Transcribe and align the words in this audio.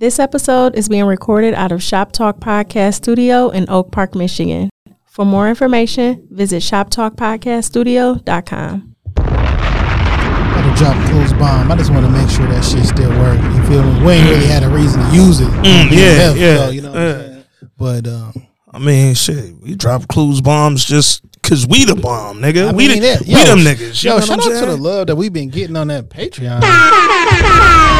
This 0.00 0.20
episode 0.20 0.76
is 0.76 0.88
being 0.88 1.06
recorded 1.06 1.54
out 1.54 1.72
of 1.72 1.82
Shop 1.82 2.12
Talk 2.12 2.38
Podcast 2.38 2.94
Studio 2.94 3.48
in 3.48 3.68
Oak 3.68 3.90
Park, 3.90 4.14
Michigan. 4.14 4.70
For 5.06 5.24
more 5.24 5.48
information, 5.48 6.24
visit 6.30 6.62
shoptalkpodcaststudio.com. 6.62 8.94
Had 9.16 10.70
to 10.70 10.76
drop 10.78 10.96
a 10.96 11.04
close 11.10 11.32
bomb. 11.32 11.72
I 11.72 11.76
just 11.76 11.90
want 11.90 12.06
to 12.06 12.12
make 12.12 12.30
sure 12.30 12.46
that 12.46 12.64
shit 12.64 12.84
still 12.84 13.10
work. 13.18 13.42
You 13.42 13.62
feel 13.64 13.82
me? 13.82 14.06
We 14.06 14.12
ain't 14.12 14.30
really 14.30 14.46
had 14.46 14.62
a 14.62 14.68
reason 14.68 15.02
to 15.02 15.10
use 15.10 15.40
it. 15.40 15.48
Mm, 15.48 15.90
yeah, 15.90 16.32
yeah, 16.32 16.56
so, 16.58 16.70
you 16.70 16.82
know 16.82 16.92
what 16.92 17.00
I'm 17.00 17.32
yeah. 17.32 17.42
But 17.76 18.06
um, 18.06 18.46
I 18.70 18.78
mean, 18.78 19.16
shit, 19.16 19.56
we 19.56 19.74
drop 19.74 20.06
clues 20.06 20.40
bombs 20.40 20.84
just 20.84 21.24
cause 21.42 21.66
we 21.66 21.84
the 21.84 21.96
bomb, 21.96 22.38
nigga. 22.38 22.68
I 22.68 22.72
we 22.72 22.86
mean, 22.86 23.00
the, 23.00 23.04
yeah, 23.04 23.18
we 23.26 23.32
yo, 23.32 23.44
them 23.46 23.64
niggas. 23.64 24.04
Yo, 24.04 24.20
shout 24.20 24.30
I'm 24.30 24.38
out 24.38 24.44
to 24.60 24.66
the 24.66 24.76
love 24.76 25.08
that 25.08 25.16
we've 25.16 25.32
been 25.32 25.48
getting 25.48 25.74
on 25.74 25.88
that 25.88 26.08
Patreon. 26.08 26.62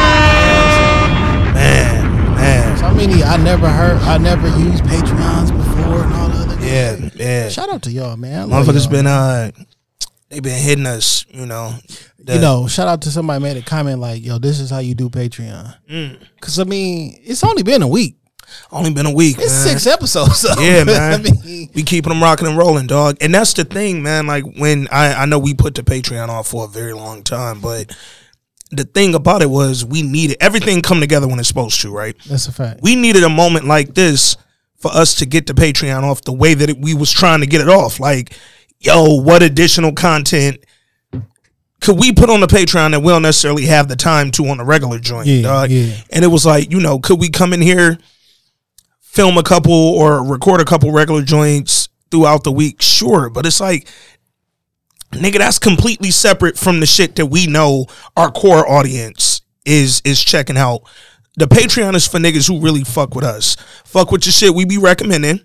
Man. 2.95 3.09
Many 3.09 3.23
I 3.23 3.37
never 3.37 3.69
heard, 3.69 3.97
I 4.01 4.17
never 4.17 4.47
used 4.59 4.83
Patreons 4.83 5.55
before 5.55 6.03
and 6.03 6.13
all 6.13 6.29
the 6.29 6.53
other. 6.53 6.65
Yeah, 6.65 7.09
yeah. 7.15 7.49
Shout 7.49 7.69
out 7.69 7.81
to 7.83 7.91
y'all, 7.91 8.17
man. 8.17 8.51
I 8.51 8.61
Motherfuckers 8.61 8.83
y'all. 8.83 8.91
been 8.91 9.07
uh 9.07 9.51
they 10.29 10.39
been 10.41 10.61
hitting 10.61 10.85
us, 10.85 11.25
you 11.29 11.45
know. 11.45 11.73
the- 12.19 12.35
you 12.35 12.41
know, 12.41 12.67
shout 12.67 12.87
out 12.87 13.01
to 13.03 13.11
somebody 13.11 13.41
made 13.41 13.57
a 13.57 13.61
comment 13.63 13.99
like, 13.99 14.23
"Yo, 14.23 14.37
this 14.37 14.59
is 14.59 14.69
how 14.69 14.77
you 14.79 14.93
do 14.93 15.09
Patreon." 15.09 15.75
Mm. 15.89 16.19
Because 16.35 16.59
I 16.59 16.65
mean, 16.65 17.19
it's 17.23 17.43
only 17.43 17.63
been 17.63 17.81
a 17.81 17.87
week. 17.87 18.15
only 18.71 18.91
been 18.93 19.05
a 19.07 19.13
week. 19.13 19.37
It's 19.39 19.65
man. 19.65 19.79
six 19.79 19.87
episodes. 19.87 20.39
So, 20.39 20.59
Yeah, 20.61 20.83
man. 20.83 21.13
I 21.13 21.17
mean, 21.23 21.69
we 21.73 21.83
keeping 21.83 22.09
them 22.09 22.21
rocking 22.21 22.47
and 22.47 22.57
rolling, 22.57 22.87
dog. 22.87 23.17
And 23.21 23.33
that's 23.33 23.53
the 23.53 23.63
thing, 23.63 24.03
man. 24.03 24.27
Like 24.27 24.43
when 24.57 24.87
I 24.91 25.13
I 25.23 25.25
know 25.25 25.39
we 25.39 25.53
put 25.53 25.75
the 25.75 25.83
Patreon 25.83 26.29
off 26.29 26.47
for 26.47 26.65
a 26.65 26.67
very 26.67 26.93
long 26.93 27.23
time, 27.23 27.59
but 27.61 27.95
the 28.71 28.83
thing 28.83 29.15
about 29.15 29.41
it 29.41 29.49
was 29.49 29.83
we 29.83 30.01
needed 30.01 30.37
everything 30.39 30.81
come 30.81 30.99
together 30.99 31.27
when 31.27 31.39
it's 31.39 31.47
supposed 31.47 31.81
to, 31.81 31.91
right? 31.91 32.15
that's 32.27 32.47
a 32.47 32.51
fact. 32.51 32.81
We 32.83 32.95
needed 32.95 33.23
a 33.23 33.29
moment 33.29 33.65
like 33.65 33.95
this 33.95 34.37
for 34.77 34.91
us 34.91 35.15
to 35.15 35.25
get 35.25 35.47
the 35.47 35.53
Patreon 35.53 36.03
off 36.03 36.21
the 36.21 36.31
way 36.33 36.53
that 36.53 36.69
it, 36.69 36.77
we 36.79 36.93
was 36.93 37.11
trying 37.11 37.39
to 37.41 37.47
get 37.47 37.61
it 37.61 37.67
off. 37.69 37.99
Like, 37.99 38.33
yo, 38.79 39.15
what 39.21 39.41
additional 39.43 39.91
content 39.93 40.63
could 41.81 41.97
we 41.97 42.11
put 42.11 42.29
on 42.29 42.41
the 42.41 42.47
Patreon 42.47 42.91
that 42.91 42.99
we 43.01 43.07
don't 43.07 43.21
necessarily 43.21 43.65
have 43.65 43.87
the 43.87 43.95
time 43.95 44.31
to 44.31 44.45
on 44.47 44.57
the 44.57 44.65
regular 44.65 44.99
joint, 44.99 45.27
Yeah, 45.27 45.41
dog? 45.41 45.69
yeah. 45.71 45.95
And 46.11 46.23
it 46.23 46.27
was 46.27 46.45
like, 46.45 46.71
you 46.71 46.79
know, 46.79 46.99
could 46.99 47.19
we 47.19 47.29
come 47.29 47.53
in 47.53 47.61
here, 47.61 47.97
film 49.01 49.37
a 49.37 49.43
couple 49.43 49.73
or 49.73 50.23
record 50.23 50.61
a 50.61 50.65
couple 50.65 50.91
regular 50.91 51.21
joints 51.23 51.87
throughout 52.11 52.43
the 52.43 52.51
week? 52.51 52.81
Sure, 52.81 53.29
but 53.29 53.45
it's 53.45 53.61
like, 53.61 53.87
nigga, 55.11 55.37
that's 55.39 55.59
completely 55.59 56.11
separate 56.11 56.57
from 56.57 56.79
the 56.79 56.85
shit 56.85 57.15
that 57.15 57.25
we 57.27 57.47
know 57.47 57.85
our 58.17 58.31
core 58.31 58.69
audience 58.69 59.41
is 59.65 60.01
is 60.05 60.23
checking 60.23 60.57
out. 60.57 60.81
The 61.37 61.47
Patreon 61.47 61.95
is 61.95 62.07
for 62.07 62.17
niggas 62.17 62.47
who 62.47 62.59
really 62.59 62.83
fuck 62.83 63.15
with 63.15 63.23
us. 63.25 63.55
Fuck 63.85 64.11
with 64.11 64.23
the 64.23 64.31
shit 64.31 64.53
we 64.53 64.65
be 64.65 64.77
recommending. 64.77 65.41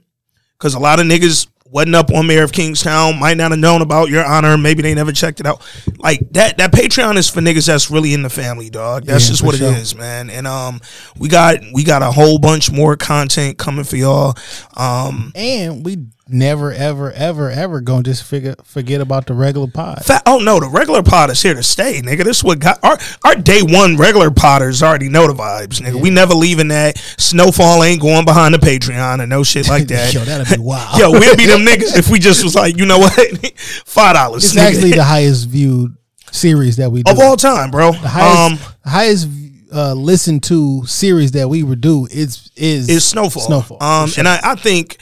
Cause 0.58 0.74
a 0.74 0.78
lot 0.78 0.98
of 1.00 1.06
niggas 1.06 1.46
wasn't 1.66 1.94
up 1.96 2.10
on 2.12 2.26
Mayor 2.26 2.44
of 2.44 2.52
Kingstown, 2.52 3.18
might 3.18 3.36
not 3.36 3.50
have 3.50 3.58
known 3.58 3.82
about 3.82 4.08
your 4.08 4.24
honor, 4.24 4.56
maybe 4.56 4.80
they 4.82 4.94
never 4.94 5.10
checked 5.12 5.40
it 5.40 5.46
out. 5.46 5.60
Like 5.98 6.20
that 6.30 6.56
that 6.58 6.72
Patreon 6.72 7.16
is 7.16 7.28
for 7.28 7.40
niggas 7.40 7.66
that's 7.66 7.90
really 7.90 8.14
in 8.14 8.22
the 8.22 8.30
family, 8.30 8.70
dog. 8.70 9.04
That's 9.04 9.24
Yeah, 9.24 9.30
just 9.30 9.42
what 9.42 9.56
sure. 9.56 9.72
it 9.72 9.78
is, 9.78 9.94
man. 9.94 10.30
And 10.30 10.46
um 10.46 10.80
we 11.18 11.28
got 11.28 11.58
we 11.72 11.84
got 11.84 12.02
a 12.02 12.10
whole 12.12 12.38
bunch 12.38 12.70
more 12.70 12.96
content 12.96 13.58
coming 13.58 13.84
for 13.84 13.96
y'all. 13.96 14.36
Um 14.76 15.32
And 15.34 15.84
we 15.84 15.98
never, 16.28 16.72
ever, 16.72 17.12
ever, 17.12 17.50
ever 17.50 17.80
gonna 17.80 18.02
just 18.02 18.24
figure 18.24 18.54
forget 18.64 19.00
about 19.00 19.26
the 19.26 19.34
regular 19.34 19.66
pod. 19.66 20.04
Fa- 20.04 20.22
oh 20.26 20.38
no, 20.38 20.58
the 20.60 20.68
regular 20.68 21.02
pod 21.02 21.30
is 21.30 21.42
here 21.42 21.54
to 21.54 21.62
stay, 21.62 22.00
nigga. 22.00 22.24
This 22.24 22.42
what 22.42 22.58
got 22.58 22.78
our 22.82 22.98
our 23.24 23.34
day 23.34 23.60
one 23.62 23.96
regular 23.96 24.30
potters 24.30 24.82
already 24.82 25.08
know 25.08 25.26
the 25.26 25.34
vibes, 25.34 25.80
nigga. 25.80 26.00
We 26.00 26.10
never 26.10 26.34
leaving 26.34 26.68
that. 26.68 26.98
Snowfall 27.18 27.82
ain't 27.84 28.00
going 28.00 28.24
behind 28.24 28.54
the 28.54 28.58
Patreon 28.58 29.20
and 29.20 29.28
no 29.30 29.42
shit 29.44 29.68
like 29.68 29.86
that. 29.88 30.14
Yo, 30.14 30.20
that'd 30.24 30.56
be 30.56 30.62
wild. 30.62 30.98
Yo, 30.98 31.10
we'll 31.10 31.36
be 31.36 31.46
them 31.46 31.60
niggas 31.60 31.96
if 31.96 32.10
we 32.10 32.18
just 32.18 32.42
was 32.42 32.54
like, 32.54 32.76
you 32.76 32.86
know 32.86 32.98
what, 32.98 33.12
five 33.58 34.14
dollars. 34.14 34.44
it's 34.44 34.56
actually 34.56 34.92
the 34.92 35.04
highest 35.04 35.48
viewed 35.48 35.96
series 36.30 36.76
that 36.76 36.90
we 36.90 37.02
do. 37.02 37.12
of 37.12 37.18
all 37.20 37.36
time, 37.36 37.70
bro. 37.70 37.92
the 37.92 38.08
highest, 38.08 38.64
um, 38.64 38.74
highest 38.84 39.28
uh, 39.72 39.92
listened 39.94 40.42
to 40.44 40.84
series 40.86 41.32
that 41.32 41.48
we 41.48 41.62
would 41.62 41.80
do 41.80 42.06
is 42.10 42.50
is 42.56 42.88
is 42.88 43.04
Snowfall. 43.04 43.42
Snowfall. 43.42 43.82
Um, 43.82 44.08
sure. 44.08 44.20
and 44.20 44.28
I, 44.28 44.38
I 44.52 44.54
think, 44.54 44.98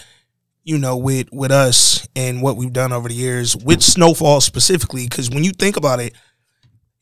you 0.64 0.78
know, 0.78 0.96
with 0.96 1.28
with 1.32 1.50
us 1.50 2.06
and 2.14 2.42
what 2.42 2.56
we've 2.56 2.72
done 2.72 2.92
over 2.92 3.08
the 3.08 3.14
years 3.14 3.56
with 3.56 3.82
Snowfall 3.82 4.40
specifically, 4.40 5.06
because 5.08 5.30
when 5.30 5.44
you 5.44 5.52
think 5.52 5.76
about 5.76 6.00
it, 6.00 6.14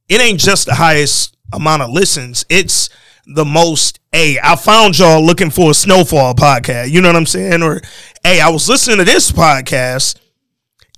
it 0.08 0.20
ain't 0.20 0.40
just 0.40 0.66
the 0.66 0.74
highest 0.74 1.36
amount 1.52 1.82
of 1.82 1.90
listens; 1.90 2.44
it's 2.48 2.88
the 3.26 3.44
most. 3.44 4.00
Hey, 4.12 4.38
I 4.42 4.56
found 4.56 4.98
y'all 4.98 5.24
looking 5.24 5.50
for 5.50 5.70
a 5.70 5.74
Snowfall 5.74 6.34
podcast. 6.34 6.90
You 6.90 7.00
know 7.00 7.08
what 7.08 7.16
I'm 7.16 7.26
saying? 7.26 7.62
Or, 7.62 7.80
hey, 8.24 8.40
I 8.40 8.48
was 8.48 8.68
listening 8.68 8.98
to 8.98 9.04
this 9.04 9.30
podcast. 9.30 10.18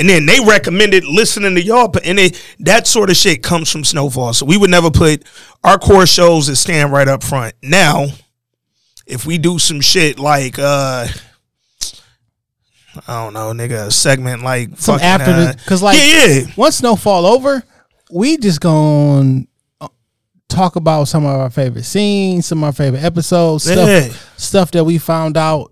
And 0.00 0.08
then 0.08 0.24
they 0.24 0.40
recommended 0.40 1.04
listening 1.04 1.54
to 1.54 1.62
y'all, 1.62 1.94
and 2.02 2.18
it, 2.18 2.42
that 2.60 2.86
sort 2.86 3.10
of 3.10 3.16
shit 3.16 3.42
comes 3.42 3.70
from 3.70 3.84
Snowfall. 3.84 4.32
So 4.32 4.46
we 4.46 4.56
would 4.56 4.70
never 4.70 4.90
put 4.90 5.22
our 5.62 5.78
core 5.78 6.06
shows 6.06 6.46
that 6.46 6.56
stand 6.56 6.90
right 6.92 7.06
up 7.06 7.22
front. 7.22 7.54
Now, 7.62 8.06
if 9.06 9.26
we 9.26 9.36
do 9.38 9.58
some 9.58 9.80
shit 9.80 10.18
like 10.18 10.58
uh 10.58 11.06
I 13.08 13.25
don't 13.25 13.32
know, 13.32 13.53
nigga, 13.53 13.86
a 13.86 13.91
segment 13.91 14.42
like 14.42 14.69
some 14.78 14.98
fucking, 14.98 15.06
after 15.06 15.30
uh, 15.30 15.53
the 15.53 15.56
because 15.56 15.82
like 15.82 15.97
yeah, 15.98 16.25
yeah. 16.26 16.41
once 16.56 16.76
snowfall 16.76 17.25
over, 17.26 17.62
we 18.10 18.36
just 18.36 18.60
gonna 18.60 19.44
uh, 19.80 19.88
talk 20.48 20.76
about 20.76 21.04
some 21.04 21.25
of 21.25 21.41
our 21.41 21.50
favorite 21.50 21.84
scenes, 21.84 22.47
some 22.47 22.58
of 22.58 22.64
our 22.64 22.72
favorite 22.72 23.02
episodes, 23.02 23.64
stuff 23.64 23.88
Yeah. 23.88 24.08
stuff 24.36 24.70
that 24.72 24.84
we 24.84 24.98
found 24.98 25.36
out 25.36 25.70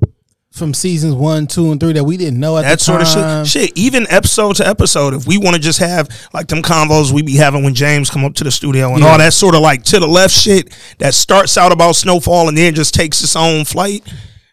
from 0.52 0.74
seasons 0.74 1.14
one, 1.14 1.46
two, 1.46 1.70
and 1.70 1.78
three 1.78 1.92
that 1.92 2.02
we 2.02 2.16
didn't 2.16 2.40
know 2.40 2.56
at 2.58 2.62
that 2.62 2.80
sort 2.80 3.00
of 3.02 3.06
shit. 3.08 3.46
Shit, 3.46 3.72
even 3.78 4.04
episode 4.10 4.56
to 4.56 4.66
episode, 4.66 5.14
if 5.14 5.26
we 5.26 5.38
want 5.38 5.54
to 5.54 5.62
just 5.62 5.78
have 5.78 6.08
like 6.32 6.48
them 6.48 6.60
convos 6.62 7.12
we 7.12 7.22
be 7.22 7.36
having 7.36 7.62
when 7.62 7.74
James 7.74 8.10
come 8.10 8.24
up 8.24 8.34
to 8.34 8.44
the 8.44 8.50
studio 8.50 8.88
and 8.94 9.00
Yeah. 9.00 9.10
all 9.12 9.18
that 9.18 9.32
sort 9.32 9.54
of 9.54 9.60
like 9.60 9.84
to 9.84 10.00
the 10.00 10.08
left 10.08 10.34
shit 10.34 10.74
that 10.98 11.14
starts 11.14 11.56
out 11.56 11.70
about 11.70 11.94
snowfall 11.96 12.48
and 12.48 12.56
then 12.58 12.74
just 12.74 12.94
takes 12.94 13.22
its 13.22 13.36
own 13.36 13.64
flight. 13.64 14.02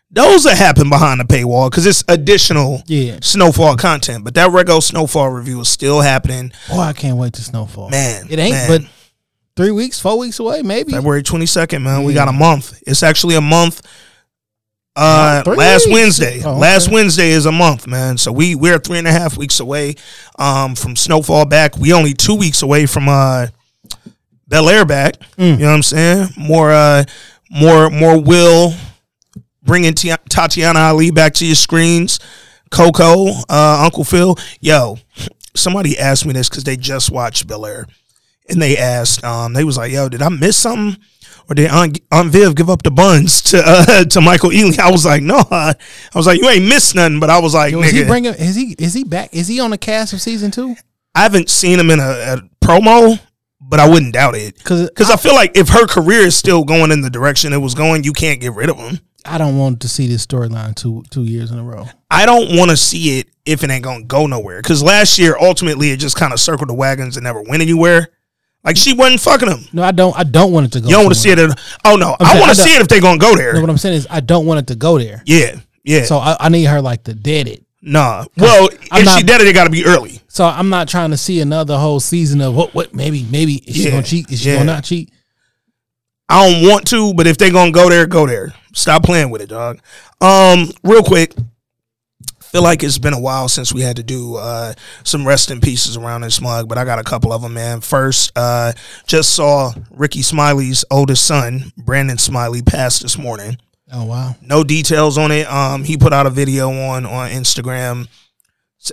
Those 0.09 0.43
that 0.45 0.57
happen 0.57 0.89
behind 0.89 1.19
the 1.19 1.25
paywall 1.25 1.69
because 1.69 1.85
it's 1.85 2.03
additional 2.07 2.81
Yeah. 2.87 3.17
snowfall 3.21 3.75
content. 3.75 4.23
But 4.23 4.35
that 4.35 4.49
Rego 4.51 4.81
snowfall 4.81 5.29
review 5.29 5.59
is 5.61 5.67
still 5.67 5.99
happening. 6.01 6.53
Boy, 6.69 6.79
I 6.79 6.93
can't 6.93 7.17
wait 7.17 7.33
to 7.33 7.41
snowfall. 7.41 7.89
Man, 7.89 8.25
it 8.29 8.39
ain't 8.39 8.53
man. 8.53 8.67
but 8.69 8.81
three 9.57 9.71
weeks, 9.71 9.99
four 9.99 10.17
weeks 10.17 10.39
away, 10.39 10.61
maybe. 10.61 10.93
February 10.93 11.23
22nd, 11.23 11.81
man. 11.81 12.03
We 12.03 12.13
got 12.13 12.29
a 12.29 12.31
month. 12.33 12.81
It's 12.87 13.03
actually 13.03 13.35
a 13.35 13.41
month. 13.41 13.81
Uh, 14.95 15.43
Oh, 15.45 15.51
last 15.51 15.85
weeks. 15.87 15.93
Wednesday. 15.93 16.41
Oh, 16.43 16.51
okay. 16.51 16.59
Last 16.59 16.89
Wednesday 16.89 17.29
is 17.29 17.45
a 17.45 17.51
month, 17.51 17.85
man. 17.85 18.17
So 18.17 18.31
we 18.31 18.55
we're 18.55 18.79
three 18.79 18.97
and 18.97 19.07
a 19.07 19.11
half 19.11 19.37
weeks 19.37 19.59
away 19.59 19.95
um, 20.39 20.73
from 20.73 20.95
Snowfall 20.95 21.45
back. 21.45 21.77
We 21.77 21.91
only 21.93 22.13
two 22.13 22.33
weeks 22.35 22.61
away 22.63 22.85
from 22.87 23.07
uh, 23.09 23.47
Bel 24.47 24.69
Air 24.69 24.85
back. 24.85 25.19
Mm. 25.37 25.51
You 25.51 25.57
know 25.57 25.67
what 25.67 25.73
I'm 25.75 25.83
saying? 25.83 26.29
More, 26.37 26.71
uh, 26.71 27.03
more, 27.51 27.89
more 27.91 28.19
will 28.19 28.73
bringing 29.67 29.93
Ti- 29.93 30.09
Tatyana 30.29 30.89
Ali 30.89 31.11
back 31.11 31.33
to 31.35 31.45
your 31.45 31.55
screens. 31.55 32.19
Coco, 32.71 33.27
uh, 33.49 33.83
Uncle 33.83 34.03
Phil. 34.03 34.35
Yo, 34.59 34.97
somebody 35.55 35.97
asked 35.97 36.25
me 36.25 36.33
this 36.33 36.49
because 36.49 36.63
they 36.63 36.75
just 36.75 37.11
watched 37.11 37.47
Bel 37.47 37.65
Air, 37.65 37.85
and 38.49 38.61
they 38.61 38.77
asked, 38.77 39.23
um, 39.23 39.53
they 39.53 39.63
was 39.63 39.77
like, 39.77 39.91
"Yo, 39.91 40.09
did 40.09 40.21
I 40.21 40.29
miss 40.29 40.57
something?" 40.57 41.01
Or 41.49 41.55
did 41.55 41.69
Aunt, 41.69 41.99
Aunt 42.11 42.29
Viv 42.29 42.55
give 42.55 42.69
up 42.69 42.83
the 42.83 42.91
buns 42.91 43.41
to 43.51 43.63
uh, 43.65 44.03
to 44.03 44.21
Michael 44.21 44.49
Ealy? 44.49 44.79
I 44.79 44.91
was 44.91 45.05
like, 45.05 45.23
no. 45.23 45.43
I 45.49 45.75
was 46.13 46.27
like, 46.27 46.41
you 46.41 46.49
ain't 46.49 46.67
missed 46.67 46.93
nothing. 46.93 47.19
But 47.21 47.29
I 47.29 47.39
was 47.39 47.53
like, 47.53 47.71
Yo, 47.71 47.81
is 47.81 47.91
he 47.91 48.03
bringing? 48.03 48.33
Is 48.33 48.55
he? 48.55 48.75
Is 48.77 48.93
he 48.93 49.03
back? 49.05 49.33
Is 49.33 49.47
he 49.47 49.59
on 49.59 49.71
the 49.71 49.77
cast 49.77 50.11
of 50.13 50.21
season 50.21 50.51
two? 50.51 50.75
I 51.15 51.21
haven't 51.21 51.49
seen 51.49 51.79
him 51.79 51.89
in 51.89 51.99
a, 51.99 52.03
a 52.03 52.37
promo, 52.63 53.19
but 53.61 53.79
I 53.79 53.87
wouldn't 53.89 54.13
doubt 54.13 54.35
it. 54.35 54.57
Because 54.57 54.89
Because 54.89 55.09
I 55.09 55.15
feel 55.15 55.33
like 55.33 55.57
if 55.57 55.69
her 55.69 55.87
career 55.87 56.21
is 56.21 56.35
still 56.35 56.63
going 56.65 56.91
in 56.91 57.01
the 57.01 57.09
direction 57.09 57.53
it 57.53 57.57
was 57.57 57.75
going, 57.75 58.03
you 58.03 58.13
can't 58.13 58.41
get 58.41 58.53
rid 58.53 58.69
of 58.69 58.77
him. 58.77 58.99
I 59.27 59.37
don't 59.37 59.57
want 59.57 59.81
to 59.81 59.89
see 59.89 60.07
this 60.07 60.25
storyline 60.25 60.75
two 60.75 61.03
two 61.09 61.23
years 61.23 61.51
in 61.51 61.59
a 61.59 61.63
row. 61.63 61.85
I 62.09 62.25
don't 62.25 62.57
want 62.57 62.71
to 62.71 62.77
see 62.77 63.19
it 63.19 63.27
if 63.45 63.63
it 63.63 63.69
ain't 63.69 63.83
gonna 63.83 64.03
go 64.03 64.27
nowhere. 64.27 64.61
Because 64.61 64.81
last 64.81 65.19
year, 65.19 65.35
ultimately, 65.39 65.91
it 65.91 65.97
just 65.97 66.15
kind 66.15 66.33
of 66.33 66.39
circled 66.39 66.69
the 66.69 66.73
wagons 66.73 67.17
and 67.17 67.23
never 67.23 67.41
went 67.41 67.61
anywhere. 67.61 68.09
Like 68.63 68.75
she 68.77 68.93
wasn't 68.93 69.21
fucking 69.21 69.49
him. 69.49 69.65
No, 69.71 69.83
I 69.83 69.91
don't. 69.91 70.17
I 70.17 70.23
don't 70.23 70.51
want 70.51 70.65
it 70.65 70.71
to 70.73 70.81
go. 70.81 70.87
You 70.87 70.95
don't 70.95 71.05
want 71.05 71.15
to 71.15 71.19
see 71.21 71.29
it. 71.29 71.39
At, 71.39 71.57
oh 71.85 71.95
no, 71.95 72.15
I'm 72.19 72.37
I 72.37 72.39
want 72.39 72.55
to 72.55 72.61
see 72.61 72.75
it 72.75 72.81
if 72.81 72.87
they're 72.87 73.01
gonna 73.01 73.17
go 73.17 73.35
there. 73.35 73.53
No, 73.53 73.61
what 73.61 73.69
I'm 73.69 73.77
saying 73.77 73.95
is, 73.95 74.07
I 74.09 74.19
don't 74.19 74.45
want 74.45 74.59
it 74.59 74.67
to 74.67 74.75
go 74.75 74.97
there. 74.97 75.21
yeah, 75.25 75.55
yeah. 75.83 76.03
So 76.03 76.17
I, 76.17 76.35
I 76.39 76.49
need 76.49 76.65
her 76.65 76.81
like 76.81 77.03
to 77.05 77.13
dead 77.13 77.47
it. 77.47 77.63
nah. 77.81 78.25
Well, 78.35 78.69
I'm 78.91 79.01
if 79.01 79.05
not- 79.05 79.17
she 79.19 79.23
did 79.23 79.41
it, 79.41 79.47
it 79.47 79.53
got 79.53 79.65
to 79.65 79.69
be 79.69 79.85
early. 79.85 80.21
So 80.27 80.45
I'm 80.45 80.69
not 80.69 80.87
trying 80.89 81.11
to 81.11 81.17
see 81.17 81.39
another 81.39 81.77
whole 81.77 81.99
season 81.99 82.41
of 82.41 82.55
what 82.55 82.73
what 82.73 82.93
maybe 82.93 83.25
maybe 83.31 83.55
is 83.55 83.75
she 83.77 83.89
gonna 83.89 84.03
cheat? 84.03 84.29
Is 84.31 84.41
she 84.41 84.49
yeah. 84.49 84.55
gonna 84.55 84.65
not 84.65 84.83
cheat? 84.83 85.11
I 86.29 86.51
don't 86.51 86.67
want 86.69 86.87
to, 86.87 87.13
but 87.13 87.25
if 87.25 87.37
they're 87.37 87.51
gonna 87.53 87.71
go 87.71 87.89
there, 87.89 88.05
go 88.05 88.27
there. 88.27 88.53
Stop 88.77 89.03
playing 89.03 89.31
with 89.31 89.41
it, 89.41 89.49
dog. 89.49 89.79
Um, 90.21 90.69
real 90.83 91.01
quick, 91.01 91.33
feel 92.43 92.61
like 92.61 92.83
it's 92.83 92.99
been 92.99 93.13
a 93.13 93.19
while 93.19 93.49
since 93.49 93.73
we 93.73 93.81
had 93.81 93.95
to 93.95 94.03
do 94.03 94.35
uh, 94.35 94.73
some 95.03 95.27
rest 95.27 95.49
in 95.49 95.59
pieces 95.59 95.97
around 95.97 96.21
this 96.21 96.39
mug, 96.39 96.69
but 96.69 96.77
I 96.77 96.85
got 96.85 96.99
a 96.99 97.03
couple 97.03 97.33
of 97.33 97.41
them, 97.41 97.55
man. 97.55 97.81
First, 97.81 98.31
uh, 98.35 98.73
just 99.07 99.33
saw 99.33 99.73
Rickey 99.89 100.21
Smiley's 100.21 100.85
oldest 100.91 101.25
son, 101.25 101.71
Brandon 101.75 102.19
Smiley, 102.19 102.61
pass 102.61 102.99
this 102.99 103.17
morning. 103.17 103.57
Oh 103.91 104.05
wow. 104.05 104.35
No 104.41 104.63
details 104.63 105.17
on 105.17 105.31
it. 105.31 105.51
Um, 105.51 105.83
he 105.83 105.97
put 105.97 106.13
out 106.13 106.27
a 106.27 106.29
video 106.29 106.69
on 106.69 107.05
on 107.05 107.31
Instagram 107.31 108.07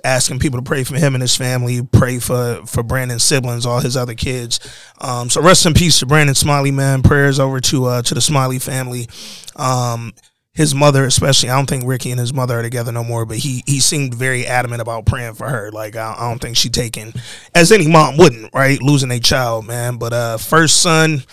asking 0.05 0.39
people 0.39 0.59
to 0.59 0.65
pray 0.65 0.85
for 0.85 0.97
him 0.97 1.15
and 1.15 1.23
his 1.23 1.37
family, 1.37 1.83
pray 1.83 2.19
for 2.19 2.63
for 2.67 2.83
Brandon's 2.83 3.23
siblings, 3.23 3.67
all 3.67 3.81
his 3.81 3.97
other 3.97 4.15
kids. 4.15 4.61
Um, 5.01 5.31
so 5.31 5.41
rest 5.43 5.67
in 5.67 5.75
peace 5.75 6.01
to 6.01 6.07
Brandon 6.07 6.35
Smiley, 6.35 6.71
man. 6.71 7.03
Prayers 7.03 7.39
over 7.39 7.61
to 7.61 7.85
uh, 7.87 8.03
to 8.03 8.15
the 8.15 8.21
Smiley 8.21 8.59
family. 8.59 9.09
Um, 9.57 10.13
his 10.53 10.73
mother, 10.73 11.05
especially, 11.05 11.51
I 11.51 11.57
don't 11.57 11.69
think 11.69 11.85
Rickey 11.85 12.13
and 12.13 12.21
his 12.21 12.33
mother 12.33 12.61
are 12.61 12.63
together 12.63 12.93
no 12.93 13.03
more. 13.05 13.27
But 13.27 13.39
he 13.39 13.63
he 13.67 13.81
seemed 13.81 14.15
very 14.15 14.47
adamant 14.47 14.83
about 14.83 15.07
praying 15.07 15.35
for 15.35 15.49
her. 15.49 15.71
Like 15.73 15.97
I, 15.97 16.15
I 16.17 16.29
don't 16.29 16.41
think 16.41 16.57
she 16.57 16.71
taken 16.71 17.13
as 17.55 17.73
any 17.73 17.89
mom 17.89 18.17
wouldn't, 18.17 18.55
right? 18.55 18.81
Losing 18.81 19.11
a 19.11 19.21
child, 19.21 19.67
man. 19.67 19.97
But 19.97 20.13
uh, 20.13 20.37
first 20.39 20.81
son, 20.81 21.25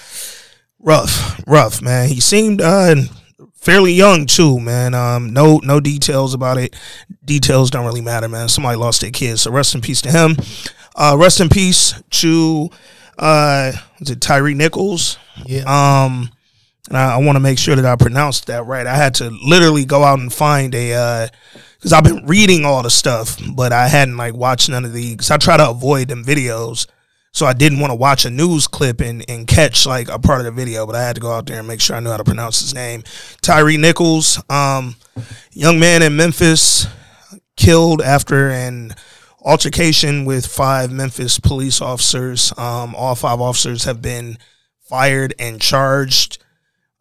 rough, 0.79 1.39
rough, 1.47 1.81
man. 1.81 2.09
He 2.09 2.19
seemed 2.19 2.61
uh 2.61 2.95
fairly 3.55 3.93
young 3.93 4.25
too, 4.25 4.59
man. 4.59 4.93
Um, 4.93 5.33
no 5.33 5.59
no 5.63 5.79
details 5.79 6.33
about 6.33 6.57
it. 6.57 6.75
Details 7.23 7.69
don't 7.71 7.85
really 7.85 8.01
matter, 8.01 8.27
man. 8.27 8.49
Somebody 8.49 8.77
lost 8.77 9.01
their 9.01 9.11
kids, 9.11 9.41
so 9.41 9.51
rest 9.51 9.75
in 9.75 9.81
peace 9.81 10.01
to 10.01 10.11
him. 10.11 10.37
Uh, 10.95 11.15
rest 11.19 11.39
in 11.39 11.49
peace 11.49 11.93
to 12.09 12.69
uh, 13.17 13.71
is 13.99 14.09
it 14.09 14.21
Tyre 14.21 14.53
Nichols? 14.53 15.17
Yeah. 15.45 15.61
Um, 15.61 16.31
and 16.89 16.97
I, 16.97 17.15
I 17.15 17.17
want 17.17 17.35
to 17.35 17.39
make 17.39 17.59
sure 17.59 17.75
that 17.75 17.85
I 17.85 17.95
pronounced 17.95 18.47
that 18.47 18.65
right. 18.65 18.85
I 18.87 18.95
had 18.95 19.15
to 19.15 19.29
literally 19.29 19.85
go 19.85 20.03
out 20.03 20.19
and 20.19 20.33
find 20.33 20.73
a 20.75 21.29
because 21.77 21.93
I've 21.93 22.03
been 22.03 22.25
reading 22.25 22.65
all 22.65 22.83
the 22.83 22.89
stuff, 22.89 23.37
but 23.55 23.73
I 23.73 23.87
hadn't 23.87 24.17
like 24.17 24.35
watched 24.35 24.69
none 24.69 24.85
of 24.85 24.93
the 24.93 25.13
because 25.13 25.31
I 25.31 25.37
try 25.37 25.57
to 25.57 25.69
avoid 25.69 26.09
them 26.09 26.23
videos. 26.23 26.87
So 27.33 27.45
I 27.45 27.53
didn't 27.53 27.79
want 27.79 27.91
to 27.91 27.95
watch 27.95 28.25
a 28.25 28.29
news 28.29 28.67
clip 28.67 28.99
and, 28.99 29.23
and 29.29 29.47
catch 29.47 29.85
like 29.85 30.09
a 30.09 30.19
part 30.19 30.39
of 30.39 30.45
the 30.45 30.51
video, 30.51 30.85
but 30.85 30.95
I 30.95 31.03
had 31.03 31.15
to 31.15 31.21
go 31.21 31.31
out 31.31 31.45
there 31.45 31.59
and 31.59 31.67
make 31.67 31.79
sure 31.79 31.95
I 31.95 32.01
knew 32.01 32.09
how 32.09 32.17
to 32.17 32.23
pronounce 32.23 32.59
his 32.59 32.73
name. 32.73 33.03
Tyre 33.41 33.77
Nichols, 33.77 34.41
um, 34.49 34.95
young 35.51 35.79
man 35.79 36.01
in 36.01 36.15
Memphis, 36.15 36.87
killed 37.55 38.01
after 38.01 38.49
an 38.49 38.93
altercation 39.39 40.25
with 40.25 40.45
five 40.45 40.91
Memphis 40.91 41.39
police 41.39 41.81
officers. 41.81 42.51
Um, 42.57 42.93
all 42.95 43.15
five 43.15 43.39
officers 43.39 43.85
have 43.85 44.01
been 44.01 44.37
fired 44.81 45.33
and 45.39 45.61
charged. 45.61 46.37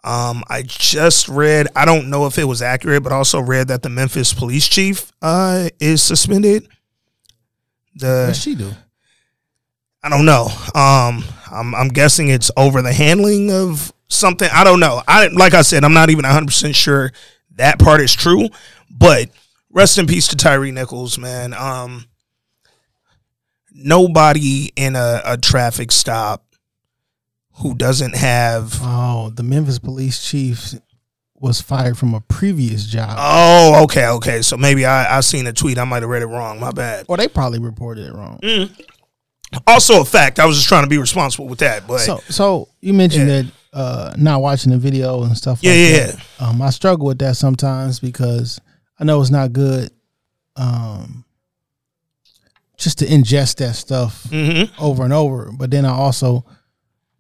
Um, 0.05 0.45
I 0.49 0.63
just 0.63 1.29
read, 1.29 1.67
I 1.75 1.85
don't 1.85 2.09
know 2.09 2.27
if 2.27 2.39
it 2.39 2.45
was 2.45 2.63
accurate, 2.63 3.03
but 3.03 3.13
also 3.13 3.41
read 3.41 3.69
that 3.69 3.83
the 3.83 3.91
Memphis 3.91 4.33
police 4.33 4.69
chief 4.69 5.13
uh, 5.21 5.69
is 5.81 6.03
suspended. 6.03 6.69
The 7.97 8.27
What's 8.29 8.39
she 8.39 8.55
do? 8.55 8.73
I 10.03 10.09
don't 10.09 10.25
know. 10.25 10.49
Um, 10.75 11.25
I'm, 11.51 11.75
I'm 11.75 11.89
guessing 11.89 12.29
it's 12.29 12.51
over 12.57 12.81
the 12.83 12.93
handling 12.93 13.51
of 13.53 13.93
something. 14.09 14.49
I 14.53 14.65
don't 14.65 14.81
know. 14.81 15.03
I 15.07 15.27
like 15.29 15.55
I 15.55 15.63
said, 15.63 15.85
I'm 15.85 15.93
not 15.93 16.11
even 16.11 16.25
100 16.25 16.47
percent 16.47 16.75
sure 16.75 17.13
that 17.57 17.79
part 17.79 18.01
is 18.01 18.15
true. 18.15 18.49
But 18.91 19.29
rest 19.71 19.99
in 19.99 20.07
peace 20.07 20.29
to 20.29 20.37
Tyre 20.37 20.71
Nichols, 20.73 21.19
man. 21.19 21.53
Um, 21.55 22.07
nobody 23.73 24.71
in 24.77 24.97
a, 24.97 25.23
a 25.25 25.37
traffic 25.37 25.93
stop 25.93 26.45
who 27.57 27.75
doesn't 27.75 28.17
have. 28.17 28.79
Oh, 28.81 29.31
the 29.35 29.43
Memphis 29.43 29.79
police 29.79 30.23
chief 30.27 30.75
was 31.35 31.61
fired 31.61 31.97
from 31.97 32.15
a 32.15 32.21
previous 32.21 32.87
job. 32.87 33.17
Oh, 33.19 33.85
okay, 33.85 34.07
okay. 34.09 34.43
So 34.43 34.57
maybe 34.57 34.85
I 34.87 35.19
I 35.19 35.21
seen 35.21 35.47
a 35.47 35.53
tweet. 35.53 35.79
I 35.79 35.85
might 35.85 36.03
have 36.03 36.11
read 36.11 36.23
it 36.23 36.27
wrong. 36.27 36.59
My 36.61 36.71
bad. 36.71 37.07
or 37.09 37.17
they 37.17 37.29
probably 37.29 37.59
reported 37.59 38.07
it 38.07 38.15
wrong. 38.15 38.41
Also 39.67 40.01
a 40.01 40.05
fact. 40.05 40.39
I 40.39 40.47
was 40.47 40.57
just 40.57 40.69
trying 40.69 40.85
to 40.85 40.89
be 40.89 40.99
responsible 40.99 41.49
with 41.49 41.59
that. 41.61 41.87
But 41.87 41.99
So, 42.01 42.21
so 42.29 42.69
you 42.81 42.93
mentioned 42.95 43.29
Yeah. 43.29 43.43
that 43.43 43.53
uh, 43.73 44.15
not 44.19 44.41
watching 44.43 44.73
the 44.73 44.79
video 44.79 45.23
and 45.23 45.37
stuff. 45.37 45.61
Yeah, 45.63 45.71
like 45.73 45.79
yeah, 45.81 46.07
that. 46.07 46.27
Um, 46.41 46.63
I 46.63 46.71
struggle 46.71 47.07
with 47.07 47.19
that 47.21 47.37
sometimes 47.37 48.01
because 48.01 48.61
I 48.99 49.05
know 49.05 49.21
it's 49.21 49.31
not 49.31 49.53
good. 49.53 49.91
Um, 50.57 51.25
just 52.77 52.99
to 52.99 53.07
ingest 53.07 53.57
that 53.57 53.77
stuff 53.77 54.25
Mhm. 54.31 54.71
over 54.79 55.05
and 55.05 55.13
over, 55.13 55.53
but 55.53 55.71
then 55.71 55.85
I 55.85 55.91
also 55.91 56.45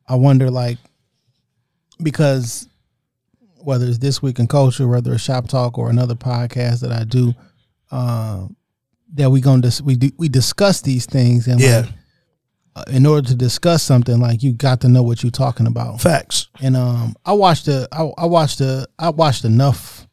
I 0.08 0.14
wonder 0.16 0.50
like 0.50 0.78
because 2.02 2.66
whether 3.62 3.86
it's 3.86 3.98
this 3.98 4.22
week 4.22 4.38
in 4.38 4.46
culture, 4.46 4.88
whether 4.88 5.12
it's 5.12 5.22
shop 5.22 5.48
talk 5.48 5.78
or 5.78 5.90
another 5.90 6.14
podcast 6.14 6.80
that 6.80 6.92
I 6.92 7.04
do, 7.04 7.34
uh, 7.90 8.46
that 9.14 9.30
we 9.30 9.40
gonna 9.40 9.60
dis- 9.62 9.82
we 9.82 9.96
do, 9.96 10.10
we 10.16 10.28
discuss 10.28 10.80
these 10.80 11.04
things 11.06 11.46
and 11.46 11.60
Yeah. 11.60 11.80
like, 11.80 11.90
in 12.88 13.04
order 13.06 13.26
to 13.28 13.34
discuss 13.34 13.82
something 13.82 14.20
like 14.20 14.42
you 14.42 14.52
got 14.52 14.80
to 14.80 14.88
know 14.88 15.02
what 15.02 15.22
you're 15.22 15.30
talking 15.30 15.66
about 15.66 16.00
facts. 16.00 16.48
and 16.62 16.76
um 16.76 17.14
I 17.24 17.32
watched 17.32 17.66
the 17.66 17.88
I, 17.92 18.08
I 18.22 18.26
watched 18.26 18.58
the 18.58 18.86
I 18.98 19.10
watched 19.10 19.44
enough 19.44 20.06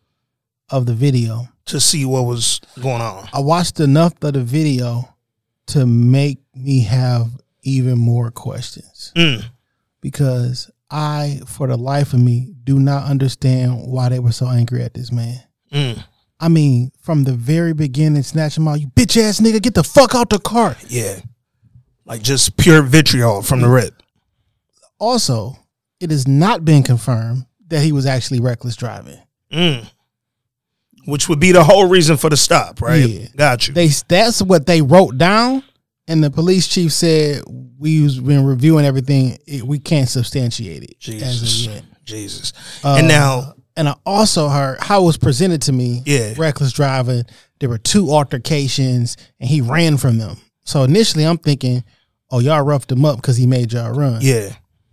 of 0.70 0.86
the 0.86 0.94
video 0.94 1.48
To 1.68 1.80
see 1.80 2.04
what 2.06 2.24
was 2.26 2.60
going 2.82 3.02
on. 3.02 3.28
I 3.34 3.40
watched 3.40 3.80
enough 3.80 4.14
of 4.22 4.34
the 4.34 4.44
video 4.44 5.08
to 5.68 5.86
make 5.86 6.40
me 6.56 6.82
have 6.84 7.28
even 7.64 7.98
more 7.98 8.32
questions 8.32 9.12
Mm. 9.16 9.44
because 10.02 10.70
I, 10.90 11.42
for 11.46 11.68
the 11.68 11.76
life 11.78 12.14
of 12.14 12.22
me, 12.22 12.54
do 12.64 12.80
not 12.80 13.10
understand 13.10 13.86
why 13.88 14.08
they 14.10 14.20
were 14.20 14.32
so 14.32 14.48
angry 14.48 14.84
at 14.84 14.94
this 14.94 15.12
man. 15.12 15.42
Mm. 15.74 16.02
I 16.40 16.48
mean, 16.48 16.92
from 17.02 17.24
the 17.26 17.34
very 17.34 17.74
beginning, 17.74 18.24
snatch 18.24 18.56
him 18.58 18.68
out, 18.70 18.80
you 18.80 18.88
bitch 18.88 19.22
ass 19.22 19.42
nigga, 19.42 19.62
get 19.62 19.74
the 19.74 19.84
fuck 19.84 20.16
out 20.16 20.30
the 20.30 20.40
car. 20.40 20.78
Yeah. 20.88 21.20
Like 22.08 22.22
just 22.22 22.58
pure 22.58 22.82
vitriol 22.82 23.42
from 23.42 23.62
the 23.62 23.68
rip. 23.68 24.02
Also, 25.00 25.58
it 26.00 26.10
has 26.12 26.28
not 26.28 26.64
been 26.66 26.84
confirmed 26.84 27.46
that 27.68 27.82
he 27.82 27.92
was 27.92 28.06
actually 28.06 28.40
reckless 28.40 28.76
driving. 28.76 29.20
Mm. 29.52 29.90
Which 31.06 31.30
would 31.30 31.40
be 31.40 31.52
the 31.52 31.64
whole 31.64 31.88
reason 31.88 32.18
for 32.18 32.30
the 32.30 32.38
stop, 32.38 32.82
right? 32.82 32.98
Yeah. 32.98 33.28
Got 33.36 33.68
you. 33.68 33.74
They 33.74 33.88
that's 33.88 34.42
what 34.42 34.66
they 34.66 34.82
wrote 34.82 35.18
down, 35.18 35.64
and 36.08 36.24
the 36.24 36.30
police 36.30 36.68
chief 36.68 36.92
said 36.92 37.44
we've 37.78 38.26
been 38.26 38.46
reviewing 38.46 38.86
everything. 38.86 39.38
It, 39.46 39.64
we 39.64 39.80
can't 39.80 40.10
substantiate 40.10 40.84
it 40.84 41.00
Jesus. 41.00 41.68
Jesus. 42.04 42.54
Uh, 42.84 42.96
and 43.00 43.08
now, 43.08 43.54
and 43.76 43.88
I 43.88 43.96
also 44.06 44.50
heard 44.50 44.80
how 44.80 45.04
it 45.04 45.06
was 45.06 45.18
presented 45.18 45.62
to 45.64 45.72
me. 45.72 46.04
Yeah. 46.06 46.34
reckless 46.38 46.74
driving. 46.74 47.24
There 47.60 47.70
were 47.70 47.78
two 47.78 48.12
altercations, 48.12 49.18
and 49.40 49.50
he 49.50 49.62
ran 49.62 49.98
from 49.98 50.18
them. 50.18 50.38
So 50.66 50.84
initially, 50.84 51.24
I'm 51.24 51.38
thinking, 51.38 51.84
oh, 52.32 52.40
y'all 52.40 52.62
roughed 52.62 52.92
him 52.92 53.06
up 53.06 53.18
because 53.18 53.38
he 53.38 53.46
made 53.48 53.74
y'all 53.74 53.92
run. 53.94 54.20
yeah. 54.22 54.50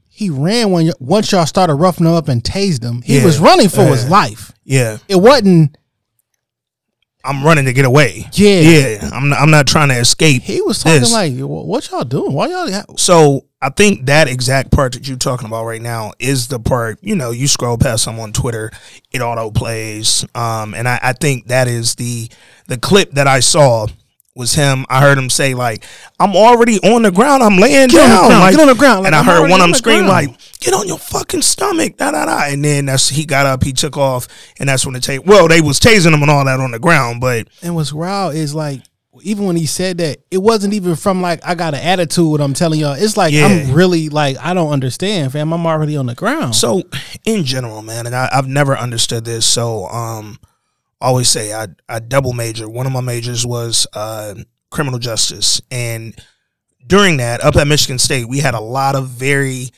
He 0.08 0.30
ran 0.30 0.70
when 0.70 0.86
y- 0.86 0.92
once 1.00 1.32
y'all 1.32 1.44
started 1.44 1.74
roughing 1.74 2.06
him 2.06 2.12
up 2.12 2.28
and 2.28 2.40
tased 2.42 2.84
him. 2.84 3.02
He 3.02 3.16
Yeah. 3.18 3.24
was 3.24 3.40
running 3.40 3.68
for 3.68 3.84
his 3.84 4.08
life. 4.08 4.52
Yeah. 4.64 4.98
It 5.08 5.16
wasn't. 5.16 5.76
I'm 7.26 7.42
running 7.42 7.64
to 7.64 7.72
get 7.72 7.84
away. 7.86 8.28
Yeah. 8.34 8.60
Yeah. 8.60 9.10
I'm 9.12 9.30
not, 9.30 9.40
I'm 9.40 9.50
not 9.50 9.66
trying 9.66 9.88
to 9.88 9.98
escape. 9.98 10.42
He 10.42 10.60
was 10.60 10.82
talking 10.82 11.00
this. 11.00 11.12
like, 11.12 11.32
"What 11.38 11.90
y'all 11.90 12.04
doing? 12.04 12.32
Why 12.34 12.48
y'all?" 12.48 12.70
ha- 12.70 12.84
So 12.98 13.46
I 13.62 13.70
think 13.70 14.06
that 14.06 14.28
exact 14.28 14.70
part 14.70 14.92
that 14.92 15.08
you're 15.08 15.16
talking 15.16 15.46
about 15.46 15.64
right 15.64 15.80
now 15.80 16.12
is 16.18 16.48
the 16.48 16.60
part, 16.60 16.98
you 17.02 17.16
know, 17.16 17.30
you 17.30 17.48
scroll 17.48 17.78
past 17.78 18.04
some 18.04 18.20
on 18.20 18.32
Twitter, 18.34 18.70
it 19.10 19.22
auto 19.22 19.50
plays. 19.50 20.24
Um, 20.34 20.74
and 20.74 20.86
I, 20.86 21.00
I 21.02 21.12
think 21.14 21.48
that 21.48 21.66
is 21.66 21.94
the 21.94 22.28
the 22.68 22.76
clip 22.76 23.12
that 23.12 23.26
I 23.26 23.40
saw 23.40 23.86
was 24.34 24.52
him. 24.54 24.84
I 24.88 25.00
heard 25.00 25.16
him 25.16 25.30
say 25.30 25.54
like, 25.54 25.84
"I'm 26.18 26.34
already 26.34 26.78
on 26.80 27.02
the 27.02 27.10
ground. 27.12 27.42
I'm 27.42 27.56
laying 27.58 27.88
Get 27.88 28.00
on 28.02 28.08
down. 28.08 28.26
ground, 28.28 28.40
like, 28.42 28.52
get 28.56 28.60
on 28.60 28.66
the 28.68 28.74
ground. 28.74 28.98
Like, 29.00 29.06
and 29.06 29.14
I 29.14 29.18
I'm 29.20 29.24
heard 29.24 29.42
one 29.50 29.60
of 29.60 29.66
them 29.66 29.74
scream 29.74 30.06
ground. 30.06 30.28
like, 30.28 30.58
"Get 30.60 30.74
on 30.74 30.88
your 30.88 30.98
fucking 30.98 31.42
stomach!" 31.42 31.96
Da 31.96 32.10
da 32.10 32.24
da. 32.26 32.44
And 32.46 32.64
then 32.64 32.86
that's 32.86 33.08
he 33.08 33.24
got 33.24 33.46
up, 33.46 33.62
he 33.62 33.72
took 33.72 33.96
off, 33.96 34.26
and 34.58 34.68
that's 34.68 34.84
when 34.84 34.94
the 34.94 35.00
tape. 35.00 35.24
Well, 35.24 35.46
they 35.48 35.60
was 35.60 35.78
tasing 35.78 36.12
him 36.14 36.22
and 36.22 36.30
all 36.30 36.44
that 36.44 36.58
on 36.60 36.72
the 36.72 36.78
ground, 36.80 37.20
but 37.20 37.48
And 37.62 37.74
what's 37.76 37.92
wild 37.92 38.34
is 38.34 38.54
like, 38.54 38.82
even 39.22 39.46
when 39.46 39.54
he 39.54 39.66
said 39.66 39.98
that, 39.98 40.18
it 40.32 40.38
wasn't 40.38 40.74
even 40.74 40.96
from 40.96 41.22
like 41.22 41.38
I 41.46 41.54
got 41.54 41.74
an 41.74 41.80
attitude. 41.80 42.40
I'm 42.40 42.54
telling 42.54 42.80
y'all, 42.80 42.94
it's 42.94 43.16
like 43.16 43.32
Yeah. 43.32 43.46
I'm 43.46 43.72
really 43.72 44.08
like 44.08 44.36
I 44.40 44.52
don't 44.54 44.72
understand, 44.72 45.30
fam. 45.30 45.52
I'm 45.52 45.64
already 45.64 45.96
on 45.96 46.06
the 46.06 46.16
ground. 46.16 46.56
So 46.56 46.82
in 47.24 47.44
general, 47.44 47.82
man, 47.82 48.06
and 48.06 48.16
I, 48.16 48.28
I've 48.32 48.48
never 48.48 48.76
understood 48.76 49.24
this. 49.24 49.46
So 49.46 49.86
um, 49.86 50.40
always 51.00 51.28
say 51.28 51.52
I 51.52 51.68
I 51.88 51.98
double 51.98 52.32
major. 52.32 52.68
One 52.68 52.86
of 52.86 52.92
my 52.92 53.00
majors 53.00 53.46
was 53.46 53.86
uh, 53.92 54.34
criminal 54.70 54.98
justice, 54.98 55.60
and 55.70 56.14
during 56.86 57.18
that, 57.18 57.42
up 57.42 57.56
at 57.56 57.66
Michigan 57.66 57.98
State, 57.98 58.28
we 58.28 58.38
had 58.38 58.54
a 58.54 58.60
lot 58.60 58.94
of 58.94 59.08
very 59.08 59.70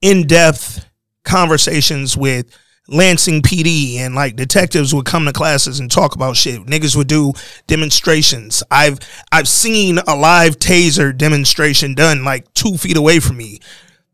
in 0.00 0.26
depth 0.26 0.88
conversations 1.24 2.16
with. 2.16 2.56
Lansing 2.88 3.42
PD 3.42 3.98
and 3.98 4.16
like 4.16 4.34
detectives 4.34 4.92
would 4.92 5.06
come 5.06 5.24
to 5.24 5.32
classes 5.32 5.78
and 5.78 5.88
talk 5.88 6.16
about 6.16 6.36
shit. 6.36 6.66
Niggas 6.66 6.96
would 6.96 7.06
do 7.06 7.32
demonstrations. 7.68 8.64
I've 8.72 8.98
I've 9.30 9.46
seen 9.46 9.98
a 9.98 10.16
live 10.16 10.58
taser 10.58 11.16
demonstration 11.16 11.94
done 11.94 12.24
like 12.24 12.52
two 12.54 12.76
feet 12.76 12.96
away 12.96 13.20
from 13.20 13.36
me 13.36 13.60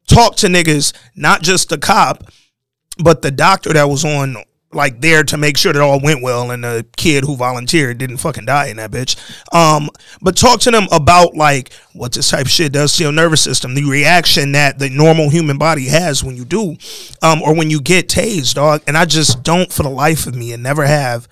talk 0.09 0.37
to 0.37 0.49
niggas, 0.49 0.93
not 1.15 1.43
just 1.43 1.69
the 1.69 1.79
cop, 1.79 2.25
but 3.03 3.23
the 3.23 3.31
doctor 3.31 3.73
that 3.73 3.89
was 3.89 4.05
on 4.05 4.37
like 4.73 5.01
there 5.01 5.23
to 5.25 5.39
make 5.39 5.57
sure 5.57 5.73
that 5.73 5.81
all 5.81 6.01
went 6.01 6.23
well 6.23 6.51
and 6.51 6.63
the 6.63 6.87
kid 6.97 7.25
who 7.25 7.37
volunteered 7.37 7.97
didn't 7.97 8.19
fucking 8.19 8.45
die 8.45 8.67
in 8.67 8.77
that 8.77 8.91
bitch. 8.91 9.17
Um, 9.55 9.89
but 10.21 10.37
talk 10.37 10.61
to 10.61 10.71
them 10.71 10.87
about 10.93 11.35
like 11.35 11.73
what 11.95 12.13
this 12.13 12.31
type 12.31 12.47
of 12.47 12.51
shit 12.51 12.73
does 12.73 12.97
to 12.97 13.05
your 13.05 13.13
nervous 13.13 13.41
system, 13.41 13.75
the 13.75 13.89
reaction 13.89 14.53
that 14.53 14.79
the 14.79 14.91
normal 14.91 15.31
human 15.31 15.57
body 15.57 15.87
has 15.87 16.23
when 16.23 16.37
you 16.37 16.45
do, 16.45 16.77
um, 17.23 17.41
or 17.43 17.55
when 17.55 17.71
you 17.71 17.81
get 17.81 18.09
tased, 18.09 18.55
dog. 18.55 18.83
And 18.87 18.97
I 18.97 19.07
just 19.07 19.43
don't, 19.43 19.73
for 19.73 19.83
the 19.83 19.89
life 19.89 20.27
of 20.27 20.35
me, 20.35 20.53
and 20.53 20.63
never 20.63 20.85
have 20.85 21.29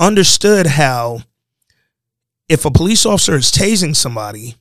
understood 0.00 0.66
how 0.66 1.20
if 2.48 2.64
a 2.64 2.70
police 2.70 3.04
officer 3.04 3.36
is 3.36 3.50
tasing 3.50 3.94
somebody 3.94 4.56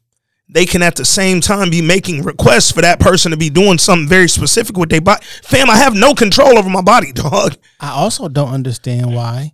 they 0.49 0.65
can 0.65 0.81
at 0.81 0.95
the 0.95 1.03
same 1.05 1.41
time 1.41 1.69
be 1.69 1.81
making 1.81 2.23
requests 2.23 2.71
for 2.71 2.81
that 2.81 2.99
person 2.99 3.31
to 3.31 3.37
be 3.37 3.49
doing 3.49 3.77
something 3.77 4.07
very 4.07 4.29
specific 4.29 4.77
with 4.77 4.89
their 4.89 5.01
body. 5.01 5.23
Fam, 5.43 5.69
I 5.69 5.75
have 5.77 5.93
no 5.93 6.13
control 6.13 6.57
over 6.57 6.69
my 6.69 6.81
body, 6.81 7.11
dog. 7.13 7.55
I 7.79 7.89
also 7.91 8.27
don't 8.29 8.51
understand 8.53 9.13
why 9.13 9.53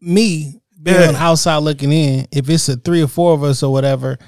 me 0.00 0.60
being 0.82 1.00
Yeah. 1.00 1.08
on 1.08 1.14
the 1.14 1.20
outside 1.20 1.56
looking 1.58 1.92
in, 1.92 2.26
if 2.30 2.48
it's 2.48 2.68
a 2.68 2.76
three 2.76 3.02
or 3.02 3.08
four 3.08 3.32
of 3.34 3.42
us 3.42 3.62
or 3.62 3.72
whatever, 3.72 4.18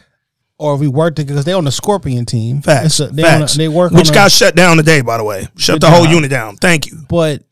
or 0.59 0.75
if 0.75 0.81
we 0.81 0.89
work 0.89 1.15
together, 1.17 1.35
because 1.35 1.45
they're 1.45 1.57
on 1.57 1.65
the 1.65 1.71
Scorpion 1.73 2.25
team. 2.25 2.63
Facts. 2.63 2.99
A- 3.01 3.09
they, 3.09 3.23
on 3.23 3.29
a- 3.29 3.39
Facts. 3.41 3.55
they 3.57 3.69
work 3.69 3.93
Which 3.93 4.09
on 4.09 4.13
a- 4.13 4.15
got 4.15 4.33
shut 4.33 4.57
down 4.57 4.79
today, 4.79 5.03
by 5.03 5.19
the 5.19 5.25
way. 5.25 5.47
Shut 5.57 5.81
the 5.81 5.91
whole 5.91 6.07
unit 6.07 6.31
down. 6.31 6.57
Thank 6.57 6.87
you, 6.87 6.99
but 7.09 7.43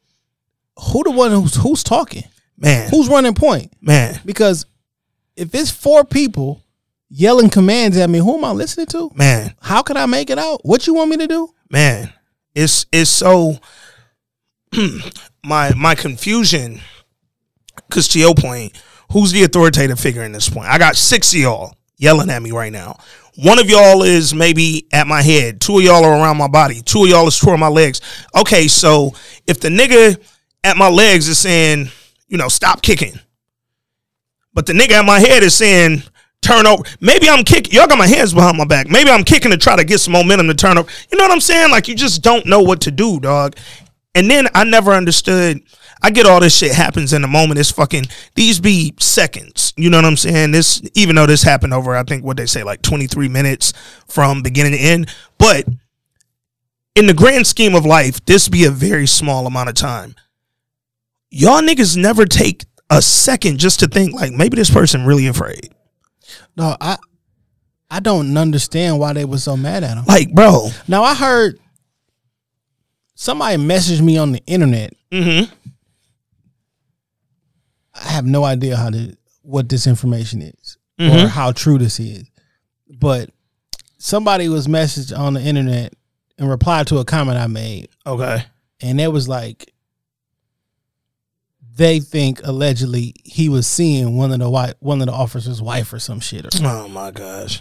who 0.90 1.04
the 1.04 1.10
one 1.10 1.30
who's 1.30 1.54
who's 1.54 1.82
talking? 1.84 2.24
man. 2.56 2.88
Who's 2.90 3.08
running 3.08 3.34
point? 3.34 3.72
man, 3.82 4.18
Because 4.24 4.64
if 5.36 5.54
it's 5.54 5.70
four 5.70 6.04
people 6.04 6.63
yelling 7.08 7.50
commands 7.50 7.96
at 7.96 8.10
me, 8.10 8.18
who 8.18 8.36
am 8.36 8.44
I 8.44 8.52
listening 8.52 8.86
to? 8.86 9.10
man, 9.14 9.54
How 9.60 9.82
can 9.82 9.96
I 9.96 10.06
make 10.06 10.30
it 10.30 10.38
out? 10.38 10.60
What 10.64 10.86
you 10.86 10.94
want 10.94 11.10
me 11.10 11.16
to 11.18 11.26
do? 11.26 11.48
man. 11.70 12.12
It's 12.54 12.86
it's 12.92 13.10
so 13.10 13.58
my 15.44 15.72
my 15.74 15.94
confusion. 15.94 16.80
Because 17.88 18.06
to 18.08 18.20
your 18.20 18.34
point, 18.34 18.80
who's 19.10 19.32
the 19.32 19.42
authoritative 19.42 19.98
figure 19.98 20.22
in 20.22 20.32
this 20.32 20.48
point? 20.48 20.68
I 20.68 20.78
got 20.78 20.94
six 20.96 21.32
of 21.34 21.40
y'all 21.40 21.76
yelling 21.96 22.30
at 22.30 22.42
me 22.42 22.52
right 22.52 22.72
now. 22.72 22.98
One 23.36 23.58
of 23.58 23.68
y'all 23.68 24.04
is 24.04 24.32
maybe 24.32 24.86
at 24.92 25.08
my 25.08 25.20
head. 25.22 25.60
Two 25.60 25.78
of 25.78 25.82
y'all 25.84 26.04
are 26.04 26.12
around 26.12 26.36
my 26.36 26.46
body. 26.46 26.80
Two 26.82 27.02
of 27.04 27.08
y'all 27.10 27.26
is 27.26 27.36
toward 27.38 27.58
my 27.58 27.66
legs. 27.68 28.00
Okay, 28.36 28.68
so 28.68 29.12
if 29.48 29.58
the 29.60 29.68
nigga 29.68 30.16
at 30.62 30.76
my 30.76 30.88
legs 30.88 31.26
is 31.28 31.38
saying, 31.38 31.88
you 32.28 32.36
know, 32.38 32.48
stop 32.48 32.82
kicking, 32.82 33.18
but 34.52 34.66
the 34.66 34.72
nigga 34.72 34.92
at 34.92 35.04
my 35.04 35.18
head 35.18 35.42
is 35.42 35.54
saying, 35.56 36.04
turn 36.44 36.66
over. 36.66 36.82
Maybe 37.00 37.28
I'm 37.28 37.44
kicking. 37.44 37.72
Y'all 37.72 37.86
got 37.86 37.98
my 37.98 38.06
hands 38.06 38.34
behind 38.34 38.56
my 38.56 38.64
back. 38.64 38.88
Maybe 38.88 39.10
I'm 39.10 39.24
kicking 39.24 39.50
to 39.50 39.56
try 39.56 39.76
to 39.76 39.84
get 39.84 39.98
some 39.98 40.12
momentum 40.12 40.48
to 40.48 40.54
turn 40.54 40.78
over. 40.78 40.90
You 41.10 41.18
know 41.18 41.24
what 41.24 41.32
I'm 41.32 41.40
saying? 41.40 41.70
Like 41.70 41.88
you 41.88 41.94
just 41.94 42.22
don't 42.22 42.46
know 42.46 42.62
what 42.62 42.80
to 42.82 42.90
do, 42.90 43.18
dog. 43.20 43.56
And 44.14 44.30
then 44.30 44.46
I 44.54 44.64
never 44.64 44.92
understood. 44.92 45.62
I 46.02 46.10
get 46.10 46.26
all 46.26 46.38
this 46.38 46.56
shit 46.56 46.72
happens 46.72 47.12
in 47.12 47.22
the 47.22 47.28
moment. 47.28 47.58
It's 47.58 47.70
fucking 47.70 48.04
these 48.34 48.60
be 48.60 48.94
seconds. 49.00 49.72
You 49.76 49.90
know 49.90 49.98
what 49.98 50.04
I'm 50.04 50.16
saying? 50.16 50.52
This 50.52 50.82
even 50.94 51.16
though 51.16 51.26
this 51.26 51.42
happened 51.42 51.72
over, 51.74 51.96
I 51.96 52.02
think 52.02 52.24
what 52.24 52.36
they 52.36 52.46
say 52.46 52.62
like 52.62 52.82
23 52.82 53.28
minutes 53.28 53.72
from 54.06 54.42
beginning 54.42 54.72
to 54.72 54.78
end, 54.78 55.14
but 55.38 55.66
in 56.94 57.06
the 57.06 57.14
grand 57.14 57.46
scheme 57.46 57.74
of 57.74 57.84
life, 57.84 58.24
this 58.24 58.48
be 58.48 58.64
a 58.64 58.70
very 58.70 59.06
small 59.06 59.46
amount 59.46 59.68
of 59.68 59.74
time. 59.74 60.14
Y'all 61.30 61.62
niggas 61.62 61.96
never 61.96 62.26
take 62.26 62.64
a 62.90 63.02
second 63.02 63.58
just 63.58 63.80
to 63.80 63.88
think 63.88 64.12
like 64.12 64.32
maybe 64.32 64.56
this 64.56 64.70
person 64.70 65.04
really 65.04 65.26
afraid. 65.26 65.74
No, 66.56 66.76
I 66.80 66.96
I 67.90 68.00
don't 68.00 68.36
understand 68.36 68.98
why 68.98 69.12
they 69.12 69.24
were 69.24 69.38
so 69.38 69.56
mad 69.56 69.84
at 69.84 69.96
him. 69.96 70.04
Like, 70.06 70.32
bro. 70.32 70.70
Now 70.88 71.02
I 71.02 71.14
heard 71.14 71.58
somebody 73.14 73.56
messaged 73.56 74.00
me 74.00 74.18
on 74.18 74.32
the 74.32 74.42
internet. 74.46 74.92
Mm-hmm. 75.12 75.52
I 77.94 78.08
have 78.08 78.24
no 78.24 78.44
idea 78.44 78.76
how 78.76 78.90
to 78.90 79.16
what 79.42 79.68
this 79.68 79.86
information 79.86 80.42
is 80.42 80.78
or 80.98 81.04
Mhm. 81.06 81.28
how 81.28 81.52
true 81.52 81.78
this 81.78 82.00
is. 82.00 82.24
But 82.98 83.30
somebody 83.98 84.48
was 84.48 84.66
messaged 84.66 85.16
on 85.16 85.34
the 85.34 85.42
internet 85.42 85.92
and 86.38 86.48
replied 86.48 86.86
to 86.88 86.98
a 86.98 87.04
comment 87.04 87.38
I 87.38 87.46
made, 87.46 87.88
Okay. 88.06 88.44
and 88.80 89.00
it 89.00 89.12
was 89.12 89.28
like 89.28 89.72
they 91.76 92.00
think 92.00 92.40
allegedly 92.44 93.14
he 93.24 93.48
was 93.48 93.66
seeing 93.66 94.16
one 94.16 94.32
of 94.32 94.38
the 94.38 94.48
white 94.50 94.74
one 94.80 95.00
of 95.00 95.06
the 95.06 95.12
officers' 95.12 95.60
wife 95.62 95.92
or 95.92 95.98
some 95.98 96.20
shit. 96.20 96.44
Or, 96.46 96.66
Oh 96.66 96.88
my 96.88 97.10
gosh. 97.10 97.60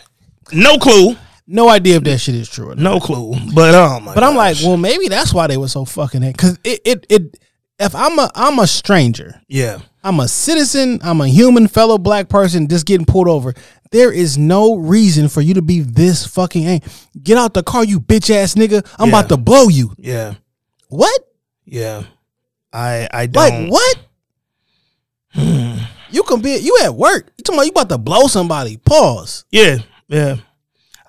No 0.51 0.77
clue. 0.77 1.15
no 1.47 1.69
idea 1.69 1.97
if 1.97 2.03
that 2.03 2.19
shit 2.19 2.35
is 2.35 2.49
true 2.49 2.67
or 2.71 2.75
not. 2.75 2.79
No 2.79 2.99
clue. 2.99 3.33
But 3.53 3.73
oh 3.75 3.99
my 3.99 4.13
But 4.13 4.23
I'm 4.23 4.35
like, 4.35 4.57
well, 4.63 4.77
maybe 4.77 5.07
that's 5.07 5.33
why 5.33 5.47
they 5.47 5.57
were 5.57 5.67
so 5.67 5.85
fucking 5.85 6.21
because 6.21 6.57
it, 6.63 6.81
it 6.85 7.05
it 7.09 7.39
if 7.79 7.95
I'm 7.95 8.19
a 8.19 8.29
I'm 8.35 8.59
a 8.59 8.67
stranger, 8.67 9.41
Yeah. 9.47 9.79
I'm 10.05 10.19
a 10.19 10.27
citizen, 10.27 10.99
I'm 11.01 11.21
a 11.21 11.27
human 11.29 11.67
fellow 11.69 11.97
black 11.97 12.27
person 12.27 12.67
just 12.67 12.85
getting 12.85 13.05
pulled 13.05 13.29
over. 13.29 13.53
There 13.91 14.11
is 14.11 14.37
no 14.37 14.75
reason 14.75 15.29
for 15.29 15.39
you 15.39 15.53
to 15.53 15.61
be 15.61 15.79
this 15.79 16.25
fucking 16.27 16.65
angry. 16.65 16.91
Get 17.21 17.37
out 17.37 17.53
the 17.53 17.63
car, 17.63 17.85
you 17.85 17.99
bitch 18.01 18.29
ass 18.29 18.55
nigga. 18.55 18.85
I'm 18.99 19.09
Yeah. 19.09 19.19
about 19.19 19.29
to 19.29 19.37
blow 19.37 19.69
you. 19.69 19.93
Yeah. 19.97 20.33
What? 20.89 21.19
Yeah. 21.65 22.03
I 22.73 23.07
I 23.13 23.25
don't 23.27 23.69
Like 23.69 23.71
what? 23.71 23.97
you 26.11 26.23
can 26.23 26.41
be 26.41 26.57
you 26.57 26.77
at 26.83 26.93
work. 26.95 27.31
You 27.37 27.43
talking 27.43 27.59
about 27.59 27.65
you 27.65 27.71
about 27.71 27.89
to 27.89 27.97
blow 27.97 28.27
somebody. 28.27 28.77
Pause. 28.77 29.45
Yeah. 29.51 29.77
Yeah. 30.07 30.37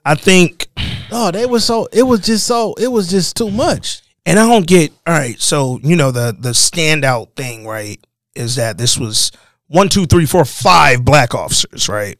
I 0.04 0.14
think 0.14 0.68
Oh, 1.10 1.30
they 1.30 1.46
was 1.46 1.64
so 1.64 1.88
it 1.92 2.02
was 2.02 2.20
just 2.20 2.46
so 2.46 2.74
it 2.74 2.88
was 2.88 3.08
just 3.08 3.36
too 3.36 3.50
much. 3.50 4.02
and 4.26 4.38
I 4.38 4.46
don't 4.48 4.66
get 4.66 4.92
all 5.06 5.14
right, 5.14 5.38
so 5.40 5.78
you 5.82 5.96
know 5.96 6.10
the 6.10 6.34
the 6.38 6.50
standout 6.50 7.34
thing, 7.36 7.66
right, 7.66 8.04
is 8.34 8.56
that 8.56 8.78
this 8.78 8.98
was 8.98 9.30
one, 9.68 9.88
two, 9.88 10.06
three, 10.06 10.26
four, 10.26 10.44
five 10.44 11.04
black 11.04 11.34
officers, 11.34 11.88
right? 11.88 12.16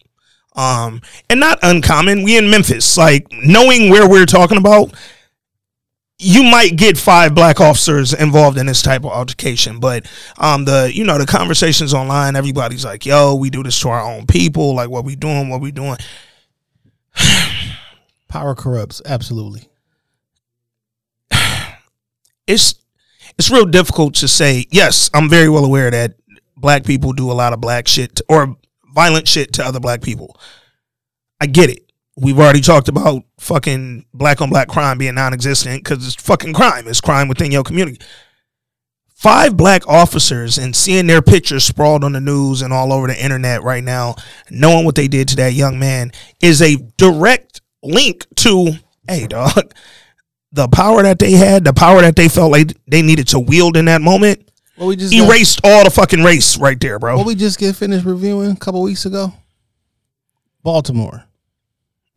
Um, 0.57 1.03
and 1.29 1.41
not 1.41 1.59
uncommon. 1.63 2.23
We 2.23 2.37
in 2.37 2.49
Memphis, 2.51 2.97
like 2.97 3.27
knowing 3.33 3.91
where 3.91 4.09
we're 4.09 4.27
talking 4.27 4.59
about, 4.59 4.95
you 6.19 6.43
might 6.45 6.77
get 6.77 6.97
five 6.97 7.35
black 7.35 7.61
officers 7.61 8.13
involved 8.13 8.57
in 8.57 8.67
this 8.67 8.83
type 8.83 9.05
of 9.05 9.11
altercation. 9.11 9.81
But 9.81 10.07
um, 10.39 10.65
the 10.65 10.91
you 10.95 11.05
know 11.05 11.19
the 11.19 11.27
conversations 11.27 11.93
online, 11.93 12.37
everybody's 12.37 12.85
like, 12.85 13.05
"Yo, 13.05 13.35
we 13.35 13.51
do 13.51 13.63
this 13.63 13.79
to 13.81 13.89
our 13.89 14.01
own 14.01 14.27
people. 14.27 14.75
Like, 14.75 14.91
what 14.91 15.05
we 15.05 15.17
doing? 15.17 15.49
What 15.49 15.61
we 15.61 15.73
doing?" 15.73 15.97
Power 18.29 18.55
corrupts, 18.55 19.03
absolutely. 19.05 19.69
it's 22.47 22.75
it's 23.39 23.51
real 23.51 23.67
difficult 23.67 24.15
to 24.17 24.29
say. 24.29 24.67
Yes, 24.71 25.11
I'm 25.15 25.29
very 25.29 25.49
well 25.49 25.65
aware 25.65 25.91
that 25.91 26.15
black 26.57 26.85
people 26.85 27.13
do 27.13 27.31
a 27.31 27.35
lot 27.35 27.53
of 27.53 27.61
black 27.61 27.89
shit 27.89 28.17
to- 28.17 28.25
or 28.29 28.57
violent 28.95 29.27
shit 29.27 29.53
to 29.55 29.65
other 29.65 29.81
black 29.81 30.03
people. 30.03 30.39
I 31.41 31.47
get 31.47 31.69
it. 31.71 31.84
We've 32.17 32.39
already 32.39 32.61
talked 32.61 32.89
about 32.89 33.25
fucking 33.41 34.07
black 34.15 34.41
on 34.41 34.49
black 34.49 34.69
crime 34.69 34.99
being 34.99 35.17
non-existent 35.17 35.83
because 35.83 36.07
it's 36.07 36.15
fucking 36.15 36.53
crime. 36.53 36.87
It's 36.87 37.01
crime 37.01 37.27
within 37.29 37.51
your 37.51 37.65
community. 37.65 38.01
Five 39.17 39.57
black 39.57 39.89
officers 39.89 40.59
and 40.59 40.77
seeing 40.77 41.07
their 41.07 41.23
pictures 41.23 41.65
sprawled 41.65 42.05
on 42.05 42.13
the 42.13 42.21
news 42.21 42.63
and 42.63 42.73
all 42.73 42.93
over 42.93 43.07
the 43.09 43.21
internet 43.25 43.63
right 43.63 43.83
now, 43.83 44.15
knowing 44.51 44.85
what 44.85 44.95
they 44.95 45.09
did 45.09 45.29
to 45.29 45.37
that 45.37 45.55
young 45.55 45.79
man 45.79 46.13
is 46.41 46.61
a 46.63 46.77
direct 46.99 47.61
link 47.83 48.27
to, 48.37 48.73
hey, 49.09 49.27
dog, 49.27 49.73
the 50.53 50.69
power 50.69 51.03
that 51.03 51.19
they 51.19 51.33
had, 51.33 51.65
the 51.65 51.73
power 51.73 52.01
that 52.03 52.15
they 52.17 52.29
felt 52.29 52.53
like 52.53 52.73
they 52.87 53.03
needed 53.03 53.27
to 53.29 53.41
wield 53.41 53.77
in 53.77 53.87
that 53.87 54.03
moment, 54.03 54.49
Well, 54.77 54.87
we 54.89 54.95
just 54.97 55.13
got- 55.13 55.27
erased 55.29 55.61
all 55.65 55.83
the 55.85 55.91
fucking 55.91 56.23
race 56.23 56.59
right 56.59 56.79
there, 56.79 56.99
bro. 57.01 57.17
What 57.17 57.27
we 57.27 57.35
just 57.35 57.59
get 57.59 57.75
finished 57.75 58.05
reviewing 58.05 58.53
a 58.53 58.57
couple 58.57 58.83
weeks 58.83 59.05
ago? 59.05 59.33
Baltimore 60.63 61.25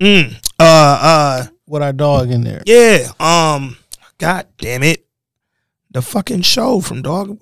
Mm. 0.01 0.35
Uh, 0.59 0.63
uh, 1.01 1.45
with 1.67 1.81
our 1.81 1.93
dog 1.93 2.29
in 2.31 2.41
there. 2.43 2.61
yeah. 2.65 3.09
Um, 3.19 3.77
god 4.17 4.47
damn 4.57 4.83
it, 4.83 5.05
the 5.91 6.01
fucking 6.01 6.41
show 6.41 6.79
from 6.81 7.01
Dog 7.01 7.37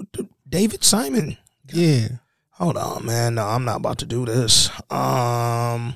David 0.47 0.83
Simon. 0.83 1.37
Yeah. 1.71 2.07
Hold 2.51 2.77
on, 2.77 3.05
man. 3.05 3.35
No, 3.35 3.45
I'm 3.45 3.65
not 3.65 3.77
about 3.77 3.97
to 3.99 4.05
do 4.05 4.25
this. 4.25 4.69
Um, 4.89 5.95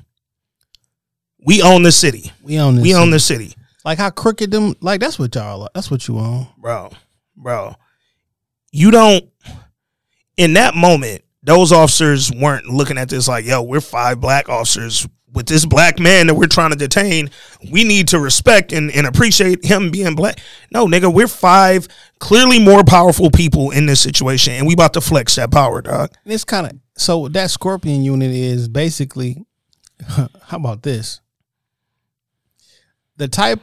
we 1.46 1.62
own 1.62 1.84
the 1.84 1.92
city. 1.92 2.32
We 2.44 2.60
own 2.60 2.76
this. 2.76 2.84
We 2.84 2.96
own 2.96 3.12
the 3.12 3.20
city, 3.20 3.56
Like 3.86 3.98
how 3.98 4.10
crooked 4.10 4.52
them. 4.52 4.76
Like 4.82 5.00
that's 5.00 5.18
what 5.18 5.34
y'all. 5.36 5.64
Are. 5.64 5.70
That's 5.74 5.90
what 5.90 6.08
you 6.08 6.20
own. 6.20 6.48
bro. 6.58 6.92
Bro, 7.38 7.76
you 8.74 8.92
don't. 8.92 9.24
In 10.36 10.54
that 10.54 10.76
moment, 10.76 11.24
those 11.42 11.72
officers 11.72 12.30
weren't 12.34 12.66
looking 12.66 12.98
at 12.98 13.08
this 13.08 13.30
like, 13.30 13.46
"Yo, 13.46 13.62
we're 13.62 13.80
five 13.80 14.20
black 14.20 14.50
officers 14.50 15.08
with 15.34 15.46
this 15.46 15.66
black 15.66 16.00
man 16.00 16.28
that 16.28 16.36
we're 16.36 16.48
trying 16.48 16.72
to 16.72 16.76
detain. 16.78 17.30
We 17.72 17.84
need 17.84 18.08
to 18.10 18.20
respect 18.20 18.72
and, 18.74 18.92
and 18.92 19.06
appreciate 19.08 19.64
him 19.66 19.92
being 19.92 20.16
black." 20.16 20.40
No, 20.72 20.86
nigga, 20.88 21.14
we're 21.14 21.28
five 21.28 21.88
clearly 22.20 22.60
more 22.60 22.84
powerful 22.84 23.30
people 23.32 23.72
in 23.72 23.86
this 23.86 24.02
situation, 24.02 24.54
and 24.54 24.68
we 24.68 24.74
about 24.74 24.94
to 24.94 25.02
flex 25.02 25.36
that 25.36 25.52
power, 25.52 25.82
dog. 25.82 26.12
And 26.24 26.34
it's 26.34 26.44
kind 26.46 26.68
of 26.68 26.74
so 26.98 27.28
that 27.30 27.52
Scorpion 27.52 28.04
unit 28.04 28.32
is 28.32 28.68
basically. 28.68 29.46
How 30.08 30.28
about 30.58 30.84
this? 30.84 31.20
The 33.18 33.28
type. 33.28 33.60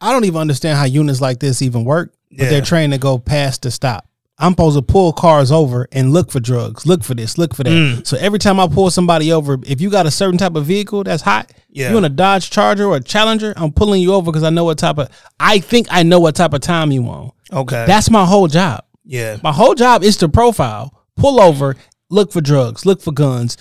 I 0.00 0.12
don't 0.12 0.24
even 0.26 0.40
understand 0.40 0.78
how 0.78 0.84
units 0.84 1.20
like 1.20 1.40
this 1.40 1.60
even 1.62 1.84
work. 1.84 2.14
But 2.30 2.44
Yeah. 2.44 2.50
they're 2.50 2.62
trained 2.62 2.92
to 2.92 2.98
go 2.98 3.18
past 3.18 3.62
the 3.62 3.70
stop. 3.70 4.06
I'm 4.40 4.52
supposed 4.52 4.76
to 4.78 4.82
pull 4.82 5.12
cars 5.12 5.50
over 5.50 5.88
and 5.90 6.12
look 6.12 6.30
for 6.30 6.38
drugs, 6.38 6.86
look 6.86 7.02
for 7.02 7.14
this, 7.14 7.38
look 7.38 7.54
for 7.54 7.64
that. 7.64 7.70
Mm. 7.70 8.06
So 8.06 8.16
every 8.18 8.38
time 8.38 8.60
I 8.60 8.68
pull 8.68 8.88
somebody 8.90 9.32
over, 9.32 9.58
if 9.66 9.80
you 9.80 9.90
got 9.90 10.06
a 10.06 10.12
certain 10.12 10.38
type 10.38 10.54
of 10.54 10.64
vehicle 10.64 11.02
that's 11.02 11.22
hot, 11.22 11.52
Yeah. 11.70 11.90
you 11.90 11.98
in 11.98 12.04
a 12.04 12.08
Dodge 12.08 12.48
Charger 12.50 12.84
or 12.86 12.96
a 12.96 13.00
Challenger, 13.02 13.52
I'm 13.56 13.72
pulling 13.72 14.00
you 14.00 14.14
over 14.14 14.30
because 14.30 14.44
I 14.44 14.50
know 14.50 14.62
what 14.64 14.78
type 14.78 14.98
of 14.98 15.08
I 15.40 15.58
think 15.58 15.88
I 15.90 16.04
know 16.04 16.20
what 16.20 16.36
type 16.36 16.52
of 16.52 16.60
time 16.60 16.92
you 16.92 17.02
want. 17.02 17.32
Okay. 17.52 17.84
That's 17.86 18.10
my 18.10 18.24
whole 18.24 18.46
job. 18.46 18.84
yeah. 19.04 19.38
My 19.42 19.52
whole 19.52 19.74
job 19.74 20.04
is 20.04 20.16
to 20.18 20.28
profile, 20.28 20.92
pull 21.16 21.40
over, 21.40 21.74
look 22.08 22.30
for 22.30 22.40
drugs, 22.40 22.86
look 22.86 23.00
for 23.02 23.10
guns, 23.12 23.56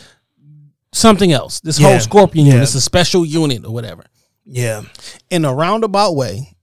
something 0.94 1.32
else. 1.32 1.60
This 1.62 1.80
Yeah. 1.80 1.90
whole 1.92 2.00
Scorpion 2.00 2.46
Yeah. 2.46 2.54
unit, 2.54 2.68
it's 2.68 2.76
a 2.76 2.82
special 2.82 3.26
unit 3.26 3.66
or 3.66 3.74
whatever. 3.74 4.04
Yeah. 4.46 4.84
In 5.32 5.44
a 5.44 5.54
roundabout 5.54 6.16
way, 6.16 6.56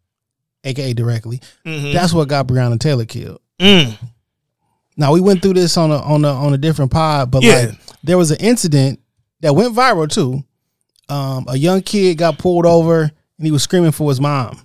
aka 0.65 0.93
directly, 0.95 1.41
Mhm. 1.67 1.93
that's 1.93 2.13
what 2.13 2.29
got 2.29 2.47
Breonna 2.47 2.79
Taylor 2.79 3.05
killed. 3.05 3.41
Mm. 3.61 3.97
Now 4.97 5.13
we 5.13 5.21
went 5.21 5.43
through 5.43 5.55
this 5.55 5.77
on 5.77 5.91
a 5.91 5.99
on 5.99 6.25
a 6.25 6.29
on 6.33 6.55
a 6.55 6.59
different 6.59 6.91
pod, 6.91 7.31
but 7.31 7.43
Yeah. 7.43 7.55
like 7.71 7.79
there 8.03 8.19
was 8.19 8.31
an 8.31 8.39
incident 8.39 9.01
that 9.41 9.55
went 9.55 9.75
viral 9.75 10.09
too. 10.11 10.45
Um, 11.09 11.45
a 11.49 11.57
young 11.57 11.83
kid 11.83 12.17
got 12.19 12.39
pulled 12.39 12.65
over 12.67 13.03
and 13.03 13.47
he 13.47 13.51
was 13.51 13.63
screaming 13.63 13.93
for 13.93 14.09
his 14.11 14.21
mom. 14.21 14.61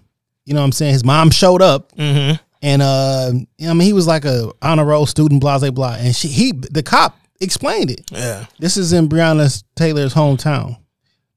You 0.45 0.53
know 0.53 0.61
what 0.61 0.65
I'm 0.65 0.71
saying? 0.71 0.93
His 0.93 1.03
mom 1.05 1.31
showed 1.31 1.61
up 1.61 1.91
Mm-hmm. 1.95 2.35
and 2.61 2.81
uh, 2.81 3.31
I 3.61 3.73
mean 3.73 3.81
he 3.81 3.93
was 3.93 4.07
like 4.07 4.25
a 4.25 4.51
honor 4.61 4.85
roll 4.85 5.05
student, 5.05 5.41
blah 5.41 5.59
blah 5.59 5.71
blah. 5.71 5.95
And 5.99 6.15
she 6.15 6.27
he 6.27 6.51
the 6.53 6.83
cop 6.83 7.17
explained 7.41 7.91
it. 7.91 8.09
Yeah. 8.11 8.45
This 8.59 8.77
is 8.77 8.93
in 8.93 9.07
Breonna 9.09 9.63
Taylor's 9.75 10.13
hometown. 10.13 10.77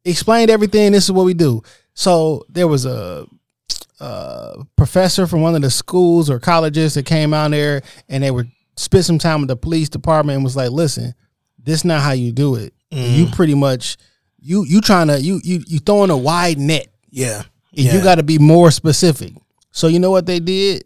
Explained 0.05 0.51
everything. 0.51 0.93
This 0.93 1.05
is 1.05 1.13
what 1.13 1.25
we 1.27 1.35
do. 1.35 1.63
So 1.95 2.45
there 2.49 2.67
was 2.67 2.87
a, 2.87 3.27
uh 4.03 4.65
professor 4.77 5.27
from 5.27 5.41
one 5.43 5.55
of 5.55 5.63
the 5.63 5.71
schools 5.71 6.29
or 6.29 6.39
colleges 6.39 6.95
that 6.95 7.07
came 7.07 7.33
out 7.33 7.53
there, 7.53 7.83
and 8.09 8.23
they 8.23 8.31
were 8.31 8.47
spent 8.77 9.05
some 9.05 9.19
time 9.19 9.41
with 9.41 9.49
the 9.49 9.57
police 9.57 9.89
department 9.89 10.37
and 10.37 10.45
was 10.45 10.57
like, 10.57 10.71
"Listen, 10.71 11.15
this 11.59 11.85
not 11.85 12.03
how 12.03 12.13
you 12.13 12.33
do 12.33 12.57
it. 12.57 12.75
You 12.91 13.27
pretty 13.33 13.55
much 13.55 13.97
you 14.39 14.65
you 14.65 14.81
trying 14.81 15.07
to 15.07 15.21
you 15.21 15.41
you 15.43 15.63
you 15.67 15.79
throwing 15.79 16.11
a 16.11 16.17
wide 16.17 16.59
net. 16.59 16.89
Yeah. 17.11 17.39
And 17.39 17.47
Yeah. 17.87 17.95
You 17.95 18.03
got 18.03 18.17
to 18.17 18.23
be 18.23 18.39
more 18.39 18.71
specific. 18.71 19.33
So 19.71 19.87
you 19.87 19.99
know 19.99 20.11
what 20.11 20.27
they 20.27 20.41
did? 20.41 20.85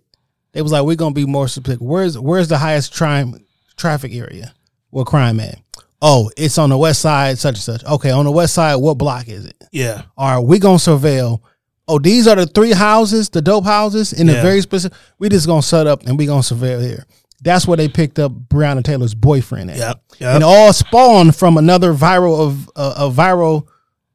They 0.52 0.62
was 0.62 0.70
like, 0.72 0.84
we're 0.84 0.96
gonna 0.96 1.14
be 1.14 1.26
more 1.26 1.48
specific. 1.48 1.80
Where's 1.80 2.16
where's 2.18 2.48
the 2.48 2.58
highest 2.58 2.94
crime 2.94 3.44
traffic 3.76 4.14
area? 4.14 4.54
What 4.90 5.06
crime 5.06 5.40
at? 5.40 5.58
Oh, 6.00 6.30
it's 6.36 6.58
on 6.58 6.70
the 6.70 6.78
west 6.78 7.00
side, 7.00 7.38
such 7.38 7.54
and 7.56 7.62
such. 7.62 7.84
Okay, 7.84 8.10
on 8.10 8.24
the 8.24 8.30
west 8.30 8.54
side, 8.54 8.76
what 8.76 8.98
block 8.98 9.28
is 9.28 9.46
it? 9.46 9.56
Yeah. 9.72 10.02
All 10.16 10.36
right, 10.36 10.46
we 10.46 10.58
gonna 10.58 10.76
surveil. 10.76 11.40
Oh, 11.88 11.98
these 11.98 12.26
are 12.26 12.34
the 12.36 12.46
three 12.46 12.72
houses, 12.72 13.28
the 13.28 13.40
dope 13.40 13.64
houses 13.64 14.12
in 14.12 14.26
Yeah. 14.26 14.34
a 14.34 14.42
very 14.42 14.60
specific. 14.60 14.96
We 15.18 15.28
just 15.28 15.46
gonna 15.46 15.62
set 15.62 15.86
up 15.86 16.04
and 16.06 16.18
we 16.18 16.26
gonna 16.26 16.40
surveil 16.40 16.82
here. 16.82 17.04
That's 17.42 17.66
where 17.66 17.76
they 17.76 17.88
picked 17.88 18.18
up 18.18 18.32
Breonna 18.32 18.82
Taylor's 18.82 19.14
boyfriend 19.14 19.70
at. 19.70 19.76
Yep. 19.78 20.02
Yep. 20.18 20.34
And 20.36 20.44
all 20.44 20.72
spawned 20.72 21.36
from 21.36 21.58
another 21.58 21.92
viral 21.94 22.40
of 22.40 22.68
uh, 22.74 22.94
a 22.96 23.10
viral 23.10 23.66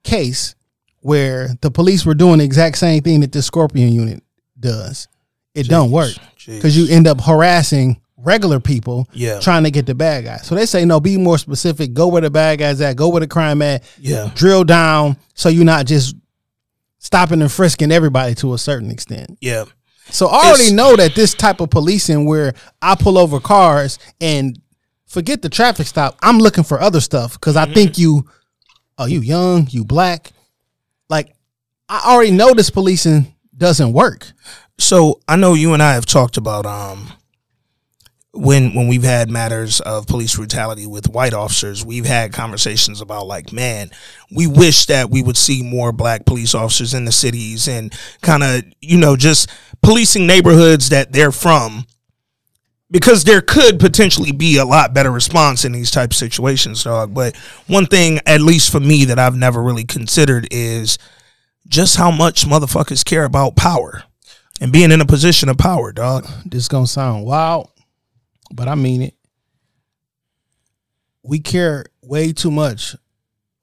case 0.03 0.55
where 1.01 1.49
the 1.61 1.71
police 1.71 2.05
were 2.05 2.13
doing 2.13 2.39
the 2.39 2.43
exact 2.45 2.77
same 2.77 3.01
thing 3.03 3.21
that 3.21 3.31
the 3.31 3.41
Scorpion 3.41 3.91
unit 3.93 4.23
does. 4.59 5.07
It 5.53 5.67
don't 5.67 5.91
work 5.91 6.11
because 6.45 6.77
you 6.77 6.87
end 6.93 7.07
up 7.07 7.21
harassing 7.21 7.99
regular 8.17 8.59
people 8.59 9.07
Yeah. 9.13 9.39
trying 9.39 9.63
to 9.63 9.71
get 9.71 9.85
the 9.85 9.95
bad 9.95 10.23
guys. 10.25 10.45
So 10.45 10.55
they 10.55 10.65
say 10.65 10.85
no, 10.85 10.99
be 10.99 11.17
more 11.17 11.37
specific. 11.37 11.93
Go 11.93 12.07
where 12.07 12.21
the 12.21 12.29
bad 12.29 12.59
guys 12.59 12.79
at. 12.81 12.95
Go 12.95 13.09
where 13.09 13.19
the 13.19 13.27
crime 13.27 13.61
at. 13.61 13.83
Yeah. 13.99 14.29
Drill 14.35 14.63
down 14.63 15.17
so 15.33 15.49
you're 15.49 15.65
not 15.65 15.85
just 15.87 16.15
stopping 17.01 17.41
and 17.41 17.51
frisking 17.51 17.91
everybody 17.91 18.35
to 18.35 18.53
a 18.53 18.57
certain 18.59 18.91
extent. 18.91 19.37
Yeah. 19.41 19.65
So 20.09 20.27
I 20.27 20.47
already 20.47 20.63
It's- 20.65 20.71
know 20.71 20.95
that 20.95 21.15
this 21.15 21.33
type 21.33 21.59
of 21.59 21.69
policing 21.71 22.25
where 22.25 22.53
I 22.81 22.95
pull 22.95 23.17
over 23.17 23.39
cars 23.39 23.97
and 24.19 24.59
forget 25.07 25.41
the 25.41 25.49
traffic 25.49 25.87
stop, 25.87 26.17
I'm 26.21 26.37
looking 26.37 26.63
for 26.63 26.79
other 26.79 27.01
stuff 27.01 27.33
because 27.33 27.55
I 27.55 27.65
think 27.73 27.97
you, 27.97 28.25
oh, 28.97 29.05
you 29.05 29.19
young, 29.21 29.67
you 29.71 29.83
black. 29.83 30.31
Like, 31.09 31.33
I 31.89 32.01
already 32.05 32.31
know 32.31 32.53
this 32.53 32.69
policing 32.69 33.33
doesn't 33.57 33.93
work. 33.93 34.31
So 34.77 35.19
I 35.27 35.35
know 35.37 35.53
you 35.55 35.73
and 35.73 35.81
I 35.83 35.93
have 35.93 36.05
talked 36.05 36.37
about 36.37 36.65
um 36.65 37.11
when 38.33 38.73
when 38.73 38.87
we've 38.87 39.03
had 39.03 39.29
matters 39.29 39.81
of 39.81 40.07
police 40.07 40.35
brutality 40.35 40.87
with 40.87 41.09
white 41.09 41.33
officers, 41.33 41.85
we've 41.85 42.05
had 42.05 42.31
conversations 42.31 43.01
about 43.01 43.27
like, 43.27 43.51
man, 43.51 43.91
we 44.33 44.47
wish 44.47 44.85
that 44.85 45.09
we 45.09 45.21
would 45.21 45.37
see 45.37 45.61
more 45.61 45.91
black 45.91 46.25
police 46.25 46.55
officers 46.55 46.93
in 46.93 47.05
the 47.05 47.11
cities 47.11 47.67
and 47.67 47.93
kind 48.21 48.43
of, 48.43 48.63
you 48.79 48.97
know, 48.97 49.17
just 49.17 49.49
policing 49.81 50.25
neighborhoods 50.25 50.89
that 50.89 51.11
they're 51.11 51.31
from. 51.31 51.85
Because 52.89 53.23
there 53.23 53.41
could 53.41 53.79
potentially 53.79 54.33
be 54.33 54.57
a 54.57 54.65
lot 54.65 54.93
better 54.93 55.11
response 55.11 55.63
in 55.63 55.71
these 55.71 55.91
type 55.91 56.11
of 56.11 56.17
situations, 56.17 56.83
dog. 56.83 57.13
But 57.13 57.37
one 57.67 57.85
thing, 57.85 58.19
at 58.25 58.41
least 58.41 58.69
for 58.69 58.81
me, 58.81 59.05
that 59.05 59.17
I've 59.17 59.35
never 59.35 59.63
really 59.63 59.85
considered 59.85 60.45
is 60.51 60.97
just 61.69 61.95
how 61.95 62.11
much 62.11 62.45
motherfuckers 62.45 63.05
care 63.05 63.23
about 63.23 63.55
power 63.55 64.03
and 64.59 64.73
being 64.73 64.91
in 64.91 64.99
a 64.99 65.05
position 65.05 65.47
of 65.47 65.57
power, 65.57 65.93
dog. 65.93 66.27
This 66.45 66.67
gonna 66.67 66.85
sound 66.85 67.25
wild, 67.25 67.69
but 68.53 68.67
I 68.67 68.75
mean 68.75 69.01
it. 69.01 69.15
We 71.23 71.39
care 71.39 71.85
way 72.01 72.33
too 72.33 72.51
much 72.51 72.95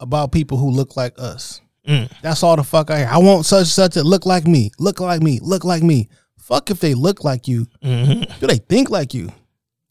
about 0.01 0.33
people 0.33 0.59
who 0.59 0.71
look 0.71 0.97
like 0.97 1.15
us. 1.19 1.61
Mm. 1.87 2.11
That's 2.23 2.43
all 2.43 2.57
the 2.57 2.63
fuck 2.63 2.91
I 2.91 2.99
hear. 2.99 3.09
I 3.11 3.19
want 3.19 3.47
such 3.47 3.61
and 3.61 3.67
such 3.69 3.95
that 3.95 4.05
look 4.05 4.27
like 4.27 4.47
me, 4.47 4.71
look 4.79 5.01
like 5.01 5.23
me, 5.23 5.41
look 5.43 5.65
like 5.65 5.83
me. 5.83 6.09
Fuck 6.39 6.71
if 6.71 6.81
they 6.81 6.95
look 6.95 7.25
like 7.25 7.49
you. 7.49 7.67
Mm-hmm. 7.83 8.39
Do 8.41 8.47
they 8.47 8.59
think 8.59 8.91
like 8.91 9.13
you? 9.15 9.31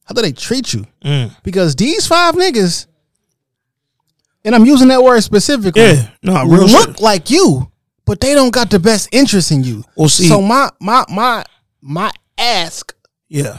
How 0.05 0.13
do 0.13 0.21
they 0.21 0.31
treat 0.31 0.73
you? 0.73 0.85
Mm. 1.03 1.35
Because 1.43 1.75
these 1.75 2.07
five 2.07 2.35
niggas, 2.35 2.87
and 4.45 4.55
I'm 4.55 4.65
using 4.65 4.87
that 4.87 5.03
word 5.03 5.21
specifically, 5.21 5.81
Yeah, 5.81 6.09
no, 6.23 6.45
real 6.45 6.67
look 6.67 6.87
shit. 6.91 7.01
like 7.01 7.29
you, 7.29 7.69
but 8.05 8.21
they 8.21 8.33
don't 8.33 8.53
got 8.53 8.69
the 8.69 8.79
best 8.79 9.09
interest 9.11 9.51
in 9.51 9.63
you. 9.63 9.83
Well, 9.95 10.07
see- 10.07 10.29
so 10.29 10.41
my 10.41 10.69
my 10.79 11.03
my 11.09 11.43
my 11.81 12.11
ask 12.37 12.95
Yeah, 13.27 13.57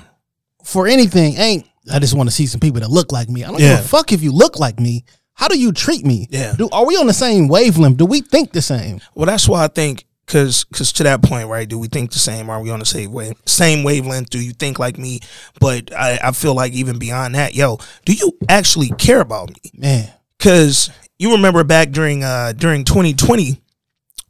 for 0.68 0.86
anything 0.86 1.36
ain't 1.36 1.66
I 1.90 1.98
just 1.98 2.14
want 2.14 2.28
to 2.28 2.34
see 2.34 2.46
some 2.46 2.60
people 2.60 2.80
that 2.80 2.90
look 2.90 3.12
like 3.12 3.28
me. 3.30 3.44
I 3.44 3.48
don't 3.50 3.60
Yeah. 3.60 3.76
give 3.76 3.84
a 3.86 3.88
fuck 3.88 4.12
if 4.12 4.22
you 4.22 4.30
look 4.30 4.58
like 4.58 4.78
me. 4.78 5.04
How 5.32 5.48
do 5.48 5.58
you 5.58 5.72
treat 5.72 6.04
me? 6.04 6.26
Yeah. 6.30 6.52
Do, 6.52 6.68
are 6.70 6.84
we 6.84 6.96
on 6.96 7.06
the 7.06 7.14
same 7.14 7.48
wavelength? 7.48 7.96
Do 7.96 8.04
we 8.04 8.20
think 8.20 8.52
the 8.52 8.60
same? 8.60 9.00
well, 9.14 9.24
that's 9.26 9.48
why 9.48 9.64
I 9.64 9.68
think 9.68 10.04
because 10.26 10.64
because 10.64 10.92
to 10.94 11.04
that 11.04 11.22
point, 11.22 11.48
right? 11.48 11.66
Do 11.66 11.78
we 11.78 11.88
think 11.88 12.12
the 12.12 12.18
same? 12.18 12.50
Are 12.50 12.60
we 12.60 12.70
on 12.70 12.80
the 12.80 12.84
same 12.84 13.12
wave 13.12 13.34
same 13.46 13.84
wavelength? 13.84 14.28
Do 14.28 14.38
you 14.38 14.52
think 14.52 14.78
like 14.78 14.98
me? 14.98 15.20
But 15.58 15.90
I, 15.94 16.18
I 16.22 16.32
feel 16.32 16.54
like 16.54 16.74
even 16.74 16.98
beyond 16.98 17.34
that, 17.36 17.54
yo, 17.54 17.78
do 18.04 18.12
you 18.12 18.32
actually 18.50 18.90
care 18.98 19.20
about 19.22 19.48
me? 19.48 19.70
Man, 19.74 20.10
Because 20.36 20.90
you 21.18 21.32
remember 21.32 21.64
back 21.64 21.90
during 21.92 22.22
uh 22.24 22.52
during 22.52 22.84
2020 22.84 23.62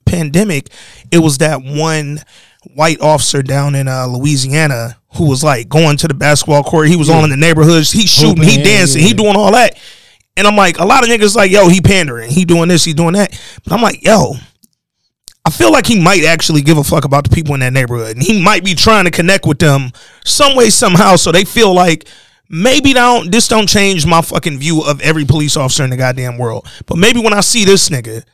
pandemic, 0.06 0.68
it 1.10 1.18
was 1.18 1.38
that 1.38 1.62
one 1.64 2.20
white 2.74 3.00
officer 3.00 3.42
down 3.42 3.74
in 3.74 3.88
uh, 3.88 4.06
Louisiana 4.06 4.97
who 5.14 5.28
was 5.28 5.42
like 5.42 5.68
going 5.68 5.96
to 5.96 6.08
the 6.08 6.14
basketball 6.14 6.62
court. 6.62 6.88
He 6.88 6.96
was 6.96 7.08
all 7.08 7.24
in 7.24 7.30
the 7.30 7.36
neighborhoods. 7.36 7.90
He 7.90 8.06
shooting, 8.06 8.42
he 8.42 8.62
dancing, 8.62 9.02
he 9.02 9.14
doing 9.14 9.36
all 9.36 9.52
that. 9.52 9.78
And 10.36 10.46
I'm 10.46 10.56
like, 10.56 10.78
a 10.78 10.84
lot 10.84 11.02
of 11.02 11.10
niggas 11.10 11.34
like, 11.34 11.50
yo, 11.50 11.68
he 11.68 11.80
pandering, 11.80 12.30
he 12.30 12.44
doing 12.44 12.68
this, 12.68 12.84
he 12.84 12.92
doing 12.92 13.14
that. 13.14 13.30
But 13.64 13.72
I'm 13.72 13.82
like, 13.82 14.04
yo, 14.04 14.34
I 15.44 15.50
feel 15.50 15.72
like 15.72 15.86
he 15.86 16.00
might 16.00 16.24
actually 16.24 16.62
give 16.62 16.78
a 16.78 16.84
fuck 16.84 17.04
about 17.04 17.24
the 17.24 17.34
people 17.34 17.54
in 17.54 17.60
that 17.60 17.72
neighborhood, 17.72 18.16
and 18.16 18.22
he 18.22 18.42
might 18.42 18.64
be 18.64 18.74
trying 18.74 19.06
to 19.06 19.10
connect 19.10 19.46
with 19.46 19.58
them 19.58 19.92
some 20.24 20.54
way, 20.54 20.70
somehow, 20.70 21.16
so 21.16 21.32
they 21.32 21.44
feel 21.44 21.72
like 21.72 22.06
maybe 22.50 22.92
don't 22.92 23.32
this 23.32 23.48
don't 23.48 23.66
change 23.66 24.06
my 24.06 24.22
fucking 24.22 24.58
view 24.58 24.82
of 24.82 25.00
every 25.00 25.24
police 25.24 25.56
officer 25.56 25.84
in 25.84 25.90
the 25.90 25.96
goddamn 25.96 26.38
world. 26.38 26.68
But 26.86 26.98
maybe 26.98 27.20
when 27.20 27.32
I 27.32 27.40
see 27.40 27.64
this 27.64 27.88
nigga, 27.88 28.24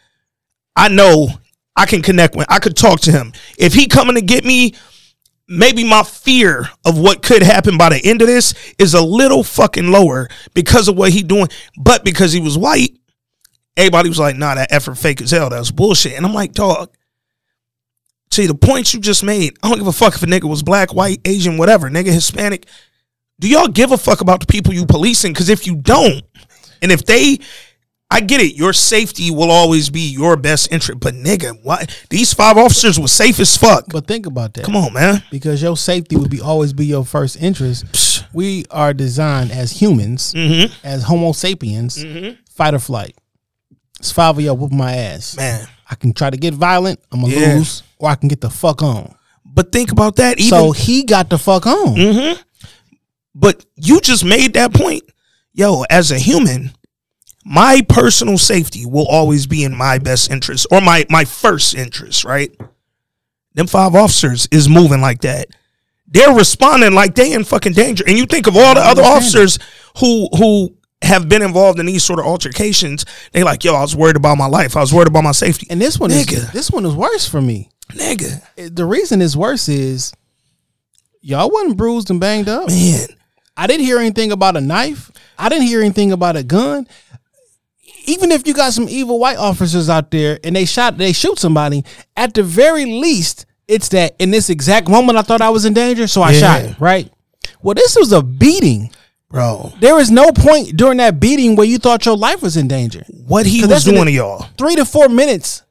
I 0.76 0.88
know 0.88 1.28
I 1.76 1.86
can 1.86 2.02
connect 2.02 2.36
with. 2.36 2.50
I 2.50 2.58
could 2.58 2.76
talk 2.76 3.00
to 3.02 3.12
him 3.12 3.32
if 3.58 3.74
he 3.74 3.86
coming 3.86 4.16
to 4.16 4.22
get 4.22 4.44
me. 4.44 4.74
Maybe 5.46 5.84
my 5.84 6.02
fear 6.02 6.70
of 6.86 6.98
what 6.98 7.22
could 7.22 7.42
happen 7.42 7.76
by 7.76 7.90
the 7.90 8.00
end 8.02 8.22
of 8.22 8.28
this 8.28 8.54
is 8.78 8.94
a 8.94 9.02
little 9.04 9.44
fucking 9.44 9.90
lower 9.90 10.28
because 10.54 10.88
of 10.88 10.96
what 10.96 11.12
he 11.12 11.22
doing, 11.22 11.48
but 11.76 12.04
because 12.04 12.32
he 12.32 12.40
was 12.40 12.56
white, 12.56 12.96
everybody 13.76 14.08
was 14.08 14.18
like, 14.18 14.36
"Nah, 14.36 14.54
that 14.54 14.72
effort 14.72 14.94
fake 14.94 15.20
as 15.20 15.32
hell. 15.32 15.50
That 15.50 15.58
was 15.58 15.70
bullshit." 15.70 16.14
And 16.14 16.24
I'm 16.24 16.32
like, 16.32 16.54
"Dog, 16.54 16.90
see 18.34 18.46
the 18.46 18.54
points 18.54 18.94
you 18.94 19.00
just 19.00 19.22
made. 19.22 19.56
I 19.62 19.68
don't 19.68 19.78
give 19.78 19.86
a 19.86 19.92
fuck 19.92 20.14
if 20.14 20.22
a 20.22 20.26
nigga 20.26 20.48
was 20.48 20.62
black, 20.62 20.94
white, 20.94 21.20
Asian, 21.24 21.56
whatever, 21.56 21.90
nigga, 21.90 22.12
Hispanic. 22.12 22.66
Do 23.40 23.48
y'all 23.48 23.68
give 23.68 23.92
a 23.92 23.98
fuck 23.98 24.20
about 24.20 24.40
the 24.40 24.46
people 24.46 24.72
you 24.72 24.86
policing? 24.86 25.32
Because 25.32 25.48
if 25.48 25.66
you 25.66 25.76
don't, 25.76 26.22
and 26.82 26.92
if 26.92 27.04
they, 27.04 27.38
I 28.14 28.20
get 28.20 28.40
it, 28.40 28.54
your 28.56 28.72
safety 28.72 29.30
will 29.30 29.50
always 29.50 29.90
be 29.90 30.00
your 30.12 30.36
best 30.36 30.72
interest. 30.72 31.00
But 31.00 31.14
nigga, 31.14 31.58
why 31.62 31.86
these 32.10 32.32
five 32.32 32.56
officers 32.56 32.98
were 32.98 33.08
safe 33.08 33.40
as 33.40 33.56
fuck? 33.56 33.84
but 33.88 34.06
think 34.06 34.26
about 34.26 34.54
that. 34.54 34.64
Come 34.64 34.76
on, 34.76 34.92
man. 34.92 35.22
Because 35.30 35.60
your 35.62 35.76
safety 35.76 36.16
would 36.16 36.30
be 36.30 36.40
always 36.40 36.72
be 36.72 36.86
your 36.86 37.04
first 37.04 37.40
interest. 37.42 37.86
Psh. 37.86 38.24
We 38.32 38.64
are 38.70 38.92
designed 38.94 39.50
as 39.52 39.72
humans, 39.72 40.32
Mm-hmm. 40.34 40.72
as 40.86 41.02
Homo 41.04 41.32
sapiens, 41.32 42.04
fight 42.50 42.74
or 42.74 42.78
flight. 42.78 43.16
It's 44.00 44.10
five 44.12 44.36
of 44.38 44.44
y'all 44.44 44.56
whoop 44.56 44.72
my 44.72 44.94
ass. 44.94 45.36
Man. 45.36 45.66
I 45.90 45.94
can 45.96 46.12
try 46.12 46.30
to 46.30 46.36
get 46.36 46.54
violent, 46.54 47.00
I'm 47.12 47.20
gonna 47.20 47.34
Yeah. 47.34 47.54
lose, 47.56 47.82
or 47.98 48.08
I 48.10 48.14
can 48.16 48.28
get 48.28 48.40
the 48.40 48.50
fuck 48.50 48.82
on. 48.82 49.14
But 49.44 49.70
think 49.72 49.92
about 49.92 50.16
that. 50.16 50.38
Even 50.38 50.48
so 50.50 50.72
he 50.72 51.04
got 51.04 51.30
the 51.30 51.38
fuck 51.38 51.66
on. 51.66 51.94
Mm-hmm. 51.94 52.40
But 53.34 53.64
you 53.76 54.00
just 54.00 54.24
made 54.24 54.54
that 54.54 54.72
point. 54.72 55.02
Yo, 55.52 55.82
as 55.90 56.10
a 56.10 56.18
human, 56.18 56.72
my 57.44 57.82
personal 57.88 58.38
safety 58.38 58.86
will 58.86 59.06
always 59.06 59.46
be 59.46 59.64
in 59.64 59.74
my 59.76 59.98
best 59.98 60.30
interest 60.30 60.66
or 60.70 60.80
my 60.80 61.04
my 61.10 61.24
first 61.24 61.74
interest, 61.74 62.24
right? 62.24 62.50
Them 63.54 63.66
five 63.66 63.94
officers 63.94 64.48
is 64.50 64.68
moving 64.68 65.00
like 65.00 65.20
that. 65.20 65.48
They're 66.06 66.34
responding 66.34 66.92
like 66.94 67.14
they 67.14 67.32
in 67.32 67.44
fucking 67.44 67.72
danger. 67.72 68.04
And 68.06 68.16
you 68.18 68.26
think 68.26 68.46
of 68.46 68.56
all 68.56 68.74
the 68.74 68.80
other 68.80 69.02
officers 69.02 69.58
who 69.98 70.28
who 70.36 70.76
have 71.02 71.28
been 71.28 71.42
involved 71.42 71.78
in 71.78 71.86
these 71.86 72.02
sort 72.02 72.18
of 72.18 72.24
altercations, 72.24 73.04
they 73.32 73.42
like, 73.44 73.62
yo, 73.62 73.74
I 73.74 73.82
was 73.82 73.94
worried 73.94 74.16
about 74.16 74.38
my 74.38 74.46
life. 74.46 74.76
I 74.76 74.80
was 74.80 74.92
worried 74.92 75.08
about 75.08 75.24
my 75.24 75.32
safety. 75.32 75.66
And 75.70 75.80
this 75.80 75.98
one 76.00 76.10
Nigga. 76.10 76.32
is 76.32 76.50
this 76.52 76.70
one 76.70 76.84
is 76.86 76.94
worse 76.94 77.28
for 77.28 77.40
me. 77.42 77.70
Nigga, 77.90 78.42
eh, 78.56 78.70
The 78.72 78.84
reason 78.86 79.20
it's 79.20 79.36
worse 79.36 79.68
is 79.68 80.12
y'all 81.20 81.50
wasn't 81.50 81.76
bruised 81.76 82.10
and 82.10 82.20
banged 82.20 82.48
up. 82.48 82.68
man. 82.68 83.08
I 83.56 83.66
didn't 83.68 83.84
hear 83.86 83.98
anything 83.98 84.32
about 84.32 84.56
a 84.56 84.60
knife. 84.60 85.12
I 85.38 85.48
didn't 85.48 85.66
hear 85.66 85.80
anything 85.80 86.10
about 86.10 86.36
a 86.36 86.42
gun. 86.42 86.88
Even 88.06 88.32
if 88.32 88.46
you 88.46 88.54
got 88.54 88.72
some 88.72 88.88
evil 88.88 89.18
white 89.18 89.36
officers 89.38 89.88
out 89.88 90.10
there 90.10 90.38
and 90.44 90.54
they 90.56 90.64
shot, 90.64 90.98
they 90.98 91.12
shoot 91.12 91.38
somebody, 91.38 91.84
at 92.16 92.34
the 92.34 92.42
very 92.42 92.84
least, 92.84 93.46
it's 93.68 93.88
that 93.90 94.14
in 94.18 94.30
this 94.30 94.50
exact 94.50 94.88
moment 94.88 95.18
I 95.18 95.22
thought 95.22 95.40
I 95.40 95.50
was 95.50 95.64
in 95.64 95.72
danger, 95.74 96.06
so 96.06 96.22
I 96.22 96.32
Yeah. 96.32 96.40
shot 96.68 96.80
right? 96.80 97.10
Well, 97.62 97.74
this 97.74 97.96
was 97.96 98.12
a 98.12 98.22
beating. 98.22 98.90
Bro, 99.30 99.72
There 99.80 99.96
was 99.96 100.10
no 100.12 100.30
point 100.30 100.76
during 100.76 100.98
that 100.98 101.18
beating 101.18 101.56
where 101.56 101.66
you 101.66 101.78
thought 101.78 102.06
your 102.06 102.16
life 102.16 102.40
was 102.40 102.56
in 102.56 102.68
danger. 102.68 103.04
what 103.26 103.46
he 103.46 103.64
was 103.66 103.82
doing 103.84 104.04
to 104.04 104.10
y'all. 104.12 104.46
Three 104.56 104.76
to 104.76 104.84
four 104.84 105.08
minutes. 105.08 105.62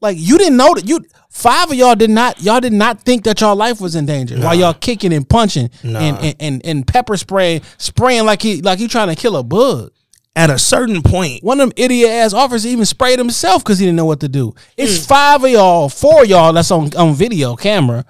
Like 0.00 0.16
you 0.18 0.36
didn't 0.38 0.56
know 0.56 0.74
that 0.74 0.88
you 0.88 1.00
five 1.30 1.70
of 1.70 1.74
y'all 1.76 1.94
did 1.94 2.10
not 2.10 2.42
y'all 2.42 2.60
did 2.60 2.72
not 2.72 3.00
think 3.00 3.24
that 3.24 3.40
y'all 3.40 3.56
life 3.56 3.80
was 3.80 3.94
in 3.96 4.04
danger 4.04 4.36
while 4.38 4.54
y'all 4.54 4.74
kicking 4.74 5.12
and 5.12 5.28
punching 5.28 5.70
and, 5.82 5.96
and, 6.18 6.34
and 6.40 6.66
and 6.66 6.86
pepper 6.86 7.16
spraying 7.16 7.62
spraying 7.78 8.24
like 8.26 8.42
he 8.42 8.60
like 8.62 8.78
he 8.78 8.86
trying 8.88 9.08
to 9.08 9.14
kill 9.16 9.36
a 9.36 9.42
bug. 9.42 9.90
At 10.34 10.48
a 10.48 10.58
certain 10.58 11.02
point, 11.02 11.44
One 11.44 11.60
of 11.60 11.68
them 11.68 11.74
idiot 11.76 12.08
ass 12.10 12.32
officers 12.32 12.66
even 12.66 12.86
sprayed 12.86 13.18
himself 13.18 13.62
because 13.62 13.78
he 13.78 13.84
didn't 13.84 13.96
know 13.96 14.06
what 14.06 14.20
to 14.20 14.28
do. 14.28 14.54
It's 14.78 14.98
Hmm. 14.98 15.02
five 15.04 15.44
of 15.44 15.50
y'all, 15.50 15.88
four 15.90 16.22
of 16.22 16.28
y'all 16.28 16.52
that's 16.54 16.70
on 16.70 16.90
on 16.96 17.14
video 17.14 17.54
camera. 17.54 18.04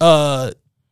Uh, 0.00 0.50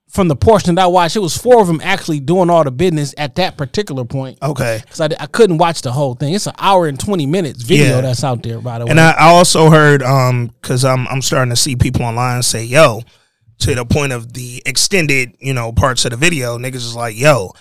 from 0.08 0.28
the 0.28 0.36
portion 0.36 0.74
that 0.74 0.82
I 0.82 0.86
watched, 0.86 1.16
it 1.16 1.20
was 1.20 1.36
four 1.36 1.60
of 1.62 1.66
them 1.66 1.80
actually 1.82 2.20
doing 2.20 2.50
all 2.50 2.64
the 2.64 2.70
business 2.70 3.14
at 3.16 3.34
that 3.36 3.56
particular 3.56 4.04
point. 4.04 4.36
okay. 4.42 4.80
Because 4.82 5.00
I, 5.00 5.08
I 5.20 5.26
couldn't 5.26 5.56
watch 5.58 5.80
the 5.82 5.90
whole 5.92 6.14
thing. 6.14 6.34
It's 6.34 6.46
an 6.46 6.52
hour 6.58 6.86
and 6.86 6.98
twenty 7.00 7.26
minutes 7.26 7.62
video 7.62 7.96
Yeah. 7.96 8.00
that's 8.02 8.24
out 8.24 8.42
there. 8.42 8.58
By 8.58 8.78
the 8.78 8.84
way, 8.86 8.90
And 8.90 9.00
I, 9.00 9.10
I 9.12 9.28
also 9.28 9.68
heard 9.70 10.02
um 10.02 10.50
because 10.60 10.84
I'm 10.86 11.06
I'm 11.08 11.20
starting 11.22 11.50
to 11.50 11.56
see 11.56 11.76
people 11.76 12.02
online 12.04 12.42
say, 12.42 12.64
yo, 12.64 13.02
to 13.60 13.74
the 13.74 13.84
point 13.84 14.12
of 14.12 14.32
the 14.32 14.62
extended, 14.66 15.34
you 15.40 15.52
know, 15.54 15.70
parts 15.72 16.04
of 16.06 16.10
the 16.12 16.16
video, 16.16 16.56
niggas 16.58 16.76
is 16.76 16.96
like, 16.96 17.18
yo, 17.18 17.52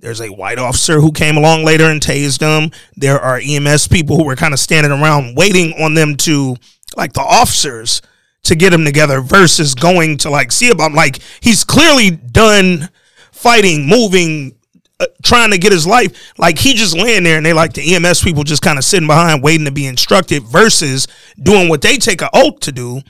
there's 0.00 0.20
a 0.20 0.28
white 0.28 0.58
officer 0.58 1.00
who 1.00 1.12
came 1.12 1.36
along 1.36 1.64
later 1.64 1.84
and 1.84 2.00
tased 2.00 2.38
them. 2.38 2.70
There 2.96 3.20
are 3.20 3.40
EMS 3.42 3.88
people 3.88 4.16
who 4.16 4.24
were 4.24 4.36
kind 4.36 4.54
of 4.54 4.60
standing 4.60 4.92
around 4.92 5.36
waiting 5.36 5.74
on 5.80 5.94
them 5.94 6.16
to 6.18 6.56
like 6.96 7.12
the 7.12 7.20
officers 7.20 8.00
to 8.44 8.56
get 8.56 8.70
them 8.70 8.84
together 8.84 9.20
versus 9.20 9.74
going 9.74 10.16
to 10.18 10.30
like 10.30 10.52
see 10.52 10.70
about 10.70 10.92
like 10.92 11.20
he's 11.40 11.64
clearly 11.64 12.10
done 12.10 12.88
fighting, 13.30 13.86
moving, 13.86 14.54
uh, 14.98 15.06
trying 15.22 15.50
to 15.50 15.58
get 15.58 15.72
his 15.72 15.86
life. 15.86 16.32
Like 16.38 16.58
he 16.58 16.74
just 16.74 16.96
laying 16.96 17.24
there 17.24 17.36
and 17.36 17.44
they 17.44 17.52
like 17.52 17.74
the 17.74 17.94
EMS 17.94 18.22
people 18.22 18.42
just 18.42 18.62
kind 18.62 18.78
of 18.78 18.84
sitting 18.84 19.06
behind 19.06 19.42
waiting 19.42 19.66
to 19.66 19.70
be 19.70 19.86
instructed 19.86 20.44
versus 20.44 21.06
doing 21.42 21.68
what 21.68 21.82
they 21.82 21.98
take 21.98 22.22
an 22.22 22.28
oath 22.32 22.60
to 22.60 22.72
do 22.72 23.02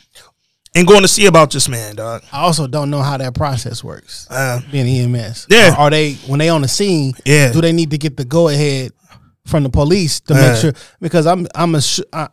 and 0.74 0.86
going 0.86 1.02
to 1.02 1.08
see 1.08 1.26
about 1.26 1.50
this 1.50 1.68
man, 1.68 1.96
dog. 1.96 2.22
I 2.32 2.42
also 2.42 2.66
don't 2.66 2.90
know 2.90 3.02
how 3.02 3.16
that 3.16 3.34
process 3.34 3.82
works. 3.82 4.26
Uh, 4.30 4.60
being 4.70 4.86
EMS, 5.14 5.46
Yeah. 5.50 5.72
Are, 5.74 5.80
are 5.86 5.90
they 5.90 6.14
when 6.26 6.38
they 6.38 6.48
on 6.48 6.62
the 6.62 6.68
scene? 6.68 7.12
Yeah. 7.24 7.52
Do 7.52 7.60
they 7.60 7.72
need 7.72 7.90
to 7.90 7.98
get 7.98 8.16
the 8.16 8.24
go 8.24 8.48
ahead 8.48 8.92
from 9.46 9.62
the 9.64 9.68
police 9.70 10.20
to 10.20 10.34
Uh. 10.34 10.36
make 10.52 10.60
sure? 10.60 10.72
Because 11.00 11.26
I'm 11.26 11.46
I'm 11.54 11.74
a 11.74 11.80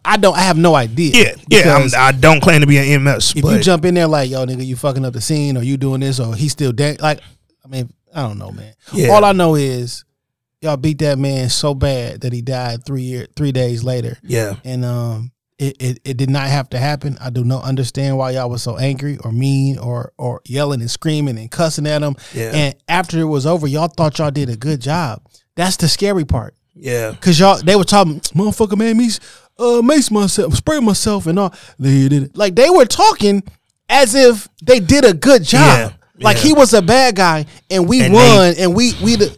I 0.05 0.17
don't 0.17 0.35
I 0.37 0.41
have 0.41 0.57
no 0.57 0.75
idea. 0.75 1.35
yeah, 1.49 1.63
yeah. 1.65 1.75
I'm, 1.75 1.89
I 1.97 2.11
don't 2.11 2.41
claim 2.41 2.61
to 2.61 2.67
be 2.67 2.77
an 2.77 2.85
EMS, 3.07 3.33
if 3.35 3.43
you 3.43 3.59
jump 3.59 3.85
in 3.85 3.95
there 3.95 4.07
like 4.07 4.29
yo 4.29 4.45
nigga, 4.45 4.65
you 4.65 4.75
fucking 4.75 5.03
up 5.05 5.13
the 5.13 5.21
scene, 5.21 5.57
or 5.57 5.63
you 5.63 5.77
doing 5.77 6.01
this, 6.01 6.19
or 6.19 6.35
he's 6.35 6.51
still 6.51 6.71
dead. 6.71 7.01
Like 7.01 7.19
I 7.65 7.67
mean, 7.69 7.89
I 8.13 8.21
don't 8.21 8.37
know, 8.37 8.51
man. 8.51 8.73
Yeah. 8.93 9.09
All 9.09 9.25
I 9.25 9.31
know 9.31 9.55
is 9.55 10.05
y'all 10.61 10.77
beat 10.77 10.99
that 10.99 11.17
man 11.17 11.49
so 11.49 11.73
bad 11.73 12.21
that 12.21 12.33
he 12.33 12.41
died 12.41 12.85
three 12.85 13.01
year 13.03 13.25
three 13.35 13.51
days 13.51 13.83
later, 13.83 14.17
yeah, 14.21 14.55
and 14.63 14.85
um. 14.85 15.31
It, 15.59 15.75
it, 15.81 15.99
it 16.03 16.17
did 16.17 16.29
not 16.29 16.47
have 16.47 16.69
to 16.69 16.77
happen. 16.77 17.17
I 17.19 17.31
do 17.31 17.43
not 17.43 17.63
understand 17.63 18.15
why 18.17 18.31
y'all 18.31 18.47
was 18.49 18.61
so 18.61 18.77
angry 18.77 19.17
or 19.23 19.31
mean 19.31 19.79
or 19.79 20.13
or 20.17 20.41
yelling 20.45 20.81
and 20.81 20.91
screaming 20.91 21.37
and 21.39 21.49
cussing 21.49 21.87
at 21.87 22.03
him. 22.03 22.15
Yeah. 22.33 22.51
And 22.53 22.75
after 22.87 23.19
it 23.19 23.23
was 23.25 23.47
over, 23.47 23.65
y'all 23.65 23.87
thought 23.87 24.19
y'all 24.19 24.29
did 24.29 24.49
a 24.49 24.55
good 24.55 24.81
job. 24.81 25.23
That's 25.55 25.75
the 25.77 25.87
scary 25.87 26.25
part. 26.25 26.53
yeah, 26.75 27.15
Cause 27.21 27.39
y'all 27.39 27.57
they 27.57 27.75
were 27.75 27.85
talking, 27.85 28.19
motherfucker 28.35 28.77
made 28.77 28.95
me 28.95 29.09
uh 29.57 29.81
mace 29.81 30.11
myself, 30.11 30.53
spray 30.53 30.79
myself 30.79 31.25
and 31.25 31.39
all. 31.39 31.53
They 31.79 32.07
did 32.07 32.23
it. 32.23 32.37
Like 32.37 32.53
they 32.53 32.69
were 32.69 32.85
talking 32.85 33.41
as 33.89 34.13
if 34.13 34.47
they 34.61 34.79
did 34.79 35.05
a 35.05 35.13
good 35.15 35.41
job. 35.43 35.91
Yeah, 35.91 35.93
Like 36.23 36.37
yeah. 36.37 36.43
he 36.43 36.53
was 36.53 36.75
a 36.75 36.83
bad 36.83 37.15
guy 37.15 37.47
and 37.71 37.87
we 37.89 38.03
And 38.03 38.13
won 38.13 38.53
and 38.59 38.75
we 38.75 38.93
we 39.01 39.15
the 39.15 39.35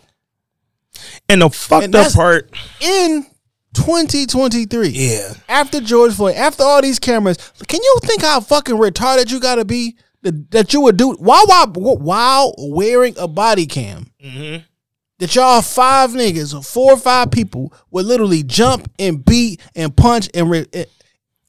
And 1.30 1.42
the 1.44 1.50
fucked 1.50 1.86
And 1.86 1.96
up 1.96 2.12
part, 2.12 2.52
in 2.82 3.26
2023. 3.74 4.90
yeah, 4.90 5.34
After 5.48 5.80
George 5.82 6.14
Floyd, 6.16 6.36
after 6.36 6.64
all 6.64 6.82
these 6.82 7.00
cameras, 7.00 7.38
can 7.68 7.82
you 7.82 7.98
think 8.04 8.22
how 8.22 8.40
fucking 8.40 8.76
retarded 8.76 9.32
you 9.32 9.40
gotta 9.40 9.66
be 9.66 9.96
that, 10.22 10.52
that 10.52 10.74
you 10.74 10.82
would 10.82 10.98
do 10.98 11.14
while 11.14 11.46
while 11.48 11.68
while 11.98 12.54
wearing 12.58 13.16
a 13.18 13.28
body 13.28 13.66
cam? 13.66 14.12
Mm-hmm. 14.24 14.64
That 15.20 15.36
y'all 15.36 15.62
five 15.62 16.12
niggas 16.12 16.56
or 16.56 16.64
four 16.64 16.94
or 16.94 16.98
five 16.98 17.30
people 17.32 17.74
would 17.92 18.06
literally 18.06 18.42
jump 18.44 18.90
and 18.98 19.24
beat 19.24 19.60
and 19.76 19.96
punch 19.96 20.30
and 20.34 20.50
re- 20.50 20.66
and- 20.74 20.88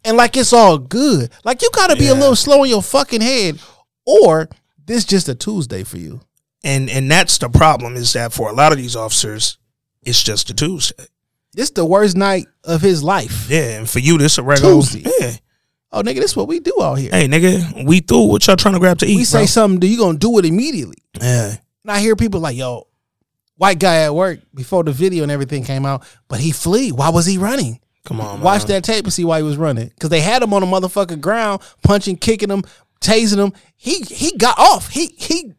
and 0.04 0.16
like 0.16 0.36
it's 0.36 0.52
all 0.54 0.78
good. 0.78 1.30
Like 1.44 1.60
you 1.62 1.68
gotta 1.74 1.94
be 1.94 2.08
a 2.08 2.14
little 2.14 2.34
slow 2.34 2.64
in 2.64 2.70
your 2.70 2.82
fucking 2.82 3.20
head, 3.20 3.60
or 4.06 4.48
this 4.86 5.04
just 5.04 5.28
a 5.28 5.34
Tuesday 5.34 5.84
for 5.84 5.98
you. 5.98 6.20
and 6.64 6.88
and 6.90 7.10
that's 7.10 7.36
the 7.38 7.48
problem 7.50 7.96
is 7.96 8.12
that 8.14 8.32
for 8.32 8.48
a 8.48 8.52
lot 8.52 8.72
of 8.72 8.78
these 8.78 8.96
officers, 8.96 9.58
it's 10.02 10.22
just 10.22 10.48
a 10.50 10.54
Tuesday. 10.54 11.04
This 11.52 11.70
the 11.70 11.84
worst 11.84 12.16
night 12.16 12.46
of 12.64 12.80
his 12.80 13.02
life. 13.02 13.48
Yeah, 13.50 13.78
and 13.78 13.88
for 13.90 13.98
you, 13.98 14.18
this 14.18 14.38
a 14.38 14.42
regular. 14.42 14.74
Tuesday. 14.74 15.02
Yeah, 15.20 15.32
Oh 15.92 16.02
nigga, 16.02 16.16
this 16.16 16.30
is 16.32 16.36
what 16.36 16.46
we 16.46 16.60
do 16.60 16.72
out 16.80 16.94
here. 16.94 17.10
hey 17.12 17.26
nigga, 17.26 17.84
we 17.84 17.98
through. 18.00 18.26
What 18.28 18.46
y'all 18.46 18.54
trying 18.56 18.74
to 18.74 18.80
grab 18.80 18.98
to 18.98 19.06
eat? 19.06 19.16
we 19.16 19.24
say 19.24 19.40
bro? 19.40 19.46
something, 19.46 19.80
do 19.80 19.88
you 19.88 19.98
gonna 19.98 20.18
do 20.18 20.38
it 20.38 20.44
immediately? 20.44 20.98
yeah, 21.20 21.54
And 21.82 21.90
I 21.90 21.98
hear 21.98 22.14
people 22.14 22.38
like, 22.40 22.56
yo, 22.56 22.86
white 23.56 23.80
guy 23.80 24.02
at 24.04 24.14
work 24.14 24.38
before 24.54 24.84
the 24.84 24.92
video 24.92 25.24
and 25.24 25.32
everything 25.32 25.64
came 25.64 25.84
out, 25.84 26.04
but 26.28 26.38
he 26.38 26.52
flee. 26.52 26.92
Why 26.92 27.08
was 27.10 27.26
he 27.26 27.38
running? 27.38 27.80
come 28.04 28.20
on, 28.20 28.40
Watch 28.40 28.62
man. 28.62 28.68
that 28.68 28.84
tape 28.84 29.04
and 29.04 29.12
see 29.12 29.24
why 29.24 29.38
he 29.38 29.42
was 29.42 29.56
running. 29.56 29.88
Because 29.88 30.10
they 30.10 30.20
had 30.20 30.42
him 30.42 30.54
on 30.54 30.60
the 30.62 30.66
motherfucking 30.68 31.20
ground, 31.20 31.60
punching, 31.82 32.16
kicking 32.18 32.50
him, 32.50 32.62
tasing 33.00 33.38
him. 33.44 33.52
He 33.76 34.00
he 34.02 34.36
got 34.36 34.56
off. 34.58 34.88
He 34.90 35.08
he 35.16 35.52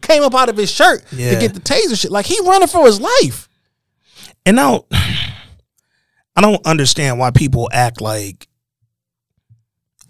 came 0.00 0.22
up 0.22 0.34
out 0.34 0.48
of 0.48 0.56
his 0.56 0.70
shirt 0.70 1.04
Yeah. 1.12 1.32
to 1.34 1.40
get 1.40 1.54
the 1.54 1.60
taser 1.60 2.00
shit. 2.00 2.12
Like 2.12 2.26
he 2.26 2.38
running 2.46 2.68
for 2.68 2.86
his 2.86 3.00
life. 3.00 3.48
And 4.46 4.56
now, 4.56 4.84
I 6.36 6.40
don't 6.40 6.64
understand 6.66 7.18
why 7.18 7.30
people 7.30 7.68
act 7.72 8.00
like 8.00 8.48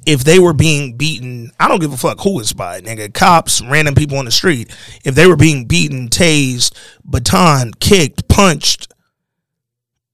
if 0.06 0.24
they 0.24 0.38
were 0.38 0.52
being 0.52 0.96
beaten, 0.96 1.52
I 1.60 1.68
don't 1.68 1.80
give 1.80 1.92
a 1.92 1.96
fuck 1.96 2.20
who 2.20 2.40
it's 2.40 2.52
by, 2.52 2.80
nigga. 2.80 3.12
Cops, 3.12 3.62
random 3.62 3.94
people 3.94 4.18
on 4.18 4.24
the 4.24 4.30
street. 4.30 4.68
If 5.04 5.14
they 5.14 5.26
were 5.26 5.36
being 5.36 5.66
beaten, 5.66 6.08
tased, 6.08 6.74
baton, 7.04 7.72
kicked, 7.78 8.28
punched, 8.28 8.92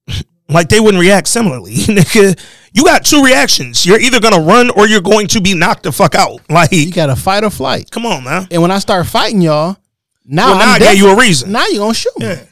like 0.48 0.68
they 0.68 0.80
wouldn't 0.80 1.00
react 1.00 1.28
similarly, 1.28 1.74
nigga. 1.74 2.38
You 2.74 2.84
got 2.84 3.04
two 3.04 3.22
reactions. 3.22 3.86
You're 3.86 4.00
either 4.00 4.20
gonna 4.20 4.40
run 4.42 4.70
or 4.70 4.86
you're 4.86 5.00
going 5.00 5.26
to 5.28 5.40
be 5.40 5.54
knocked 5.54 5.84
the 5.84 5.92
fuck 5.92 6.14
out. 6.14 6.40
Like, 6.50 6.70
You 6.72 6.92
got 6.92 7.06
to 7.06 7.16
fight 7.16 7.44
or 7.44 7.50
flight. 7.50 7.90
come 7.90 8.04
on, 8.06 8.24
man. 8.24 8.46
And 8.50 8.60
when 8.62 8.70
I 8.70 8.78
start 8.78 9.06
fighting 9.06 9.40
y'all, 9.40 9.76
now, 10.24 10.50
Well, 10.50 10.58
now 10.58 10.72
I'm 10.74 10.82
I 10.82 10.84
gave 10.86 10.98
you 10.98 11.08
a 11.08 11.16
reason. 11.16 11.52
Now 11.52 11.66
you're 11.66 11.80
gonna 11.80 11.94
shoot 11.94 12.18
me. 12.18 12.26
Yeah. 12.26 12.44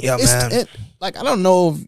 Yeah, 0.00 0.16
man. 0.16 0.52
it, 0.52 0.68
like 1.00 1.16
I 1.16 1.22
don't 1.22 1.42
know 1.42 1.70
if 1.74 1.80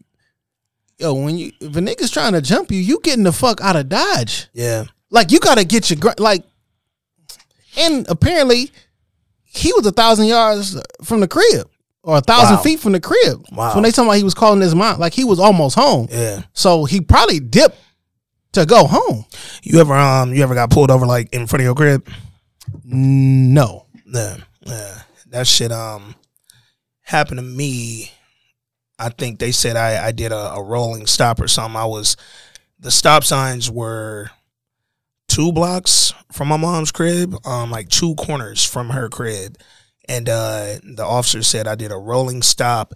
yo 0.99 1.13
when 1.13 1.37
you 1.37 1.51
if 1.59 1.75
a 1.75 1.79
nigga's 1.79 2.11
trying 2.11 2.33
to 2.33 2.41
jump 2.41 2.71
you, 2.71 2.77
you 2.79 2.99
getting 3.03 3.23
the 3.23 3.31
fuck 3.33 3.61
out 3.61 3.75
of 3.75 3.89
dodge. 3.89 4.47
yeah. 4.53 4.85
Like 5.11 5.31
you 5.31 5.39
gotta 5.39 5.63
get 5.63 5.89
your 5.89 5.99
like, 6.17 6.43
and 7.77 8.05
apparently 8.09 8.71
he 9.43 9.71
was 9.73 9.85
a 9.85 9.91
thousand 9.91 10.27
yards 10.27 10.79
from 11.03 11.19
the 11.21 11.27
crib 11.27 11.69
or 12.03 12.17
a 12.17 12.21
thousand 12.21 12.57
Wow. 12.57 12.61
feet 12.63 12.79
from 12.79 12.91
the 12.91 12.99
crib. 12.99 13.45
Wow. 13.51 13.69
So 13.69 13.75
when 13.75 13.83
they 13.83 13.91
talking 13.91 14.07
about 14.09 14.17
he 14.17 14.23
was 14.23 14.33
calling 14.33 14.61
his 14.61 14.75
mom, 14.75 14.99
like 14.99 15.13
he 15.13 15.23
was 15.23 15.39
almost 15.39 15.75
home. 15.75 16.07
Yeah. 16.11 16.41
So 16.53 16.85
he 16.85 16.99
probably 17.01 17.39
dipped 17.39 17.77
to 18.53 18.65
go 18.65 18.85
home. 18.87 19.25
You 19.63 19.79
ever 19.79 19.93
um 19.93 20.33
you 20.33 20.43
ever 20.43 20.55
got 20.55 20.69
pulled 20.69 20.91
over 20.91 21.05
like 21.05 21.33
in 21.33 21.47
front 21.47 21.61
of 21.61 21.65
your 21.65 21.75
crib? 21.75 22.07
No, 22.83 23.85
Yeah, 24.05 24.37
yeah. 24.65 25.01
That 25.29 25.47
shit 25.47 25.71
um 25.71 26.15
happened 27.05 27.39
to 27.39 27.45
me. 27.45 28.11
I 28.99 29.09
think 29.09 29.39
they 29.39 29.51
said 29.51 29.75
I, 29.75 30.07
I 30.07 30.11
did 30.11 30.31
a, 30.31 30.53
a 30.53 30.63
rolling 30.63 31.07
stop 31.07 31.41
or 31.41 31.47
something. 31.47 31.79
I 31.79 31.85
was 31.85 32.15
the 32.79 32.91
stop 32.91 33.23
signs 33.23 33.69
were 33.69 34.31
two 35.27 35.51
blocks 35.51 36.13
from 36.31 36.47
my 36.47 36.57
mom's 36.57 36.91
crib, 36.91 37.35
um, 37.45 37.71
like 37.71 37.89
two 37.89 38.15
corners 38.15 38.63
from 38.63 38.89
her 38.91 39.09
crib. 39.09 39.57
and 40.07 40.29
uh, 40.29 40.75
the 40.83 41.05
officer 41.05 41.41
said 41.41 41.67
I 41.67 41.75
did 41.75 41.91
a 41.91 41.97
rolling 41.97 42.41
stop 42.41 42.93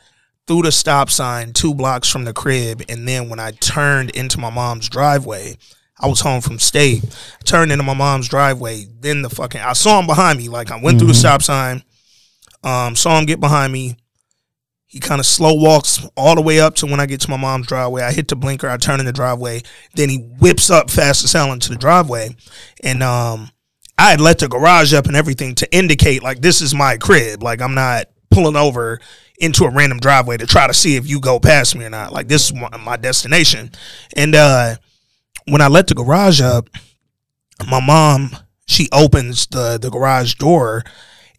through 0.48 0.64
the 0.64 0.72
stop 0.72 1.10
sign 1.10 1.54
two 1.54 1.74
blocks 1.74 2.10
from 2.10 2.26
the 2.26 2.34
crib, 2.34 2.82
and 2.90 3.08
then 3.08 3.30
when 3.30 3.40
I 3.40 3.52
turned 3.52 4.10
into 4.12 4.40
my 4.40 4.50
mom's 4.50 4.90
driveway, 4.90 5.58
I 6.00 6.08
was 6.08 6.22
home 6.22 6.42
from 6.42 6.60
state. 6.60 7.04
Turned 7.44 7.72
into 7.72 7.84
my 7.84 7.94
mom's 7.94 8.30
driveway. 8.30 8.86
Then 9.00 9.22
the 9.22 9.30
fucking 9.30 9.62
I 9.62 9.74
saw 9.74 10.00
him 10.00 10.08
behind 10.08 10.40
me. 10.40 10.48
Like 10.48 10.72
I 10.72 10.82
went 10.82 10.98
through 10.98 11.10
the 11.10 11.14
stop 11.14 11.42
sign. 11.42 11.84
Um, 12.64 12.96
saw 12.96 13.18
him 13.18 13.26
get 13.26 13.40
behind 13.40 13.72
me. 13.74 13.98
He 14.86 15.00
kind 15.00 15.20
of 15.20 15.26
slow 15.26 15.54
walks 15.54 16.04
all 16.18 16.36
the 16.36 16.42
way 16.42 16.60
up 16.60 16.74
to 16.76 16.88
when 16.88 17.00
I 17.00 17.06
get 17.06 17.22
to 17.22 17.30
my 17.30 17.38
mom's 17.38 17.68
driveway. 17.68 18.02
I 18.02 18.12
hit 18.12 18.28
the 18.28 18.36
blinker. 18.36 18.68
I 18.68 18.78
turn 18.78 19.00
in 19.00 19.06
the 19.06 19.14
driveway. 19.14 19.62
Then 19.94 20.10
he 20.10 20.18
whips 20.40 20.72
up 20.72 20.90
fast 20.90 21.24
as 21.24 21.34
hell 21.34 21.54
into 21.54 21.70
the 21.70 21.76
driveway, 21.76 22.36
and 22.84 23.04
um, 23.04 23.52
I 24.00 24.12
had 24.12 24.22
let 24.22 24.40
the 24.40 24.48
garage 24.48 24.94
up 24.94 25.06
and 25.06 25.16
everything 25.16 25.56
to 25.56 25.72
indicate 25.76 26.24
like 26.24 26.42
this 26.42 26.62
is 26.62 26.74
my 26.74 26.98
crib. 26.98 27.44
Like 27.44 27.62
I'm 27.62 27.76
not 27.76 28.08
pulling 28.32 28.56
over 28.56 29.00
into 29.40 29.66
a 29.66 29.70
random 29.70 30.00
driveway 30.00 30.38
to 30.38 30.48
try 30.48 30.68
to 30.68 30.74
see 30.74 30.96
if 30.96 31.08
you 31.08 31.20
go 31.20 31.40
past 31.40 31.76
me 31.76 31.86
or 31.86 31.90
not. 31.90 32.12
Like 32.12 32.28
this 32.28 32.46
is 32.46 32.54
my, 32.54 32.98
destination. 32.98 33.72
And 34.16 34.36
uh, 34.36 34.76
when 35.48 35.62
I 35.62 35.68
let 35.68 35.88
the 35.88 35.96
garage 35.96 36.42
up, 36.42 36.70
my 37.70 37.80
mom 37.80 38.32
she 38.68 38.88
opens 38.92 39.48
the 39.48 39.78
the 39.78 39.90
garage 39.90 40.36
door 40.36 40.84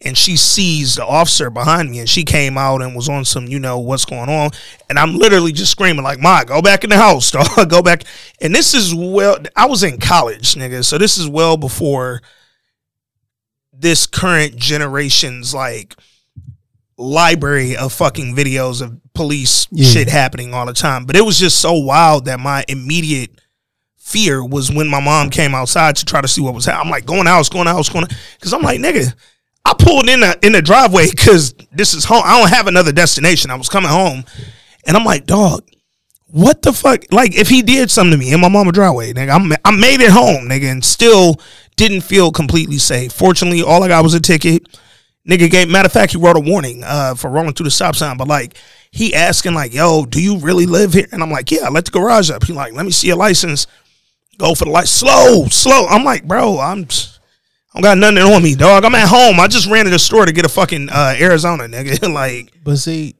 and 0.03 0.17
she 0.17 0.35
sees 0.35 0.95
the 0.95 1.05
officer 1.05 1.49
behind 1.49 1.91
me 1.91 1.99
and 1.99 2.09
she 2.09 2.23
came 2.23 2.57
out 2.57 2.81
and 2.81 2.95
was 2.95 3.07
on 3.07 3.23
some 3.23 3.45
you 3.47 3.59
know 3.59 3.79
what's 3.79 4.05
going 4.05 4.29
on 4.29 4.49
and 4.89 4.97
i'm 4.97 5.15
literally 5.15 5.51
just 5.51 5.71
screaming 5.71 6.03
like 6.03 6.19
ma 6.19 6.43
go 6.43 6.61
back 6.61 6.83
in 6.83 6.89
the 6.89 6.97
house 6.97 7.29
dog 7.55 7.69
go 7.69 7.81
back 7.81 8.03
and 8.41 8.53
this 8.53 8.73
is 8.73 8.93
well 8.95 9.37
i 9.55 9.65
was 9.65 9.83
in 9.83 9.97
college 9.99 10.55
nigga 10.55 10.83
so 10.83 10.97
this 10.97 11.17
is 11.17 11.27
well 11.27 11.55
before 11.57 12.21
this 13.73 14.05
current 14.05 14.55
generation's 14.55 15.53
like 15.53 15.95
library 16.97 17.75
of 17.75 17.91
fucking 17.91 18.35
videos 18.35 18.81
of 18.81 18.95
police 19.13 19.67
Yeah. 19.71 19.87
shit 19.89 20.09
happening 20.09 20.53
all 20.53 20.65
the 20.65 20.73
time 20.73 21.05
but 21.05 21.15
it 21.15 21.25
was 21.25 21.39
just 21.39 21.59
so 21.59 21.73
wild 21.73 22.25
that 22.25 22.39
my 22.39 22.63
immediate 22.67 23.31
fear 23.97 24.43
was 24.43 24.71
when 24.71 24.87
my 24.87 24.99
mom 24.99 25.29
came 25.29 25.55
outside 25.55 25.95
to 25.95 26.05
try 26.05 26.21
to 26.21 26.27
see 26.27 26.41
what 26.41 26.53
was 26.53 26.65
happening. 26.65 26.87
I'm 26.87 26.91
like, 26.91 27.05
going 27.05 27.27
out, 27.27 27.49
going 27.49 27.67
out, 27.67 27.89
going 27.93 28.05
because 28.33 28.51
I'm 28.51 28.61
like, 28.61 28.79
nigga, 28.81 29.13
I 29.65 29.73
pulled 29.77 30.09
in 30.09 30.21
the 30.21 30.37
in 30.43 30.53
the 30.53 30.61
driveway 30.61 31.09
because 31.09 31.53
this 31.71 31.93
is 31.93 32.03
home. 32.03 32.23
I 32.25 32.39
don't 32.39 32.49
have 32.49 32.67
another 32.67 32.91
destination. 32.91 33.51
I 33.51 33.55
was 33.55 33.69
coming 33.69 33.91
home, 33.91 34.23
and 34.87 34.97
I'm 34.97 35.05
like, 35.05 35.25
dog, 35.25 35.63
what 36.27 36.61
the 36.61 36.73
fuck? 36.73 37.03
Like, 37.11 37.35
if 37.35 37.49
he 37.49 37.61
did 37.61 37.91
something 37.91 38.11
to 38.11 38.17
me 38.17 38.33
in 38.33 38.39
my 38.39 38.49
mama 38.49 38.71
driveway, 38.71 39.13
nigga, 39.13 39.29
I'm, 39.29 39.51
I 39.63 39.71
made 39.71 40.01
it 40.01 40.11
home, 40.11 40.49
nigga, 40.49 40.71
and 40.71 40.83
still 40.83 41.39
didn't 41.75 42.01
feel 42.01 42.31
completely 42.31 42.77
safe. 42.77 43.11
Fortunately, 43.11 43.61
all 43.61 43.83
I 43.83 43.89
got 43.89 44.03
was 44.03 44.13
a 44.13 44.19
ticket. 44.19 44.67
Nigga 45.29 45.51
gave 45.51 45.69
matter 45.69 45.85
of 45.85 45.91
fact, 45.91 46.13
he 46.13 46.17
wrote 46.17 46.37
a 46.37 46.39
warning 46.39 46.83
uh, 46.83 47.13
for 47.13 47.29
rolling 47.29 47.53
through 47.53 47.65
the 47.65 47.71
stop 47.71 47.95
sign, 47.95 48.17
but 48.17 48.27
like 48.27 48.57
he 48.89 49.13
asking 49.13 49.53
like, 49.53 49.73
"Yo, 49.73 50.05
do 50.05 50.21
you 50.21 50.39
really 50.39 50.65
live 50.65 50.93
here?" 50.93 51.07
And 51.11 51.21
I'm 51.21 51.29
like, 51.29 51.51
"Yeah, 51.51 51.65
I 51.65 51.69
let 51.69 51.85
the 51.85 51.91
garage 51.91 52.31
up." 52.31 52.43
He 52.45 52.53
like, 52.53 52.73
"Let 52.73 52.85
me 52.85 52.91
see 52.91 53.07
your 53.07 53.17
license." 53.17 53.67
Go 54.37 54.55
for 54.55 54.65
the 54.65 54.71
light, 54.71 54.87
slow, 54.87 55.45
slow. 55.49 55.85
I'm 55.85 56.03
like, 56.03 56.27
bro, 56.27 56.57
I'm, 56.57 56.87
I 57.73 57.79
don't 57.79 57.83
got 57.83 57.97
nothing 57.97 58.33
on 58.33 58.43
me, 58.43 58.55
dog. 58.55 58.83
I'm 58.83 58.95
at 58.95 59.07
home. 59.07 59.39
I 59.39 59.47
just 59.47 59.67
ran 59.67 59.85
to 59.85 59.91
the 59.91 59.99
store 59.99 60.25
to 60.25 60.33
get 60.33 60.45
a 60.45 60.49
fucking 60.49 60.89
uh, 60.89 61.15
Arizona, 61.17 61.63
nigga. 61.65 62.11
like, 62.13 62.51
But 62.63 62.77
see, 62.77 63.15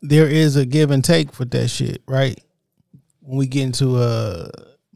there 0.00 0.26
is 0.28 0.56
a 0.56 0.64
give 0.64 0.90
and 0.90 1.04
take 1.04 1.32
for 1.32 1.44
that 1.44 1.68
shit, 1.68 2.02
right? 2.06 2.38
When 3.20 3.38
we 3.38 3.46
get 3.46 3.62
into 3.64 3.96
uh 3.96 4.48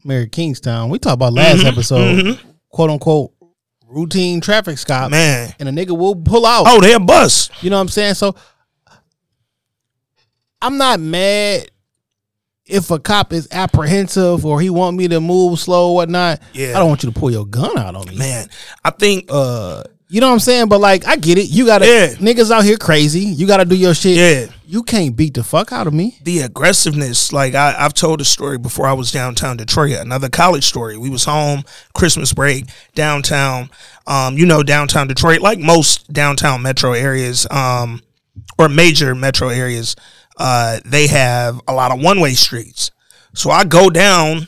Mayor 0.03 0.25
Kingstown, 0.27 0.89
we 0.89 0.97
talked 0.99 1.15
about 1.15 1.33
last 1.33 1.63
episode, 1.65 2.39
quote 2.69 2.89
unquote, 2.89 3.33
routine 3.87 4.39
traffic 4.41 4.77
stop, 4.77 5.11
man, 5.11 5.53
and 5.59 5.67
a 5.67 5.71
nigga 5.71 5.97
will 5.97 6.15
pull 6.15 6.45
out. 6.45 6.65
oh, 6.67 6.79
they 6.79 6.93
a 6.93 6.99
bus. 6.99 7.49
You 7.61 7.69
know 7.69 7.77
what 7.77 7.81
I'm 7.81 7.87
saying? 7.89 8.13
So 8.15 8.35
I'm 10.61 10.77
not 10.77 10.99
mad 10.99 11.69
if 12.69 12.91
a 12.91 12.99
cop 12.99 13.33
is 13.33 13.47
apprehensive 13.51 14.45
or 14.45 14.61
he 14.61 14.69
want 14.69 14.97
me 14.97 15.07
to 15.07 15.19
move 15.19 15.59
slow 15.59 15.89
or 15.89 15.95
whatnot. 15.95 16.39
Yeah. 16.53 16.69
I 16.69 16.79
don't 16.79 16.87
want 16.89 17.03
you 17.03 17.11
to 17.11 17.19
pull 17.19 17.31
your 17.31 17.45
gun 17.45 17.77
out 17.77 17.95
on 17.95 18.07
me. 18.07 18.17
Man, 18.17 18.47
I 18.83 18.91
think 18.91 19.25
Uh 19.29 19.83
you 20.11 20.19
know 20.21 20.27
what 20.27 20.33
I'm 20.33 20.39
saying? 20.39 20.69
But 20.69 20.79
like 20.81 21.05
I 21.07 21.17
get 21.17 21.37
it. 21.37 21.49
You 21.49 21.65
gotta 21.67 21.85
Yeah. 21.85 22.07
niggas 22.15 22.49
out 22.49 22.63
here 22.63 22.77
crazy. 22.77 23.19
You 23.19 23.45
gotta 23.45 23.65
do 23.65 23.75
your 23.75 23.93
shit. 23.93 24.17
Yeah. 24.17 24.53
You 24.65 24.81
can't 24.83 25.15
beat 25.15 25.33
the 25.35 25.43
fuck 25.43 25.71
out 25.71 25.85
of 25.87 25.93
me. 25.93 26.17
the 26.23 26.39
aggressiveness 26.41 27.33
like 27.33 27.55
I, 27.55 27.75
i've 27.79 27.95
told 27.95 28.21
a 28.21 28.25
story 28.25 28.59
before 28.59 28.85
i 28.85 28.93
was 28.93 29.11
downtown 29.11 29.57
detroit 29.57 29.93
another 29.93 30.29
college 30.29 30.63
story 30.63 30.95
we 30.95 31.09
was 31.09 31.25
home 31.25 31.63
christmas 31.95 32.33
break 32.33 32.65
downtown 32.93 33.71
um, 34.05 34.37
you 34.37 34.45
know 34.45 34.61
downtown 34.61 35.07
detroit 35.07 35.41
like 35.41 35.57
most 35.57 36.11
downtown 36.13 36.61
metro 36.61 36.93
areas 36.93 37.47
um, 37.49 38.01
or 38.59 38.69
major 38.69 39.15
metro 39.15 39.49
areas 39.49 39.95
uh, 40.39 40.79
they 40.85 41.07
have 41.07 41.59
a 41.67 41.73
lot 41.73 41.91
of 41.91 42.01
one-way 42.01 42.33
streets 42.33 42.91
so 43.35 43.51
i 43.51 43.63
go 43.63 43.89
down 43.89 44.47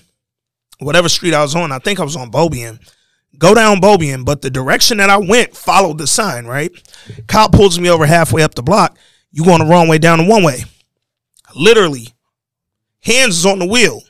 whatever 0.79 1.09
street 1.09 1.33
i 1.33 1.41
was 1.41 1.55
on 1.55 1.71
i 1.71 1.79
think 1.79 1.99
i 1.99 2.03
was 2.03 2.15
on 2.15 2.31
Beaubien 2.31 2.79
go 3.37 3.53
down 3.53 3.79
Beaubien 3.79 4.23
but 4.25 4.41
the 4.41 4.49
direction 4.49 4.97
that 4.97 5.09
i 5.09 5.17
went 5.17 5.55
followed 5.55 5.97
the 5.97 6.07
sign 6.07 6.45
right 6.45 6.71
cop 7.27 7.51
pulls 7.51 7.79
me 7.79 7.89
over 7.89 8.05
halfway 8.05 8.41
up 8.41 8.55
the 8.55 8.63
block 8.63 8.97
you 9.31 9.43
going 9.43 9.59
the 9.59 9.65
wrong 9.65 9.87
way 9.87 9.97
down 9.97 10.17
the 10.17 10.25
one 10.25 10.43
way 10.43 10.63
literally 11.55 12.07
hands 13.01 13.37
is 13.37 13.45
on 13.45 13.59
the 13.59 13.65
wheel. 13.65 14.01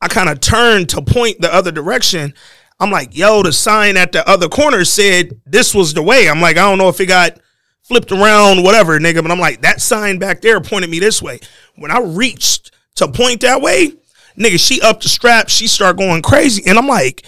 I 0.00 0.08
kind 0.08 0.28
of 0.28 0.40
turned 0.40 0.88
to 0.90 1.02
point 1.02 1.40
the 1.40 1.52
other 1.52 1.70
direction. 1.70 2.34
I'm 2.80 2.90
like, 2.90 3.16
yo, 3.16 3.42
the 3.42 3.52
sign 3.52 3.96
at 3.96 4.12
the 4.12 4.28
other 4.28 4.48
corner 4.48 4.84
said 4.84 5.40
this 5.46 5.74
was 5.74 5.94
the 5.94 6.02
way. 6.02 6.28
I'm 6.28 6.40
like, 6.40 6.56
I 6.56 6.68
don't 6.68 6.78
know 6.78 6.88
if 6.88 7.00
it 7.00 7.06
got 7.06 7.38
flipped 7.82 8.12
around, 8.12 8.62
whatever, 8.62 8.98
nigga. 8.98 9.22
But 9.22 9.30
I'm 9.30 9.40
like, 9.40 9.62
that 9.62 9.80
sign 9.80 10.18
back 10.18 10.40
there 10.40 10.60
pointed 10.60 10.90
me 10.90 10.98
this 10.98 11.22
way. 11.22 11.40
When 11.76 11.90
I 11.90 12.00
reached 12.00 12.72
to 12.96 13.08
point 13.08 13.40
that 13.42 13.60
way, 13.60 13.92
nigga, 14.38 14.58
she 14.58 14.80
up 14.80 15.00
the 15.00 15.08
strap, 15.08 15.48
she 15.48 15.66
start 15.66 15.96
going 15.96 16.22
crazy. 16.22 16.62
And 16.66 16.78
I'm 16.78 16.86
like, 16.86 17.24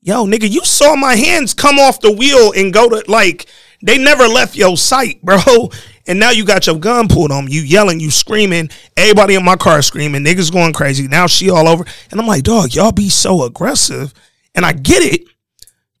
yo, 0.00 0.24
nigga, 0.24 0.48
you 0.48 0.64
saw 0.64 0.96
my 0.96 1.16
hands 1.16 1.54
come 1.54 1.78
off 1.78 2.00
the 2.00 2.12
wheel 2.12 2.52
and 2.56 2.72
go 2.72 2.88
to 2.88 3.04
like 3.10 3.46
they 3.82 3.98
never 3.98 4.26
left 4.26 4.56
your 4.56 4.76
sight, 4.76 5.22
bro. 5.22 5.38
And 6.08 6.20
now 6.20 6.30
you 6.30 6.44
got 6.44 6.68
your 6.68 6.78
gun 6.78 7.08
pulled 7.08 7.32
on 7.32 7.48
you, 7.48 7.62
yelling, 7.62 7.98
you 7.98 8.12
screaming, 8.12 8.70
everybody 8.96 9.34
in 9.34 9.44
my 9.44 9.56
car 9.56 9.82
screaming, 9.82 10.22
niggas 10.22 10.52
going 10.52 10.72
crazy. 10.72 11.08
Now 11.08 11.26
she 11.26 11.50
all 11.50 11.66
over, 11.66 11.84
and 12.12 12.20
I'm 12.20 12.28
like, 12.28 12.44
dog, 12.44 12.74
y'all 12.76 12.92
be 12.92 13.08
so 13.08 13.42
aggressive, 13.42 14.14
and 14.54 14.64
I 14.64 14.72
get 14.72 15.02
it, 15.02 15.24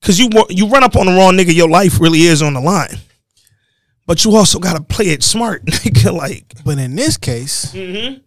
cause 0.02 0.20
you 0.20 0.30
you 0.48 0.68
run 0.68 0.84
up 0.84 0.94
on 0.94 1.06
the 1.06 1.12
wrong 1.12 1.34
nigga, 1.34 1.52
your 1.52 1.68
life 1.68 2.00
really 2.00 2.20
is 2.20 2.40
on 2.40 2.54
the 2.54 2.60
line. 2.60 3.00
But 4.06 4.24
you 4.24 4.36
also 4.36 4.58
gotta 4.58 4.82
play 4.82 5.06
it 5.06 5.22
smart, 5.22 5.64
nigga. 5.66 6.12
Like, 6.12 6.44
But 6.64 6.78
in 6.78 6.94
this 6.96 7.16
case, 7.16 7.72
Mm-hmm. 7.72 8.18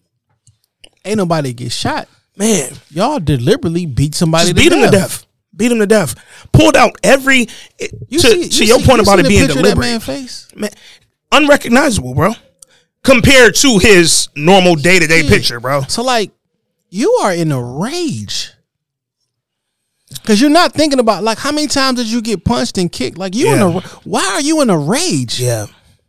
ain't 1.05 1.17
nobody 1.17 1.53
get 1.53 1.71
shot. 1.71 2.07
man, 2.37 2.73
Y'all 2.89 3.19
deliberately 3.19 3.85
beat 3.85 4.15
somebody 4.15 4.51
just 4.53 4.57
to 4.57 4.61
beat 4.61 4.73
him 4.73 4.83
to 4.85 4.91
death. 4.91 5.25
Beat 5.55 5.71
him 5.71 5.79
to 5.79 5.87
death. 5.87 6.15
Pulled 6.53 6.75
out 6.77 6.97
every. 7.03 7.47
You 8.07 8.19
to 8.19 8.27
see, 8.27 8.49
to 8.49 8.63
you 8.63 8.67
your 8.69 8.79
see- 8.79 8.85
point 8.85 8.97
you 8.97 9.03
about 9.03 9.17
seen 9.17 9.19
it 9.19 9.23
the 9.23 9.29
being 9.29 9.41
picture 9.41 9.59
of 9.59 9.65
that 9.65 9.75
deliberate. 9.75 9.85
man 9.87 9.99
face. 9.99 10.47
man, 10.55 10.69
unrecognizable, 11.31 12.13
bro. 12.13 12.31
Compared 13.03 13.55
to 13.55 13.77
his 13.79 14.27
normal 14.35 14.75
day 14.75 14.99
to 14.99 15.07
day 15.07 15.21
Yeah. 15.23 15.29
picture, 15.29 15.59
bro. 15.59 15.81
So 15.83 16.01
like, 16.03 16.31
you 16.89 17.11
are 17.23 17.33
in 17.33 17.51
a 17.51 17.61
rage. 17.61 18.51
Cause 20.25 20.41
you're 20.41 20.49
not 20.49 20.73
thinking 20.73 20.99
about 20.99 21.23
like 21.23 21.37
how 21.37 21.51
many 21.51 21.67
times 21.67 21.97
did 21.99 22.11
you 22.11 22.21
get 22.21 22.43
punched 22.43 22.77
and 22.77 22.91
kicked? 22.91 23.17
Like 23.17 23.35
you 23.35 23.51
in 23.53 23.59
Yeah. 23.59 23.77
a 23.77 23.81
why 24.03 24.25
are 24.33 24.41
you 24.41 24.61
in 24.61 24.69
a 24.69 24.77
rage? 24.77 25.39
Yeah. 25.39 25.67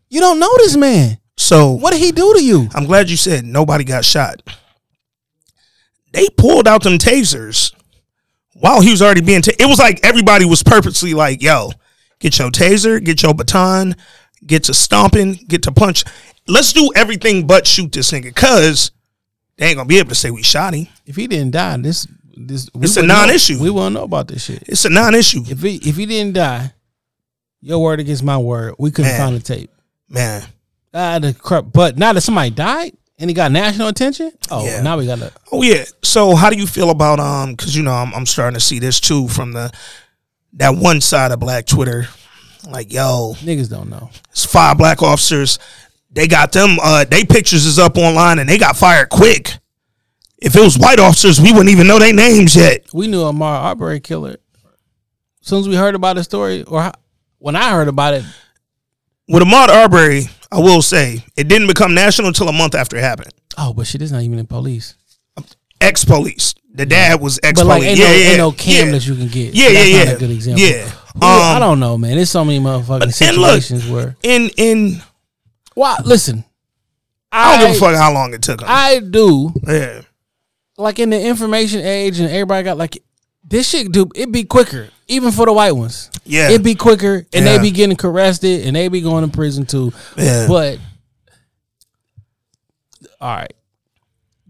You 0.09 0.21
don't 0.21 0.39
know 0.41 0.53
this 0.59 0.77
man. 0.77 1.19
So 1.37 1.73
What 1.73 1.93
did 1.93 2.01
he 2.01 2.13
do 2.13 2.35
to 2.35 2.43
you? 2.45 2.69
I'm 2.75 2.87
glad 2.87 3.09
you 3.11 3.17
said 3.17 3.45
nobody 3.45 3.85
got 3.85 4.05
shot. 4.05 4.43
They 6.13 6.29
pulled 6.37 6.67
out 6.67 6.83
them 6.83 6.99
tasers 6.99 7.73
while 8.55 8.81
he 8.81 8.91
was 8.91 9.01
already 9.03 9.21
being. 9.21 9.43
Ta- 9.43 9.53
it 9.59 9.67
was 9.67 9.79
like 9.79 10.01
everybody 10.05 10.45
was 10.45 10.63
purposely 10.63 11.15
like, 11.15 11.43
"Yo, 11.43 11.71
get 12.19 12.39
your 12.39 12.51
taser, 12.51 13.03
get 13.03 13.23
your 13.23 13.35
baton, 13.35 13.95
get 14.47 14.65
to 14.65 14.75
stomping, 14.75 15.35
get 15.49 15.63
to 15.65 15.73
punch. 15.73 16.05
Let's 16.49 16.73
do 16.73 16.91
everything 16.97 17.47
but 17.47 17.67
shoot 17.67 17.93
this 17.93 18.11
nigga, 18.11 18.35
cause 18.35 18.91
they 19.57 19.67
ain't 19.67 19.77
gonna 19.77 19.87
be 19.89 19.99
able 19.99 20.09
to 20.09 20.15
say 20.17 20.31
we 20.31 20.43
shot 20.43 20.75
him. 20.75 20.89
If 21.07 21.17
he 21.17 21.27
didn't 21.29 21.53
die, 21.53 21.77
this 21.77 22.07
this 22.37 22.67
It's 22.67 22.75
a 22.75 22.79
wouldn't 22.79 23.09
know- 23.09 23.15
non-issue. 23.15 23.59
We 23.61 23.71
won't 23.71 23.95
know 23.95 24.05
about 24.05 24.29
this 24.29 24.45
shit. 24.45 24.63
It's 24.67 24.85
a 24.85 24.91
non-issue, 24.91 25.45
If 25.49 25.61
he 25.63 25.77
if 25.77 25.97
he 25.97 26.07
didn't 26.07 26.35
die, 26.35 26.73
your 27.61 27.83
word 27.83 28.01
against 28.01 28.23
my 28.23 28.39
word, 28.39 28.75
we 28.79 28.91
couldn't 28.91 29.11
Man. 29.13 29.21
find 29.21 29.37
the 29.37 29.41
tape. 29.41 29.71
man. 30.09 30.43
Ah, 30.93 31.19
the 31.21 31.33
crap. 31.35 31.67
But 31.73 31.97
now 31.99 32.13
that 32.13 32.21
somebody 32.23 32.51
died 32.51 32.93
and 33.19 33.31
he 33.31 33.35
got 33.35 33.53
national 33.53 33.89
attention, 33.89 34.33
oh, 34.51 34.65
Yeah. 34.65 34.81
now 34.83 34.99
we 34.99 35.07
got 35.07 35.19
to. 35.21 35.31
Oh 35.53 35.63
yeah. 35.63 35.85
So 36.03 36.35
how 36.35 36.51
do 36.51 36.57
you 36.57 36.67
feel 36.67 36.91
about 36.91 37.21
um? 37.21 37.53
Because 37.55 37.77
you 37.77 37.83
know 37.85 37.93
I'm 37.93 38.13
I'm 38.15 38.27
starting 38.27 38.55
to 38.55 38.61
see 38.61 38.79
this 38.81 38.99
too 38.99 39.29
from 39.29 39.53
the 39.53 39.71
that 40.55 40.75
one 40.75 41.01
side 41.01 41.31
of 41.31 41.39
Black 41.39 41.67
Twitter. 41.67 42.09
Like 42.69 42.93
yo, 42.93 43.35
Niggas 43.41 43.71
don't 43.71 43.89
know. 43.89 44.11
it's 44.31 44.45
five 44.45 44.77
black 44.79 45.01
officers. 45.03 45.59
They 46.13 46.27
got 46.27 46.51
them. 46.53 46.77
Uh, 46.83 47.05
they 47.05 47.25
pictures 47.25 47.65
is 47.67 47.79
up 47.79 47.97
online 47.97 48.39
and 48.41 48.49
they 48.49 48.59
got 48.59 48.77
fired 48.77 49.09
quick. 49.11 49.55
If 50.41 50.57
it 50.57 50.61
was 50.61 50.79
white 50.79 50.99
officers, 50.99 51.41
we 51.41 51.53
wouldn't 51.53 51.69
even 51.71 51.87
know 51.87 51.99
their 51.99 52.15
names 52.15 52.57
yet. 52.57 52.87
We 52.95 53.07
knew 53.09 53.21
Ahmaud 53.23 53.43
Arbery 53.63 54.01
killer. 54.01 54.37
As 55.43 55.49
soon 55.49 55.61
as 55.61 55.69
we 55.69 55.75
heard 55.77 55.95
about 55.95 56.17
the 56.17 56.25
story, 56.25 56.63
or 56.65 56.93
when 57.39 57.57
I 57.57 57.71
heard 57.71 57.89
about 57.89 58.15
it, 58.15 58.25
With 59.29 59.43
Ahmaud 59.43 59.69
Arbery, 59.69 60.25
I 60.51 60.59
will 60.59 60.83
say 60.83 61.25
it 61.37 61.49
didn't 61.49 61.69
become 61.69 61.95
national 61.95 62.29
until 62.29 62.49
a 62.49 62.53
month 62.53 62.75
after 62.75 62.97
it 62.97 63.03
happened. 63.03 63.33
oh, 63.59 63.73
but 63.73 63.87
shit, 63.87 64.03
it's 64.03 64.13
not 64.13 64.23
even 64.23 64.39
in 64.39 64.47
police. 64.47 64.95
Ex 65.81 66.05
police. 66.05 66.55
The 66.73 66.85
dad 66.87 67.21
was 67.21 67.41
ex 67.43 67.63
like, 67.63 67.79
police. 67.83 67.91
ain't, 67.91 67.99
yeah, 67.99 68.07
no, 68.07 68.13
yeah, 68.13 68.29
ain't 68.31 68.39
no 68.39 68.53
cam 68.53 68.87
yeah. 68.87 68.93
that 68.93 69.07
you 69.07 69.15
can 69.17 69.29
get. 69.29 69.55
Yeah, 69.55 69.67
So 69.67 69.73
yeah, 69.73 69.79
that's 70.05 70.11
yeah. 70.13 70.19
Good 70.19 70.31
example. 70.31 70.63
Yeah. 70.63 70.89
Who- 70.89 71.21
I 71.23 71.55
Um, 71.55 71.61
don't 71.61 71.81
know, 71.81 71.99
man. 71.99 72.17
There's 72.17 72.31
so 72.31 72.45
many 72.45 72.61
motherfucking 72.61 73.03
and 73.29 73.37
look, 73.39 73.63
situations 73.63 73.87
where. 73.91 74.17
In 74.23 74.51
in 74.57 75.03
Well, 75.75 75.97
listen. 76.05 76.45
I 77.33 77.57
don't 77.59 77.69
give 77.73 77.77
a 77.77 77.81
fuck 77.81 77.95
how 77.97 78.13
long 78.13 78.35
it 78.35 78.43
took 78.43 78.61
him. 78.61 78.67
I 78.69 78.99
do 79.01 79.53
yeah. 79.67 80.03
Like 80.81 80.99
in 80.99 81.11
the 81.11 81.21
information 81.21 81.81
age, 81.81 82.19
and 82.21 82.29
everybody 82.29 82.65
got 82.65 82.77
like 82.79 83.03
this 83.45 83.69
shit. 83.69 83.93
Do 83.93 84.09
it 84.15 84.31
be 84.33 84.45
quicker, 84.45 84.89
even 85.09 85.31
for 85.33 85.47
the 85.47 85.53
white 85.53 85.73
ones. 85.73 86.11
Yeah. 86.25 86.51
it 86.51 86.63
be 86.63 86.75
quicker, 86.75 87.27
and 87.33 87.45
Yeah. 87.45 87.57
they 87.57 87.59
be 87.59 87.71
getting 87.71 87.97
arrested, 88.03 88.67
and 88.67 88.77
they 88.77 88.89
be 88.89 89.01
going 89.01 89.25
to 89.29 89.31
prison 89.35 89.67
too. 89.67 89.93
Yeah. 90.17 90.47
But 90.49 90.79
all 93.21 93.35
right, 93.37 93.53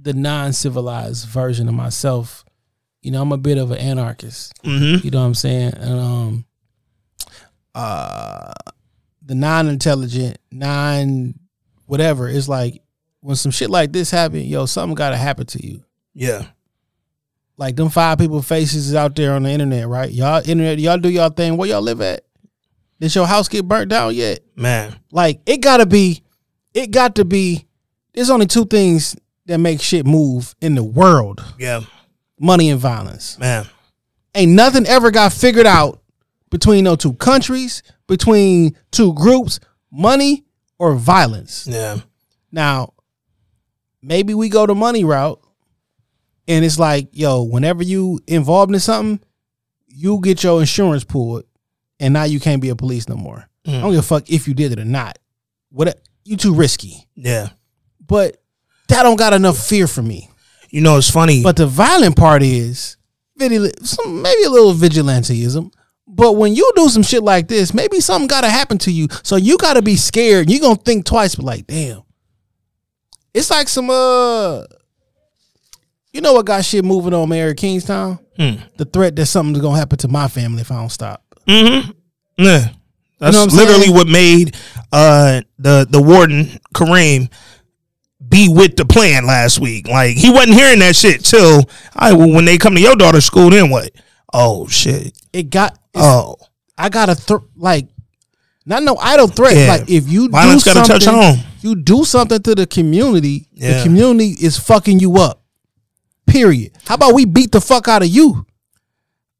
the 0.01 0.13
non-civilized 0.13 1.27
version 1.29 1.69
of 1.69 1.75
myself. 1.75 2.45
You 3.03 3.11
know, 3.13 3.23
I'm 3.23 3.33
a 3.33 3.39
bit 3.39 3.57
of 3.57 3.71
an 3.71 3.79
anarchist. 3.79 4.53
Mm-hmm. 4.63 5.05
You 5.05 5.11
know 5.11 5.21
what 5.21 5.27
I'm 5.27 5.35
saying? 5.35 5.73
And 5.75 5.99
um, 5.99 6.45
uh, 7.75 8.53
the 9.25 9.35
non-intelligent, 9.35 10.37
non 10.51 11.35
whatever 11.87 12.29
is 12.29 12.47
like 12.49 12.83
when 13.21 13.37
some 13.37 13.53
shit 13.53 13.71
like 13.71 13.93
this 13.93 14.11
happen, 14.11 14.41
yo, 14.43 14.67
something 14.67 14.95
got 14.95 15.11
to 15.11 15.17
happen 15.17 15.47
to 15.47 15.67
you. 15.67 15.83
Yeah. 16.15 16.47
Like 17.57 17.77
them 17.77 17.91
five 17.91 18.19
people 18.19 18.41
faces 18.43 18.89
is 18.89 18.95
out 18.95 19.15
there 19.15 19.33
on 19.35 19.43
the 19.43 19.51
internet, 19.51 19.87
right? 19.87 20.11
Y'all 20.11 20.39
internet, 20.39 20.79
y'all 20.79 20.99
do 20.99 21.11
y'all 21.11 21.29
thing. 21.31 21.57
Where 21.57 21.69
y'all 21.69 21.83
live 21.83 22.01
at? 22.01 22.25
Did 23.01 23.15
your 23.15 23.27
house 23.27 23.49
get 23.49 23.67
burnt 23.69 23.91
down 23.91 24.15
yet? 24.15 24.41
Man. 24.57 24.99
Like 25.11 25.41
it 25.47 25.59
gotta 25.59 25.87
be, 25.87 26.23
it 26.75 26.91
got 26.91 27.15
to 27.17 27.25
be. 27.25 27.67
There's 28.15 28.31
only 28.31 28.47
two 28.47 28.65
things 28.67 29.15
that 29.47 29.59
make 29.59 29.81
shit 29.81 30.07
move 30.07 30.55
in 30.61 30.75
the 30.75 30.83
world: 30.85 31.43
Yeah. 31.59 31.83
money 32.39 32.71
and 32.71 32.81
violence. 32.81 33.39
Man. 33.39 33.67
Ain't 34.35 34.53
nothing 34.53 34.87
ever 34.87 35.11
got 35.11 35.33
figured 35.33 35.67
out 35.67 36.03
between 36.51 36.85
those 36.85 36.99
two 36.99 37.15
countries, 37.15 37.83
between 38.07 38.77
two 38.91 39.13
groups, 39.15 39.61
money 39.91 40.45
or 40.79 40.95
violence. 40.95 41.67
Yeah. 41.67 41.99
Now, 42.53 42.95
maybe 44.03 44.35
we 44.35 44.49
go 44.49 44.67
the 44.67 44.75
money 44.75 45.05
route, 45.05 45.41
and 46.51 46.65
it's 46.65 46.79
like, 46.79 47.09
yo, 47.13 47.43
whenever 47.43 47.83
you 47.83 48.21
involved 48.27 48.73
in 48.75 48.81
something, 48.81 49.25
you 49.87 50.21
get 50.21 50.43
your 50.43 50.61
insurance 50.61 51.05
pulled, 51.05 51.45
and 51.99 52.13
now 52.13 52.25
you 52.25 52.41
can't 52.41 52.61
be 52.61 52.69
a 52.71 52.77
police 52.77 53.09
no 53.09 53.17
more. 53.17 53.49
I 53.67 53.81
don't 53.81 53.91
give 53.93 54.01
a 54.01 54.03
fuck 54.03 54.29
if 54.31 54.49
you 54.49 54.55
did 54.55 54.73
it 54.73 54.79
or 54.79 54.85
not. 54.85 55.19
What 55.71 56.01
you 56.25 56.37
too 56.37 56.55
risky, 56.55 57.07
Yeah. 57.15 57.51
but 58.05 58.43
that 58.89 59.03
don't 59.05 59.17
got 59.17 59.33
enough 59.33 59.59
fear 59.59 59.87
for 59.87 60.03
me. 60.03 60.29
You 60.71 60.81
know, 60.81 60.97
it's 60.99 61.11
funny. 61.11 61.43
But 61.43 61.57
the 61.57 61.67
violent 61.67 62.17
part 62.17 62.43
is 62.43 62.97
some 63.83 64.23
maybe 64.23 64.43
a 64.45 64.51
little 64.51 64.75
vigilanteism. 64.75 65.73
But 66.09 66.33
when 66.33 66.55
you 66.55 66.71
do 66.75 66.89
some 66.89 67.03
shit 67.05 67.23
like 67.23 67.47
this, 67.49 67.73
maybe 67.73 68.01
something 68.01 68.27
got 68.27 68.41
to 68.41 68.51
happen 68.51 68.79
to 68.79 68.91
you. 68.91 69.07
So 69.23 69.37
you 69.37 69.57
got 69.59 69.75
to 69.75 69.83
be 69.83 69.95
scared. 69.97 70.51
You're 70.51 70.61
going 70.61 70.77
to 70.77 70.83
think 70.83 71.05
twice, 71.05 71.37
but 71.37 71.45
like, 71.45 71.67
damn. 71.69 72.03
It's 73.33 73.51
like 73.51 73.69
some, 73.69 73.89
uh, 73.91 74.65
you 76.13 76.21
know 76.21 76.33
what 76.35 76.47
got 76.47 76.65
shit 76.65 76.85
moving 76.85 77.15
on 77.15 77.29
Mayor 77.29 77.55
Kingstown? 77.55 78.19
Hmm. 78.37 78.55
The 78.77 78.85
threat 78.85 79.17
that 79.17 79.27
something's 79.27 79.61
going 79.61 79.75
to 79.75 79.79
happen 79.79 79.99
to 79.99 80.09
my 80.09 80.29
family 80.29 80.63
if 80.63 80.71
I 80.73 80.77
don't 80.77 80.89
stop. 80.91 81.23
Mm-hmm. 81.47 81.91
Yeah. 82.39 82.69
That's 83.19 83.37
know 83.37 83.45
what 83.45 83.53
literally 83.53 83.83
saying? 83.85 83.95
what 83.95 84.07
made 84.09 84.57
uh 84.93 85.43
the 85.59 85.87
the 85.91 86.01
warden 86.01 86.59
Kareem 86.75 87.31
be 88.27 88.49
with 88.49 88.77
the 88.77 88.85
plan 88.87 89.27
last 89.27 89.61
week. 89.61 89.89
Like 89.89 90.17
he 90.17 90.31
wasn't 90.31 90.55
hearing 90.55 90.79
that 90.79 90.97
shit 90.97 91.23
till 91.25 91.57
all 91.57 91.63
right, 92.01 92.13
well, 92.15 92.31
when 92.33 92.45
they 92.47 92.57
come 92.57 92.75
to 92.77 92.81
your 92.81 92.97
daughter's 92.97 93.27
school, 93.27 93.51
then 93.51 93.69
what? 93.69 93.91
Oh 94.33 94.67
shit. 94.69 95.17
It 95.33 95.51
got, 95.51 95.79
Oh. 95.95 96.37
I 96.79 96.89
got 96.89 97.07
to, 97.07 97.15
th- 97.15 97.41
like, 97.57 97.89
not 98.65 98.83
no 98.83 98.97
idle 98.97 99.27
threat. 99.27 99.55
Yeah. 99.57 99.67
Like, 99.69 99.91
if 99.91 100.09
you 100.09 100.29
Violence 100.31 100.65
do 100.65 100.73
gotta 100.73 100.87
touch 100.89 101.03
something- 101.03 101.23
home. 101.37 101.45
you 101.61 101.75
do 101.77 102.05
something 102.05 102.41
to 102.43 102.55
the 102.55 102.67
community, 102.67 103.49
the 103.55 103.81
community 103.83 104.31
is 104.41 104.57
fucking 104.57 104.99
you 104.99 105.19
up. 105.19 105.40
Period. 106.31 106.73
How 106.87 106.95
about 106.95 107.15
we 107.15 107.25
beat 107.25 107.53
the 107.53 107.61
fuck 107.61 107.89
out 107.89 108.03
of 108.03 108.09
you? 108.09 108.47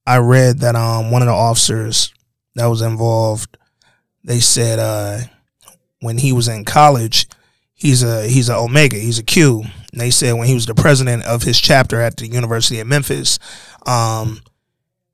I 0.07 0.19
read 0.19 0.59
that 0.61 0.75
um 0.75 1.11
one 1.11 1.23
of 1.23 1.27
the 1.27 1.35
officers 1.35 2.13
that 2.55 2.67
was 2.67 2.83
involved, 2.83 3.57
they 4.25 4.41
said 4.41 4.79
uh 4.79 5.21
when 6.01 6.19
he 6.19 6.33
was 6.33 6.49
in 6.49 6.65
college, 6.65 7.29
he's 7.75 8.03
a 8.03 8.27
he's 8.27 8.49
a 8.49 8.57
Omega, 8.57 8.97
he's 8.97 9.19
a 9.19 9.23
Q. 9.25 9.65
And 9.93 10.01
they 10.01 10.11
said 10.11 10.33
when 10.35 10.47
he 10.47 10.55
was 10.55 10.67
the 10.67 10.75
president 10.75 11.25
of 11.25 11.43
his 11.43 11.61
chapter 11.61 12.01
at 12.01 12.17
the 12.17 12.29
University 12.29 12.81
of 12.81 12.87
Memphis, 12.87 13.39
um, 13.87 14.41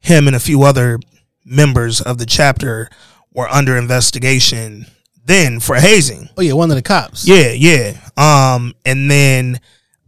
him 0.01 0.27
and 0.27 0.37
a 0.37 0.41
few 0.41 0.63
other 0.63 0.99
members 1.45 2.01
of 2.01 2.19
the 2.19 2.27
chapter 2.27 2.89
were 3.33 3.49
under 3.49 3.77
investigation 3.77 4.87
then 5.25 5.61
for 5.61 5.77
hazing. 5.77 6.29
Oh 6.37 6.43
yeah, 6.43 6.53
one 6.53 6.71
of 6.71 6.77
the 6.77 6.83
cops. 6.83 7.27
Yeah, 7.27 7.53
yeah. 7.53 7.99
Um, 8.17 8.75
and 8.85 9.11
then 9.11 9.61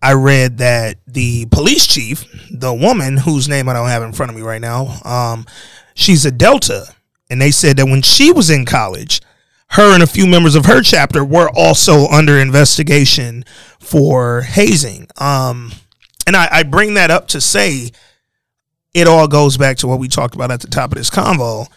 I 0.02 0.14
read 0.14 0.58
that 0.58 0.98
the 1.06 1.46
police 1.46 1.86
chief, 1.86 2.24
the 2.50 2.72
woman 2.72 3.16
whose 3.16 3.48
name 3.48 3.68
I 3.68 3.72
don't 3.72 3.88
have 3.88 4.02
in 4.02 4.12
front 4.12 4.30
of 4.30 4.36
me 4.36 4.42
right 4.42 4.60
now, 4.60 4.98
um, 5.04 5.46
she's 5.94 6.24
a 6.24 6.30
Delta, 6.30 6.86
and 7.28 7.40
they 7.40 7.50
said 7.50 7.76
that 7.76 7.86
when 7.86 8.02
she 8.02 8.32
was 8.32 8.50
in 8.50 8.64
college, 8.64 9.20
her 9.70 9.92
and 9.92 10.02
a 10.02 10.06
few 10.06 10.26
members 10.26 10.54
of 10.54 10.66
her 10.66 10.82
chapter 10.82 11.24
were 11.24 11.50
also 11.54 12.06
under 12.08 12.38
investigation 12.38 13.44
for 13.80 14.42
hazing. 14.42 15.08
Um, 15.18 15.72
and 16.26 16.36
I, 16.36 16.48
I 16.50 16.62
bring 16.62 16.94
that 16.94 17.10
up 17.10 17.28
to 17.28 17.40
say 17.40 17.90
it 18.94 19.06
all 19.06 19.28
goes 19.28 19.56
back 19.56 19.78
to 19.78 19.86
what 19.86 19.98
we 19.98 20.08
talked 20.08 20.34
about 20.34 20.50
at 20.50 20.60
the 20.60 20.68
top 20.68 20.92
of 20.92 20.98
this 20.98 21.10
convo 21.10 21.68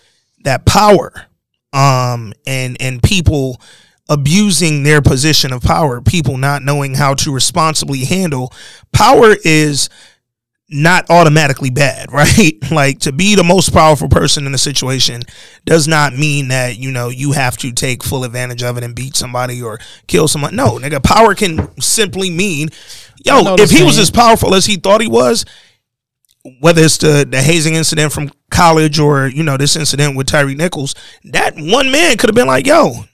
that 0.43 0.65
power 0.65 1.27
um 1.73 2.34
and 2.45 2.75
and 2.81 3.01
people 3.03 3.62
abusing 4.12 4.84
their 4.84 5.02
position 5.02 5.54
of 5.54 5.62
power 5.63 6.02
people 6.02 6.36
not 6.36 6.62
knowing 6.62 6.95
how 6.95 7.13
to 7.13 7.34
responsibly 7.34 8.04
handle 8.04 8.52
power 8.91 9.38
is 9.45 9.89
not 10.69 11.10
automatically 11.10 11.69
bad 11.69 12.12
right? 12.13 12.54
Like 12.69 13.00
to 13.00 13.13
be 13.13 13.36
the 13.36 13.43
most 13.43 13.71
powerful 13.71 14.10
person 14.10 14.45
in 14.45 14.54
a 14.54 14.58
situation 14.58 15.21
does 15.65 15.88
not 15.88 16.13
mean 16.13 16.50
that 16.50 16.78
you 16.78 16.91
know 16.91 17.08
you 17.08 17.32
have 17.32 17.56
to 17.58 17.71
take 17.71 18.04
full 18.04 18.26
advantage 18.26 18.63
of 18.63 18.78
it 18.78 18.84
and 18.84 18.93
beat 18.93 19.15
somebody 19.15 19.62
or 19.62 19.80
kill 20.08 20.28
someone. 20.28 20.56
No 20.56 20.78
nigga 20.78 21.02
power 21.02 21.34
can 21.34 21.69
simply 21.80 22.30
mean 22.30 22.69
yo 23.26 23.56
if 23.56 23.71
he 23.71 23.84
was 23.84 23.97
as 23.97 24.12
powerful 24.12 24.54
as 24.54 24.65
he 24.65 24.76
thought 24.76 25.00
he 25.00 25.08
was 25.08 25.45
whether 26.60 26.82
it's 26.82 26.97
the 26.97 27.26
the 27.30 27.41
hazing 27.41 27.76
incident 27.76 28.12
from 28.12 28.32
college 28.50 29.00
or 29.00 29.28
you 29.28 29.43
know 29.43 29.58
this 29.58 29.76
incident 29.76 30.17
with 30.17 30.28
Tyre 30.28 30.54
Nichols, 30.56 30.95
that 31.26 31.56
one 31.56 31.91
man 31.91 32.17
could 32.17 32.30
have 32.30 32.36
been 32.36 32.47
like, 32.47 32.65
"Yo, 32.65 33.06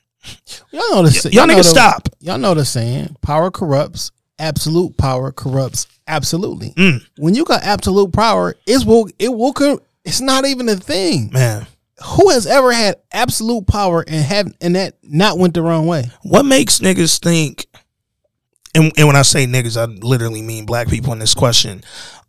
Y'all 0.71 0.81
know 0.91 1.03
the 1.03 1.29
y'all 1.31 1.47
know 1.47 1.55
niggas 1.55 1.65
stop." 1.65 2.09
Y'all 2.19 2.37
know 2.37 2.53
the 2.53 2.65
saying: 2.65 3.15
power 3.21 3.51
corrupts. 3.51 4.11
Absolute 4.39 4.97
power 4.97 5.31
corrupts 5.31 5.87
absolutely. 6.07 6.71
Mm. 6.71 7.05
When 7.17 7.35
you 7.35 7.45
got 7.45 7.63
absolute 7.63 8.13
power, 8.13 8.55
it's 8.65 8.85
will 8.85 9.09
it 9.19 9.29
will. 9.29 9.53
It's 10.05 10.21
not 10.21 10.45
even 10.45 10.69
a 10.69 10.75
thing. 10.75 11.29
Man, 11.33 11.67
Who 12.03 12.29
has 12.29 12.47
ever 12.47 12.71
had 12.71 12.95
absolute 13.11 13.67
power 13.67 14.03
and 14.07 14.23
have 14.23 14.53
and 14.61 14.75
that 14.75 14.95
not 15.03 15.37
went 15.37 15.53
the 15.53 15.61
wrong 15.61 15.85
way? 15.85 16.09
what 16.23 16.43
makes 16.43 16.79
niggas 16.79 17.19
think? 17.19 17.67
And, 18.75 18.91
and 18.97 19.07
when 19.07 19.15
I 19.15 19.23
say 19.23 19.47
niggas, 19.47 19.75
I 19.75 19.85
literally 19.85 20.41
mean 20.41 20.65
black 20.65 20.87
people 20.87 21.11
in 21.11 21.19
this 21.19 21.33
question. 21.33 21.83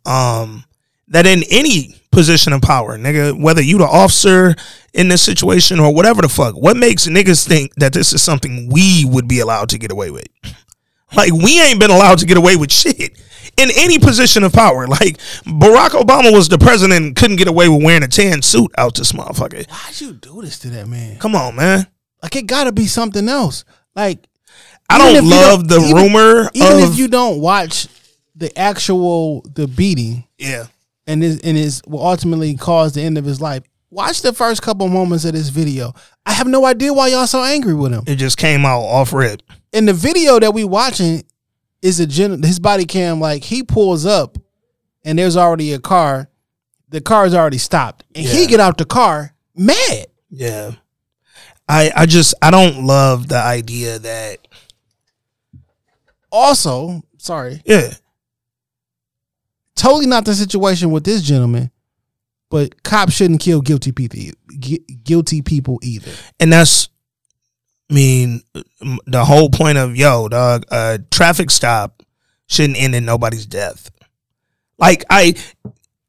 Um, 0.05 0.63
that 1.09 1.27
in 1.27 1.43
any 1.51 1.95
position 2.11 2.53
of 2.53 2.61
power, 2.61 2.97
nigga, 2.97 3.39
whether 3.39 3.61
you 3.61 3.77
the 3.77 3.85
officer 3.85 4.55
in 4.93 5.07
this 5.07 5.21
situation 5.21 5.79
or 5.79 5.93
whatever 5.93 6.21
the 6.21 6.29
fuck, 6.29 6.55
what 6.55 6.77
makes 6.77 7.07
niggas 7.07 7.47
think 7.47 7.73
that 7.75 7.93
this 7.93 8.13
is 8.13 8.21
something 8.21 8.69
we 8.71 9.05
would 9.05 9.27
be 9.27 9.39
allowed 9.39 9.69
to 9.69 9.77
get 9.77 9.91
away 9.91 10.11
with? 10.11 10.27
Like 11.15 11.31
we 11.33 11.59
ain't 11.61 11.79
been 11.79 11.91
allowed 11.91 12.19
to 12.19 12.25
get 12.25 12.37
away 12.37 12.55
with 12.55 12.71
shit 12.71 13.19
in 13.57 13.69
any 13.77 13.99
position 13.99 14.43
of 14.43 14.53
power. 14.53 14.87
Like 14.87 15.17
Barack 15.45 15.89
Obama 15.89 16.31
was 16.33 16.49
the 16.49 16.57
president 16.57 17.05
and 17.05 17.15
couldn't 17.15 17.37
get 17.37 17.47
away 17.47 17.67
with 17.67 17.83
wearing 17.83 18.03
a 18.03 18.07
tan 18.07 18.41
suit 18.41 18.71
out 18.77 18.95
this 18.95 19.11
motherfucker. 19.11 19.67
Why'd 19.69 20.01
you 20.01 20.13
do 20.13 20.41
this 20.41 20.59
to 20.59 20.69
that 20.69 20.87
man? 20.87 21.17
Come 21.17 21.35
on, 21.35 21.55
man. 21.55 21.87
Like 22.21 22.35
it 22.35 22.47
got 22.47 22.65
to 22.65 22.71
be 22.71 22.85
something 22.85 23.27
else. 23.27 23.65
Like 23.95 24.27
I 24.89 24.97
don't 24.97 25.27
love 25.27 25.67
the 25.67 25.79
even- 25.79 25.95
rumor 25.95 26.49
even 26.53 26.83
of 26.83 26.91
if 26.91 26.97
you 26.97 27.07
don't 27.07 27.39
watch 27.39 27.87
the 28.35 28.57
actual 28.57 29.41
the 29.41 29.67
beating 29.67 30.25
yeah. 30.37 30.67
and 31.07 31.23
is 31.23 31.41
and 31.41 31.57
is 31.57 31.81
will 31.85 32.05
ultimately 32.05 32.55
cause 32.55 32.93
the 32.93 33.01
end 33.01 33.17
of 33.17 33.25
his 33.25 33.41
life. 33.41 33.63
Watch 33.91 34.21
the 34.21 34.33
first 34.33 34.61
couple 34.61 34.87
moments 34.87 35.25
of 35.25 35.33
this 35.33 35.49
video. 35.49 35.93
I 36.25 36.33
have 36.33 36.47
no 36.47 36.65
idea 36.65 36.93
why 36.93 37.07
y'all 37.07 37.25
so 37.27 37.43
angry 37.43 37.73
with 37.73 37.91
him. 37.91 38.03
It 38.05 38.15
just 38.15 38.37
came 38.37 38.65
out 38.65 38.81
off 38.81 39.13
rip. 39.13 39.41
In 39.73 39.85
the 39.85 39.93
video 39.93 40.39
that 40.39 40.53
we 40.53 40.63
watching 40.63 41.23
is 41.81 41.99
a 41.99 42.05
gen 42.05 42.43
his 42.43 42.59
body 42.59 42.85
cam 42.85 43.19
like 43.19 43.43
he 43.43 43.63
pulls 43.63 44.05
up 44.05 44.37
and 45.03 45.17
there's 45.17 45.37
already 45.37 45.73
a 45.73 45.79
car. 45.79 46.29
The 46.89 47.01
car 47.01 47.25
is 47.25 47.33
already 47.33 47.57
stopped. 47.57 48.03
And 48.15 48.25
he 48.25 48.47
get 48.47 48.59
out 48.59 48.77
the 48.77 48.85
car 48.85 49.33
mad. 49.55 50.07
Yeah. 50.29 50.71
I 51.67 51.91
I 51.95 52.05
just 52.05 52.33
I 52.41 52.51
don't 52.51 52.85
love 52.85 53.27
the 53.27 53.37
idea 53.37 53.99
that 53.99 54.47
Also, 56.31 57.01
sorry, 57.17 57.61
yeah 57.65 57.93
totally 59.79 60.05
not 60.07 60.25
the 60.25 60.35
situation 60.35 60.91
with 60.91 61.05
this 61.05 61.21
gentleman, 61.21 61.71
but 62.49 62.83
cops 62.83 63.13
shouldn't 63.13 63.41
kill 63.41 63.61
guilty 63.61 63.91
people. 63.91 64.19
Guilty 65.03 65.41
people 65.41 65.79
either. 65.83 66.11
and 66.39 66.51
that's 66.51 66.89
I 67.89 67.93
mean 67.93 68.41
the 69.07 69.25
whole 69.25 69.49
point 69.49 69.77
of 69.77 69.95
yo 69.95 70.27
dog 70.29 70.65
a 70.71 70.99
traffic 71.11 71.49
stop 71.49 72.03
shouldn't 72.47 72.77
end 72.79 72.93
in 72.95 73.05
nobody's 73.05 73.45
death. 73.45 73.89
Like 74.77 75.05
I 75.09 75.35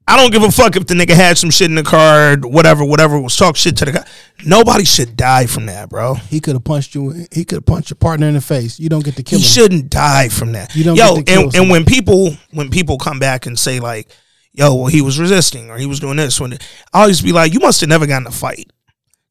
I 0.06 0.16
don't 0.16 0.32
give 0.32 0.42
a 0.42 0.50
fuck 0.50 0.74
if 0.74 0.86
the 0.86 0.94
nigga 0.94 1.14
had 1.14 1.38
some 1.38 1.50
shit 1.50 1.68
in 1.70 1.76
the 1.76 1.84
car, 1.84 2.36
whatever, 2.38 2.84
whatever 2.84 3.20
was 3.20 3.36
talk 3.36 3.54
shit 3.54 3.76
to 3.76 3.84
the 3.84 3.92
guy. 3.92 4.06
Nobody 4.44 4.84
should 4.84 5.16
die 5.16 5.46
from 5.46 5.66
that, 5.66 5.88
bro. 5.88 6.14
He 6.14 6.40
could 6.40 6.54
have 6.56 6.64
punched 6.64 6.96
you. 6.96 7.26
He 7.30 7.44
could 7.44 7.56
have 7.58 7.66
punched 7.66 7.90
your 7.90 7.96
partner 7.96 8.26
in 8.26 8.34
the 8.34 8.40
face. 8.40 8.80
You 8.80 8.88
don't 8.88 9.04
get 9.04 9.14
to 9.16 9.22
kill 9.22 9.38
He 9.38 9.44
him. 9.44 9.48
shouldn't 9.48 9.88
die 9.90 10.28
from 10.28 10.50
that. 10.52 10.74
You 10.74 10.82
don't 10.82 10.96
yo, 10.96 11.14
get 11.16 11.26
to 11.26 11.32
kill 11.32 11.42
and, 11.44 11.54
and 11.54 11.70
when 11.70 11.84
people 11.84 12.32
when 12.50 12.70
people 12.70 12.98
come 12.98 13.20
back 13.20 13.46
and 13.46 13.56
say 13.56 13.78
like, 13.78 14.10
yo, 14.52 14.74
well, 14.74 14.86
he 14.86 15.02
was 15.02 15.18
resisting 15.18 15.70
or 15.70 15.78
he 15.78 15.86
was 15.86 16.00
doing 16.00 16.16
this, 16.16 16.40
when 16.40 16.54
I 16.92 17.02
always 17.02 17.20
be 17.20 17.32
like, 17.32 17.52
you 17.52 17.60
must 17.60 17.80
have 17.80 17.88
never 17.88 18.06
gotten 18.06 18.26
a 18.26 18.32
fight. 18.32 18.70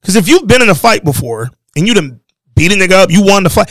Because 0.01 0.15
if 0.15 0.27
you've 0.27 0.47
been 0.47 0.61
in 0.61 0.69
a 0.69 0.75
fight 0.75 1.03
before 1.03 1.49
and 1.75 1.87
you 1.87 1.93
done 1.93 2.21
beat 2.55 2.71
a 2.71 2.75
nigga 2.75 2.93
up, 2.93 3.11
you 3.11 3.23
won 3.23 3.43
the 3.43 3.49
fight, 3.49 3.69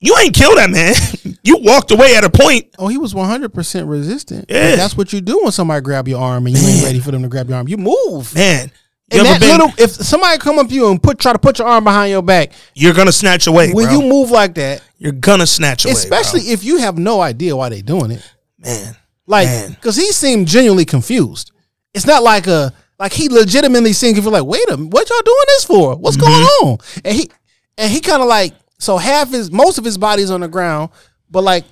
you 0.00 0.16
ain't 0.18 0.34
killed 0.34 0.58
that 0.58 0.70
man. 0.70 0.94
you 1.42 1.58
walked 1.58 1.90
away 1.90 2.16
at 2.16 2.24
a 2.24 2.30
point. 2.30 2.74
Oh, 2.78 2.88
he 2.88 2.98
was 2.98 3.14
one 3.14 3.28
hundred 3.28 3.54
percent 3.54 3.88
resistant. 3.88 4.46
Yeah. 4.48 4.76
that's 4.76 4.96
what 4.96 5.12
you 5.12 5.20
do 5.20 5.40
when 5.42 5.52
somebody 5.52 5.80
grab 5.80 6.06
your 6.06 6.20
arm 6.20 6.46
and 6.46 6.56
you 6.56 6.66
ain't 6.66 6.84
ready 6.84 7.00
for 7.00 7.10
them 7.12 7.22
to 7.22 7.28
grab 7.28 7.48
your 7.48 7.56
arm. 7.56 7.68
You 7.68 7.78
move. 7.78 8.34
Man, 8.34 8.70
you 9.10 9.18
And 9.18 9.26
that 9.26 9.40
been, 9.40 9.50
little, 9.50 9.72
if 9.78 9.90
somebody 9.90 10.38
come 10.38 10.58
up 10.58 10.68
to 10.68 10.74
you 10.74 10.90
and 10.90 11.02
put 11.02 11.18
try 11.18 11.32
to 11.32 11.38
put 11.38 11.58
your 11.58 11.68
arm 11.68 11.84
behind 11.84 12.10
your 12.10 12.22
back, 12.22 12.52
you're 12.74 12.92
gonna 12.92 13.12
snatch 13.12 13.46
away. 13.46 13.72
when 13.72 13.86
bro. 13.86 13.94
you 13.94 14.02
move 14.02 14.30
like 14.30 14.54
that, 14.56 14.82
you're 14.98 15.12
gonna 15.12 15.46
snatch 15.46 15.84
away. 15.84 15.92
especially 15.92 16.42
if 16.42 16.62
you 16.62 16.78
have 16.78 16.98
no 16.98 17.20
idea 17.20 17.56
why 17.56 17.68
they 17.68 17.82
doing 17.82 18.10
it, 18.10 18.32
man. 18.58 18.96
Like 19.26 19.46
Man. 19.46 19.70
because 19.70 19.96
he 19.96 20.12
seemed 20.12 20.46
genuinely 20.48 20.84
confused. 20.84 21.52
It's 21.94 22.06
not 22.06 22.22
like 22.22 22.46
a 22.46 22.72
like 22.98 23.12
he 23.12 23.28
legitimately 23.28 23.92
seemed 23.92 24.14
confused. 24.16 24.32
Like, 24.32 24.44
wait 24.44 24.68
a 24.70 24.76
minute, 24.76 24.92
what 24.92 25.08
y'all 25.08 25.20
doing 25.24 25.44
this 25.48 25.64
for? 25.64 25.96
What's 25.96 26.16
going 26.16 26.32
Mm-hmm. 26.32 26.66
on? 26.68 26.78
And 27.04 27.14
he 27.16 27.30
and 27.78 27.90
he 27.92 28.00
kind 28.00 28.22
of 28.22 28.28
like 28.28 28.54
so 28.78 28.96
half 28.96 29.30
his 29.30 29.50
most 29.50 29.78
of 29.78 29.84
his 29.84 29.98
body's 29.98 30.30
on 30.30 30.40
the 30.40 30.48
ground, 30.48 30.90
but 31.30 31.42
like 31.42 31.64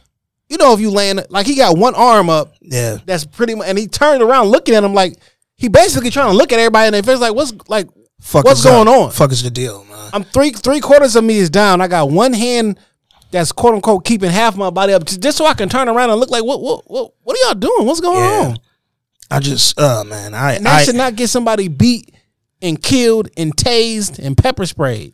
you 0.48 0.58
know 0.58 0.72
if 0.74 0.80
you 0.80 0.90
land 0.90 1.24
like 1.30 1.46
he 1.46 1.54
got 1.56 1.76
one 1.78 1.94
arm 1.94 2.28
up 2.30 2.54
Yeah. 2.60 2.98
that's 3.06 3.24
pretty 3.24 3.54
much 3.54 3.66
and 3.68 3.78
he 3.78 3.86
turned 3.88 4.22
around 4.22 4.48
looking 4.48 4.74
at 4.74 4.84
him 4.84 4.92
like 4.94 5.16
he 5.56 5.68
basically 5.68 6.10
trying 6.10 6.30
to 6.30 6.36
look 6.36 6.52
at 6.52 6.58
everybody 6.58 6.88
in 6.88 6.92
their 6.92 7.02
face 7.02 7.18
like 7.20 7.34
what's 7.34 7.52
like 7.68 7.88
Fuck 8.20 8.44
what's 8.44 8.60
is 8.60 8.66
up? 8.66 8.86
going 8.86 8.88
on? 9.02 9.10
Fuck 9.10 9.32
is 9.32 9.42
the 9.42 9.50
deal, 9.50 9.84
man? 9.84 10.10
I'm 10.12 10.24
three 10.24 10.50
three 10.50 10.80
quarters 10.80 11.14
of 11.16 11.24
me 11.24 11.36
is 11.38 11.50
down. 11.50 11.80
I 11.80 11.88
got 11.88 12.10
one 12.10 12.32
hand 12.32 12.78
that's 13.34 13.52
quote 13.52 13.74
unquote 13.74 14.04
keeping 14.04 14.30
half 14.30 14.56
my 14.56 14.70
body 14.70 14.92
up 14.92 15.04
just, 15.04 15.36
so 15.36 15.44
I 15.44 15.54
can 15.54 15.68
turn 15.68 15.88
around 15.88 16.10
and 16.10 16.20
look 16.20 16.30
like 16.30 16.44
what 16.44 16.62
what 16.62 16.88
what 16.90 17.12
what 17.22 17.36
are 17.36 17.46
y'all 17.46 17.54
doing? 17.54 17.86
What's 17.86 18.00
going 18.00 18.16
Yeah. 18.18 18.48
on? 18.48 18.58
I 19.30 19.40
just, 19.40 19.78
uh, 19.80 20.04
man, 20.04 20.34
I, 20.34 20.52
And 20.54 20.66
that 20.66 20.80
I 20.80 20.84
should 20.84 20.94
not 20.94 21.16
get 21.16 21.28
somebody 21.28 21.66
beat 21.68 22.14
and 22.62 22.80
killed 22.80 23.28
and 23.36 23.56
tased 23.56 24.18
and 24.24 24.36
pepper 24.38 24.64
sprayed. 24.66 25.12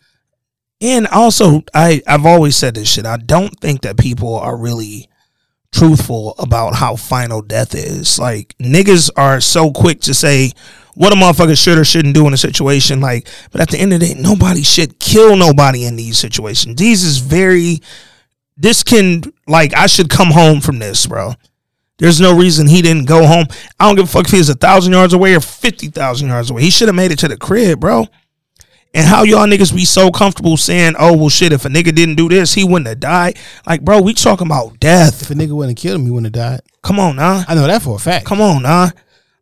And 0.83 1.07
also, 1.09 1.63
I 1.75 2.03
I've 2.07 2.27
always 2.27 2.57
said 2.57 2.75
this 2.75 2.89
shit. 2.93 3.07
I 3.07 3.17
don't 3.17 3.59
think 3.61 3.83
that 3.83 3.97
people 3.99 4.37
are 4.37 4.57
really 4.57 5.09
truthful 5.73 6.35
about 6.39 6.75
how 6.75 6.97
final 6.97 7.41
death 7.43 7.75
is. 7.75 8.19
Like 8.19 8.55
niggas 8.59 9.11
are 9.17 9.41
so 9.41 9.71
quick 9.71 10.01
to 10.03 10.15
say 10.15 10.53
what 10.95 11.13
a 11.13 11.17
motherfucker 11.17 11.57
should 11.63 11.79
or 11.79 11.85
shouldn't 11.85 12.15
do 12.15 12.27
in 12.27 12.35
a 12.35 12.39
situation. 12.39 13.01
Like, 13.01 13.29
but 13.53 13.61
at 13.61 13.69
the 13.71 13.79
end 13.79 13.93
of 13.95 14.01
the 14.01 14.07
day, 14.09 14.21
nobody 14.21 14.63
should 14.63 14.99
kill 14.99 15.37
nobody 15.37 15.85
in 15.85 15.97
these 15.97 16.19
situations. 16.19 16.77
These 16.77 17.05
is 17.05 17.19
very. 17.19 17.81
This 18.61 18.83
can 18.83 19.23
like 19.47 19.75
I 19.75 19.87
should 19.87 20.11
come 20.11 20.29
home 20.29 20.61
from 20.61 20.79
this, 20.79 21.07
bro. 21.07 21.33
There's 21.97 22.21
no 22.21 22.37
reason 22.37 22.67
he 22.67 22.83
didn't 22.83 23.07
go 23.07 23.27
home. 23.27 23.47
I 23.79 23.87
don't 23.87 23.97
give 23.97 24.05
a 24.05 24.09
fuck 24.09 24.27
if 24.27 24.33
he 24.33 24.39
was 24.39 24.51
a 24.51 24.55
thousand 24.55 24.93
yards 24.93 25.15
away 25.15 25.35
or 25.35 25.41
fifty 25.41 25.89
thousand 25.89 26.29
yards 26.29 26.51
away. 26.51 26.63
He 26.63 26.71
should 26.71 26.89
have 26.89 26.95
made 26.95 27.11
it 27.11 27.19
to 27.21 27.29
the 27.29 27.39
crib, 27.39 27.81
bro. 27.81 28.07
And 28.93 29.07
how 29.07 29.23
y'all 29.23 29.47
niggas 29.47 29.75
be 29.75 29.87
so 29.87 30.11
comfortable 30.11 30.59
saying, 30.59 30.95
"Oh 30.99 31.17
well, 31.17 31.31
shit, 31.31 31.53
if 31.53 31.65
a 31.65 31.69
nigga 31.69 31.95
didn't 31.95 32.17
do 32.17 32.29
this, 32.29 32.53
he 32.53 32.65
wouldn't 32.65 32.89
have 32.89 33.01
died." 33.01 33.39
Like, 33.67 33.83
bro, 33.83 34.03
we 34.03 34.13
talking 34.13 34.47
about 34.47 34.79
death. 34.79 35.23
If 35.23 35.31
a 35.31 35.35
nigga 35.35 35.53
wouldn't 35.53 35.79
have 35.79 35.83
killed 35.83 36.01
him, 36.01 36.07
he 36.07 36.11
wouldn't 36.11 36.35
have 36.35 36.51
died. 36.53 36.61
Come 36.83 37.01
on, 37.01 37.17
nah. 37.17 37.45
I 37.49 37.55
know 37.55 37.67
that 37.67 37.81
for 37.83 37.97
a 37.97 37.99
fact. 37.99 38.27
Come 38.27 38.43
on, 38.43 38.63
nah. 38.63 38.91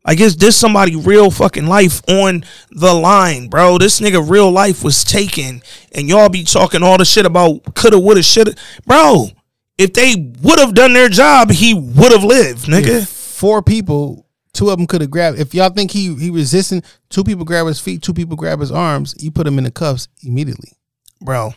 Like, 0.08 0.20
is 0.20 0.38
this 0.38 0.56
somebody 0.56 0.96
real 0.96 1.30
fucking 1.30 1.66
life 1.66 2.00
on 2.08 2.42
the 2.70 2.94
line, 2.94 3.48
bro? 3.48 3.76
This 3.76 4.00
nigga 4.00 4.26
real 4.26 4.50
life 4.50 4.82
was 4.82 5.04
taken, 5.04 5.60
and 5.92 6.08
y'all 6.08 6.30
be 6.30 6.44
talking 6.44 6.82
all 6.82 6.96
the 6.96 7.04
shit 7.04 7.26
about 7.26 7.74
coulda, 7.74 7.98
woulda, 7.98 8.22
shoulda, 8.22 8.54
bro. 8.86 9.26
If 9.76 9.92
they 9.92 10.14
would 10.40 10.58
have 10.58 10.72
done 10.72 10.94
their 10.94 11.10
job, 11.10 11.50
he 11.50 11.74
would 11.74 12.10
have 12.10 12.24
lived, 12.24 12.68
nigga. 12.68 13.02
If 13.02 13.08
four 13.10 13.60
people, 13.60 14.26
two 14.54 14.70
of 14.70 14.78
them 14.78 14.86
could 14.86 15.02
have 15.02 15.10
grabbed. 15.10 15.38
If 15.38 15.52
y'all 15.52 15.68
think 15.68 15.90
he 15.90 16.14
he 16.14 16.30
resisting, 16.30 16.82
two 17.10 17.22
people 17.22 17.44
grab 17.44 17.66
his 17.66 17.78
feet, 17.78 18.00
two 18.00 18.14
people 18.14 18.34
grab 18.34 18.60
his 18.60 18.72
arms. 18.72 19.14
You 19.18 19.30
put 19.30 19.46
him 19.46 19.58
in 19.58 19.64
the 19.64 19.70
cuffs 19.70 20.08
immediately. 20.22 20.72
bro, 21.20 21.52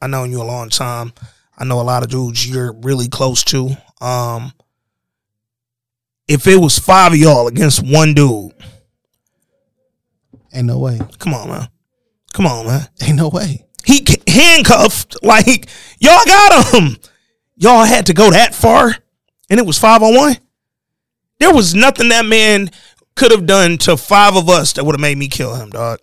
I 0.00 0.06
known 0.06 0.30
you 0.30 0.40
a 0.40 0.44
long 0.44 0.68
time. 0.68 1.12
I 1.58 1.64
know 1.64 1.80
a 1.80 1.82
lot 1.82 2.04
of 2.04 2.10
dudes 2.10 2.48
you're 2.48 2.74
really 2.74 3.08
close 3.08 3.42
to. 3.46 3.70
Um, 4.00 4.52
if 6.28 6.46
it 6.46 6.56
was 6.60 6.78
five 6.78 7.12
of 7.12 7.18
y'all 7.18 7.48
against 7.48 7.82
one 7.82 8.14
dude, 8.14 8.52
Ain't 10.52 10.66
no 10.66 10.78
way. 10.78 10.98
come 11.18 11.34
on, 11.34 11.48
man. 11.48 11.68
Come 12.32 12.46
on, 12.46 12.66
man. 12.66 12.88
Ain't 13.02 13.16
no 13.16 13.28
way. 13.28 13.64
He 13.84 14.04
handcuffed, 14.26 15.16
like 15.22 15.68
y'all 16.00 16.24
got 16.26 16.74
him. 16.74 16.96
Y'all 17.56 17.84
had 17.84 18.06
to 18.06 18.14
go 18.14 18.30
that 18.30 18.54
far, 18.54 18.94
and 19.50 19.58
it 19.58 19.66
was 19.66 19.78
five 19.78 20.02
on 20.02 20.14
one. 20.14 20.36
There 21.38 21.52
was 21.54 21.74
nothing 21.74 22.08
that 22.10 22.24
man 22.26 22.70
could 23.14 23.30
have 23.30 23.46
done 23.46 23.78
to 23.78 23.96
five 23.96 24.36
of 24.36 24.48
us 24.48 24.72
that 24.74 24.84
would 24.84 24.94
have 24.94 25.00
made 25.00 25.18
me 25.18 25.28
kill 25.28 25.54
him, 25.54 25.70
dog. 25.70 25.98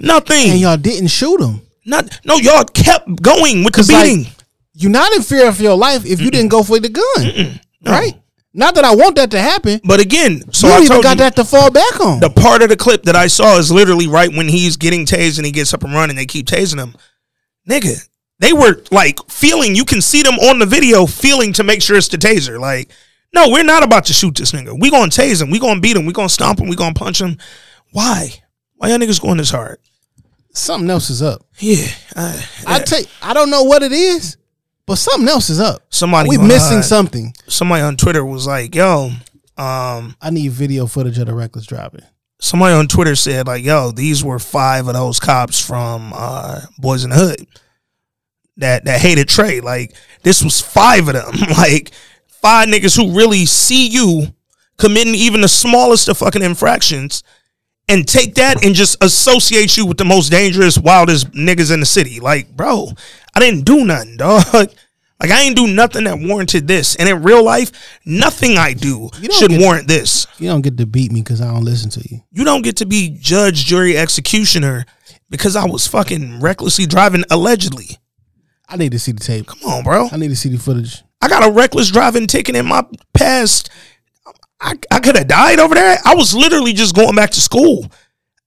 Nothing. 0.00 0.50
And 0.50 0.60
y'all 0.60 0.76
didn't 0.76 1.08
shoot 1.08 1.40
him. 1.40 1.62
Not 1.84 2.20
no. 2.24 2.36
Y'all 2.36 2.64
kept 2.64 3.20
going 3.22 3.64
with 3.64 3.74
the 3.74 3.78
'Cause, 3.78 3.90
like. 3.92 4.26
You're 4.74 4.90
not 4.92 5.12
in 5.14 5.22
fear 5.22 5.48
of 5.48 5.60
your 5.60 5.76
life 5.76 6.04
if 6.06 6.20
you 6.20 6.30
didn't 6.30 6.50
go 6.50 6.62
for 6.62 6.78
the 6.78 6.88
gun, 6.88 7.60
right? 7.84 8.14
Not 8.54 8.74
that 8.76 8.84
I 8.84 8.94
want 8.94 9.16
that 9.16 9.30
to 9.32 9.40
happen. 9.40 9.80
but 9.84 10.00
again, 10.00 10.42
so 10.52 10.66
you 10.68 10.72
I 10.74 10.80
even 10.80 11.00
got 11.00 11.10
you, 11.10 11.24
that 11.24 11.36
to 11.36 11.44
fall 11.44 11.70
back 11.70 12.00
on. 12.00 12.20
the 12.20 12.30
part 12.30 12.62
of 12.62 12.70
the 12.70 12.76
clip 12.76 13.02
that 13.04 13.14
I 13.14 13.26
saw 13.26 13.58
is 13.58 13.70
literally 13.70 14.06
right 14.06 14.30
when 14.32 14.48
he's 14.48 14.76
getting 14.76 15.04
tased 15.04 15.36
and 15.38 15.46
he 15.46 15.52
gets 15.52 15.74
up 15.74 15.84
and 15.84 15.92
running. 15.92 16.16
They 16.16 16.26
keep 16.26 16.46
tasing 16.46 16.78
him, 16.78 16.96
nigga. 17.68 18.08
They 18.40 18.52
were 18.52 18.82
like 18.90 19.18
feeling. 19.30 19.74
You 19.74 19.84
can 19.84 20.00
see 20.00 20.22
them 20.22 20.34
on 20.34 20.58
the 20.58 20.66
video 20.66 21.06
feeling 21.06 21.52
to 21.54 21.64
make 21.64 21.82
sure 21.82 21.96
it's 21.96 22.08
the 22.08 22.16
taser. 22.16 22.58
Like, 22.58 22.90
no, 23.34 23.50
we're 23.50 23.64
not 23.64 23.82
about 23.82 24.06
to 24.06 24.12
shoot 24.12 24.36
this 24.36 24.52
nigga. 24.52 24.78
We 24.80 24.90
gonna 24.90 25.10
tase 25.10 25.42
him. 25.42 25.50
We 25.50 25.58
gonna 25.58 25.80
beat 25.80 25.96
him. 25.96 26.06
We 26.06 26.12
gonna 26.12 26.28
stomp 26.28 26.60
him. 26.60 26.68
We 26.68 26.76
gonna 26.76 26.94
punch 26.94 27.20
him. 27.20 27.36
Why? 27.92 28.30
Why 28.76 28.88
y'all 28.88 28.98
niggas 28.98 29.20
going 29.20 29.38
this 29.38 29.50
hard? 29.50 29.78
something 30.58 30.90
else 30.90 31.10
is 31.10 31.22
up. 31.22 31.42
Yeah, 31.58 31.86
I, 32.16 32.44
I 32.66 32.78
tell 32.80 33.00
you, 33.00 33.06
I 33.22 33.32
don't 33.32 33.50
know 33.50 33.62
what 33.62 33.82
it 33.82 33.92
is, 33.92 34.36
but 34.88 34.96
something 34.96 35.28
else 35.28 35.50
is 35.50 35.60
up. 35.60 35.82
somebody 35.90 36.30
We 36.30 36.38
on, 36.38 36.48
missing 36.48 36.78
uh, 36.78 36.82
something. 36.82 37.34
Somebody 37.46 37.82
on 37.82 37.96
Twitter 37.96 38.24
was 38.24 38.46
like, 38.46 38.74
"Yo, 38.74 39.10
um, 39.58 40.16
I 40.20 40.30
need 40.30 40.50
video 40.52 40.86
footage 40.86 41.18
of 41.18 41.26
the 41.26 41.34
reckless 41.34 41.66
driving. 41.66 42.02
somebody 42.40 42.74
on 42.74 42.88
Twitter 42.88 43.14
said 43.14 43.46
like, 43.46 43.62
"Yo, 43.62 43.92
these 43.92 44.24
were 44.24 44.38
five 44.38 44.88
of 44.88 44.94
those 44.94 45.20
cops 45.20 45.64
from 45.64 46.12
uh, 46.14 46.62
Boys 46.78 47.04
in 47.04 47.10
the 47.10 47.16
Hood 47.16 47.46
that 48.56 48.86
that 48.86 49.00
hated 49.00 49.28
Trey. 49.28 49.60
Like, 49.60 49.94
this 50.22 50.42
was 50.42 50.60
five 50.60 51.06
of 51.08 51.14
them. 51.14 51.48
like, 51.56 51.92
five 52.26 52.68
niggas 52.68 52.96
who 52.96 53.16
really 53.16 53.44
see 53.44 53.88
you 53.88 54.28
committing 54.78 55.14
even 55.14 55.42
the 55.42 55.48
smallest 55.48 56.08
of 56.08 56.18
fucking 56.18 56.42
infractions." 56.42 57.22
And 57.90 58.06
take 58.06 58.34
that 58.34 58.62
and 58.62 58.74
just 58.74 59.02
associate 59.02 59.78
you 59.78 59.86
with 59.86 59.96
the 59.96 60.04
most 60.04 60.28
dangerous, 60.30 60.76
wildest 60.76 61.30
niggas 61.30 61.72
in 61.72 61.80
the 61.80 61.86
city. 61.86 62.20
Like, 62.20 62.54
bro, 62.54 62.92
I 63.38 63.50
didn't 63.50 63.64
do 63.64 63.84
nothing, 63.84 64.16
dog. 64.16 64.44
Like, 65.20 65.32
I 65.32 65.40
ain't 65.42 65.56
do 65.56 65.66
nothing 65.66 66.04
that 66.04 66.16
warranted 66.20 66.68
this. 66.68 66.94
And 66.94 67.08
in 67.08 67.24
real 67.24 67.42
life, 67.44 67.72
nothing 68.06 68.56
I 68.56 68.72
do 68.72 69.10
should 69.32 69.50
get- 69.50 69.60
warrant 69.60 69.88
this 69.88 70.28
You 70.38 70.48
don't 70.48 70.60
get 70.62 70.76
to 70.78 70.86
beat 70.86 71.10
me 71.10 71.22
because 71.22 71.40
I 71.40 71.46
don't 71.52 71.64
listen 71.64 71.90
to 71.90 72.08
you. 72.08 72.20
you 72.30 72.44
don't 72.44 72.62
get 72.62 72.76
to 72.76 72.86
be 72.86 73.16
judge, 73.20 73.64
jury, 73.64 73.98
executioner 73.98 74.86
because 75.28 75.56
I 75.56 75.64
was 75.66 75.88
fucking 75.88 76.38
recklessly 76.38 76.86
driving 76.86 77.24
allegedly. 77.32 77.98
I 78.68 78.76
need 78.76 78.92
to 78.92 79.00
see 79.00 79.10
the 79.10 79.18
tape. 79.18 79.48
Come 79.48 79.58
on, 79.68 79.82
bro. 79.82 80.08
I 80.12 80.18
need 80.18 80.28
to 80.28 80.36
see 80.36 80.50
the 80.50 80.56
footage. 80.58 81.02
I 81.20 81.26
got 81.26 81.44
a 81.44 81.50
reckless 81.50 81.90
driving 81.90 82.28
ticket 82.28 82.54
in 82.54 82.66
my 82.66 82.84
past. 83.12 83.70
I, 84.60 84.74
I 84.92 85.00
could 85.00 85.16
have 85.16 85.26
died 85.26 85.58
over 85.58 85.74
there. 85.74 85.98
I 86.04 86.14
was 86.14 86.32
literally 86.32 86.74
just 86.74 86.94
going 86.94 87.16
back 87.16 87.30
to 87.30 87.40
school. 87.40 87.90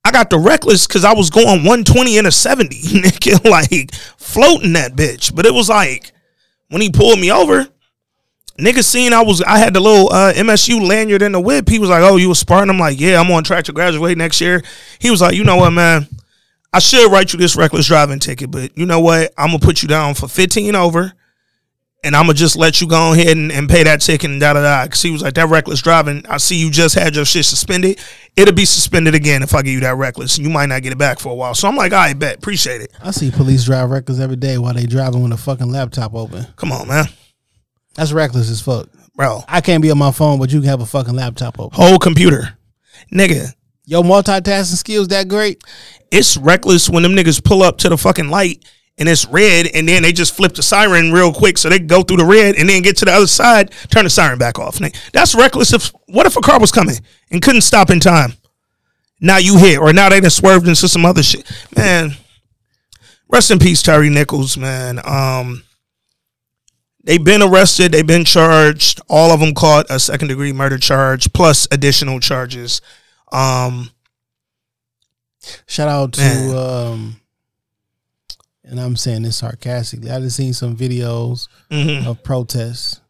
I 0.03 0.11
got 0.11 0.29
the 0.29 0.39
reckless 0.39 0.87
because 0.87 1.03
I 1.03 1.13
was 1.13 1.29
going 1.29 1.45
120 1.45 2.17
in 2.17 2.25
a 2.25 2.31
70, 2.31 2.75
nigga, 2.81 3.49
like 3.49 3.93
floating 4.17 4.73
that 4.73 4.93
bitch. 4.93 5.33
But 5.35 5.45
it 5.45 5.53
was 5.53 5.69
like 5.69 6.11
when 6.69 6.81
he 6.81 6.89
pulled 6.89 7.19
me 7.19 7.31
over, 7.31 7.67
nigga 8.57 8.83
seen 8.83 9.13
I 9.13 9.21
was 9.23 9.41
I 9.41 9.57
had 9.57 9.73
the 9.73 9.79
little 9.79 10.11
uh, 10.11 10.33
MSU 10.33 10.85
lanyard 10.85 11.21
in 11.21 11.33
the 11.33 11.39
whip. 11.39 11.69
He 11.69 11.79
was 11.79 11.89
like, 11.89 12.01
"Oh, 12.01 12.17
you 12.17 12.29
was 12.29 12.39
Spartan?" 12.39 12.69
I'm 12.69 12.79
like, 12.79 12.99
"Yeah, 12.99 13.19
I'm 13.19 13.31
on 13.31 13.43
track 13.43 13.65
to 13.65 13.73
graduate 13.73 14.17
next 14.17 14.41
year." 14.41 14.63
He 14.99 15.11
was 15.11 15.21
like, 15.21 15.35
"You 15.35 15.43
know 15.43 15.57
what, 15.57 15.71
man? 15.71 16.07
I 16.73 16.79
should 16.79 17.11
write 17.11 17.33
you 17.33 17.39
this 17.39 17.55
reckless 17.55 17.87
driving 17.87 18.19
ticket, 18.19 18.49
but 18.49 18.77
you 18.77 18.85
know 18.85 19.01
what? 19.01 19.33
I'm 19.37 19.47
gonna 19.47 19.59
put 19.59 19.81
you 19.81 19.87
down 19.87 20.13
for 20.13 20.27
15 20.27 20.75
over, 20.75 21.13
and 22.03 22.15
I'm 22.15 22.23
gonna 22.23 22.33
just 22.33 22.55
let 22.55 22.81
you 22.81 22.87
go 22.87 23.13
ahead 23.13 23.37
and, 23.37 23.51
and 23.51 23.69
pay 23.69 23.83
that 23.83 24.01
ticket 24.01 24.29
and 24.29 24.39
da 24.41 24.53
da 24.53 24.61
da. 24.61 24.87
Cause 24.87 25.01
he 25.01 25.11
was 25.11 25.21
like 25.21 25.35
that 25.35 25.49
reckless 25.49 25.81
driving. 25.81 26.25
I 26.27 26.37
see 26.37 26.55
you 26.59 26.71
just 26.71 26.95
had 26.95 27.15
your 27.15 27.25
shit 27.25 27.45
suspended. 27.45 27.99
It'll 28.35 28.53
be 28.55 28.65
suspended 28.65 29.13
again 29.15 29.43
if 29.43 29.53
I 29.53 29.61
give 29.61 29.73
you 29.73 29.79
that 29.81 29.95
reckless, 29.95 30.37
and 30.37 30.45
you 30.45 30.51
might 30.51 30.67
not 30.67 30.81
get 30.81 30.91
it 30.93 30.97
back 30.97 31.19
for 31.19 31.29
a 31.29 31.35
while. 31.35 31.53
So 31.53 31.67
I'm 31.67 31.75
like, 31.75 31.93
I 31.93 32.13
bet, 32.13 32.37
appreciate 32.37 32.81
it. 32.81 32.91
I 33.03 33.11
see 33.11 33.29
police 33.29 33.65
drive 33.65 33.89
reckless 33.89 34.19
every 34.19 34.37
day 34.37 34.57
while 34.57 34.73
they 34.73 34.85
driving 34.85 35.21
with 35.23 35.33
a 35.33 35.37
fucking 35.37 35.71
laptop 35.71 36.13
open. 36.15 36.45
Come 36.55 36.71
on, 36.71 36.87
man, 36.87 37.05
That's 37.95 38.11
reckless 38.11 38.49
as 38.49 38.61
fuck. 38.61 38.87
bro. 39.15 39.41
I 39.47 39.61
can't 39.61 39.81
be 39.83 39.91
on 39.91 39.97
my 39.97 40.11
phone, 40.11 40.39
but 40.39 40.51
you 40.51 40.59
can 40.61 40.69
have 40.69 40.81
a 40.81 40.85
fucking 40.85 41.13
laptop 41.15 41.59
open. 41.59 41.75
Whole 41.75 41.99
computer, 41.99 42.57
nigga. 43.13 43.53
Your 43.85 44.03
multitasking 44.03 44.75
skills 44.77 45.07
that 45.09 45.27
great? 45.27 45.63
it's 46.11 46.35
reckless 46.37 46.89
when 46.89 47.03
them 47.03 47.13
niggas 47.13 47.43
pull 47.43 47.61
up 47.63 47.77
to 47.77 47.89
the 47.89 47.97
fucking 47.97 48.29
light 48.29 48.63
and 48.97 49.09
it's 49.09 49.25
red 49.27 49.67
and 49.73 49.87
then 49.87 50.03
they 50.03 50.11
just 50.11 50.35
flip 50.35 50.53
the 50.53 50.61
siren 50.61 51.11
real 51.11 51.33
quick 51.33 51.57
so 51.57 51.69
they 51.69 51.79
go 51.79 52.03
through 52.03 52.17
the 52.17 52.25
red 52.25 52.55
and 52.55 52.69
then 52.69 52.81
get 52.81 52.97
to 52.97 53.05
the 53.05 53.11
other 53.11 53.27
side, 53.27 53.71
turn 53.89 54.03
the 54.03 54.09
siren 54.09 54.37
back 54.37 54.59
off. 54.59 54.79
That's 55.13 55.33
reckless. 55.33 55.73
If 55.73 55.91
what 56.07 56.25
if 56.25 56.37
a 56.37 56.41
car 56.41 56.59
was 56.59 56.71
coming 56.71 56.97
and 57.31 57.41
couldn't 57.41 57.61
stop 57.61 57.89
in 57.89 57.99
time? 57.99 58.33
Now 59.19 59.37
you 59.37 59.57
hit, 59.57 59.79
or 59.79 59.93
now 59.93 60.09
they 60.09 60.19
done 60.19 60.29
swerved 60.29 60.67
into 60.67 60.87
some 60.87 61.05
other 61.05 61.23
shit. 61.23 61.49
Man, 61.75 62.11
rest 63.29 63.51
in 63.51 63.59
peace, 63.59 63.81
Terry 63.81 64.09
Nichols, 64.09 64.57
man. 64.57 64.99
Um 65.05 65.63
they've 67.03 67.23
been 67.23 67.41
arrested, 67.41 67.91
they've 67.91 68.05
been 68.05 68.25
charged, 68.25 69.01
all 69.09 69.31
of 69.31 69.39
them 69.39 69.53
caught 69.53 69.87
a 69.89 69.99
second 69.99 70.27
degree 70.27 70.53
murder 70.53 70.77
charge 70.77 71.31
plus 71.33 71.67
additional 71.71 72.19
charges. 72.19 72.81
Um 73.31 73.89
Shout 75.65 75.87
out 75.87 76.13
to 76.13 76.21
Man. 76.21 76.55
um 76.55 77.20
and 78.71 78.79
I'm 78.79 78.95
saying 78.95 79.23
this 79.23 79.37
sarcastically. 79.37 80.09
I 80.09 80.19
just 80.21 80.37
seen 80.37 80.53
some 80.53 80.75
videos 80.77 81.49
mhm. 81.69 82.07
of 82.07 82.23
protests. 82.23 83.01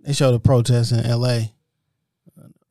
They 0.00 0.14
showed 0.14 0.34
a 0.34 0.40
protest 0.40 0.92
in 0.92 1.08
LA 1.08 1.40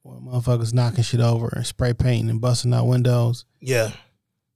where 0.01 0.17
motherfuckers 0.19 0.73
knocking 0.73 1.03
shit 1.03 1.21
over 1.21 1.47
and 1.55 1.65
spray 1.65 1.93
painting 1.93 2.29
and 2.29 2.41
busting 2.41 2.73
out 2.73 2.87
windows. 2.87 3.45
yeah. 3.61 3.91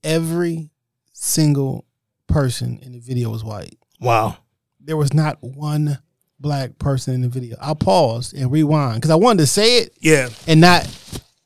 Every 0.03 0.69
single 1.13 1.85
person 2.27 2.77
in 2.83 2.91
the 2.91 2.99
video 2.99 3.31
was 3.31 3.43
white. 3.43 3.75
Wow. 3.99 4.37
There 4.79 4.97
was 4.97 5.15
not 5.15 5.37
one 5.41 5.97
black 6.39 6.77
person 6.77 7.15
in 7.15 7.21
the 7.21 7.27
video. 7.27 7.57
I 7.59 7.73
paused 7.73 8.35
and 8.35 8.51
rewind 8.51 8.97
because 8.97 9.09
I 9.09 9.15
wanted 9.15 9.39
to 9.39 9.47
say 9.47 9.79
it 9.79 9.93
Yeah. 9.99 10.29
and 10.47 10.61
not 10.61 10.87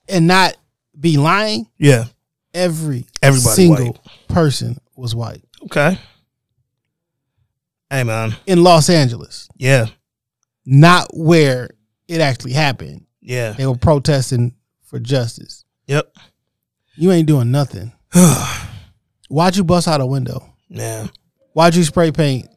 and 0.10 0.28
not 0.28 0.58
be 1.00 1.16
lying. 1.18 1.68
Yeah. 1.78 2.06
Every 2.54 3.06
Everybody 3.22 3.56
single 3.56 3.86
white. 3.94 4.28
person 4.28 4.78
was 4.96 5.16
white 5.16 5.44
Okay. 5.64 5.98
Hey 7.90 8.04
man. 8.04 8.36
in 8.46 8.64
Los 8.64 8.90
Angeles, 8.90 9.50
Yeah. 9.58 9.88
not 10.66 11.08
where 11.14 11.70
it 12.08 12.22
actually 12.22 12.54
happened. 12.54 13.06
Yeah. 13.22 13.54
They 13.54 13.66
were 13.66 13.76
protesting 13.78 14.54
for 14.84 15.00
justice. 15.00 15.66
Yep. 15.88 16.16
You 16.96 17.12
ain't 17.12 17.28
doing 17.28 17.52
nothing. 17.52 17.92
Why'd 19.30 19.56
you 19.56 19.64
bust 19.64 19.88
out 19.88 20.02
a 20.02 20.06
window? 20.06 20.54
yeah. 20.70 21.08
Why'd 21.54 21.76
you 21.76 21.84
spray 21.84 22.12
paint 22.12 22.48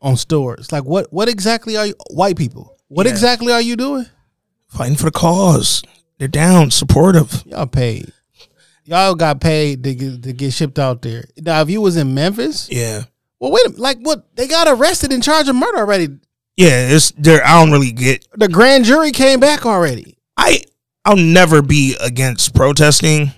on 0.00 0.16
stores? 0.16 0.72
Like 0.72 0.84
what? 0.84 1.12
What 1.12 1.28
exactly 1.28 1.76
are 1.76 1.86
you? 1.86 1.94
White 2.10 2.36
people. 2.36 2.76
What 2.88 3.06
Yeah. 3.06 3.12
exactly 3.12 3.52
are 3.52 3.60
you 3.60 3.76
doing? 3.76 4.06
Fighting 4.68 4.96
for 4.96 5.04
the 5.04 5.10
cause. 5.10 5.82
They're 6.18 6.28
down, 6.28 6.70
supportive. 6.70 7.42
Y'all 7.46 7.66
paid. 7.66 8.12
Y'all 8.84 9.14
got 9.14 9.40
paid 9.40 9.84
to 9.84 9.94
get, 9.94 10.22
to 10.24 10.32
get 10.32 10.52
shipped 10.52 10.78
out 10.78 11.02
there. 11.02 11.24
Now, 11.38 11.60
if 11.62 11.70
you 11.70 11.80
was 11.80 11.96
in 11.96 12.14
Memphis, 12.14 12.68
Yeah. 12.70 13.04
well, 13.38 13.52
wait, 13.52 13.64
a 13.66 13.68
minute, 13.70 13.80
like 13.80 13.98
what? 14.00 14.34
They 14.36 14.48
got 14.48 14.66
arrested 14.68 15.12
and 15.12 15.22
charged 15.22 15.48
of 15.48 15.56
murder 15.56 15.78
already. 15.78 16.08
Yeah. 16.56 16.88
It's 16.88 17.12
there. 17.12 17.44
I 17.46 17.60
don't 17.60 17.70
really 17.72 17.92
get. 17.92 18.26
The 18.34 18.48
grand 18.48 18.84
jury 18.84 19.12
came 19.12 19.40
back 19.40 19.64
already. 19.66 20.16
I. 20.36 20.62
I'll 21.04 21.16
never 21.16 21.62
be 21.62 21.96
against 22.00 22.54
protesting. 22.54 23.32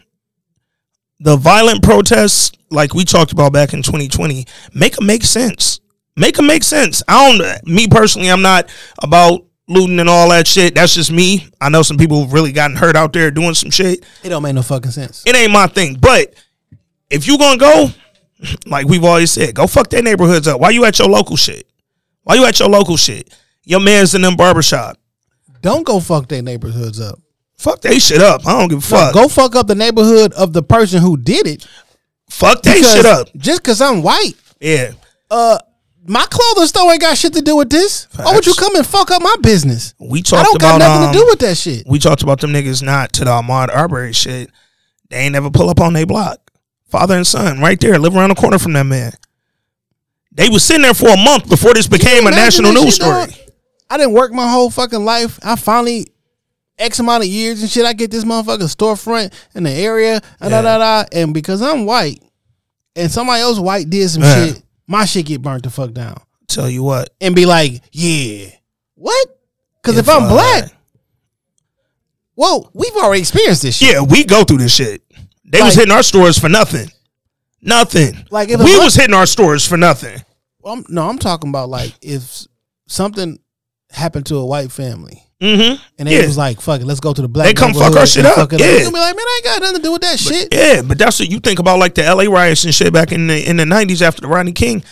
The 1.20 1.36
violent 1.36 1.82
protests, 1.82 2.52
like 2.70 2.92
we 2.92 3.04
talked 3.04 3.32
about 3.32 3.52
back 3.54 3.72
in 3.72 3.82
2020, 3.82 4.44
make 4.74 4.96
them 4.96 5.06
make 5.06 5.22
sense. 5.24 5.80
Make 6.16 6.36
them 6.36 6.46
make 6.46 6.62
sense. 6.62 7.02
I 7.08 7.36
don't. 7.38 7.66
Me 7.66 7.88
personally, 7.88 8.30
I'm 8.30 8.42
not 8.42 8.68
about 9.02 9.46
looting 9.68 9.98
and 10.00 10.08
all 10.08 10.28
that 10.30 10.46
shit. 10.46 10.74
That's 10.74 10.94
just 10.94 11.10
me. 11.12 11.48
I 11.60 11.68
know 11.68 11.82
some 11.82 11.96
people 11.96 12.26
really 12.26 12.52
gotten 12.52 12.76
hurt 12.76 12.96
out 12.96 13.12
there 13.12 13.30
doing 13.30 13.54
some 13.54 13.70
shit. 13.70 14.04
It 14.22 14.28
don't 14.28 14.42
make 14.42 14.54
no 14.54 14.62
fucking 14.62 14.90
sense. 14.90 15.22
it 15.26 15.34
ain't 15.36 15.52
my 15.52 15.66
thing. 15.66 15.94
But 16.00 16.34
if 17.10 17.26
you 17.26 17.38
gonna 17.38 17.58
go, 17.58 17.88
like 18.66 18.86
we've 18.86 19.04
always 19.04 19.30
said, 19.30 19.54
go 19.54 19.66
fuck 19.66 19.88
their 19.90 20.02
neighborhoods 20.02 20.46
up. 20.48 20.60
Why 20.60 20.70
you 20.70 20.84
at 20.84 20.98
your 20.98 21.08
local 21.08 21.36
shit? 21.36 21.66
Why 22.24 22.34
you 22.36 22.44
at 22.44 22.58
your 22.58 22.68
local 22.68 22.96
shit? 22.96 23.34
Your 23.64 23.80
man's 23.80 24.14
in 24.14 24.22
them 24.22 24.36
barbershop. 24.36 24.98
Don't 25.62 25.86
go 25.86 26.00
fuck 26.00 26.28
their 26.28 26.42
neighborhoods 26.42 27.00
up. 27.00 27.18
Fuck 27.56 27.80
they 27.80 27.98
shit 27.98 28.20
up. 28.20 28.46
I 28.46 28.58
don't 28.58 28.68
give 28.68 28.78
a 28.78 28.82
fuck. 28.82 29.14
Go 29.14 29.28
fuck 29.28 29.54
up 29.56 29.66
the 29.66 29.74
neighborhood 29.74 30.32
of 30.34 30.52
the 30.52 30.62
person 30.62 31.00
who 31.00 31.16
did 31.16 31.46
it. 31.46 31.66
fuck 32.28 32.62
they 32.62 32.82
shit 32.82 33.06
up. 33.06 33.28
Just 33.36 33.62
because 33.62 33.80
I'm 33.80 34.02
white, 34.02 34.32
Yeah. 34.60 34.92
uh, 35.30 35.58
my 36.06 36.26
clothing 36.30 36.66
store 36.66 36.90
ain't 36.92 37.00
got 37.00 37.16
shit 37.16 37.32
to 37.34 37.42
do 37.42 37.56
with 37.56 37.70
this. 37.70 38.06
Why 38.16 38.34
would 38.34 38.46
you 38.46 38.54
come 38.54 38.76
and 38.76 38.86
fuck 38.86 39.10
up 39.10 39.22
my 39.22 39.36
business? 39.42 39.94
We 39.98 40.18
I 40.20 40.22
talked 40.22 40.44
don't 40.44 40.60
got 40.60 40.76
about 40.76 40.88
nothing 40.88 41.06
um, 41.08 41.12
to 41.12 41.18
do 41.18 41.26
with 41.26 41.38
that 41.40 41.56
shit. 41.56 41.86
we 41.86 41.98
talked 41.98 42.22
about 42.22 42.40
them 42.40 42.52
niggas 42.52 42.82
not 42.82 43.12
to 43.14 43.24
the 43.24 43.30
Ahmaud 43.30 43.74
Arbery 43.74 44.12
shit. 44.12 44.50
They 45.10 45.16
ain't 45.18 45.32
never 45.32 45.50
pull 45.50 45.70
up 45.70 45.80
on 45.80 45.92
their 45.92 46.06
block. 46.06 46.38
Father 46.88 47.16
and 47.16 47.26
son, 47.26 47.60
right 47.60 47.80
there, 47.80 47.98
live 47.98 48.14
around 48.16 48.28
the 48.30 48.34
corner 48.34 48.58
from 48.58 48.72
that 48.74 48.84
man. 48.84 49.12
They 50.32 50.48
was 50.48 50.62
sitting 50.62 50.82
there 50.82 50.94
for 50.94 51.08
a 51.08 51.16
month 51.16 51.48
before 51.48 51.74
this 51.74 51.86
became 51.86 52.26
a 52.26 52.30
national 52.30 52.72
news 52.72 52.96
story. 52.96 53.26
dog. 53.26 53.34
I 53.88 53.96
didn't 53.96 54.12
work 54.14 54.32
my 54.32 54.50
whole 54.50 54.70
fucking 54.70 55.04
life. 55.04 55.38
I 55.42 55.56
finally 55.56 56.06
X 56.78 56.98
amount 56.98 57.22
of 57.22 57.28
years 57.28 57.62
and 57.62 57.70
shit. 57.70 57.84
I 57.84 57.92
get 57.92 58.10
this 58.10 58.24
motherfucking 58.24 58.74
storefront 58.74 59.32
in 59.54 59.62
the 59.62 59.70
area, 59.70 60.20
and 60.40 60.50
da 60.50 60.62
da 60.62 60.78
da. 60.78 61.04
And 61.12 61.32
because 61.32 61.62
I'm 61.62 61.86
white, 61.86 62.20
and 62.96 63.10
somebody 63.10 63.42
else 63.42 63.58
white 63.58 63.88
did 63.88 64.08
some 64.10 64.22
Yeah. 64.22 64.46
shit, 64.46 64.62
my 64.86 65.04
shit 65.04 65.26
get 65.26 65.42
burnt 65.42 65.62
the 65.64 65.70
fuck 65.70 65.92
down, 65.92 66.20
Tell 66.48 66.68
you 66.68 66.82
what. 66.82 67.10
and 67.20 67.34
be 67.34 67.46
like, 67.46 67.82
yeah, 67.92 68.48
what? 68.94 69.28
Because 69.82 69.98
if, 69.98 70.06
If, 70.08 70.14
I'm 70.14 70.24
uh, 70.24 70.28
black, 70.28 70.72
well, 72.36 72.70
we've 72.74 72.94
already 72.96 73.20
experienced 73.20 73.62
this 73.62 73.76
shit. 73.76 73.94
Yeah, 73.94 74.02
we 74.02 74.24
go 74.24 74.44
through 74.44 74.58
this 74.58 74.74
shit. 74.74 75.02
They 75.44 75.62
was 75.62 75.74
hitting 75.74 75.92
our 75.92 76.02
stores 76.02 76.38
for 76.38 76.48
nothing. 76.48 76.88
Nothing. 77.62 78.26
Like, 78.30 78.48
if 78.50 78.58
we 78.58 78.66
black- 78.66 78.80
was 78.82 78.94
hitting 78.94 79.14
our 79.14 79.26
stores 79.26 79.66
for 79.66 79.76
nothing. 79.76 80.20
Well, 80.60 80.74
I'm, 80.74 80.84
no, 80.88 81.08
I'm 81.08 81.18
talking 81.18 81.50
about 81.50 81.68
like 81.68 81.92
if 82.02 82.46
something 82.88 83.38
happened 83.90 84.26
to 84.26 84.36
a 84.36 84.44
white 84.46 84.72
family. 84.72 85.22
Mm-hmm. 85.40 85.82
And 85.98 86.08
they 86.08 86.18
Yeah. 86.20 86.26
was 86.26 86.36
like, 86.38 86.60
"Fuck 86.60 86.80
it, 86.80 86.86
let's 86.86 87.00
go 87.00 87.12
to 87.12 87.20
the 87.22 87.28
black." 87.28 87.46
They 87.46 87.54
come 87.54 87.74
fuck 87.74 87.94
our 87.96 88.06
shit 88.06 88.24
up, 88.24 88.50
yeah. 88.52 88.58
You 88.58 88.78
gonna 88.78 88.90
be 88.92 88.98
like, 88.98 89.16
"Man, 89.16 89.24
I 89.26 89.34
ain't 89.38 89.44
got 89.44 89.60
nothing 89.62 89.76
to 89.76 89.82
do 89.82 89.92
with 89.92 90.02
that 90.02 90.18
shit." 90.18 90.48
Yeah, 90.52 90.82
but 90.82 90.96
that's 90.98 91.18
what 91.20 91.28
you 91.28 91.40
think 91.40 91.58
about 91.58 91.78
like 91.78 91.94
the 91.94 92.02
LA 92.04 92.24
riots 92.24 92.64
and 92.64 92.74
shit 92.74 92.92
back 92.92 93.12
in 93.12 93.26
the 93.26 93.48
in 93.48 93.56
the 93.56 93.66
nineties 93.66 94.00
after 94.00 94.20
the 94.22 94.28
Rodney 94.28 94.52
King. 94.52 94.82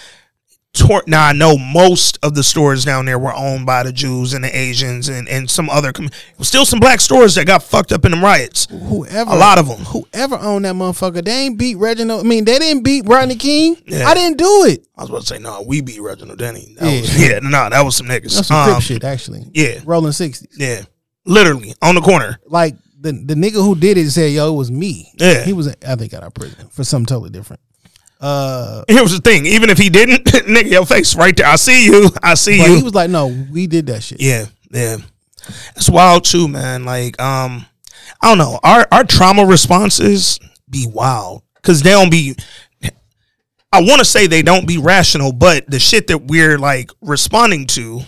Tor- 0.75 1.05
now 1.07 1.27
I 1.27 1.33
know 1.35 1.59
most 1.59 2.19
of 2.23 2.35
the 2.35 2.43
stores 2.43 2.83
down 2.83 3.05
there 3.05 3.19
were 3.19 3.35
owned 3.35 3.67
by 3.67 3.83
the 3.83 3.93
Jews 3.93 4.33
and 4.33 4.43
the 4.43 4.57
Asians 4.57 5.11
and, 5.11 5.29
and 5.29 5.51
some 5.51 5.69
other. 5.69 5.93
Com- 5.93 6.09
still 6.41 6.65
some 6.65 6.81
black 6.81 7.01
stores 7.01 7.35
that 7.35 7.47
got 7.47 7.63
fucked 7.63 7.93
up 7.93 8.07
in 8.07 8.13
the 8.13 8.17
riots. 8.17 8.67
Whoever, 8.71 9.31
A 9.31 9.35
lot 9.37 9.59
of 9.59 9.69
them. 9.69 9.81
whoever 9.85 10.37
owned 10.37 10.65
that 10.65 10.75
motherfucker, 10.75 11.23
they 11.23 11.31
ain't 11.47 11.59
beat 11.59 11.75
Reginald. 11.77 12.25
I 12.25 12.29
mean, 12.29 12.47
they 12.47 12.59
didn't 12.59 12.85
beat 12.85 13.07
Rodney 13.07 13.37
King. 13.37 13.77
Yeah. 13.87 14.07
I 14.09 14.15
didn't 14.15 14.39
do 14.39 14.65
it. 14.65 14.87
I 14.97 15.03
was 15.03 15.11
about 15.11 15.21
to 15.21 15.27
say 15.27 15.39
no, 15.39 15.63
we 15.67 15.83
beat 15.83 16.01
Reginald 16.01 16.39
Denny. 16.39 16.75
That 16.79 16.91
Yeah. 16.91 17.01
was, 17.03 17.21
yeah, 17.23 17.39
no, 17.41 17.69
that 17.69 17.83
was 17.85 17.95
some 17.97 18.07
niggas. 18.07 18.35
That's 18.35 18.49
some 18.49 18.71
Um, 18.75 18.81
shit, 18.81 19.05
actually. 19.05 19.45
Yeah, 19.53 19.81
Rolling 19.85 20.13
sixties. 20.13 20.57
yeah, 20.59 20.83
literally 21.27 21.75
on 21.83 21.97
the 21.97 22.01
corner. 22.01 22.41
Like 22.47 22.77
the 22.99 23.13
the 23.13 23.35
nigga 23.35 23.63
who 23.63 23.75
did 23.75 23.99
it 23.99 24.11
said, 24.11 24.33
"Yo, 24.33 24.55
it 24.55 24.57
was 24.57 24.71
me." 24.71 25.13
Yeah. 25.19 25.45
he 25.45 25.53
was. 25.53 25.69
I 25.87 25.97
think 25.97 26.15
out 26.15 26.23
of 26.23 26.33
prison 26.33 26.69
for 26.71 26.83
something 26.85 27.05
totally 27.07 27.31
different. 27.31 27.61
Uh, 28.23 28.85
Here 28.89 29.03
was 29.03 29.13
the 29.13 29.21
thing: 29.21 29.47
even 29.47 29.69
if 29.69 29.79
he 29.79 29.91
didn't, 29.91 30.25
nigga, 30.27 30.71
your 30.71 30.87
face 30.87 31.17
right 31.17 31.37
there. 31.37 31.47
I 31.47 31.57
see 31.57 31.85
you. 31.87 32.09
I 32.23 32.35
see 32.35 32.59
but 32.59 32.69
you. 32.69 32.77
he 32.77 32.83
was 32.83 32.95
like, 32.95 33.11
"No, 33.11 33.27
we 33.51 33.67
did 33.67 33.87
that 33.87 34.03
shit." 34.03 34.21
Yeah, 34.21 34.47
yeah. 34.71 34.99
It's 35.75 35.91
wild 35.91 36.25
too, 36.25 36.47
man. 36.47 36.85
Like, 36.85 37.21
um, 37.21 37.67
I 38.21 38.29
don't 38.29 38.39
know. 38.39 38.61
Our 38.63 38.87
our 38.93 39.03
trauma 39.05 39.45
responses 39.45 40.39
be 40.71 40.87
wild 40.89 41.43
because 41.57 41.83
they 41.83 41.91
don't 41.91 42.11
be. 42.11 42.37
I 43.75 43.81
want 43.81 44.01
to 44.01 44.05
say 44.05 44.27
they 44.27 44.43
don't 44.43 44.69
be 44.69 44.79
rational, 44.79 45.33
but 45.33 45.69
the 45.69 45.79
shit 45.81 46.07
that 46.09 46.27
we're 46.27 46.59
like 46.59 46.91
responding 47.01 47.67
to 47.69 48.03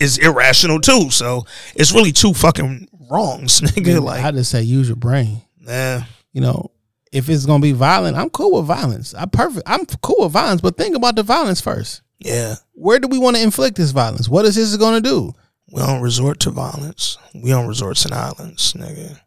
is 0.00 0.18
irrational 0.18 0.80
too. 0.80 1.10
So 1.10 1.44
it's 1.76 1.92
really 1.92 2.10
two 2.10 2.32
fucking 2.34 2.88
wrongs, 3.10 3.60
nigga. 3.60 3.96
I 3.96 3.98
Like, 3.98 4.24
I 4.24 4.30
just 4.32 4.50
say 4.50 4.62
use 4.62 4.88
your 4.88 4.96
brain. 4.96 5.42
yeah, 5.60 6.04
you 6.32 6.40
know, 6.40 6.70
if 7.12 7.28
it's 7.28 7.46
gonna 7.46 7.62
be 7.62 7.72
violent, 7.72 8.16
I'm 8.16 8.30
cool 8.30 8.56
with 8.58 8.66
violence. 8.66 9.14
I 9.14 9.26
perfect. 9.26 9.68
I'm 9.68 9.84
cool 9.86 10.24
with 10.24 10.32
violence, 10.32 10.60
but 10.60 10.76
think 10.76 10.96
about 10.96 11.16
the 11.16 11.22
violence 11.22 11.60
first. 11.60 12.02
yeah. 12.18 12.56
Where 12.72 12.98
do 12.98 13.08
we 13.08 13.18
want 13.18 13.36
to 13.36 13.42
inflict 13.42 13.76
this 13.76 13.90
violence? 13.90 14.28
What 14.28 14.44
is 14.46 14.54
this 14.56 14.74
gonna 14.76 15.00
do? 15.00 15.34
We 15.72 15.80
don't 15.82 16.00
resort 16.00 16.40
to 16.40 16.50
violence. 16.50 17.18
We 17.34 17.50
don't 17.50 17.68
resort 17.68 17.96
to 17.98 18.08
violence, 18.08 18.72
nigga. 18.72 19.20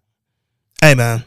Hey, 0.82 0.96
man. 0.96 1.24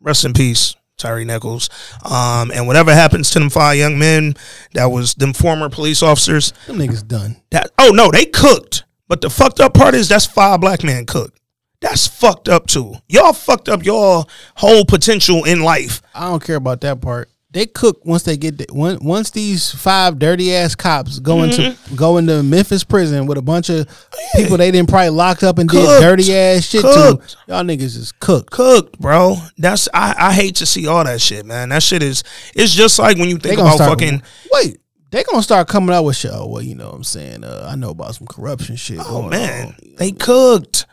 Rest 0.00 0.24
in 0.24 0.32
peace, 0.34 0.74
Tyre 0.98 1.24
Nichols. 1.24 1.70
Um, 2.04 2.50
and 2.50 2.66
whatever 2.66 2.92
happens 2.92 3.30
to 3.30 3.38
them 3.38 3.48
five 3.50 3.76
young 3.78 3.98
men, 3.98 4.34
that 4.74 4.86
was 4.86 5.14
them 5.14 5.32
former 5.32 5.68
police 5.68 6.02
officers. 6.02 6.52
Them 6.66 6.76
niggas 6.78 7.06
done. 7.06 7.36
That 7.50 7.70
oh 7.78 7.90
no, 7.94 8.10
they 8.10 8.26
cooked. 8.26 8.84
But 9.08 9.20
the 9.22 9.30
fucked 9.30 9.60
up 9.60 9.74
part 9.74 9.94
is 9.94 10.08
that's 10.08 10.26
five 10.26 10.60
black 10.60 10.82
men 10.84 11.06
cooked. 11.06 11.39
That's 11.80 12.06
fucked 12.06 12.48
up 12.48 12.66
too. 12.66 12.94
Y'all 13.08 13.32
fucked 13.32 13.68
up 13.68 13.84
your 13.84 14.24
whole 14.56 14.84
potential 14.84 15.44
in 15.44 15.60
life. 15.62 16.02
I 16.14 16.28
don't 16.28 16.42
care 16.44 16.56
about 16.56 16.82
that 16.82 17.00
part. 17.00 17.30
They 17.52 17.66
cook 17.66 18.04
once 18.06 18.22
they 18.22 18.36
get 18.36 18.58
the, 18.58 18.66
once 19.02 19.30
these 19.32 19.72
five 19.72 20.20
dirty 20.20 20.54
ass 20.54 20.76
cops 20.76 21.18
go 21.18 21.42
into 21.42 21.62
Mm-hmm. 21.62 21.96
go 21.96 22.18
into 22.18 22.44
Memphis 22.44 22.84
prison 22.84 23.26
with 23.26 23.38
a 23.38 23.42
bunch 23.42 23.70
of 23.70 23.88
people 24.36 24.56
they 24.56 24.70
didn't 24.70 24.88
probably 24.88 25.08
locked 25.10 25.42
up 25.42 25.58
and 25.58 25.68
Cooked. 25.68 25.88
did 25.88 26.00
dirty 26.00 26.32
ass 26.32 26.64
shit 26.66 26.82
Cooked. 26.82 27.30
to. 27.30 27.36
Y'all 27.48 27.64
niggas 27.64 27.96
is 27.96 28.12
cooked. 28.20 28.50
Cooked, 28.52 29.00
bro. 29.00 29.34
That's 29.58 29.88
I, 29.92 30.14
I 30.16 30.32
hate 30.32 30.56
to 30.56 30.66
see 30.66 30.86
all 30.86 31.02
that 31.02 31.20
shit, 31.20 31.44
man. 31.44 31.70
That 31.70 31.82
shit 31.82 32.04
is 32.04 32.22
it's 32.54 32.72
just 32.72 33.00
like 33.00 33.16
when 33.16 33.28
you 33.28 33.38
think 33.38 33.58
about 33.58 33.78
fucking 33.78 34.22
wait. 34.52 34.76
They 35.10 35.24
gonna 35.24 35.42
start 35.42 35.66
coming 35.66 35.92
out 35.92 36.04
with 36.04 36.14
shit. 36.14 36.30
Oh 36.32 36.46
well, 36.46 36.62
you 36.62 36.76
know 36.76 36.86
what 36.86 36.94
I'm 36.94 37.02
saying. 37.04 37.42
Uh, 37.42 37.68
I 37.68 37.74
know 37.74 37.90
about 37.90 38.14
some 38.14 38.28
corruption 38.28 38.76
shit. 38.76 39.00
Oh 39.00 39.22
man, 39.22 39.66
on. 39.68 39.74
they 39.96 40.12
cooked. 40.12 40.86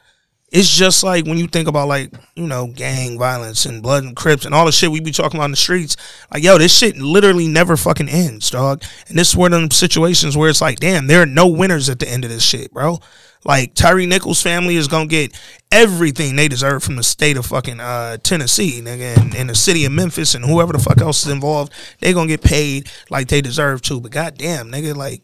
It's 0.49 0.69
just 0.73 1.03
like 1.03 1.25
when 1.25 1.37
you 1.37 1.47
think 1.47 1.67
about 1.67 1.89
like 1.89 2.13
you 2.35 2.47
know 2.47 2.67
gang 2.67 3.19
violence 3.19 3.65
and 3.65 3.83
blood 3.83 4.05
and 4.05 4.15
crips 4.15 4.45
and 4.45 4.55
all 4.55 4.65
the 4.65 4.71
shit 4.71 4.89
we 4.89 5.01
be 5.01 5.11
talking 5.11 5.37
about 5.37 5.45
in 5.45 5.51
the 5.51 5.57
streets. 5.57 5.97
Like 6.31 6.41
yo, 6.41 6.57
this 6.57 6.75
shit 6.75 6.95
literally 6.95 7.47
never 7.47 7.75
fucking 7.75 8.07
ends, 8.07 8.49
dog. 8.49 8.81
And 9.09 9.17
this 9.17 9.29
is 9.29 9.35
one 9.35 9.51
of 9.51 9.59
them 9.59 9.71
situations 9.71 10.37
where 10.37 10.49
it's 10.49 10.61
like, 10.61 10.79
damn, 10.79 11.07
there 11.07 11.21
are 11.21 11.25
no 11.25 11.47
winners 11.47 11.89
at 11.89 11.99
the 11.99 12.09
end 12.09 12.23
of 12.23 12.29
this 12.31 12.43
shit, 12.43 12.71
bro. 12.71 12.99
Like 13.43 13.73
Tyre 13.75 14.05
Nichols' 14.05 14.41
family 14.41 14.77
is 14.77 14.87
gonna 14.87 15.07
get 15.07 15.37
everything 15.69 16.37
they 16.37 16.47
deserve 16.47 16.81
from 16.81 16.95
the 16.95 17.03
state 17.03 17.35
of 17.35 17.45
fucking 17.45 17.81
uh, 17.81 18.17
Tennessee, 18.17 18.81
nigga, 18.81 19.17
and, 19.17 19.35
and 19.35 19.49
the 19.49 19.55
city 19.55 19.83
of 19.83 19.91
Memphis 19.91 20.33
and 20.33 20.45
whoever 20.45 20.71
the 20.71 20.79
fuck 20.79 21.01
else 21.01 21.25
is 21.25 21.31
involved. 21.31 21.73
They 21.99 22.13
gonna 22.13 22.27
get 22.27 22.41
paid 22.41 22.89
like 23.09 23.27
they 23.27 23.41
deserve 23.41 23.81
to. 23.83 23.99
But 23.99 24.11
goddamn, 24.11 24.71
nigga, 24.71 24.95
like 24.95 25.23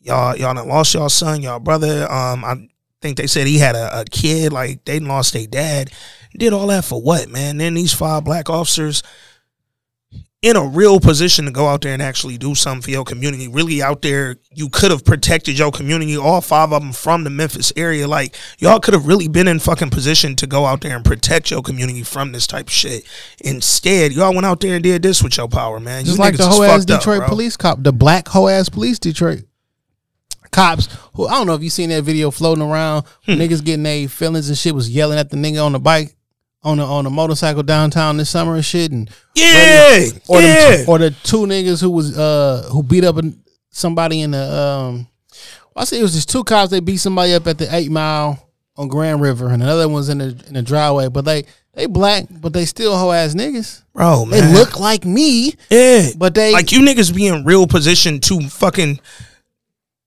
y'all 0.00 0.36
y'all 0.36 0.54
done 0.54 0.68
lost 0.68 0.94
y'all 0.94 1.10
son, 1.10 1.42
y'all 1.42 1.60
brother. 1.60 2.10
Um, 2.10 2.44
I 2.44 2.68
think 3.02 3.18
they 3.18 3.26
said 3.26 3.46
he 3.46 3.58
had 3.58 3.74
a, 3.74 4.00
a 4.00 4.04
kid. 4.04 4.52
Like 4.52 4.84
they 4.84 5.00
lost 5.00 5.34
their 5.34 5.46
dad. 5.46 5.90
Did 6.34 6.52
all 6.52 6.68
that 6.68 6.84
for 6.84 7.02
what, 7.02 7.28
man? 7.28 7.58
Then 7.58 7.74
these 7.74 7.92
five 7.92 8.24
black 8.24 8.48
officers 8.48 9.02
in 10.42 10.56
a 10.56 10.64
real 10.64 10.98
position 10.98 11.44
to 11.44 11.52
go 11.52 11.68
out 11.68 11.82
there 11.82 11.92
and 11.92 12.02
actually 12.02 12.36
do 12.36 12.54
something 12.54 12.82
for 12.82 12.90
your 12.90 13.04
community. 13.04 13.46
Really 13.46 13.80
out 13.80 14.02
there, 14.02 14.36
you 14.52 14.68
could 14.68 14.90
have 14.90 15.04
protected 15.04 15.56
your 15.56 15.70
community. 15.70 16.16
All 16.16 16.40
five 16.40 16.72
of 16.72 16.82
them 16.82 16.92
from 16.92 17.22
the 17.22 17.30
Memphis 17.30 17.72
area. 17.76 18.08
Like 18.08 18.34
y'all 18.58 18.80
could 18.80 18.94
have 18.94 19.06
really 19.06 19.28
been 19.28 19.46
in 19.46 19.60
fucking 19.60 19.90
position 19.90 20.34
to 20.36 20.46
go 20.48 20.64
out 20.66 20.80
there 20.80 20.96
and 20.96 21.04
protect 21.04 21.50
your 21.50 21.62
community 21.62 22.02
from 22.02 22.32
this 22.32 22.48
type 22.48 22.66
of 22.66 22.72
shit. 22.72 23.04
Instead, 23.40 24.12
y'all 24.12 24.34
went 24.34 24.46
out 24.46 24.60
there 24.60 24.74
and 24.74 24.82
did 24.82 25.02
this 25.02 25.22
with 25.22 25.36
your 25.36 25.48
power, 25.48 25.78
man. 25.78 26.04
Just 26.04 26.16
You 26.16 26.24
like 26.24 26.36
the 26.36 26.46
whole 26.46 26.64
ass 26.64 26.80
fucked 26.80 26.90
up, 26.90 27.00
Detroit 27.00 27.28
police 27.28 27.56
cop, 27.56 27.82
the 27.82 27.92
black 27.92 28.26
whole 28.26 28.48
ass 28.48 28.68
police 28.68 28.98
Detroit 28.98 29.44
cops. 30.52 30.88
Who 31.14 31.26
I 31.26 31.32
don't 31.32 31.46
know 31.48 31.54
if 31.54 31.62
you 31.62 31.70
seen 31.70 31.88
that 31.90 32.04
video 32.04 32.30
floating 32.30 32.62
around. 32.62 33.04
Hmm. 33.24 33.32
Niggas 33.32 33.64
getting 33.64 33.82
their 33.82 34.06
feelings 34.08 34.48
and 34.48 34.56
shit 34.56 34.74
was 34.74 34.88
yelling 34.88 35.18
at 35.18 35.30
the 35.30 35.36
nigga 35.36 35.64
on 35.64 35.72
the 35.72 35.80
bike. 35.80 36.14
On 36.64 36.78
the 36.78 36.84
on 36.84 37.02
the 37.02 37.10
motorcycle 37.10 37.64
downtown 37.64 38.18
this 38.18 38.30
summer 38.30 38.54
and 38.54 38.64
shit, 38.64 38.92
and 38.92 39.10
Yeah, 39.34 40.04
or 40.28 40.40
yeah. 40.40 40.76
the, 40.76 40.84
or 40.86 40.98
the 40.98 41.10
two 41.10 41.38
niggas 41.38 41.80
who 41.80 41.90
was 41.90 42.16
uh 42.16 42.68
who 42.70 42.84
beat 42.84 43.02
up 43.02 43.16
somebody 43.70 44.20
in 44.20 44.30
the 44.30 44.52
um 44.60 45.08
I 45.74 45.82
say 45.84 45.98
it 45.98 46.02
was 46.02 46.12
just 46.14 46.28
two 46.30 46.44
cops 46.44 46.70
they 46.70 46.78
beat 46.78 46.98
somebody 46.98 47.32
up 47.34 47.48
at 47.48 47.58
the 47.58 47.74
eight 47.74 47.90
mile 47.90 48.48
on 48.76 48.86
Grand 48.86 49.20
River 49.20 49.48
and 49.48 49.60
another 49.60 49.88
one 49.88 49.94
was 49.96 50.08
in 50.08 50.18
the 50.18 50.40
in 50.46 50.54
the 50.54 50.62
driveway 50.62 51.08
but 51.08 51.24
they 51.24 51.46
they 51.74 51.86
black 51.86 52.26
but 52.30 52.52
they 52.52 52.64
still 52.64 52.96
hoe 52.96 53.10
ass 53.10 53.34
niggas 53.34 53.82
bro, 53.92 54.24
they 54.26 54.52
look 54.52 54.78
like 54.78 55.04
me 55.04 55.54
Yeah. 55.68 56.10
but 56.16 56.34
they 56.34 56.52
like 56.52 56.70
you 56.70 56.80
niggas 56.82 57.12
be 57.12 57.26
in 57.26 57.44
real 57.44 57.66
position 57.66 58.20
to 58.20 58.40
fucking 58.48 59.00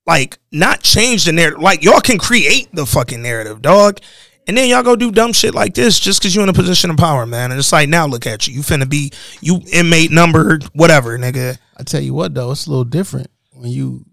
like 0.05 0.37
not 0.51 0.81
change 0.81 1.25
the 1.25 1.31
narrative. 1.31 1.61
Like 1.61 1.83
y'all 1.83 2.01
can 2.01 2.17
create 2.17 2.69
the 2.73 2.85
fucking 2.85 3.21
narrative, 3.21 3.61
dog. 3.61 3.99
And 4.47 4.55
then 4.55 4.69
y'all 4.69 4.83
go 4.83 4.95
do 4.95 5.11
dumb 5.11 5.33
shit 5.33 5.55
like 5.55 5.73
this 5.73 5.99
just 5.99 6.21
because 6.21 6.35
you're 6.35 6.43
in 6.43 6.49
a 6.49 6.53
position 6.53 6.91
of 6.91 6.97
power, 6.97 7.25
man. 7.25 7.51
And 7.51 7.59
it's 7.59 7.71
like 7.71 7.89
now 7.89 8.05
look 8.05 8.27
at 8.27 8.47
you. 8.47 8.53
You 8.53 8.61
finna 8.61 8.87
be 8.87 9.11
you 9.41 9.61
inmate 9.73 10.11
number 10.11 10.59
whatever, 10.73 11.17
nigga. 11.17 11.57
I 11.77 11.83
tell 11.83 12.01
you 12.01 12.13
what 12.13 12.33
though 12.33 12.51
it's 12.51 12.67
a 12.67 12.69
little 12.69 12.85
different 12.85 13.29
when 13.51 13.71
you 13.71 14.05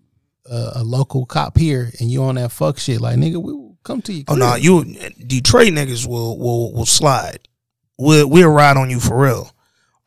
uh, 0.51 0.73
a 0.77 0.85
local 0.85 1.27
cop 1.27 1.59
here 1.59 1.93
and 2.01 2.11
you 2.11 2.23
on 2.25 2.37
that 2.37 2.51
fuck 2.51 2.79
shit 2.79 3.01
like 3.01 3.17
nigga 3.17 3.43
we 3.43 3.53
will 3.53 3.77
come 3.85 4.03
to 4.03 4.13
you 4.13 4.25
Oh 4.29 4.35
no, 4.35 4.55
you 4.55 4.85
Detroit 5.27 5.73
niggas 5.73 6.07
will 6.07 6.39
will 6.39 6.73
will 6.73 6.87
slide. 6.87 7.49
We'll 7.99 8.29
we'll 8.29 8.49
ride 8.49 8.77
on 8.77 8.89
you 8.89 9.01
for 9.01 9.21
real. 9.21 9.51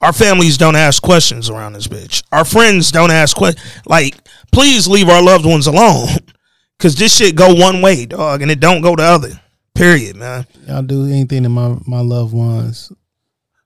Our 0.06 0.14
families 0.14 0.60
don't 0.60 0.76
ask 0.76 1.02
questions 1.02 1.50
around 1.50 1.74
this 1.74 1.88
bitch. 1.88 2.22
Our 2.32 2.46
friends 2.46 2.92
don't 2.92 3.10
ask 3.10 3.36
questions. 3.36 3.66
Like, 3.88 4.16
please 4.52 4.88
leave 4.88 5.10
our 5.10 5.24
loved 5.24 5.48
ones 5.48 5.66
alone, 5.66 6.10
cause 6.80 6.96
this 6.96 7.16
shit 7.16 7.36
go 7.36 7.56
one 7.56 7.82
way, 7.82 8.06
dog, 8.06 8.44
and 8.44 8.52
it 8.52 8.60
don't 8.60 8.82
go 8.82 8.96
the 8.96 9.02
other. 9.02 9.42
Period, 9.74 10.16
man. 10.16 10.46
y'all 10.68 10.84
do 10.84 11.06
anything 11.06 11.42
to 11.42 11.50
my 11.50 11.76
my 11.88 12.02
loved 12.02 12.34
ones 12.34 12.92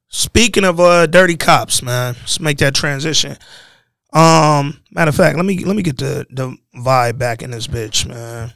Speaking 0.07 0.63
of 0.63 0.79
uh 0.79 1.07
dirty 1.07 1.35
cops, 1.35 1.83
man, 1.83 2.15
let's 2.21 2.39
make 2.39 2.57
that 2.59 2.73
transition. 2.73 3.37
Um, 4.13 4.81
matter 4.91 5.09
of 5.09 5.15
fact, 5.15 5.35
let 5.35 5.45
me 5.45 5.63
let 5.65 5.75
me 5.75 5.83
get 5.83 5.97
the 5.97 6.25
the 6.31 6.57
vibe 6.75 7.17
back 7.17 7.43
in 7.43 7.51
this 7.51 7.67
bitch, 7.67 8.07
man. 8.07 8.53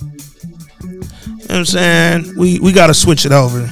You 0.00 0.86
know 0.88 1.00
what 1.36 1.50
I'm 1.50 1.64
saying? 1.66 2.34
We 2.38 2.58
we 2.58 2.72
gotta 2.72 2.94
switch 2.94 3.26
it 3.26 3.32
over. 3.32 3.70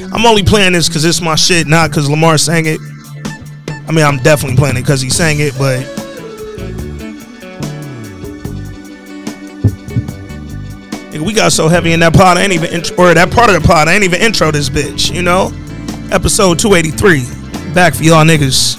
I'm 0.00 0.24
only 0.26 0.42
playing 0.42 0.72
this 0.72 0.88
because 0.88 1.04
it's 1.04 1.20
my 1.20 1.34
shit, 1.34 1.66
not 1.66 1.90
because 1.90 2.08
Lamar 2.08 2.38
sang 2.38 2.66
it. 2.66 2.80
I 3.88 3.92
mean, 3.92 4.04
I'm 4.04 4.18
definitely 4.18 4.56
playing 4.56 4.76
it 4.76 4.82
because 4.82 5.00
he 5.00 5.10
sang 5.10 5.40
it, 5.40 5.54
but 5.58 5.84
we 11.28 11.34
got 11.34 11.52
so 11.52 11.68
heavy 11.68 11.92
in 11.92 12.00
that 12.00 12.14
pod, 12.14 12.38
I 12.38 12.42
ain't 12.42 12.52
even 12.52 12.72
int- 12.72 12.98
or 12.98 13.12
that 13.12 13.30
part 13.30 13.50
of 13.50 13.60
the 13.60 13.66
pod, 13.66 13.86
I 13.86 13.94
ain't 13.94 14.04
even 14.04 14.20
intro 14.20 14.50
this 14.50 14.70
bitch. 14.70 15.14
You 15.14 15.22
know, 15.22 15.52
episode 16.10 16.58
283, 16.58 17.74
back 17.74 17.94
for 17.94 18.02
y'all 18.02 18.24
niggas. 18.24 18.78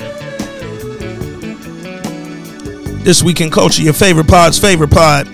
This 3.04 3.22
week 3.22 3.42
in 3.42 3.52
culture, 3.52 3.84
your 3.84 3.94
favorite 3.94 4.28
pod's 4.28 4.58
favorite 4.58 4.90
pod. 4.90 5.28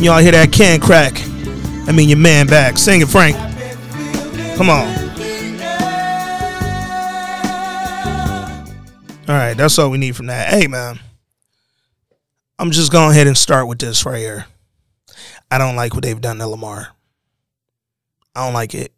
Y'all 0.00 0.18
hear 0.18 0.32
that 0.32 0.48
can 0.50 0.80
crack, 0.80 1.14
I 1.86 1.92
mean 1.92 2.08
your 2.08 2.18
man 2.18 2.46
back. 2.46 2.78
Sing 2.78 3.00
it, 3.00 3.08
Frank. 3.08 3.36
Come 4.56 4.70
on. 4.70 5.04
All 9.26 9.34
right, 9.34 9.54
that's 9.56 9.78
all 9.78 9.90
we 9.90 9.96
need 9.98 10.14
from 10.16 10.26
that. 10.26 10.48
Hey, 10.50 10.66
man. 10.66 11.00
I'm 12.58 12.70
just 12.70 12.92
going 12.92 13.10
ahead 13.10 13.26
and 13.26 13.36
start 13.36 13.66
with 13.68 13.78
this 13.78 14.04
right 14.04 14.18
here. 14.18 14.44
I 15.50 15.56
don't 15.58 15.76
like 15.76 15.94
what 15.94 16.02
they've 16.02 16.20
done 16.20 16.38
to 16.38 16.46
Lamar. 16.46 16.88
I 18.34 18.44
don't 18.44 18.52
like 18.54 18.74
it. 18.74 18.92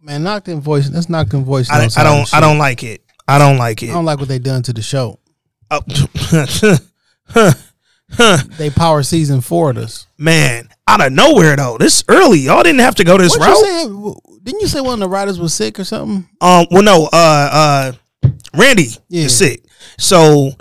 Man, 0.00 0.22
knock 0.22 0.44
them 0.44 0.60
voice. 0.60 0.90
Let's 0.90 1.08
knock 1.08 1.28
them 1.28 1.44
voice. 1.44 1.70
I, 1.70 1.88
I 1.96 2.02
don't. 2.04 2.32
I 2.34 2.40
don't 2.40 2.58
like 2.58 2.82
it. 2.82 3.02
I 3.28 3.38
don't 3.38 3.58
like 3.58 3.82
it. 3.82 3.90
I 3.90 3.94
don't 3.94 4.04
like 4.04 4.18
what 4.18 4.28
they 4.28 4.38
done 4.38 4.62
to 4.64 4.72
the 4.72 4.82
show. 4.82 5.18
Oh, 5.70 5.80
They 8.58 8.70
power 8.70 9.02
season 9.02 9.40
forward 9.40 9.76
us. 9.78 10.06
man, 10.18 10.63
out 10.86 11.00
of 11.04 11.12
nowhere 11.12 11.56
though. 11.56 11.78
This 11.78 12.04
early, 12.08 12.40
y'all 12.40 12.62
didn't 12.62 12.80
have 12.80 12.94
to 12.96 13.04
go 13.04 13.16
this 13.18 13.36
What 13.38 13.48
route. 13.48 13.58
you 13.58 14.14
say? 14.24 14.38
Didn't 14.42 14.60
you 14.60 14.68
say 14.68 14.80
one 14.80 14.94
of 14.94 15.00
the 15.00 15.08
riders 15.08 15.38
was 15.38 15.54
sick 15.54 15.78
or 15.78 15.84
something? 15.84 16.28
Um, 16.40 16.66
well, 16.70 16.82
no, 16.82 17.08
uh, 17.12 17.92
uh, 18.22 18.30
Randy 18.54 18.88
Yeah. 19.08 19.24
is 19.26 19.36
sick. 19.36 19.64
So 19.98 20.52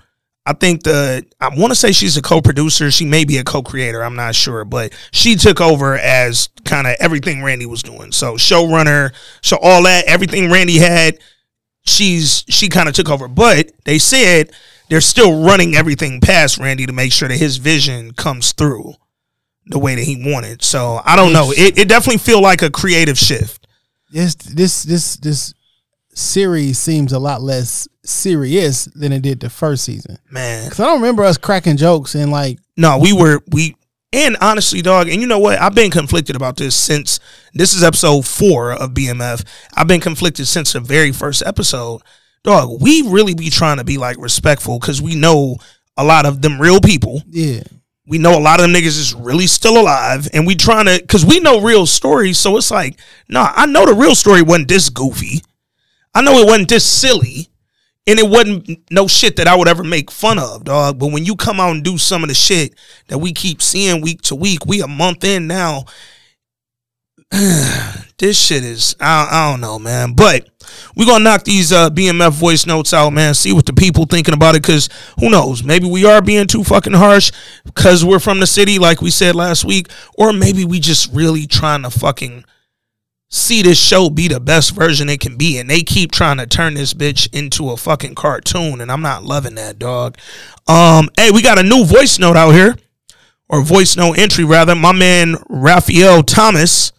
I 0.46 0.54
think 0.54 0.84
the 0.84 1.26
I 1.42 1.50
want 1.50 1.72
to 1.72 1.76
say 1.76 1.92
she's 1.92 2.16
a 2.18 2.22
co-producer. 2.22 2.92
She 2.92 3.06
may 3.06 3.26
be 3.26 3.38
a 3.38 3.44
co-creator. 3.44 4.04
I'm 4.04 4.16
not 4.16 4.36
sure, 4.36 4.64
but 4.66 4.94
she 5.12 5.36
took 5.36 5.60
over 5.62 5.98
as 5.98 6.50
kind 6.66 6.88
of 6.88 6.96
everything 7.00 7.44
Randy 7.44 7.66
was 7.66 7.84
doing. 7.84 8.12
So 8.12 8.36
showrunner, 8.36 9.12
so 9.42 9.58
all 9.62 9.84
that, 9.84 10.06
everything 10.06 10.50
Randy 10.50 10.78
had, 10.80 11.18
she's 11.86 12.46
she 12.48 12.70
kind 12.70 12.88
of 12.90 12.96
took 12.96 13.10
over. 13.10 13.28
But 13.28 13.72
they 13.86 13.98
said 14.00 14.52
they're 14.90 15.02
still 15.02 15.44
running 15.44 15.76
everything 15.76 16.22
past 16.22 16.58
Randy 16.58 16.86
to 16.86 16.94
make 16.94 17.12
sure 17.12 17.28
that 17.28 17.38
his 17.38 17.58
vision 17.58 18.12
comes 18.14 18.52
through 18.54 18.94
the 19.68 19.80
way 19.80 19.96
that 19.96 20.04
he 20.04 20.32
wanted. 20.34 20.64
So 20.64 21.02
I 21.06 21.16
don't 21.16 21.34
know. 21.34 21.52
It, 21.52 21.78
it 21.78 21.88
definitely 21.88 22.20
feel 22.20 22.42
like 22.42 22.62
a 22.62 22.70
creative 22.70 23.18
shift. 23.18 23.68
This 24.12 24.36
this 24.36 24.84
this 24.84 25.18
this 25.18 25.54
series 26.14 26.78
seems 26.78 27.14
a 27.14 27.20
lot 27.20 27.42
less 27.42 27.88
serious 28.06 28.86
than 28.86 29.12
it 29.12 29.22
did 29.22 29.40
the 29.40 29.50
first 29.50 29.84
season. 29.86 30.18
Man, 30.30 30.70
Cause 30.70 30.80
I 30.80 30.86
don't 30.86 31.02
remember 31.02 31.24
us 31.24 31.38
cracking 31.38 31.78
jokes 31.78 32.16
and 32.16 32.32
like 32.32 32.60
No, 32.78 33.00
we 33.00 33.14
were 33.14 33.42
we 33.52 33.76
and 34.12 34.38
honestly, 34.42 34.84
dog, 34.84 35.10
and 35.10 35.20
you 35.20 35.26
know 35.26 35.40
what? 35.40 35.60
I've 35.60 35.74
been 35.74 35.90
conflicted 35.90 36.36
about 36.36 36.56
this 36.58 36.76
since 36.76 37.20
this 37.56 37.74
is 37.74 37.84
episode 37.84 38.28
four 38.28 38.72
of 38.74 38.92
BMF. 38.92 39.44
I've 39.76 39.88
been 39.88 40.02
conflicted 40.02 40.48
since 40.48 40.74
the 40.74 40.80
very 40.80 41.12
first 41.12 41.42
episode. 41.44 42.02
Dog, 42.44 42.80
we 42.80 43.02
really 43.02 43.34
be 43.34 43.50
trying 43.50 43.78
to 43.78 43.84
be 43.84 43.98
like 43.98 44.18
respectful 44.20 44.78
because 44.78 45.02
we 45.02 45.16
know 45.16 45.58
a 45.98 46.04
lot 46.04 46.28
of 46.28 46.44
them 46.44 46.62
real 46.62 46.80
people. 46.80 47.24
yeah 47.30 47.64
we 48.06 48.18
know 48.18 48.38
a 48.38 48.42
lot 48.42 48.60
of 48.60 48.64
them 48.66 48.74
niggas 48.74 49.00
is 49.00 49.14
really 49.14 49.48
still 49.48 49.80
alive, 49.80 50.28
and 50.34 50.46
we 50.46 50.56
trying 50.56 50.86
to 50.86 51.00
because 51.00 51.26
we 51.26 51.40
know 51.40 51.62
real 51.62 51.86
stories. 51.86 52.38
So 52.38 52.58
it's 52.58 52.72
like, 52.72 53.00
nah, 53.30 53.52
I 53.56 53.66
know 53.66 53.86
the 53.86 53.94
real 53.94 54.16
story 54.16 54.42
wasn't 54.42 54.68
this 54.68 54.90
goofy. 54.90 55.42
I 56.14 56.22
know 56.22 56.38
it 56.40 56.46
wasn't 56.46 56.70
this 56.70 56.86
silly, 56.86 57.50
and 58.06 58.20
it 58.20 58.30
wasn't 58.30 58.92
no 58.92 59.08
shit 59.08 59.38
that 59.38 59.48
I 59.48 59.56
would 59.56 59.68
ever 59.68 59.84
make 59.84 60.12
fun 60.12 60.38
of, 60.38 60.66
dog. 60.66 61.00
But 61.00 61.12
when 61.12 61.26
you 61.26 61.36
come 61.36 61.60
out 61.60 61.72
and 61.72 61.84
do 61.84 61.98
some 61.98 62.24
of 62.24 62.28
the 62.28 62.36
shit 62.36 62.76
that 63.08 63.20
we 63.20 63.34
keep 63.34 63.62
seeing 63.62 64.02
week 64.02 64.22
to 64.24 64.36
week, 64.36 64.66
we 64.66 64.82
a 64.82 64.88
month 64.88 65.24
in 65.24 65.48
now. 65.48 65.86
this 68.20 68.40
shit 68.40 68.64
is 68.64 68.96
I, 69.00 69.28
I 69.32 69.52
don't 69.52 69.62
know, 69.62 69.80
man. 69.80 70.14
But 70.14 70.48
we're 70.96 71.08
gonna 71.08 71.24
knock 71.24 71.44
these 71.44 71.72
uh, 71.72 71.90
BMF 71.90 72.32
voice 72.32 72.68
notes 72.68 72.94
out, 72.94 73.12
man. 73.12 73.34
See 73.34 73.54
what 73.54 73.66
the 73.66 73.74
people 73.74 74.06
thinking 74.06 74.36
about 74.36 74.56
it, 74.56 74.62
because 74.62 74.88
who 75.20 75.32
knows? 75.32 75.64
Maybe 75.64 75.90
we 75.90 76.06
are 76.06 76.22
being 76.22 76.46
too 76.46 76.64
fucking 76.64 76.94
harsh 76.94 77.32
because 77.66 78.06
we're 78.06 78.20
from 78.20 78.40
the 78.40 78.46
city, 78.46 78.78
like 78.78 79.02
we 79.02 79.10
said 79.10 79.36
last 79.36 79.66
week, 79.66 79.88
or 80.16 80.32
maybe 80.32 80.64
we 80.64 80.80
just 80.80 81.12
really 81.12 81.48
trying 81.48 81.82
to 81.82 81.90
fucking 81.90 82.46
see 83.30 83.64
this 83.64 83.80
show 83.80 84.12
be 84.12 84.28
the 84.28 84.40
best 84.40 84.76
version 84.76 85.10
it 85.10 85.20
can 85.20 85.36
be, 85.36 85.58
and 85.58 85.68
they 85.68 85.82
keep 85.82 86.12
trying 86.12 86.38
to 86.38 86.46
turn 86.46 86.76
this 86.76 86.94
bitch 86.94 87.28
into 87.34 87.72
a 87.72 87.78
fucking 87.78 88.14
cartoon, 88.14 88.80
and 88.80 88.92
I'm 88.92 89.02
not 89.02 89.24
loving 89.24 89.56
that, 89.56 89.80
dog. 89.80 90.20
Um, 90.68 91.10
hey, 91.18 91.32
we 91.32 91.42
got 91.42 91.58
a 91.58 91.64
new 91.64 91.84
voice 91.84 92.20
note 92.20 92.38
out 92.38 92.52
here, 92.52 92.76
or 93.50 93.64
voice 93.64 93.98
note 93.98 94.20
entry 94.20 94.44
rather. 94.44 94.76
My 94.76 94.92
man 94.92 95.38
Raphael 95.50 96.22
Thomas, 96.22 96.92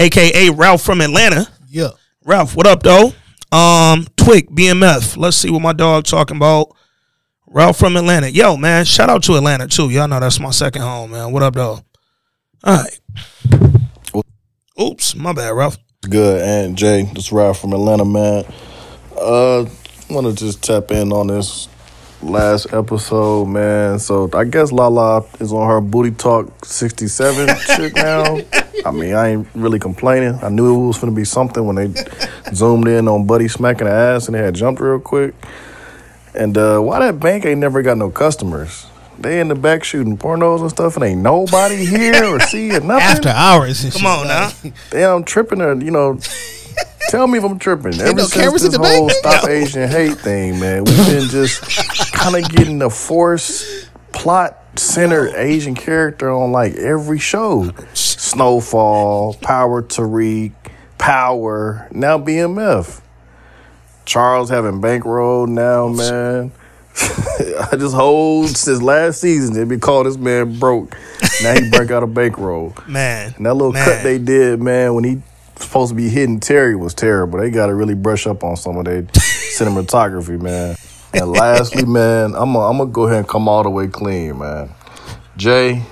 aka 0.00 0.50
Ralph 0.50 0.82
from 0.82 1.00
Atlanta. 1.00 1.46
Yeah. 1.68 1.90
Ralph, 2.24 2.56
what 2.56 2.66
up, 2.66 2.82
though? 2.82 3.12
Um, 3.56 4.06
Twig, 4.16 4.50
BMF. 4.50 5.16
Let's 5.16 5.36
see 5.36 5.50
what 5.50 5.62
my 5.62 5.72
dog 5.72 6.04
talking 6.04 6.36
about. 6.36 6.74
Ralph 7.46 7.78
from 7.78 7.96
Atlanta. 7.96 8.28
Yo, 8.28 8.56
man, 8.56 8.84
shout 8.84 9.10
out 9.10 9.22
to 9.24 9.34
Atlanta 9.34 9.66
too. 9.66 9.90
Y'all 9.90 10.06
know 10.08 10.20
that's 10.20 10.38
my 10.38 10.50
second 10.50 10.82
home, 10.82 11.10
man. 11.10 11.32
What 11.32 11.42
up, 11.42 11.54
though? 11.54 11.80
All 12.64 12.84
right. 12.84 13.00
Oops, 14.80 15.14
my 15.16 15.32
bad, 15.32 15.50
Ralph. 15.50 15.76
Good, 16.02 16.42
Ant 16.42 16.78
Jay. 16.78 17.02
This 17.12 17.32
Ralph 17.32 17.60
from 17.60 17.72
Atlanta, 17.72 18.04
man. 18.04 18.44
Uh, 19.20 19.66
want 20.08 20.26
to 20.26 20.32
just 20.32 20.62
tap 20.62 20.90
in 20.90 21.12
on 21.12 21.26
this 21.26 21.68
last 22.22 22.72
episode, 22.72 23.46
man. 23.46 23.98
So 23.98 24.28
I 24.34 24.44
guess 24.44 24.72
Lala 24.72 25.24
is 25.38 25.52
on 25.52 25.68
her 25.68 25.80
booty 25.80 26.10
talk 26.10 26.64
sixty 26.64 27.08
seven 27.08 27.54
shit 27.76 27.94
now. 27.94 28.38
I 28.84 28.90
mean, 28.90 29.14
I 29.14 29.28
ain't 29.28 29.48
really 29.54 29.78
complaining. 29.78 30.38
I 30.42 30.48
knew 30.48 30.84
it 30.84 30.86
was 30.86 30.98
gonna 30.98 31.12
be 31.12 31.24
something 31.24 31.64
when 31.66 31.76
they 31.76 32.02
zoomed 32.54 32.88
in 32.88 33.08
on 33.08 33.26
Buddy 33.26 33.48
smacking 33.48 33.86
the 33.86 33.92
ass 33.92 34.26
and 34.26 34.34
they 34.34 34.40
had 34.42 34.54
jumped 34.54 34.80
real 34.80 34.98
quick. 35.00 35.34
And 36.34 36.56
uh, 36.56 36.78
why 36.80 37.00
that 37.00 37.18
bank 37.20 37.44
ain't 37.44 37.60
never 37.60 37.82
got 37.82 37.98
no 37.98 38.10
customers? 38.10 38.86
They 39.18 39.40
in 39.40 39.48
the 39.48 39.54
back 39.54 39.84
shooting 39.84 40.16
pornos 40.16 40.62
and 40.62 40.70
stuff, 40.70 40.96
and 40.96 41.04
ain't 41.04 41.20
nobody 41.20 41.84
here 41.84 42.24
or 42.24 42.40
seeing 42.40 42.86
nothing. 42.86 42.90
After 43.02 43.28
hours. 43.28 43.84
And 43.84 43.92
Come 43.92 44.00
shit, 44.02 44.10
on 44.10 44.26
now. 44.28 44.50
like- 44.64 44.72
Damn, 44.90 45.16
I'm 45.16 45.24
tripping 45.24 45.60
or 45.60 45.74
you 45.74 45.90
know. 45.90 46.18
Tell 47.10 47.26
me 47.26 47.38
if 47.38 47.44
I'm 47.44 47.58
tripping. 47.58 48.00
Ever 48.00 48.12
no 48.14 48.22
since 48.22 48.34
cameras 48.34 48.64
in 48.64 48.70
this 48.70 48.78
the 48.78 48.82
bank? 48.82 48.98
whole 48.98 49.10
stop 49.10 49.48
Asian 49.48 49.88
hate 49.88 50.18
thing, 50.18 50.60
man, 50.60 50.84
we've 50.84 51.06
been 51.06 51.28
just 51.28 52.12
kind 52.12 52.36
of 52.36 52.48
getting 52.50 52.78
the 52.78 52.88
force 52.88 53.88
plot 54.12 54.56
centered 54.76 55.34
Asian 55.34 55.74
character 55.74 56.30
on 56.30 56.52
like 56.52 56.74
every 56.74 57.18
show. 57.18 57.70
Snowfall, 57.94 59.34
Power 59.34 59.82
Tariq, 59.82 60.52
Power, 60.98 61.88
now 61.90 62.18
BMF. 62.18 63.00
Charles 64.04 64.50
having 64.50 64.80
bankroll 64.80 65.46
now, 65.46 65.88
man. 65.88 66.52
I 67.72 67.76
just 67.76 67.94
hold 67.94 68.48
since 68.50 68.82
last 68.82 69.20
season 69.20 69.54
they 69.54 69.64
been 69.64 69.80
called 69.80 70.06
this 70.06 70.16
man 70.16 70.58
broke. 70.58 70.96
Now 71.42 71.54
he 71.54 71.70
break 71.70 71.90
out 71.90 72.02
a 72.02 72.06
bankroll. 72.06 72.74
Man. 72.86 73.34
And 73.36 73.46
that 73.46 73.54
little 73.54 73.72
man. 73.72 73.84
cut 73.84 74.02
they 74.02 74.18
did, 74.18 74.60
man, 74.60 74.94
when 74.94 75.04
he 75.04 75.22
supposed 75.60 75.90
to 75.90 75.94
be 75.94 76.08
hitting 76.08 76.40
Terry 76.40 76.76
was 76.76 76.94
terrible. 76.94 77.38
They 77.38 77.50
got 77.50 77.66
to 77.66 77.74
really 77.74 77.94
brush 77.94 78.26
up 78.26 78.42
on 78.44 78.56
some 78.56 78.76
of 78.76 78.84
their 78.84 79.02
cinematography, 79.54 80.40
man. 80.40 80.76
And 81.12 81.30
lastly, 81.32 81.84
man, 81.84 82.34
I'm 82.36 82.52
gonna 82.52 82.60
I'm 82.60 82.78
gonna 82.78 82.90
go 82.90 83.04
ahead 83.06 83.18
and 83.18 83.28
come 83.28 83.48
all 83.48 83.62
the 83.62 83.70
way 83.70 83.88
clean, 83.88 84.38
man. 84.38 84.70
Jay, 85.36 85.82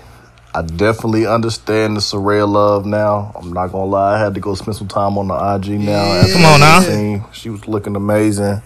I 0.55 0.63
definitely 0.63 1.27
understand 1.27 1.97
the 1.97 2.01
Soraya 2.01 2.49
love 2.49 2.87
now. 2.87 3.33
I'm 3.35 3.53
not 3.53 3.73
gonna 3.73 3.85
lie, 3.87 4.15
I 4.15 4.19
had 4.19 4.35
to 4.35 4.41
go 4.41 4.55
spend 4.55 4.77
some 4.77 4.89
time 4.89 5.19
on 5.19 5.27
the 5.29 5.35
IG 5.35 5.81
now. 5.81 5.93
after 6.05 6.33
Come 6.35 6.45
on 6.45 6.61
now. 6.61 6.81
seeing- 6.81 7.25
She 7.33 7.51
was 7.51 7.67
looking 7.67 7.97
amazing. 7.97 8.63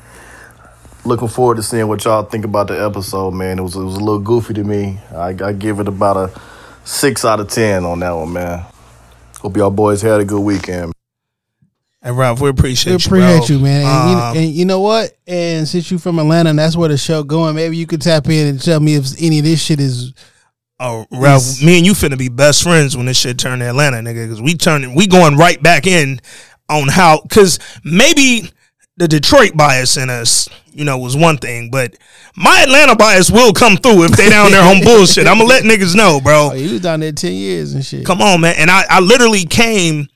Looking 1.05 1.29
forward 1.29 1.57
to 1.57 1.63
seeing 1.65 1.89
what 1.89 2.05
y'all 2.05 2.23
think 2.23 2.45
about 2.45 2.69
the 2.69 2.75
episode, 2.85 3.33
man. 3.33 3.59
It 3.59 3.63
was 3.63 3.75
it 3.75 3.83
was 3.83 3.97
a 3.97 4.01
little 4.01 4.21
goofy 4.21 4.55
to 4.55 4.63
me. 4.63 5.01
I, 5.13 5.29
I 5.43 5.53
give 5.53 5.81
it 5.81 5.89
about 5.89 6.17
a 6.17 6.41
six 6.85 7.25
out 7.25 7.41
of 7.41 7.49
ten 7.49 7.85
on 7.85 7.99
that 8.01 8.13
one, 8.13 8.33
man. 8.35 8.65
Hope 9.43 9.57
y'all 9.57 9.71
boys 9.71 10.01
had 10.03 10.21
a 10.21 10.25
good 10.25 10.41
weekend. 10.41 10.93
Hey, 12.01 12.13
Ralph, 12.13 12.41
we 12.41 12.49
appreciate 12.49 12.93
We 12.95 13.03
you. 13.03 13.07
appreciate 13.07 13.47
bro. 13.49 13.57
you, 13.57 13.63
man. 13.63 13.81
And, 13.83 13.89
Um, 14.21 14.35
you, 14.37 14.41
and 14.43 14.51
you 14.53 14.65
know 14.65 14.81
what? 14.81 15.13
And 15.27 15.67
since 15.69 15.91
you 15.91 15.99
from 15.99 16.19
Atlanta 16.21 16.51
and 16.51 16.59
that's 16.59 16.77
where 16.77 16.89
the 16.89 16.97
show 16.97 17.23
going, 17.25 17.55
maybe 17.57 17.77
you 17.77 17.87
could 17.87 18.01
tap 18.01 18.29
in 18.29 18.47
and 18.47 18.61
tell 18.63 18.81
me 18.81 18.95
if 18.95 19.07
any 19.21 19.39
of 19.41 19.45
this 19.45 19.61
shit 19.63 19.81
is 19.81 20.13
Oh, 20.81 21.07
Ralph, 21.13 21.43
Is- 21.43 21.63
me 21.63 21.77
and 21.77 21.87
you 21.87 21.93
finna 21.93 22.19
be 22.19 22.29
best 22.29 22.63
friends 22.65 22.97
when 22.97 23.07
this 23.07 23.17
shit 23.17 23.39
turn 23.39 23.61
to 23.61 23.65
Atlanta, 23.69 23.99
nigga. 23.99 24.25
Because 24.27 24.43
we 24.43 24.55
turning, 24.57 24.95
we 24.97 25.07
going 25.07 25.37
right 25.37 25.63
back 25.63 25.87
in 25.87 26.21
on 26.69 26.89
how. 26.89 27.21
Because 27.23 27.61
maybe 27.85 28.51
the 28.97 29.09
Detroit 29.09 29.57
bias 29.57 29.97
in 29.97 30.11
us, 30.11 30.49
you 30.73 30.85
know, 30.85 30.99
was 30.99 31.17
one 31.17 31.39
thing, 31.39 31.71
but 31.71 31.97
my 32.37 32.63
Atlanta 32.63 32.95
bias 32.95 33.31
will 33.31 33.53
come 33.53 33.77
through 33.77 34.05
if 34.05 34.13
they 34.13 34.29
down 34.29 34.51
there 34.51 34.63
on 34.63 34.81
bullshit. 34.85 35.27
I'm 35.27 35.39
gonna 35.39 35.49
let 35.49 35.65
niggas 35.65 35.95
know, 35.95 36.21
bro. 36.21 36.51
Oh, 36.53 36.55
you 36.55 36.73
was 36.73 36.81
down 36.81 37.01
there 37.01 37.13
ten 37.13 37.33
years 37.35 37.75
and 37.75 37.85
shit. 37.85 38.05
Come 38.05 38.21
on, 38.21 38.41
man. 38.41 38.55
And 38.59 38.71
I, 38.71 38.85
I 38.89 39.01
literally 39.01 39.45
came 39.45 40.09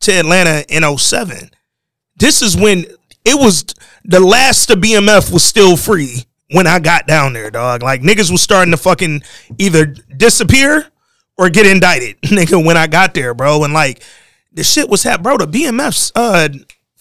to 0.00 0.12
Atlanta 0.12 0.64
in 0.68 0.82
07. 0.98 1.50
This 2.16 2.42
is 2.42 2.56
when 2.56 2.86
it 3.24 3.34
was 3.38 3.64
the 4.04 4.20
last 4.20 4.70
of 4.70 4.78
BMF 4.78 5.32
was 5.32 5.44
still 5.44 5.76
free 5.76 6.24
when 6.52 6.66
I 6.66 6.78
got 6.78 7.06
down 7.06 7.32
there, 7.32 7.50
dog. 7.50 7.82
Like 7.82 8.02
niggas 8.02 8.30
was 8.30 8.42
starting 8.42 8.72
to 8.72 8.76
fucking 8.76 9.22
either 9.58 9.86
disappear 9.86 10.86
or 11.36 11.50
get 11.50 11.66
indicted, 11.66 12.20
nigga, 12.22 12.64
when 12.64 12.76
I 12.76 12.86
got 12.86 13.14
there, 13.14 13.34
bro. 13.34 13.64
And 13.64 13.72
like 13.72 14.02
the 14.52 14.64
shit 14.64 14.88
was 14.88 15.02
happening, 15.02 15.22
bro. 15.22 15.38
The 15.38 15.46
BMF's 15.46 16.12
uh 16.14 16.48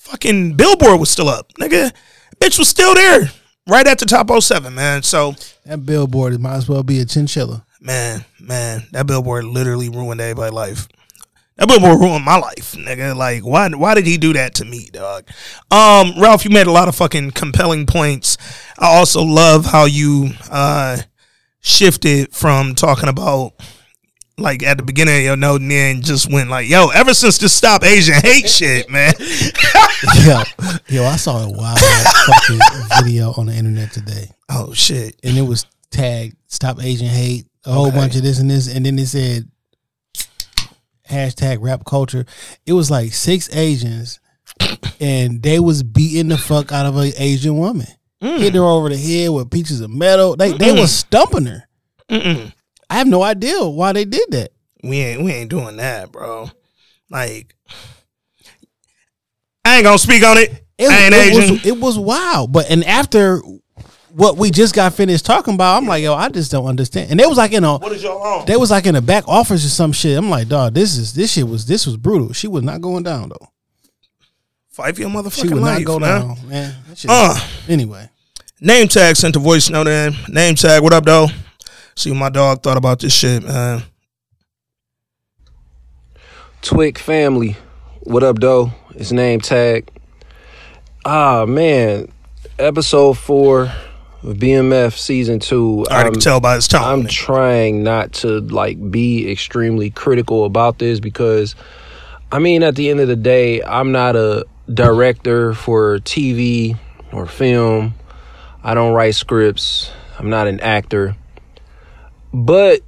fucking 0.10 0.54
billboard 0.56 1.00
was 1.00 1.10
still 1.10 1.30
up, 1.30 1.52
nigga. 1.60 1.92
Bitch 2.40 2.58
was 2.58 2.68
still 2.68 2.94
there. 2.96 3.32
Right 3.68 3.86
at 3.86 4.00
the 4.00 4.06
top 4.06 4.30
07, 4.32 4.74
man. 4.74 5.04
So 5.04 5.36
That 5.66 5.86
billboard 5.86 6.40
might 6.40 6.56
as 6.56 6.68
well 6.68 6.84
be 6.84 7.00
a 7.00 7.06
chinchilla. 7.06 7.66
man, 7.80 8.26
man, 8.40 8.88
that 8.92 9.06
billboard 9.06 9.46
literally 9.46 9.90
ruined 9.90 10.20
everybody's 10.22 10.54
life. 10.54 10.88
That 11.58 11.68
billboard 11.68 12.00
ruined 12.00 12.24
my 12.26 12.38
life, 12.38 12.74
nigga. 12.74 13.16
Like, 13.16 13.44
why? 13.46 13.68
Why 13.70 13.94
did 13.94 14.08
he 14.08 14.18
do 14.18 14.32
that 14.34 14.56
to 14.56 14.66
me, 14.66 14.90
dog? 14.92 15.28
Um, 15.70 16.14
Ralph, 16.18 16.46
you 16.46 16.52
made 16.52 16.68
a 16.68 16.72
lot 16.72 16.88
of 16.88 16.96
fucking 16.96 17.32
compelling 17.32 17.86
points. 17.86 18.38
I 18.78 18.88
also 18.96 19.22
love 19.24 19.66
how 19.66 19.84
you 19.86 20.30
uh 20.50 20.98
shifted 21.60 22.34
from 22.34 22.74
talking 22.76 23.10
about 23.10 23.52
like 24.38 24.64
at 24.64 24.78
the 24.78 24.84
beginning 24.84 25.18
of 25.18 25.22
your 25.24 25.36
note 25.36 25.60
and 25.60 25.70
then 25.70 26.02
just 26.02 26.32
went 26.32 26.50
like, 26.50 26.70
yo, 26.70 26.88
ever 26.90 27.14
since 27.14 27.38
the 27.38 27.50
stop 27.50 27.84
Asian 27.84 28.16
hate 28.16 28.50
shit, 28.50 28.90
man. 28.90 29.14
yo, 30.26 30.42
yo, 30.88 31.04
I 31.06 31.16
saw 31.16 31.44
a 31.44 31.50
wild 31.50 31.80
fucking 31.80 32.60
video 33.04 33.34
on 33.38 33.48
the 33.48 33.54
internet 33.54 33.92
today, 33.92 34.30
oh 34.50 34.74
shit. 34.74 35.16
and 35.24 35.38
it 35.38 35.42
was 35.42 35.66
tagged 35.92 36.36
"Stop 36.48 36.82
Asian 36.84 37.08
Hate," 37.08 37.46
a 37.66 37.72
whole 37.72 37.88
Okay. 37.88 37.98
bunch 37.98 38.16
of 38.16 38.24
this 38.24 38.40
and 38.40 38.50
this, 38.50 38.74
and 38.74 38.86
then 38.86 38.98
it 39.00 39.08
said 39.08 39.50
hashtag 41.10 41.58
Rap 41.62 41.86
Culture. 41.86 42.26
It 42.66 42.74
was 42.74 42.92
like 42.92 43.14
six 43.14 43.54
Asians, 43.56 44.20
and 45.00 45.42
they 45.42 45.60
was 45.60 45.84
beating 45.84 46.30
the 46.30 46.38
fuck 46.38 46.72
out 46.72 46.86
of 46.86 46.96
an 46.98 47.12
Asian 47.18 47.58
woman, 47.58 47.88
mm. 48.22 48.40
hit 48.40 48.56
her 48.56 48.64
over 48.64 48.90
the 48.90 48.98
head 48.98 49.30
with 49.32 49.52
pieces 49.52 49.82
of 49.82 49.90
metal. 49.92 50.36
They 50.36 50.54
they 50.54 50.72
was 50.72 50.94
stumping 50.94 51.46
her. 51.46 51.68
Mm-mm. 52.10 52.54
I 52.90 52.96
have 52.98 53.08
no 53.08 53.22
idea 53.22 53.64
why 53.68 53.94
they 53.94 54.06
did 54.06 54.32
that. 54.32 54.50
we 54.84 55.00
ain't 55.00 55.24
we 55.24 55.32
ain't 55.32 55.50
doing 55.50 55.78
that, 55.78 56.12
bro. 56.12 56.50
Like, 57.12 57.56
I 59.70 59.76
ain't 59.76 59.84
gonna 59.84 59.98
speak 60.00 60.24
on 60.24 60.38
it. 60.38 60.52
It, 60.78 60.90
I 60.90 61.06
ain't 61.06 61.14
it 61.14 61.18
Asian. 61.38 61.54
was 61.56 61.66
it 61.66 61.78
was 61.80 62.00
wild. 62.00 62.52
But 62.52 62.70
and 62.72 62.84
after 62.86 63.42
what 64.12 64.38
we 64.38 64.50
just 64.50 64.74
got 64.74 64.94
finished 64.94 65.26
talking 65.26 65.54
about, 65.54 65.78
I'm 65.78 65.86
like, 65.86 66.02
yo, 66.04 66.16
I 66.16 66.30
just 66.30 66.52
don't 66.52 66.66
understand. 66.66 67.12
And 67.12 67.20
they 67.20 67.28
was 67.28 67.38
like 67.38 67.54
in 67.54 67.64
a 67.64 67.78
what 67.78 67.92
is 67.92 68.02
your 68.02 68.20
home? 68.20 68.46
they 68.48 68.56
was 68.58 68.72
like 68.72 68.86
in 68.88 68.96
a 68.96 69.02
back 69.02 69.28
office 69.28 69.64
or 69.66 69.70
some 69.70 69.92
shit. 69.92 70.18
I'm 70.18 70.30
like, 70.30 70.48
dog, 70.48 70.74
this 70.74 70.98
is 70.98 71.14
this 71.14 71.34
shit 71.34 71.48
was 71.48 71.66
this 71.68 71.86
was 71.86 71.98
brutal. 71.98 72.34
She 72.34 72.48
was 72.48 72.64
not 72.64 72.82
going 72.82 73.04
down 73.04 73.30
though. 73.30 73.48
Five 74.70 74.98
year 74.98 75.08
your 75.10 75.16
motherfucking 75.22 75.42
She 75.42 75.54
would 75.54 75.62
life, 75.62 75.80
not 75.80 75.86
go 75.86 76.00
man. 76.00 76.22
down, 76.28 76.48
man. 76.48 76.76
That 76.88 76.98
shit- 76.98 77.12
Uh, 77.12 77.38
anyway, 77.68 78.10
name 78.62 78.88
tag 78.88 79.18
sent 79.18 79.36
a 79.36 79.40
voice 79.40 79.70
note 79.70 79.88
in. 79.88 80.16
Name 80.30 80.56
tag, 80.56 80.82
what 80.82 80.94
up, 80.94 81.04
though? 81.06 81.28
See 81.96 82.10
what 82.10 82.18
my 82.18 82.30
dog 82.30 82.64
thought 82.64 82.78
about 82.78 83.00
this 83.00 83.14
shit, 83.14 83.44
man. 83.44 83.84
Twig 86.62 86.98
family. 86.98 87.58
What 88.02 88.24
up, 88.24 88.38
though? 88.40 88.72
It's 88.96 89.12
name 89.12 89.40
tag. 89.40 89.90
Ah, 91.06 91.46
man. 91.46 92.12
Episode 92.58 93.18
four 93.18 93.72
of 94.24 94.38
BMF 94.38 94.98
season 94.98 95.40
two. 95.40 95.86
I 95.92 96.04
can 96.04 96.20
tell 96.20 96.40
by 96.40 96.56
his 96.56 96.68
tone. 96.68 96.82
I'm 96.84 97.08
trying 97.08 97.84
not 97.84 98.14
to 98.14 98.40
like 98.40 98.92
be 98.92 99.32
extremely 99.32 99.92
critical 99.92 100.44
about 100.44 100.80
this 100.80 101.00
because 101.00 101.56
I 102.32 102.40
mean 102.40 102.64
at 102.64 102.76
the 102.76 102.90
end 102.90 103.00
of 103.00 103.08
the 103.08 103.16
day, 103.16 103.62
I'm 103.62 103.92
not 103.92 104.16
a 104.16 104.46
director 104.74 105.54
for 105.54 106.00
TV 106.00 106.78
or 107.12 107.28
film. 107.28 107.94
I 108.64 108.74
don't 108.74 108.94
write 108.94 109.16
scripts. 109.16 109.92
I'm 110.18 110.32
not 110.32 110.48
an 110.48 110.60
actor. 110.62 111.16
But 112.34 112.82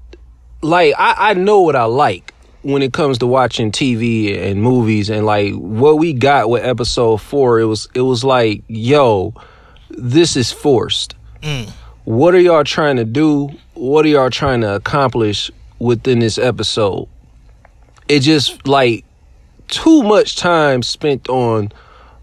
like 0.64 0.96
I, 0.98 1.30
I 1.30 1.34
know 1.36 1.62
what 1.62 1.76
I 1.76 1.86
like 1.86 2.31
when 2.64 2.82
it 2.82 2.94
comes 2.94 3.18
to 3.20 3.28
watching 3.28 3.72
TV 3.72 4.38
and 4.38 4.62
movies 4.62 5.10
and 5.10 5.26
like 5.26 5.54
what 5.54 5.98
we 5.98 6.14
got 6.14 6.50
with 6.50 6.64
episode 6.64 7.18
4 7.18 7.60
it 7.60 7.66
was 7.66 7.90
it 7.94 8.02
was 8.02 8.24
like 8.24 8.64
yo 8.68 9.34
this 9.90 10.36
is 10.36 10.52
forced 10.52 11.16
mm. 11.42 11.70
what 12.06 12.36
are 12.36 12.40
y'all 12.40 12.64
trying 12.64 12.98
to 12.98 13.06
do? 13.06 13.50
What 13.74 14.06
are 14.06 14.10
y'all 14.10 14.30
trying 14.30 14.62
to 14.62 14.76
accomplish 14.76 15.52
within 15.80 16.20
this 16.20 16.38
episode? 16.38 17.08
It 18.08 18.20
just 18.20 18.68
like 18.68 19.06
too 19.68 20.04
much 20.04 20.36
time 20.36 20.84
spent 20.84 21.28
on 21.30 21.72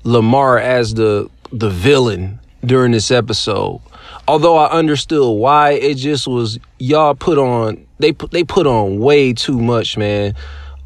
Lamar 0.05 0.59
as 0.59 0.95
the 0.95 1.29
the 1.51 1.71
villain 1.71 2.39
during 2.65 2.93
this 2.93 3.11
episode. 3.11 3.81
Although 4.29 4.59
I 4.59 4.71
understood 4.71 5.37
why, 5.39 5.71
it 5.73 5.95
just 5.95 6.29
was 6.29 6.59
y'all 6.79 7.15
put 7.15 7.39
on 7.39 7.87
they 7.99 8.13
put 8.13 8.31
they 8.31 8.45
put 8.45 8.67
on 8.67 8.99
way 8.99 9.33
too 9.33 9.59
much, 9.59 9.97
man. 9.97 10.35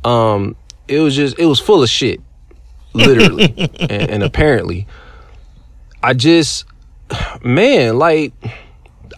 Um, 0.04 0.54
it 0.86 1.00
was 1.00 1.16
just 1.16 1.36
it 1.40 1.46
was 1.46 1.58
full 1.58 1.82
of 1.82 1.88
shit, 1.88 2.20
literally 2.94 3.52
and, 3.80 4.10
and 4.10 4.22
apparently. 4.22 4.86
I 6.04 6.14
just 6.14 6.66
man, 7.42 7.98
like 7.98 8.32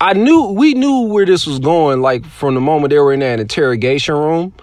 I 0.00 0.14
knew 0.14 0.48
we 0.52 0.72
knew 0.72 1.02
where 1.02 1.26
this 1.26 1.46
was 1.46 1.58
going, 1.58 2.00
like 2.00 2.24
from 2.24 2.54
the 2.54 2.62
moment 2.62 2.90
they 2.90 2.98
were 2.98 3.12
in 3.12 3.20
that 3.20 3.40
interrogation 3.40 4.14
room 4.14 4.54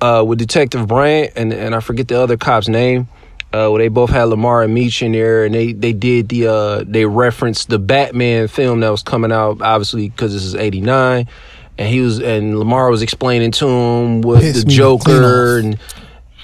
uh, 0.00 0.24
with 0.26 0.38
Detective 0.38 0.86
Bryant 0.86 1.32
and 1.34 1.52
and 1.52 1.74
I 1.74 1.80
forget 1.80 2.06
the 2.06 2.20
other 2.20 2.36
cop's 2.36 2.68
name. 2.68 3.08
Uh, 3.52 3.68
where 3.70 3.80
they 3.80 3.88
both 3.88 4.10
had 4.10 4.24
Lamar 4.24 4.62
and 4.62 4.74
Meech 4.74 5.02
in 5.02 5.12
there, 5.12 5.44
and 5.44 5.54
they 5.54 5.72
they 5.72 5.92
did 5.92 6.28
the 6.28 6.48
uh, 6.48 6.84
they 6.86 7.06
referenced 7.06 7.68
the 7.68 7.78
Batman 7.78 8.48
film 8.48 8.80
that 8.80 8.90
was 8.90 9.02
coming 9.02 9.32
out, 9.32 9.62
obviously 9.62 10.08
because 10.08 10.34
this 10.34 10.44
is 10.44 10.54
'89, 10.54 11.26
and 11.78 11.88
he 11.88 12.00
was 12.00 12.20
and 12.20 12.58
Lamar 12.58 12.90
was 12.90 13.02
explaining 13.02 13.52
to 13.52 13.66
him 13.66 14.20
what 14.20 14.42
the 14.42 14.64
Joker 14.66 15.58
and 15.58 15.78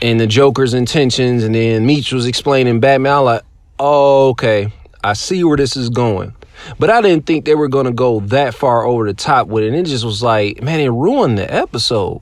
and 0.00 0.18
the 0.18 0.26
Joker's 0.26 0.74
intentions, 0.74 1.44
and 1.44 1.54
then 1.54 1.84
Meech 1.84 2.12
was 2.12 2.26
explaining 2.26 2.80
Batman. 2.80 3.18
I'm 3.18 3.24
like, 3.24 3.42
oh, 3.78 4.28
okay, 4.30 4.72
I 5.02 5.12
see 5.12 5.44
where 5.44 5.56
this 5.56 5.76
is 5.76 5.90
going. 5.90 6.34
But 6.78 6.90
I 6.90 7.00
didn't 7.00 7.26
think 7.26 7.44
they 7.44 7.54
were 7.54 7.68
going 7.68 7.86
to 7.86 7.92
go 7.92 8.20
that 8.20 8.54
far 8.54 8.84
over 8.84 9.06
the 9.06 9.14
top 9.14 9.48
with 9.48 9.64
it. 9.64 9.68
And 9.68 9.76
it 9.76 9.86
just 9.86 10.04
was 10.04 10.22
like, 10.22 10.62
man, 10.62 10.80
it 10.80 10.88
ruined 10.88 11.38
the 11.38 11.52
episode. 11.52 12.20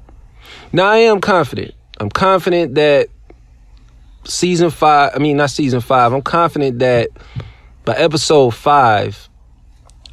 Now 0.72 0.87
I 0.87 0.99
am 0.99 1.20
confident. 1.20 1.74
I'm 1.99 2.11
confident 2.11 2.74
that 2.76 3.09
season 4.31 4.70
five, 4.70 5.12
I 5.14 5.18
mean, 5.18 5.37
not 5.37 5.51
season 5.51 5.81
five, 5.81 6.12
I'm 6.12 6.22
confident 6.22 6.78
that 6.81 7.11
by 7.85 7.95
episode 7.95 8.51
five, 8.51 9.28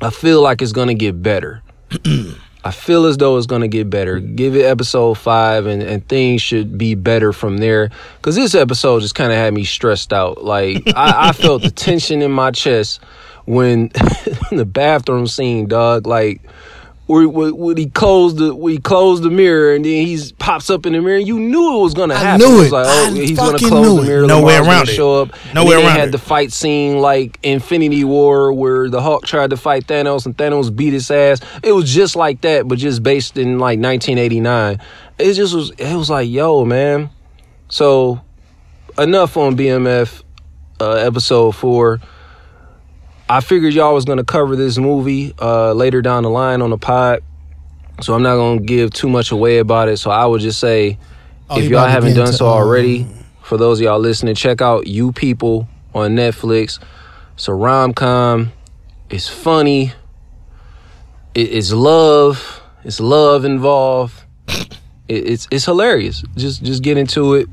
I 0.01 0.09
feel 0.09 0.41
like 0.41 0.61
it's 0.61 0.71
going 0.71 0.89
to 0.89 0.93
get 0.93 1.21
better. 1.21 1.63
I 2.67 2.71
feel 2.71 3.05
as 3.05 3.15
though 3.15 3.37
it's 3.37 3.47
gonna 3.47 3.69
get 3.69 3.89
better. 3.89 4.19
Give 4.19 4.53
it 4.53 4.65
episode 4.65 5.13
five, 5.17 5.67
and, 5.67 5.81
and 5.81 6.05
things 6.05 6.41
should 6.41 6.77
be 6.77 6.95
better 6.95 7.31
from 7.31 7.59
there. 7.59 7.91
Cause 8.21 8.35
this 8.35 8.53
episode 8.55 8.99
just 8.99 9.15
kind 9.15 9.31
of 9.31 9.37
had 9.37 9.53
me 9.53 9.63
stressed 9.63 10.11
out. 10.11 10.43
Like 10.43 10.83
I, 10.87 11.29
I 11.29 11.31
felt 11.33 11.61
the 11.61 11.71
tension 11.71 12.21
in 12.21 12.31
my 12.31 12.51
chest 12.51 13.01
when 13.45 13.87
the 14.51 14.65
bathroom 14.69 15.27
scene, 15.27 15.67
dog. 15.67 16.07
Like 16.07 16.41
where, 17.07 17.27
where, 17.27 17.53
when 17.53 17.77
he 17.77 17.87
closed 17.89 18.37
the 18.37 18.53
when 18.53 18.73
he 18.73 18.79
closed 18.79 19.23
the 19.23 19.29
mirror, 19.29 19.73
and 19.73 19.83
then 19.83 20.05
he 20.05 20.19
pops 20.37 20.69
up 20.69 20.85
in 20.85 20.93
the 20.93 21.01
mirror. 21.01 21.17
You 21.17 21.39
knew 21.39 21.79
it 21.79 21.81
was 21.83 21.93
gonna 21.93 22.15
happen. 22.15 22.27
I 22.27 22.31
happen. 22.31 22.47
knew 22.47 22.57
was 22.59 22.67
it. 22.67 22.71
like, 22.73 22.85
oh, 22.87 23.07
I 23.07 23.11
he's 23.15 23.37
gonna 23.37 23.51
fucking 23.53 23.67
close 23.69 23.87
knew 23.87 24.01
the 24.01 24.07
mirror. 24.07 24.27
No 24.27 24.43
way 24.43 24.57
around 24.57 24.89
it. 24.89 24.93
Show 24.93 25.21
up. 25.21 25.29
No 25.53 25.61
And 25.61 25.69
way 25.69 25.75
then 25.75 25.83
they 25.83 25.87
around 25.87 25.99
had 25.99 26.07
it. 26.09 26.11
the 26.11 26.17
fight 26.17 26.51
scene 26.51 26.99
like 26.99 27.39
Infinity 27.43 28.03
War, 28.03 28.51
where 28.53 28.89
the 28.89 29.01
Hulk 29.01 29.25
tried 29.25 29.49
to 29.51 29.57
fight 29.57 29.87
Thanos, 29.87 30.25
and 30.25 30.37
Thanos 30.37 30.73
beat 30.75 30.93
his 30.93 31.09
ass. 31.09 31.39
It 31.63 31.71
was 31.71 31.91
just 31.93 32.15
like 32.15 32.41
that, 32.41 32.67
but 32.67 32.77
just 32.77 33.01
based 33.03 33.37
in 33.37 33.53
like 33.57 33.79
1989. 33.79 34.79
It 35.17 35.33
just 35.33 35.55
was. 35.55 35.71
It 35.71 35.95
was 35.95 36.09
like, 36.09 36.29
yo, 36.29 36.65
man. 36.65 37.09
So 37.69 38.21
enough 38.97 39.37
on 39.37 39.55
BMF 39.55 40.23
uh, 40.79 40.93
episode 40.95 41.51
four. 41.55 41.99
I 43.29 43.41
figured 43.41 43.73
y'all 43.73 43.93
was 43.93 44.05
gonna 44.05 44.23
cover 44.23 44.55
this 44.55 44.77
movie 44.77 45.33
uh, 45.39 45.73
later 45.73 46.01
down 46.01 46.23
the 46.23 46.29
line 46.29 46.61
on 46.61 46.69
the 46.69 46.77
pod, 46.77 47.23
so 48.01 48.13
I'm 48.13 48.23
not 48.23 48.35
gonna 48.35 48.59
give 48.61 48.91
too 48.91 49.09
much 49.09 49.31
away 49.31 49.57
about 49.59 49.89
it. 49.89 49.97
So 49.97 50.11
I 50.11 50.25
would 50.25 50.41
just 50.41 50.59
say, 50.59 50.97
Oh, 51.49 51.59
if 51.59 51.69
y'all 51.69 51.85
haven't 51.87 52.15
done 52.15 52.31
so 52.33 52.47
um, 52.47 52.53
already, 52.53 53.07
for 53.41 53.57
those 53.57 53.79
of 53.79 53.83
y'all 53.83 53.99
listening, 53.99 54.35
check 54.35 54.61
out 54.61 54.87
You 54.87 55.11
People 55.11 55.67
on 55.93 56.15
Netflix. 56.15 56.79
It's 57.35 57.47
a 57.47 57.53
rom 57.53 57.93
com. 57.93 58.51
It's 59.09 59.27
funny. 59.27 59.93
It- 61.35 61.51
it's 61.53 61.71
love. 61.71 62.61
It's 62.83 62.99
love 62.99 63.45
involved. 63.45 64.23
It- 64.47 65.29
it's 65.29 65.47
it's 65.51 65.65
hilarious. 65.65 66.23
Just 66.35 66.63
just 66.63 66.81
get 66.83 66.97
into 66.97 67.33
it. 67.35 67.47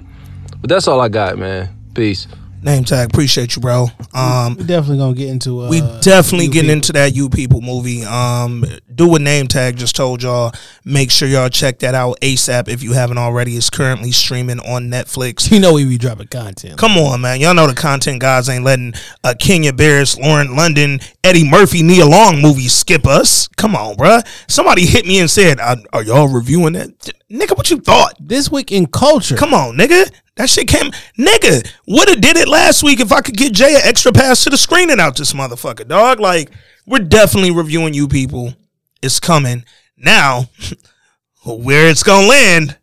But 0.60 0.70
that's 0.70 0.88
all 0.88 1.00
I 1.00 1.08
got, 1.08 1.36
man. 1.38 1.68
Peace. 1.94 2.26
Name 2.64 2.82
tag, 2.84 3.10
appreciate 3.10 3.54
you, 3.56 3.60
bro. 3.60 3.88
Um, 4.14 4.54
We 4.54 4.64
definitely 4.64 4.96
gonna 4.96 5.12
get 5.14 5.28
into. 5.28 5.64
Uh, 5.64 5.68
we 5.68 5.82
definitely 6.00 6.46
getting 6.48 6.68
People. 6.68 6.72
into 6.72 6.92
that 6.94 7.14
you 7.14 7.28
people 7.28 7.60
movie. 7.60 8.02
Um, 8.06 8.64
do 8.94 9.06
what 9.06 9.20
name 9.20 9.48
tag 9.48 9.76
just 9.76 9.94
told 9.94 10.22
y'all. 10.22 10.50
Make 10.82 11.10
sure 11.10 11.28
y'all 11.28 11.50
check 11.50 11.80
that 11.80 11.94
out 11.94 12.18
ASAP 12.22 12.68
if 12.68 12.82
you 12.82 12.94
haven't 12.94 13.18
already. 13.18 13.54
It's 13.58 13.68
currently 13.68 14.12
streaming 14.12 14.60
on 14.60 14.88
Netflix. 14.88 15.52
You 15.52 15.60
know 15.60 15.74
we 15.74 15.84
be 15.84 15.98
dropping 15.98 16.28
content. 16.28 16.78
Come 16.78 16.92
on, 16.96 17.20
man. 17.20 17.38
Y'all 17.38 17.52
know 17.52 17.66
the 17.66 17.74
content 17.74 18.22
guys 18.22 18.48
ain't 18.48 18.64
letting 18.64 18.94
uh, 19.22 19.34
Kenya 19.38 19.74
Barris, 19.74 20.16
Lauren 20.18 20.56
London, 20.56 21.00
Eddie 21.22 21.46
Murphy, 21.46 21.82
Nia 21.82 22.06
Long 22.06 22.40
movies 22.40 22.72
skip 22.72 23.06
us. 23.06 23.46
Come 23.58 23.76
on, 23.76 23.94
bruh. 23.96 24.26
Somebody 24.50 24.86
hit 24.86 25.04
me 25.04 25.20
and 25.20 25.30
said, 25.30 25.60
"Are 25.60 25.76
are 25.92 26.02
y'all 26.02 26.28
reviewing 26.28 26.72
that?" 26.72 26.88
Nigga, 27.30 27.56
what 27.58 27.70
you 27.70 27.78
thought? 27.80 28.14
This 28.18 28.50
week 28.50 28.72
in 28.72 28.86
culture. 28.86 29.36
Come 29.36 29.52
on, 29.52 29.76
nigga. 29.76 30.10
That 30.36 30.50
shit 30.50 30.68
came. 30.68 30.90
Nigga, 31.18 31.70
would 31.86 32.08
have 32.08 32.20
did 32.20 32.36
it 32.36 32.48
last 32.48 32.82
week 32.82 33.00
if 33.00 33.12
I 33.12 33.20
could 33.20 33.36
get 33.36 33.52
Jay 33.52 33.74
an 33.74 33.82
extra 33.84 34.12
pass 34.12 34.44
to 34.44 34.50
the 34.50 34.56
screening 34.56 35.00
out 35.00 35.16
this 35.16 35.32
motherfucker, 35.32 35.86
dog. 35.86 36.18
Like, 36.18 36.50
we're 36.86 36.98
definitely 36.98 37.52
reviewing 37.52 37.94
you 37.94 38.08
people. 38.08 38.54
It's 39.00 39.20
coming. 39.20 39.64
Now, 39.96 40.48
where 41.44 41.88
it's 41.88 42.02
gonna 42.02 42.26
land, 42.26 42.76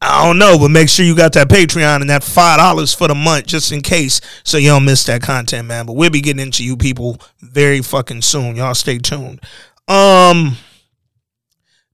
I 0.00 0.24
don't 0.24 0.38
know, 0.38 0.58
but 0.58 0.70
make 0.70 0.88
sure 0.88 1.06
you 1.06 1.14
got 1.14 1.32
that 1.34 1.48
Patreon 1.48 2.00
and 2.00 2.10
that 2.10 2.24
five 2.24 2.58
dollars 2.58 2.92
for 2.92 3.06
the 3.06 3.14
month 3.14 3.46
just 3.46 3.70
in 3.70 3.80
case 3.80 4.20
so 4.42 4.56
you 4.56 4.68
don't 4.68 4.84
miss 4.84 5.04
that 5.04 5.22
content, 5.22 5.68
man. 5.68 5.86
But 5.86 5.92
we'll 5.94 6.10
be 6.10 6.20
getting 6.20 6.42
into 6.42 6.64
you 6.64 6.76
people 6.76 7.20
very 7.40 7.80
fucking 7.80 8.22
soon. 8.22 8.56
Y'all 8.56 8.74
stay 8.74 8.98
tuned. 8.98 9.40
Um 9.86 10.56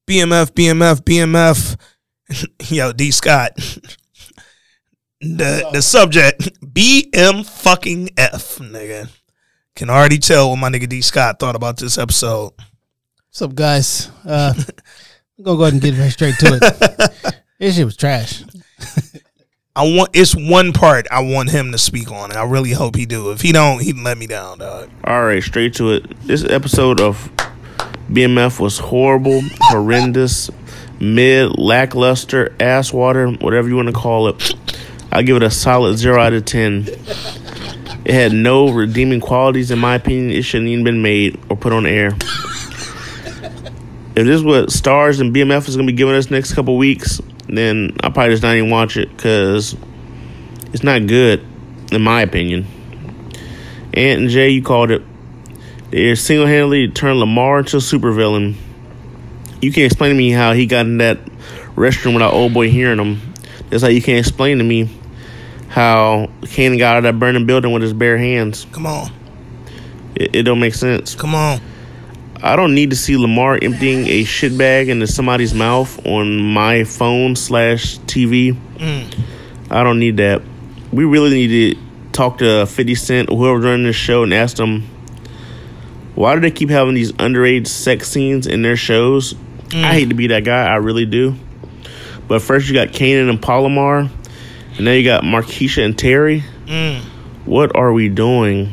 BMF, 0.06 0.52
BMF, 0.52 1.02
BMF. 1.02 1.76
Yo, 2.70 2.92
D 2.92 3.10
Scott. 3.10 3.52
the 5.20 5.68
the 5.72 5.82
subject 5.82 6.60
BM 6.64 7.46
fucking 7.46 8.10
F, 8.16 8.58
nigga. 8.58 9.10
Can 9.74 9.90
already 9.90 10.18
tell 10.18 10.50
what 10.50 10.56
my 10.56 10.68
nigga 10.68 10.88
D 10.88 11.00
Scott 11.00 11.38
thought 11.38 11.56
about 11.56 11.78
this 11.78 11.98
episode. 11.98 12.52
What's 13.28 13.42
up, 13.42 13.54
guys? 13.54 14.10
Uh, 14.24 14.54
I'm 14.56 15.44
gonna 15.44 15.56
go 15.56 15.62
ahead 15.62 15.74
and 15.74 15.82
get 15.82 15.98
right 15.98 16.10
straight 16.10 16.34
to 16.36 16.58
it. 16.60 17.34
this 17.58 17.76
shit 17.76 17.84
was 17.84 17.96
trash. 17.96 18.42
I 19.76 19.82
want 19.82 20.10
it's 20.12 20.34
one 20.34 20.72
part 20.72 21.06
I 21.10 21.20
want 21.22 21.50
him 21.50 21.70
to 21.70 21.78
speak 21.78 22.10
on, 22.10 22.30
and 22.30 22.38
I 22.38 22.44
really 22.44 22.72
hope 22.72 22.96
he 22.96 23.06
do. 23.06 23.30
If 23.30 23.40
he 23.40 23.52
don't, 23.52 23.80
he 23.80 23.92
let 23.92 24.18
me 24.18 24.26
down, 24.26 24.58
dog. 24.58 24.90
All 25.04 25.24
right, 25.24 25.42
straight 25.42 25.74
to 25.74 25.92
it. 25.92 26.20
This 26.22 26.44
episode 26.44 27.00
of 27.00 27.30
BMF 28.10 28.58
was 28.58 28.78
horrible, 28.78 29.40
horrendous, 29.60 30.50
mid, 30.98 31.56
lackluster, 31.56 32.56
ass 32.58 32.92
water, 32.92 33.30
whatever 33.30 33.68
you 33.68 33.76
want 33.76 33.88
to 33.88 33.94
call 33.94 34.28
it. 34.28 34.54
I 35.10 35.22
give 35.22 35.36
it 35.36 35.42
a 35.42 35.50
solid 35.50 35.96
zero 35.96 36.20
out 36.20 36.34
of 36.34 36.44
ten. 36.44 36.86
It 38.04 38.14
had 38.14 38.32
no 38.32 38.70
redeeming 38.70 39.20
qualities, 39.20 39.70
in 39.70 39.78
my 39.78 39.94
opinion. 39.94 40.30
It 40.30 40.42
shouldn't 40.42 40.68
even 40.68 40.84
been 40.84 41.02
made 41.02 41.40
or 41.48 41.56
put 41.56 41.72
on 41.72 41.86
air. 41.86 42.08
If 44.16 44.26
this 44.26 44.36
is 44.36 44.42
what 44.42 44.66
Starz 44.66 45.20
and 45.20 45.34
BMF 45.34 45.68
is 45.68 45.76
gonna 45.76 45.86
be 45.86 45.92
giving 45.92 46.14
us 46.14 46.30
next 46.30 46.54
couple 46.54 46.76
weeks, 46.76 47.20
then 47.46 47.96
I'll 48.02 48.10
probably 48.10 48.34
just 48.34 48.42
not 48.42 48.56
even 48.56 48.70
watch 48.70 48.96
it 48.96 49.14
because 49.16 49.76
it's 50.72 50.82
not 50.82 51.06
good, 51.06 51.44
in 51.92 52.02
my 52.02 52.22
opinion. 52.22 52.66
Ant 53.94 54.20
and 54.20 54.30
Jay, 54.30 54.50
you 54.50 54.62
called 54.62 54.90
it. 54.90 55.02
They 55.90 56.14
single 56.14 56.46
handedly 56.46 56.88
turned 56.88 57.20
Lamar 57.20 57.60
into 57.60 57.78
a 57.78 57.80
supervillain. 57.80 58.56
You 59.62 59.72
can't 59.72 59.86
explain 59.86 60.10
to 60.10 60.16
me 60.16 60.30
how 60.30 60.52
he 60.52 60.66
got 60.66 60.84
in 60.84 60.98
that 60.98 61.18
restroom 61.76 62.14
without 62.14 62.34
old 62.34 62.52
boy 62.52 62.70
hearing 62.70 62.98
him. 62.98 63.34
That's 63.70 63.82
how 63.82 63.88
you 63.88 64.02
can't 64.02 64.18
explain 64.18 64.58
to 64.58 64.64
me 64.64 64.97
how 65.68 66.30
Kanan 66.42 66.78
got 66.78 66.96
out 66.96 66.98
of 66.98 67.02
that 67.04 67.18
burning 67.18 67.46
building 67.46 67.72
with 67.72 67.82
his 67.82 67.92
bare 67.92 68.18
hands. 68.18 68.66
Come 68.72 68.86
on, 68.86 69.12
It, 70.14 70.36
it 70.36 70.42
don't 70.42 70.60
make 70.60 70.74
sense. 70.74 71.14
come 71.14 71.34
on. 71.34 71.60
I 72.40 72.54
don't 72.54 72.74
need 72.74 72.90
to 72.90 72.96
see 72.96 73.16
Lamar 73.16 73.58
emptying 73.60 74.06
a 74.06 74.22
shit 74.22 74.56
bag 74.56 74.88
into 74.88 75.08
somebody's 75.08 75.54
mouth 75.54 76.06
on 76.06 76.38
my 76.38 76.84
phone 76.84 77.34
slash 77.34 77.98
TV. 78.00 78.56
Mm. 78.76 79.20
I 79.70 79.82
don't 79.82 79.98
need 79.98 80.18
that. 80.18 80.42
We 80.92 81.04
really 81.04 81.30
need 81.30 81.74
to 81.74 81.80
talk 82.12 82.38
to 82.38 82.64
50 82.66 82.94
Cent 82.94 83.30
or 83.30 83.38
whoever's 83.38 83.64
running 83.64 83.86
this 83.86 83.96
show 83.96 84.22
and 84.22 84.32
ask 84.32 84.56
them 84.56 84.88
why 86.14 86.34
do 86.34 86.40
they 86.40 86.50
keep 86.50 86.68
having 86.68 86.94
these 86.94 87.12
underage 87.12 87.68
sex 87.68 88.08
scenes 88.08 88.48
in 88.48 88.62
their 88.62 88.76
shows? 88.76 89.34
I 89.34 89.74
mm. 89.74 89.92
hate 89.92 90.08
to 90.08 90.16
be 90.16 90.26
that 90.28 90.42
guy, 90.44 90.66
I 90.66 90.76
really 90.76 91.06
do. 91.06 91.36
But 92.26 92.42
first 92.42 92.66
you 92.66 92.74
got 92.74 92.88
Kanan 92.88 93.30
and 93.30 93.40
Palomar, 93.40 94.10
and 94.78 94.84
now 94.86 94.92
you 94.92 95.04
got 95.04 95.22
Markeisha 95.24 95.84
and 95.84 95.98
Terry. 95.98 96.42
What 97.44 97.74
are 97.76 97.92
we 97.92 98.08
doing? 98.08 98.72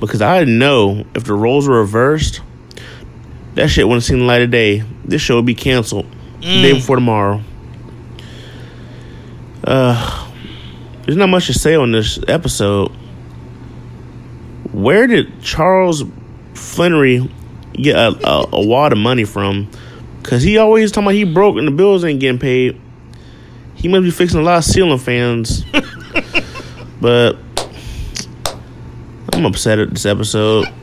Because 0.00 0.20
I 0.20 0.42
know 0.44 1.04
if 1.14 1.24
the 1.24 1.34
roles 1.34 1.68
were 1.68 1.78
reversed, 1.78 2.40
that 3.54 3.68
shit 3.68 3.86
wouldn't 3.86 4.02
seen 4.04 4.18
the 4.20 4.24
light 4.24 4.42
of 4.42 4.50
day. 4.50 4.82
This 5.04 5.22
show 5.22 5.36
would 5.36 5.46
be 5.46 5.54
canceled 5.54 6.06
the 6.40 6.62
day 6.62 6.72
before 6.74 6.96
tomorrow. 6.96 7.40
Uh, 9.64 10.28
there's 11.04 11.16
not 11.16 11.28
much 11.28 11.46
to 11.46 11.52
say 11.54 11.74
on 11.74 11.92
this 11.92 12.18
episode. 12.26 12.88
Where 14.72 15.06
did 15.06 15.42
Charles 15.42 16.02
Flannery 16.54 17.30
get 17.74 17.94
a, 17.96 18.08
a, 18.28 18.48
a 18.52 18.66
wad 18.66 18.92
of 18.92 18.98
money 18.98 19.24
from? 19.24 19.70
Cause 20.22 20.42
he 20.42 20.56
always 20.58 20.92
talking 20.92 21.04
about 21.06 21.14
he 21.14 21.24
broke 21.24 21.56
and 21.58 21.66
the 21.66 21.72
bills 21.72 22.04
ain't 22.04 22.20
getting 22.20 22.38
paid. 22.38 22.80
He 23.82 23.88
must 23.88 24.04
be 24.04 24.10
fixing 24.12 24.38
a 24.40 24.42
lot 24.42 24.58
of 24.58 24.64
ceiling 24.64 24.98
fans. 24.98 25.64
but 27.00 27.34
I'm 29.32 29.44
upset 29.44 29.78
at 29.78 29.90
this 29.90 30.06
episode. 30.06 30.66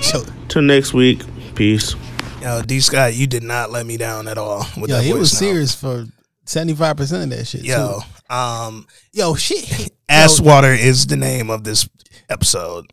So, 0.00 0.24
Till 0.48 0.62
next 0.62 0.94
week. 0.94 1.22
Peace. 1.56 1.94
Yo, 2.40 2.62
D 2.62 2.78
Scott, 2.80 3.14
you 3.14 3.26
did 3.26 3.42
not 3.42 3.70
let 3.72 3.84
me 3.84 3.96
down 3.96 4.26
at 4.28 4.38
all 4.38 4.64
with 4.80 4.88
yo, 4.90 4.96
that 4.96 5.02
he 5.04 5.12
was 5.12 5.32
voice 5.32 5.42
note. 5.42 5.48
serious 5.48 5.74
for 5.74 6.06
seventy 6.46 6.72
five 6.74 6.96
percent 6.96 7.24
of 7.24 7.36
that 7.36 7.44
shit. 7.46 7.62
Yo, 7.64 8.00
too. 8.30 8.34
um, 8.34 8.86
yo, 9.12 9.34
shit. 9.34 9.90
ass 10.08 10.38
Yo, 10.38 10.46
water 10.46 10.72
is 10.72 11.08
the 11.08 11.16
name 11.16 11.50
of 11.50 11.64
this 11.64 11.88
episode. 12.30 12.86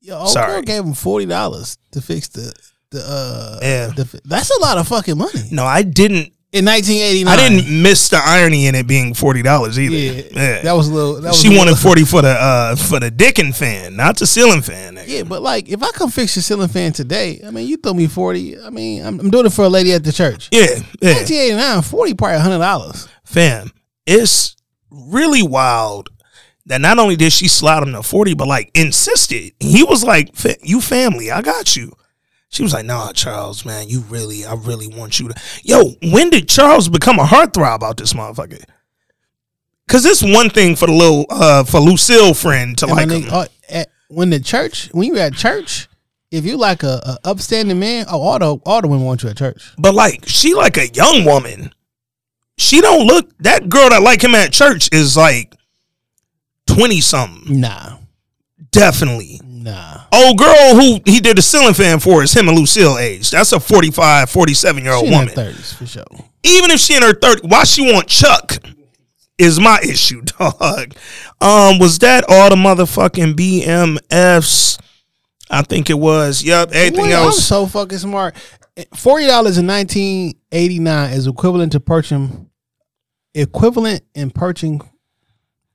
yo, 0.00 0.18
old 0.18 0.30
sorry. 0.30 0.52
girl 0.52 0.62
gave 0.62 0.84
him 0.84 0.94
forty 0.94 1.26
dollars 1.26 1.76
to 1.90 2.00
fix 2.00 2.28
the 2.28 2.54
the 2.90 3.00
uh. 3.04 3.58
Yeah. 3.60 3.86
the 3.88 4.20
that's 4.24 4.56
a 4.56 4.60
lot 4.60 4.78
of 4.78 4.86
fucking 4.88 5.18
money 5.18 5.42
No, 5.50 5.64
I 5.66 5.82
didn't. 5.82 6.32
In 6.52 6.64
nineteen 6.64 7.02
eighty 7.02 7.24
nine. 7.24 7.38
I 7.38 7.48
didn't 7.48 7.82
miss 7.82 8.08
the 8.10 8.20
irony 8.22 8.66
in 8.66 8.74
it 8.74 8.86
being 8.86 9.14
forty 9.14 9.42
dollars 9.42 9.78
either. 9.78 9.94
Yeah, 9.96 10.22
Yeah, 10.32 10.62
that 10.62 10.72
was 10.72 10.88
a 10.88 10.94
little. 10.94 11.14
That 11.20 11.28
was 11.30 11.40
she 11.40 11.48
a 11.54 11.58
wanted 11.58 11.72
little- 11.72 11.88
forty 11.88 12.04
for 12.04 12.22
the 12.22 12.28
uh 12.30 12.76
for 12.76 13.00
the 13.00 13.10
Dickin 13.10 13.54
fan, 13.56 13.96
not 13.96 14.18
the 14.18 14.26
ceiling 14.26 14.62
fan. 14.62 14.96
nigga. 14.96 15.08
Yeah, 15.08 15.22
but 15.24 15.42
like 15.42 15.68
if 15.68 15.82
I 15.82 15.90
come 15.92 16.10
fix 16.10 16.36
your 16.36 16.42
ceiling 16.42 16.68
fan 16.68 16.92
today, 16.92 17.40
I 17.46 17.50
mean, 17.50 17.66
you 17.66 17.76
throw 17.78 17.94
me 17.94 18.06
forty. 18.06 18.58
I 18.60 18.70
mean, 18.70 19.04
I'm, 19.04 19.18
I'm 19.20 19.30
doing 19.30 19.46
it 19.46 19.52
for 19.52 19.64
a 19.64 19.68
lady 19.68 19.92
at 19.92 20.04
the 20.04 20.12
church. 20.12 20.48
Yeah, 20.52 20.66
yeah. 21.00 21.14
1989, 21.14 21.82
40 21.82 22.14
probably 22.14 22.38
hundred 22.38 22.58
dollars. 22.58 23.08
fam, 23.24 23.70
it's 24.06 24.56
really 24.90 25.42
wild 25.42 26.10
that 26.66 26.80
not 26.80 26.98
only 26.98 27.16
did 27.16 27.32
she 27.32 27.48
slide 27.48 27.82
him 27.82 27.92
to 27.92 28.02
40, 28.02 28.34
but 28.34 28.46
like 28.46 28.70
insisted. 28.74 29.52
He 29.58 29.82
was 29.82 30.04
like, 30.04 30.34
"Fa- 30.36 30.56
You 30.62 30.80
family, 30.80 31.30
I 31.30 31.40
got 31.42 31.74
you. 31.76 31.92
She 32.52 32.62
was 32.62 32.72
like, 32.74 32.84
Nah, 32.84 33.12
Charles, 33.12 33.64
man, 33.64 33.88
you 33.88 34.00
really, 34.02 34.44
I 34.44 34.54
really 34.54 34.86
want 34.88 35.18
you 35.18 35.28
to. 35.28 35.34
Yo, 35.64 35.94
when 36.12 36.30
did 36.30 36.48
Charles 36.48 36.88
become 36.88 37.18
a 37.18 37.24
heartthrob 37.24 37.82
out 37.82 37.96
this 37.96 38.12
motherfucker? 38.12 38.62
Cause 39.88 40.04
it's 40.06 40.22
one 40.22 40.48
thing 40.48 40.76
for 40.76 40.86
the 40.86 40.92
little 40.92 41.26
uh 41.28 41.64
for 41.64 41.80
Lucille 41.80 42.32
friend 42.34 42.78
to 42.78 42.86
And 42.86 42.94
like 42.94 43.08
nigga, 43.08 43.24
him. 43.24 43.30
uh, 43.32 43.46
at, 43.68 43.88
when 44.08 44.30
the 44.30 44.38
church, 44.40 44.88
when 44.92 45.06
you 45.08 45.18
at 45.18 45.34
church, 45.34 45.88
if 46.30 46.44
you 46.46 46.56
like 46.56 46.82
a, 46.82 47.00
a 47.04 47.18
upstanding 47.28 47.78
man, 47.78 48.06
oh, 48.10 48.20
all 48.22 48.38
the 48.38 48.56
all 48.64 48.80
the 48.80 48.88
women 48.88 49.04
want 49.04 49.22
you 49.22 49.28
at 49.30 49.36
church. 49.36 49.72
But 49.78 49.94
like 49.94 50.26
she 50.28 50.54
like 50.54 50.76
a 50.78 50.88
young 50.88 51.24
woman. 51.24 51.74
She 52.58 52.80
don't 52.80 53.06
look 53.06 53.36
that 53.38 53.68
girl 53.68 53.90
that 53.90 54.02
like 54.02 54.22
him 54.22 54.34
at 54.34 54.52
church 54.52 54.88
is 54.92 55.16
like 55.16 55.54
20 56.68 57.00
something. 57.00 57.60
Nah, 57.60 57.96
Definitely. 58.70 59.40
Nah. 59.62 60.00
Old 60.12 60.38
girl 60.38 60.74
who 60.74 61.00
he 61.04 61.20
did 61.20 61.36
the 61.36 61.42
ceiling 61.42 61.74
fan 61.74 62.00
for 62.00 62.22
is 62.22 62.32
him 62.32 62.48
and 62.48 62.58
Lucille 62.58 62.98
age. 62.98 63.30
That's 63.30 63.52
a 63.52 63.60
45, 63.60 64.28
47 64.30 64.82
year 64.84 64.92
old 64.92 65.02
She 65.02 65.06
in 65.08 65.12
her 65.14 65.18
woman. 65.20 65.34
thirties 65.34 65.72
for 65.72 65.86
sure. 65.86 66.04
Even 66.44 66.70
if 66.70 66.80
she 66.80 66.96
in 66.96 67.02
her 67.02 67.14
30, 67.14 67.46
why 67.48 67.64
she 67.64 67.92
want 67.92 68.08
Chuck 68.08 68.56
is 69.38 69.58
my 69.60 69.78
issue, 69.88 70.22
dog. 70.22 70.94
Um, 71.40 71.78
was 71.78 71.98
that 72.00 72.24
all 72.28 72.50
the 72.50 72.56
motherfucking 72.56 73.34
BMFs? 73.34 74.78
I 75.50 75.62
think 75.62 75.90
it 75.90 75.98
was. 75.98 76.42
Yep. 76.42 76.70
Everything 76.72 77.08
Well, 77.10 77.20
I'm 77.22 77.26
else. 77.28 77.44
so 77.44 77.66
fucking 77.66 77.98
smart. 77.98 78.34
Forty 78.94 79.26
dollars 79.26 79.58
in 79.58 79.66
nineteen 79.66 80.32
eighty 80.50 80.78
nine 80.78 81.12
is 81.12 81.26
equivalent 81.26 81.72
to 81.72 81.80
purchasing 81.80 82.48
equivalent 83.34 84.02
in 84.14 84.30
purchasing 84.30 84.80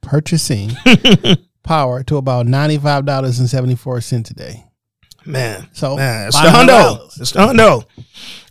purchasing 0.01 0.71
power 1.67 2.01
to 2.03 2.17
about 2.17 2.47
ninety 2.47 2.77
five 2.77 3.05
dollars 3.05 3.39
and 3.39 3.49
seventy 3.49 3.75
four 3.75 3.99
cent 4.01 4.25
today. 4.25 4.63
man. 5.25 5.67
So 5.73 5.95
Man, 5.97 6.27
it's 6.27 6.37
$500. 6.37 6.43
the 6.43 6.49
hundo. 6.51 7.21
It's 7.21 7.31
the 7.31 7.39
hundo. 7.39 7.85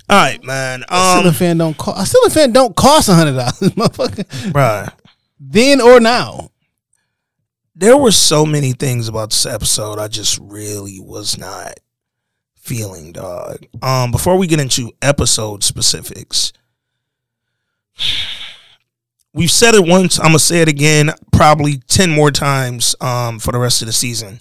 All 0.09 0.17
right, 0.23 0.43
man. 0.45 0.85
A 0.89 1.13
ceiling 1.15 1.27
Um, 1.29 1.35
fan 1.35 1.59
don't 1.59 1.77
cost. 1.77 2.03
A 2.03 2.07
ceiling 2.07 2.31
fan 2.31 2.53
don't 2.53 2.77
cost 2.77 3.09
hundred 3.11 3.33
dollars, 3.33 3.55
motherfucker. 3.75 4.53
bruh. 4.53 4.93
Then 5.41 5.81
or 5.81 5.99
now. 6.01 6.51
there 7.75 7.97
were 7.97 8.11
so 8.13 8.47
many 8.47 8.73
things 8.73 9.09
about 9.09 9.31
this 9.31 9.45
episode 9.47 9.99
I 9.99 10.09
just 10.09 10.39
really 10.41 10.99
was 11.01 11.37
not 11.39 11.75
feeling, 12.55 13.13
dog. 13.13 13.67
Um, 13.83 14.11
before 14.13 14.37
we 14.39 14.47
get 14.47 14.61
into 14.61 14.93
episode 15.03 15.63
specifics, 15.65 16.53
we've 19.37 19.51
said 19.51 19.75
it 19.75 19.87
once. 19.87 20.19
I'm 20.19 20.27
gonna 20.27 20.41
say 20.41 20.63
it 20.63 20.69
again, 20.69 21.13
probably 21.31 21.77
ten 21.77 22.11
more 22.11 22.33
times. 22.33 22.97
Um, 23.01 23.39
for 23.39 23.53
the 23.53 23.59
rest 23.59 23.83
of 23.83 23.87
the 23.87 23.93
season, 23.93 24.41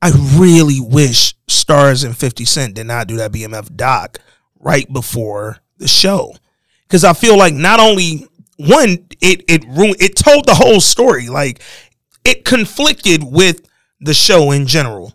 I 0.00 0.12
really 0.36 0.80
wish 0.80 1.34
Starz 1.48 2.04
and 2.04 2.16
Fifty 2.16 2.46
Cent 2.46 2.74
did 2.74 2.86
not 2.86 3.08
do 3.08 3.16
that 3.16 3.32
BMF 3.32 3.76
doc 3.76 4.18
right 4.58 4.90
before 4.90 5.58
the 5.76 5.88
show, 5.88 6.34
because 6.86 7.04
I 7.04 7.12
feel 7.12 7.36
like 7.36 7.52
not 7.52 7.80
only 7.80 8.26
one, 8.56 9.06
it 9.20 9.44
it 9.48 9.64
ruined, 9.66 10.00
it 10.00 10.16
told 10.16 10.46
the 10.46 10.54
whole 10.54 10.80
story, 10.80 11.28
like 11.28 11.60
it 12.24 12.44
conflicted 12.44 13.22
with 13.24 13.68
the 14.00 14.14
show 14.14 14.50
in 14.52 14.66
general 14.66 15.14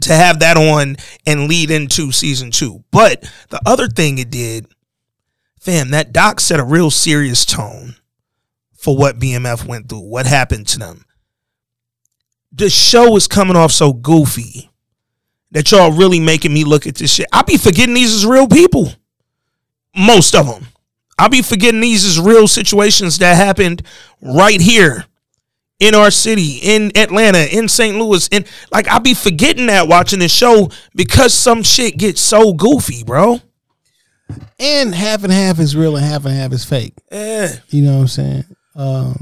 to 0.00 0.14
have 0.14 0.38
that 0.38 0.56
on 0.56 0.96
and 1.26 1.48
lead 1.48 1.70
into 1.70 2.12
season 2.12 2.50
two. 2.50 2.84
But 2.92 3.30
the 3.50 3.60
other 3.66 3.88
thing 3.88 4.18
it 4.18 4.30
did, 4.30 4.66
fam, 5.60 5.90
that 5.90 6.12
doc 6.12 6.38
set 6.40 6.60
a 6.60 6.64
real 6.64 6.90
serious 6.90 7.44
tone 7.44 7.96
for 8.78 8.96
what 8.96 9.18
BMF 9.18 9.66
went 9.66 9.88
through, 9.88 10.08
what 10.08 10.24
happened 10.24 10.68
to 10.68 10.78
them. 10.78 11.04
The 12.52 12.70
show 12.70 13.16
is 13.16 13.26
coming 13.26 13.56
off 13.56 13.72
so 13.72 13.92
goofy 13.92 14.70
that 15.50 15.70
y'all 15.72 15.90
really 15.90 16.20
making 16.20 16.54
me 16.54 16.62
look 16.62 16.86
at 16.86 16.94
this 16.94 17.12
shit. 17.12 17.26
I 17.32 17.42
be 17.42 17.56
forgetting 17.56 17.94
these 17.94 18.14
is 18.14 18.24
real 18.24 18.46
people. 18.46 18.92
Most 19.96 20.34
of 20.34 20.46
them. 20.46 20.68
I 21.18 21.26
be 21.26 21.42
forgetting 21.42 21.80
these 21.80 22.04
is 22.04 22.20
real 22.20 22.46
situations 22.46 23.18
that 23.18 23.34
happened 23.36 23.82
right 24.22 24.60
here 24.60 25.06
in 25.80 25.96
our 25.96 26.12
city, 26.12 26.60
in 26.62 26.96
Atlanta, 26.96 27.46
in 27.50 27.68
St. 27.68 27.98
Louis, 27.98 28.28
and 28.30 28.46
like 28.70 28.86
I 28.88 29.00
be 29.00 29.14
forgetting 29.14 29.66
that 29.66 29.88
watching 29.88 30.20
this 30.20 30.32
show 30.32 30.70
because 30.94 31.34
some 31.34 31.64
shit 31.64 31.98
gets 31.98 32.20
so 32.20 32.52
goofy, 32.52 33.02
bro. 33.02 33.40
And 34.60 34.94
half 34.94 35.24
and 35.24 35.32
half 35.32 35.58
is 35.58 35.74
real 35.74 35.96
and 35.96 36.04
half 36.04 36.24
and 36.26 36.34
half 36.34 36.52
is 36.52 36.64
fake. 36.64 36.94
Yeah, 37.10 37.56
You 37.70 37.82
know 37.82 37.94
what 37.96 38.02
I'm 38.02 38.08
saying? 38.08 38.44
Um, 38.78 39.20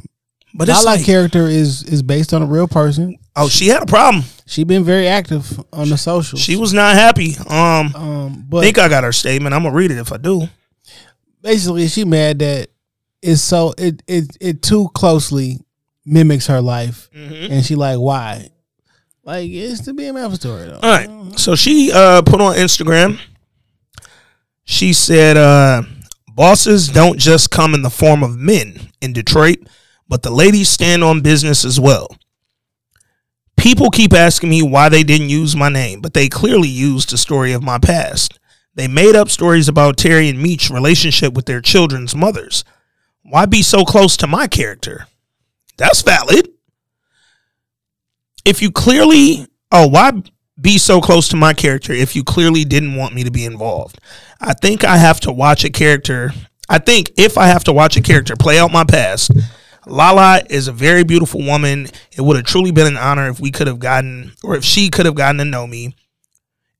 but 0.54 0.68
Lala 0.68 0.84
like, 0.84 1.04
character 1.04 1.46
is 1.48 1.82
is 1.84 2.02
based 2.02 2.32
on 2.32 2.42
a 2.42 2.46
real 2.46 2.68
person. 2.68 3.16
oh, 3.34 3.48
she 3.48 3.66
had 3.68 3.82
a 3.82 3.86
problem. 3.86 4.22
She 4.46 4.62
been 4.64 4.84
very 4.84 5.08
active 5.08 5.58
on 5.72 5.88
the 5.88 5.96
social. 5.98 6.38
She 6.38 6.56
was 6.56 6.72
not 6.72 6.94
happy. 6.94 7.34
Um, 7.48 7.94
um, 7.96 8.32
I 8.32 8.42
but 8.48 8.60
think 8.62 8.78
I 8.78 8.88
got 8.88 9.02
her 9.04 9.12
statement. 9.12 9.54
I'm 9.54 9.62
gonna 9.64 9.74
read 9.74 9.90
it 9.90 9.98
if 9.98 10.12
I 10.12 10.18
do. 10.18 10.48
basically 11.42 11.88
she 11.88 12.04
mad 12.04 12.38
that 12.40 12.68
it's 13.22 13.40
so 13.42 13.74
it 13.78 14.02
it 14.06 14.36
it 14.40 14.62
too 14.62 14.88
closely 14.94 15.58
mimics 16.04 16.46
her 16.46 16.60
life, 16.60 17.08
Mm-hmm. 17.14 17.52
and 17.52 17.64
she 17.64 17.74
like 17.74 17.98
why? 17.98 18.48
Like 19.24 19.50
it's 19.50 19.80
the 19.86 19.92
BMF 19.92 20.34
story 20.36 20.66
though. 20.68 20.80
All 20.82 20.90
right. 20.90 21.38
So 21.38 21.56
she 21.56 21.90
uh, 21.92 22.22
put 22.22 22.40
on 22.40 22.54
Instagram. 22.54 23.18
She 24.64 24.92
said, 24.92 25.36
uh, 25.36 25.82
"Bosses 26.36 26.88
don't 26.88 27.18
just 27.18 27.50
come 27.50 27.72
in 27.72 27.80
the 27.80 27.88
form 27.88 28.22
of 28.22 28.36
men 28.36 28.90
in 29.00 29.14
Detroit, 29.14 29.58
but 30.06 30.22
the 30.22 30.30
ladies 30.30 30.68
stand 30.68 31.02
on 31.02 31.22
business 31.22 31.64
as 31.64 31.80
well." 31.80 32.14
People 33.56 33.88
keep 33.88 34.12
asking 34.12 34.50
me 34.50 34.60
why 34.60 34.90
they 34.90 35.02
didn't 35.02 35.30
use 35.30 35.56
my 35.56 35.70
name, 35.70 36.02
but 36.02 36.12
they 36.12 36.28
clearly 36.28 36.68
used 36.68 37.10
the 37.10 37.16
story 37.16 37.52
of 37.52 37.62
my 37.62 37.78
past. 37.78 38.38
They 38.74 38.86
made 38.86 39.16
up 39.16 39.30
stories 39.30 39.66
about 39.66 39.96
Terry 39.96 40.28
and 40.28 40.38
Meech's 40.38 40.70
relationship 40.70 41.32
with 41.32 41.46
their 41.46 41.62
children's 41.62 42.14
mothers. 42.14 42.64
Why 43.22 43.46
be 43.46 43.62
so 43.62 43.86
close 43.86 44.14
to 44.18 44.26
my 44.26 44.46
character? 44.46 45.06
That's 45.78 46.02
valid. 46.02 46.50
If 48.44 48.60
you 48.60 48.70
clearly, 48.70 49.46
oh, 49.72 49.88
why 49.88 50.22
be 50.60 50.76
so 50.76 51.00
close 51.00 51.28
to 51.28 51.36
my 51.36 51.54
character 51.54 51.94
if 51.94 52.14
you 52.14 52.22
clearly 52.22 52.64
didn't 52.66 52.94
want 52.94 53.14
me 53.14 53.24
to 53.24 53.30
be 53.30 53.46
involved? 53.46 53.98
I 54.40 54.54
think 54.54 54.84
I 54.84 54.96
have 54.96 55.20
to 55.20 55.32
watch 55.32 55.64
a 55.64 55.70
character. 55.70 56.32
I 56.68 56.78
think 56.78 57.12
if 57.16 57.38
I 57.38 57.46
have 57.46 57.64
to 57.64 57.72
watch 57.72 57.96
a 57.96 58.02
character 58.02 58.36
play 58.36 58.58
out 58.58 58.72
my 58.72 58.84
past, 58.84 59.30
Lala 59.86 60.42
is 60.50 60.68
a 60.68 60.72
very 60.72 61.04
beautiful 61.04 61.44
woman. 61.44 61.86
It 62.12 62.20
would 62.20 62.36
have 62.36 62.44
truly 62.44 62.72
been 62.72 62.86
an 62.86 62.96
honor 62.96 63.28
if 63.28 63.40
we 63.40 63.50
could 63.50 63.66
have 63.66 63.78
gotten, 63.78 64.32
or 64.42 64.56
if 64.56 64.64
she 64.64 64.90
could 64.90 65.06
have 65.06 65.14
gotten 65.14 65.38
to 65.38 65.44
know 65.44 65.66
me 65.66 65.94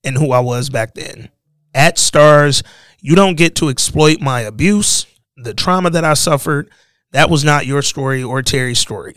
and 0.02 0.16
who 0.16 0.32
I 0.32 0.40
was 0.40 0.70
back 0.70 0.94
then. 0.94 1.30
At 1.74 1.96
Starz, 1.96 2.62
you 3.00 3.14
don't 3.14 3.36
get 3.36 3.54
to 3.56 3.68
exploit 3.68 4.20
my 4.20 4.40
abuse, 4.40 5.06
the 5.36 5.54
trauma 5.54 5.90
that 5.90 6.04
I 6.04 6.14
suffered. 6.14 6.70
That 7.12 7.30
was 7.30 7.44
not 7.44 7.66
your 7.66 7.82
story 7.82 8.22
or 8.22 8.42
Terry's 8.42 8.78
story. 8.78 9.14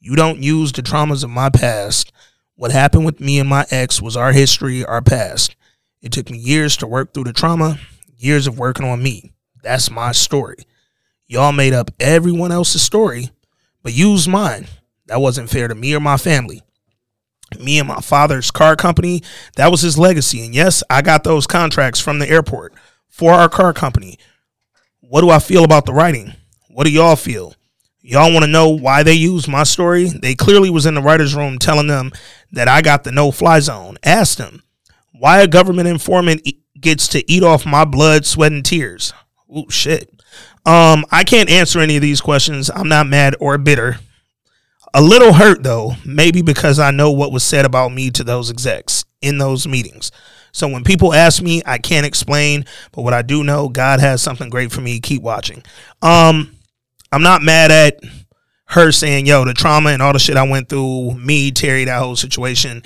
You 0.00 0.16
don't 0.16 0.42
use 0.42 0.72
the 0.72 0.82
traumas 0.82 1.24
of 1.24 1.30
my 1.30 1.50
past. 1.50 2.12
What 2.56 2.72
happened 2.72 3.06
with 3.06 3.20
me 3.20 3.38
and 3.38 3.48
my 3.48 3.64
ex 3.70 4.02
was 4.02 4.16
our 4.16 4.32
history, 4.32 4.84
our 4.84 5.00
past. 5.00 5.56
It 6.02 6.12
took 6.12 6.30
me 6.30 6.38
years 6.38 6.76
to 6.78 6.86
work 6.86 7.12
through 7.12 7.24
the 7.24 7.32
trauma, 7.32 7.78
years 8.16 8.46
of 8.46 8.58
working 8.58 8.86
on 8.86 9.02
me. 9.02 9.32
That's 9.62 9.90
my 9.90 10.12
story. 10.12 10.56
Y'all 11.26 11.52
made 11.52 11.74
up 11.74 11.90
everyone 12.00 12.52
else's 12.52 12.82
story, 12.82 13.30
but 13.82 13.92
used 13.92 14.28
mine. 14.28 14.66
That 15.06 15.20
wasn't 15.20 15.50
fair 15.50 15.68
to 15.68 15.74
me 15.74 15.94
or 15.94 16.00
my 16.00 16.16
family. 16.16 16.62
Me 17.58 17.78
and 17.78 17.88
my 17.88 18.00
father's 18.00 18.50
car 18.50 18.76
company, 18.76 19.22
that 19.56 19.70
was 19.70 19.82
his 19.82 19.98
legacy. 19.98 20.44
And 20.44 20.54
yes, 20.54 20.82
I 20.88 21.02
got 21.02 21.24
those 21.24 21.46
contracts 21.46 22.00
from 22.00 22.18
the 22.18 22.28
airport 22.28 22.74
for 23.08 23.32
our 23.32 23.48
car 23.48 23.72
company. 23.72 24.18
What 25.00 25.20
do 25.20 25.30
I 25.30 25.38
feel 25.38 25.64
about 25.64 25.84
the 25.84 25.92
writing? 25.92 26.32
What 26.68 26.84
do 26.84 26.90
y'all 26.90 27.16
feel? 27.16 27.54
Y'all 28.00 28.32
want 28.32 28.44
to 28.44 28.50
know 28.50 28.68
why 28.70 29.02
they 29.02 29.12
used 29.12 29.48
my 29.48 29.64
story? 29.64 30.06
They 30.06 30.34
clearly 30.34 30.70
was 30.70 30.86
in 30.86 30.94
the 30.94 31.02
writer's 31.02 31.34
room 31.34 31.58
telling 31.58 31.88
them 31.88 32.12
that 32.52 32.68
I 32.68 32.80
got 32.80 33.04
the 33.04 33.12
no-fly 33.12 33.60
zone. 33.60 33.98
Ask 34.02 34.38
them 34.38 34.62
why 35.20 35.42
a 35.42 35.46
government 35.46 35.86
informant 35.86 36.48
gets 36.80 37.06
to 37.08 37.30
eat 37.30 37.42
off 37.42 37.66
my 37.66 37.84
blood, 37.84 38.24
sweat, 38.24 38.52
and 38.52 38.64
tears. 38.64 39.12
Ooh, 39.54 39.68
shit. 39.68 40.08
Um, 40.64 41.04
I 41.10 41.24
can't 41.24 41.50
answer 41.50 41.78
any 41.78 41.96
of 41.96 42.02
these 42.02 42.22
questions. 42.22 42.70
I'm 42.74 42.88
not 42.88 43.06
mad 43.06 43.36
or 43.38 43.58
bitter. 43.58 43.98
A 44.94 45.02
little 45.02 45.34
hurt 45.34 45.62
though, 45.62 45.92
maybe 46.06 46.40
because 46.40 46.78
I 46.78 46.90
know 46.90 47.12
what 47.12 47.32
was 47.32 47.44
said 47.44 47.66
about 47.66 47.92
me 47.92 48.10
to 48.12 48.24
those 48.24 48.50
execs 48.50 49.04
in 49.20 49.36
those 49.36 49.68
meetings. 49.68 50.10
So 50.52 50.66
when 50.66 50.84
people 50.84 51.12
ask 51.12 51.42
me, 51.42 51.62
I 51.66 51.76
can't 51.76 52.06
explain, 52.06 52.64
but 52.90 53.02
what 53.02 53.12
I 53.12 53.20
do 53.20 53.44
know, 53.44 53.68
God 53.68 54.00
has 54.00 54.22
something 54.22 54.48
great 54.48 54.72
for 54.72 54.80
me. 54.80 55.00
Keep 55.00 55.20
watching. 55.20 55.62
Um, 56.00 56.56
I'm 57.12 57.22
not 57.22 57.42
mad 57.42 57.70
at 57.70 58.00
her 58.68 58.90
saying, 58.90 59.26
yo, 59.26 59.44
the 59.44 59.52
trauma 59.52 59.90
and 59.90 60.00
all 60.00 60.14
the 60.14 60.18
shit 60.18 60.38
I 60.38 60.48
went 60.48 60.70
through, 60.70 61.12
me, 61.18 61.50
Terry, 61.50 61.84
that 61.84 62.00
whole 62.00 62.16
situation. 62.16 62.82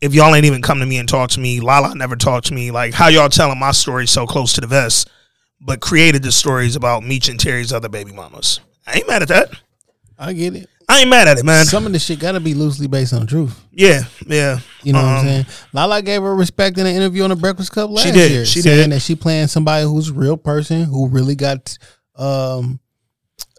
If 0.00 0.14
y'all 0.14 0.34
ain't 0.34 0.44
even 0.44 0.60
come 0.62 0.80
to 0.80 0.86
me 0.86 0.98
and 0.98 1.08
talk 1.08 1.30
to 1.30 1.40
me, 1.40 1.60
Lala 1.60 1.94
never 1.94 2.16
talked 2.16 2.46
to 2.48 2.54
me. 2.54 2.70
Like 2.70 2.92
how 2.94 3.08
y'all 3.08 3.28
telling 3.28 3.58
my 3.58 3.70
story 3.72 4.06
so 4.06 4.26
close 4.26 4.52
to 4.54 4.60
the 4.60 4.66
vest, 4.66 5.08
but 5.60 5.80
created 5.80 6.22
the 6.22 6.32
stories 6.32 6.76
about 6.76 7.04
Meech 7.04 7.28
and 7.28 7.38
Terry's 7.40 7.72
other 7.72 7.88
baby 7.88 8.12
mamas. 8.12 8.60
I 8.86 8.96
ain't 8.96 9.08
mad 9.08 9.22
at 9.22 9.28
that. 9.28 9.48
I 10.18 10.32
get 10.32 10.54
it. 10.54 10.68
I 10.86 11.00
ain't 11.00 11.08
mad 11.08 11.26
at 11.28 11.38
it, 11.38 11.44
man. 11.44 11.64
Some 11.64 11.86
of 11.86 11.92
this 11.92 12.04
shit 12.04 12.18
gotta 12.18 12.40
be 12.40 12.52
loosely 12.52 12.86
based 12.86 13.14
on 13.14 13.26
truth. 13.26 13.58
Yeah, 13.72 14.02
yeah. 14.26 14.58
You 14.82 14.92
know 14.92 14.98
what 15.00 15.08
I'm 15.08 15.18
Um, 15.20 15.24
saying? 15.24 15.46
Lala 15.72 16.02
gave 16.02 16.20
her 16.20 16.34
respect 16.36 16.76
in 16.76 16.86
an 16.86 16.94
interview 16.94 17.22
on 17.24 17.30
the 17.30 17.36
Breakfast 17.36 17.72
Club 17.72 17.90
last 17.90 18.04
She 18.04 18.12
did. 18.12 18.30
year, 18.30 18.44
She 18.44 18.60
saying 18.60 18.90
did. 18.90 18.92
that 18.92 19.00
she 19.00 19.14
playing 19.16 19.46
somebody 19.46 19.86
who's 19.86 20.10
a 20.10 20.12
real 20.12 20.36
person 20.36 20.84
who 20.84 21.08
really 21.08 21.34
got 21.36 21.78
um 22.16 22.78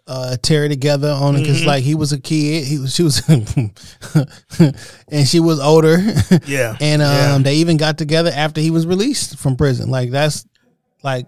uh 0.07 0.37
Terry 0.41 0.69
together 0.69 1.09
on 1.09 1.35
it 1.35 1.39
because 1.39 1.59
Mm-hmm. 1.59 1.67
like 1.67 1.83
he 1.83 1.95
was 1.95 2.11
a 2.13 2.19
kid, 2.19 2.65
he 2.65 2.77
was 2.79 2.93
she 2.93 3.03
was, 3.03 3.21
and 5.09 5.27
she 5.27 5.39
was 5.39 5.59
older, 5.59 5.97
Yeah. 6.45 6.75
and 6.79 7.01
um 7.01 7.07
yeah. 7.11 7.37
they 7.39 7.55
even 7.55 7.77
got 7.77 7.97
together 7.97 8.31
after 8.33 8.61
he 8.61 8.71
was 8.71 8.85
released 8.85 9.37
from 9.37 9.55
prison. 9.55 9.89
Like 9.89 10.11
that's 10.11 10.45
like 11.03 11.27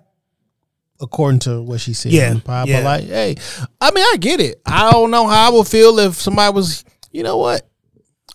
according 1.00 1.40
to 1.40 1.62
what 1.62 1.80
she 1.80 1.94
said 1.94 2.12
Yeah, 2.12 2.40
pod. 2.44 2.68
yeah. 2.68 2.80
But 2.80 2.84
like, 2.84 3.04
hey, 3.06 3.36
I 3.82 3.92
mean, 3.92 4.04
I 4.04 4.18
get 4.18 4.40
it. 4.40 4.62
I 4.66 4.92
don't 4.92 5.12
know 5.12 5.28
how 5.28 5.48
I 5.52 5.54
would 5.56 5.68
feel 5.68 6.00
if 6.00 6.16
somebody 6.16 6.54
was, 6.54 6.84
you 7.12 7.24
know 7.24 7.38
what? 7.38 7.68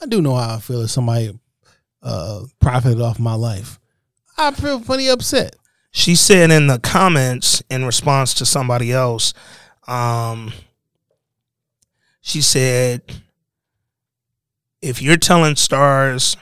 I 0.01 0.07
do 0.07 0.21
know 0.23 0.35
how 0.37 0.57
I 0.57 0.59
feel 0.61 0.83
if 0.83 0.91
somebody 0.91 1.39
uh 2.03 2.43
profited 2.61 3.01
off 3.01 3.19
my 3.19 3.35
life. 3.35 3.79
I 4.37 4.51
feel 4.51 4.81
plenty 4.81 5.09
upset. 5.09 5.55
she 5.93 6.15
said 6.17 6.51
in 6.51 6.67
the 6.67 6.79
comments 6.81 7.63
in 7.71 7.85
response 7.85 8.35
to 8.35 8.47
somebody 8.47 8.93
else, 8.93 9.35
um, 9.87 10.53
she 12.21 12.41
said, 12.41 13.03
if 14.81 15.01
you're 15.01 15.17
telling 15.17 15.55
Starz, 15.55 16.37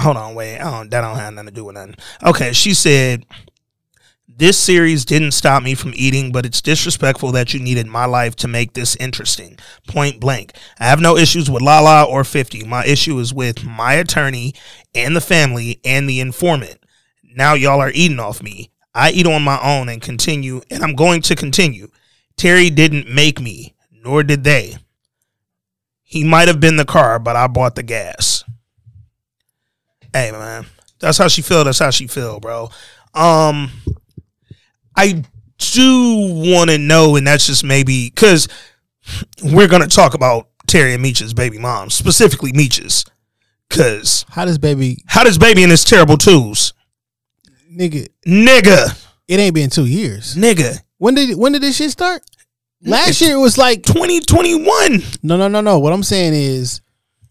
hold 0.00 0.16
on, 0.16 0.34
wait, 0.34 0.58
I 0.58 0.70
don't, 0.70 0.90
that 0.90 1.00
don't 1.00 1.16
have 1.16 1.34
nothing 1.34 1.48
to 1.48 1.54
do 1.54 1.64
with 1.64 1.74
nothing. 1.74 1.96
Okay, 2.24 2.52
she 2.52 2.74
said, 2.74 3.26
this 4.40 4.56
series 4.56 5.04
didn't 5.04 5.32
stop 5.32 5.62
me 5.62 5.74
from 5.74 5.92
eating, 5.94 6.32
but 6.32 6.46
it's 6.46 6.62
disrespectful 6.62 7.30
that 7.32 7.52
you 7.52 7.60
needed 7.60 7.86
my 7.86 8.06
life 8.06 8.34
to 8.36 8.48
make 8.48 8.72
this 8.72 8.96
interesting. 8.96 9.58
Point 9.86 10.18
blank. 10.18 10.54
I 10.78 10.86
have 10.86 11.00
no 11.00 11.16
issues 11.18 11.50
with 11.50 11.60
Lala 11.60 12.04
or 12.04 12.24
50. 12.24 12.64
My 12.64 12.86
issue 12.86 13.18
is 13.18 13.34
with 13.34 13.64
my 13.64 13.92
attorney 13.94 14.54
and 14.94 15.14
the 15.14 15.20
family 15.20 15.78
and 15.84 16.08
the 16.08 16.20
informant. 16.20 16.78
Now 17.22 17.52
y'all 17.52 17.80
are 17.80 17.92
eating 17.92 18.18
off 18.18 18.42
me. 18.42 18.70
I 18.94 19.10
eat 19.10 19.26
on 19.26 19.42
my 19.42 19.60
own 19.62 19.90
and 19.90 20.00
continue, 20.00 20.62
and 20.70 20.82
I'm 20.82 20.94
going 20.94 21.20
to 21.22 21.36
continue. 21.36 21.88
Terry 22.40 22.70
didn't 22.70 23.06
make 23.06 23.38
me, 23.38 23.74
nor 23.92 24.22
did 24.22 24.44
they. 24.44 24.76
He 26.02 26.24
might 26.24 26.48
have 26.48 26.58
been 26.58 26.76
the 26.78 26.86
car, 26.86 27.18
but 27.18 27.36
I 27.36 27.48
bought 27.48 27.74
the 27.74 27.82
gas. 27.82 28.44
Hey 30.14 30.30
man, 30.32 30.64
that's 31.00 31.18
how 31.18 31.28
she 31.28 31.42
feel. 31.42 31.64
That's 31.64 31.78
how 31.80 31.90
she 31.90 32.06
feel, 32.06 32.40
bro. 32.40 32.70
Um, 33.12 33.70
I 34.96 35.22
do 35.58 36.42
want 36.50 36.70
to 36.70 36.78
know, 36.78 37.16
and 37.16 37.26
that's 37.26 37.46
just 37.46 37.62
maybe 37.62 38.08
because 38.08 38.48
we're 39.44 39.68
gonna 39.68 39.86
talk 39.86 40.14
about 40.14 40.48
Terry 40.66 40.94
and 40.94 41.02
Meech's 41.02 41.34
baby 41.34 41.58
mom, 41.58 41.90
specifically 41.90 42.52
Meech's, 42.54 43.04
because 43.68 44.24
How 44.30 44.46
does 44.46 44.56
baby 44.56 45.04
how 45.06 45.24
does 45.24 45.36
baby 45.36 45.62
in 45.62 45.68
his 45.68 45.84
terrible 45.84 46.16
twos, 46.16 46.72
nigga? 47.70 48.08
nigga, 48.26 48.98
It 49.28 49.38
ain't 49.40 49.54
been 49.54 49.68
two 49.68 49.84
years. 49.84 50.34
nigga, 50.36 50.80
When 51.00 51.14
did 51.14 51.36
when 51.38 51.52
did 51.52 51.62
this 51.62 51.76
shit 51.76 51.90
start? 51.90 52.22
Last 52.82 53.20
year 53.22 53.32
it 53.36 53.40
was 53.40 53.56
like 53.56 53.82
twenty 53.82 54.20
twenty 54.20 54.54
one. 54.54 55.00
no 55.22 55.36
no 55.38 55.48
no 55.48 55.60
no. 55.62 55.78
What 55.78 55.94
I'm 55.94 56.02
saying 56.02 56.34
is, 56.34 56.82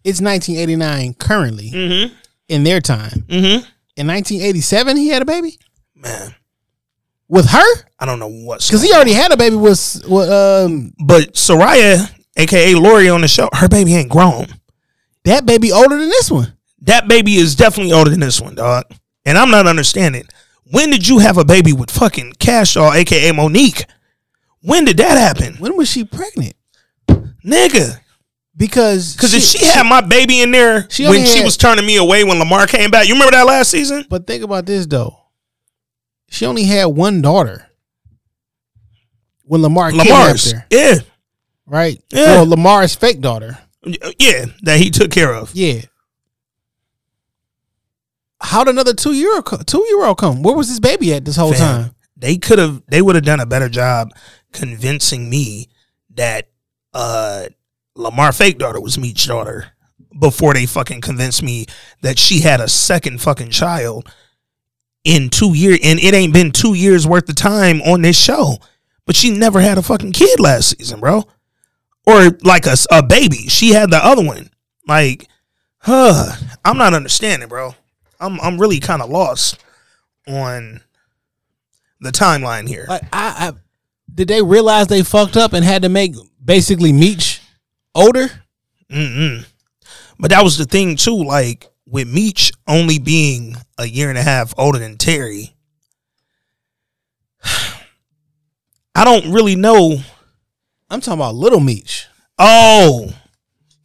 it's 0.03 0.20
1989 0.22 1.13
currently 1.13 1.70
Mm-hmm. 1.72 2.13
in 2.47 2.63
their 2.63 2.82
time. 2.82 3.26
Mm-hmm. 3.28 3.65
In 3.95 4.07
1987, 4.07 4.97
he 4.97 5.09
had 5.09 5.22
a 5.22 5.26
baby 5.26 5.59
Man, 5.95 6.34
with 7.28 7.47
her 7.49 7.84
I 7.99 8.05
don't 8.05 8.17
know 8.17 8.28
what's 8.30 8.67
because 8.67 8.82
he 8.82 8.91
already 8.93 9.13
had 9.13 9.32
a 9.32 9.38
baby 9.38 9.55
with 9.55 10.03
with 10.07 10.30
um 10.32 10.93
But 11.05 11.34
Soraya, 11.34 12.09
aka 12.38 12.74
Lori, 12.74 13.07
on 13.09 13.22
the 13.22 13.28
show, 13.28 13.49
her 13.53 13.67
baby 13.70 13.93
ain't 13.95 14.09
grown. 14.09 14.47
that 15.26 15.45
baby 15.45 15.72
older 15.72 15.97
than 15.99 16.09
this 16.09 16.32
one. 16.32 16.53
That 16.82 17.07
baby 17.07 17.36
is 17.36 17.55
definitely 17.55 17.93
older 17.93 18.09
than 18.09 18.20
this 18.21 18.41
one, 18.41 18.55
dog. 18.55 18.86
And 19.25 19.37
I'm 19.37 19.51
not 19.51 19.67
understanding. 19.67 20.25
When 20.71 20.89
did 20.91 21.08
you 21.08 21.20
have 21.20 21.37
a 21.37 21.46
baby 21.46 21.74
with 21.74 21.89
fucking 21.91 22.33
Kash 22.39 22.75
Doll, 22.75 22.93
aka 22.93 23.32
Monique? 23.32 23.86
When 24.62 24.86
did 24.86 24.97
that 24.97 25.17
happen, 25.17 25.55
When 25.55 25.78
was 25.78 25.89
she 25.89 26.04
pregnant? 26.04 26.54
nigga? 27.46 28.00
Because 28.55 29.13
Because 29.16 29.33
if 29.33 29.41
she 29.43 29.66
had 29.66 29.83
my 29.83 30.01
baby 30.01 30.41
in 30.41 30.51
there 30.51 30.86
she 30.89 31.08
when 31.08 31.25
she 31.25 31.37
had- 31.37 31.46
was 31.46 31.55
turning 31.55 31.86
me 31.86 31.96
away 31.96 32.24
when 32.25 32.39
Lamar 32.39 32.67
came 32.67 32.91
back, 32.91 33.08
you 33.08 33.13
remember 33.13 33.32
that 33.32 33.46
last 33.46 33.71
season? 33.71 34.05
But 34.09 34.28
think 34.28 34.43
about 34.43 34.66
this 34.66 34.86
though. 34.86 35.16
She 36.29 36.46
only 36.46 36.66
had 36.66 36.86
one 36.87 37.21
daughter 37.21 37.67
when 39.43 39.62
Lamar 39.62 39.91
Lamar's, 39.91 40.43
kidnapped 40.43 40.70
her, 40.71 40.78
yeah, 40.78 40.96
right? 41.66 42.00
Yeah. 42.12 42.25
Well, 42.25 42.46
Lamar's 42.47 42.93
fake 42.96 43.21
daughter. 43.21 43.58
yeah, 44.20 44.46
that 44.63 44.78
he 44.79 44.89
took 44.91 45.09
care 45.09 45.33
of. 45.33 45.55
Yeah. 45.55 45.82
How'd 48.41 48.70
another 48.70 48.93
two 48.93 49.13
year 49.13 49.41
two 49.41 49.86
year 49.87 50.05
old 50.05 50.17
come? 50.17 50.43
Where 50.43 50.55
was 50.55 50.70
this 50.70 50.79
baby 50.79 51.13
at 51.13 51.25
this 51.25 51.36
whole 51.36 51.53
Fam, 51.53 51.83
time? 51.83 51.95
They 52.16 52.37
could 52.37 52.59
have 52.59 52.83
they 52.87 53.01
would 53.01 53.16
have 53.16 53.25
done 53.25 53.39
a 53.39 53.45
better 53.45 53.70
job 53.70 54.11
convincing 54.53 55.29
me 55.29 55.70
that 56.16 56.49
uh 56.93 57.47
Lamar 57.95 58.32
fake 58.32 58.57
daughter 58.57 58.79
was 58.79 58.97
Meech's 58.97 59.25
daughter 59.25 59.74
before 60.17 60.53
they 60.53 60.66
fucking 60.66 61.01
convinced 61.01 61.43
me 61.43 61.66
that 62.01 62.17
she 62.17 62.39
had 62.39 62.61
a 62.61 62.67
second 62.67 63.21
fucking 63.21 63.49
child 63.49 64.09
in 65.03 65.29
two 65.29 65.53
years 65.53 65.79
and 65.83 65.99
it 65.99 66.13
ain't 66.13 66.33
been 66.33 66.51
two 66.51 66.74
years 66.74 67.07
worth 67.07 67.29
of 67.29 67.36
time 67.36 67.82
on 67.82 68.01
this 68.01 68.17
show. 68.17 68.57
But 69.05 69.16
she 69.16 69.32
never 69.32 69.59
had 69.59 69.78
a 69.78 69.82
fucking 69.82 70.11
kid 70.11 70.39
last 70.39 70.78
season, 70.78 70.99
bro. 70.99 71.24
Or 72.05 72.37
like 72.43 72.66
a, 72.67 72.75
a 72.91 73.01
baby. 73.01 73.47
She 73.47 73.71
had 73.71 73.89
the 73.89 74.03
other 74.03 74.24
one. 74.24 74.49
Like, 74.87 75.28
huh. 75.79 76.36
I'm 76.63 76.78
not 76.78 76.93
understanding, 76.93 77.49
bro. 77.49 77.74
I'm 78.20 78.39
I'm 78.41 78.59
really 78.59 78.79
kind 78.79 79.01
of 79.01 79.09
lost 79.09 79.58
on 80.28 80.82
the 82.01 82.12
timeline 82.12 82.67
here. 82.67 82.86
Like 82.87 83.04
I, 83.13 83.50
I 83.50 83.54
did 84.13 84.28
they 84.28 84.41
realize 84.41 84.87
they 84.87 85.04
fucked 85.04 85.37
up 85.37 85.54
and 85.54 85.63
had 85.63 85.83
to 85.83 85.89
make 85.89 86.16
basically 86.43 86.91
Meech 86.91 87.41
older? 87.96 88.29
Mm-mm. 88.91 89.46
But 90.20 90.32
that 90.32 90.43
was 90.43 90.58
the 90.58 90.66
thing 90.66 90.96
too. 90.96 91.24
Like 91.24 91.67
with 91.86 92.08
Meech 92.08 92.51
only 92.67 93.00
being 93.00 93.55
a 93.78 93.86
year 93.86 94.09
and 94.09 94.17
a 94.17 94.24
half 94.24 94.54
older 94.58 94.79
than 94.79 94.97
Terry, 94.97 95.55
I 97.43 99.05
don't 99.05 99.32
really 99.32 99.55
know. 99.55 99.97
I'm 100.89 101.01
talking 101.01 101.20
about 101.20 101.36
Little 101.36 101.59
Meech. 101.59 102.08
Oh, 102.37 103.13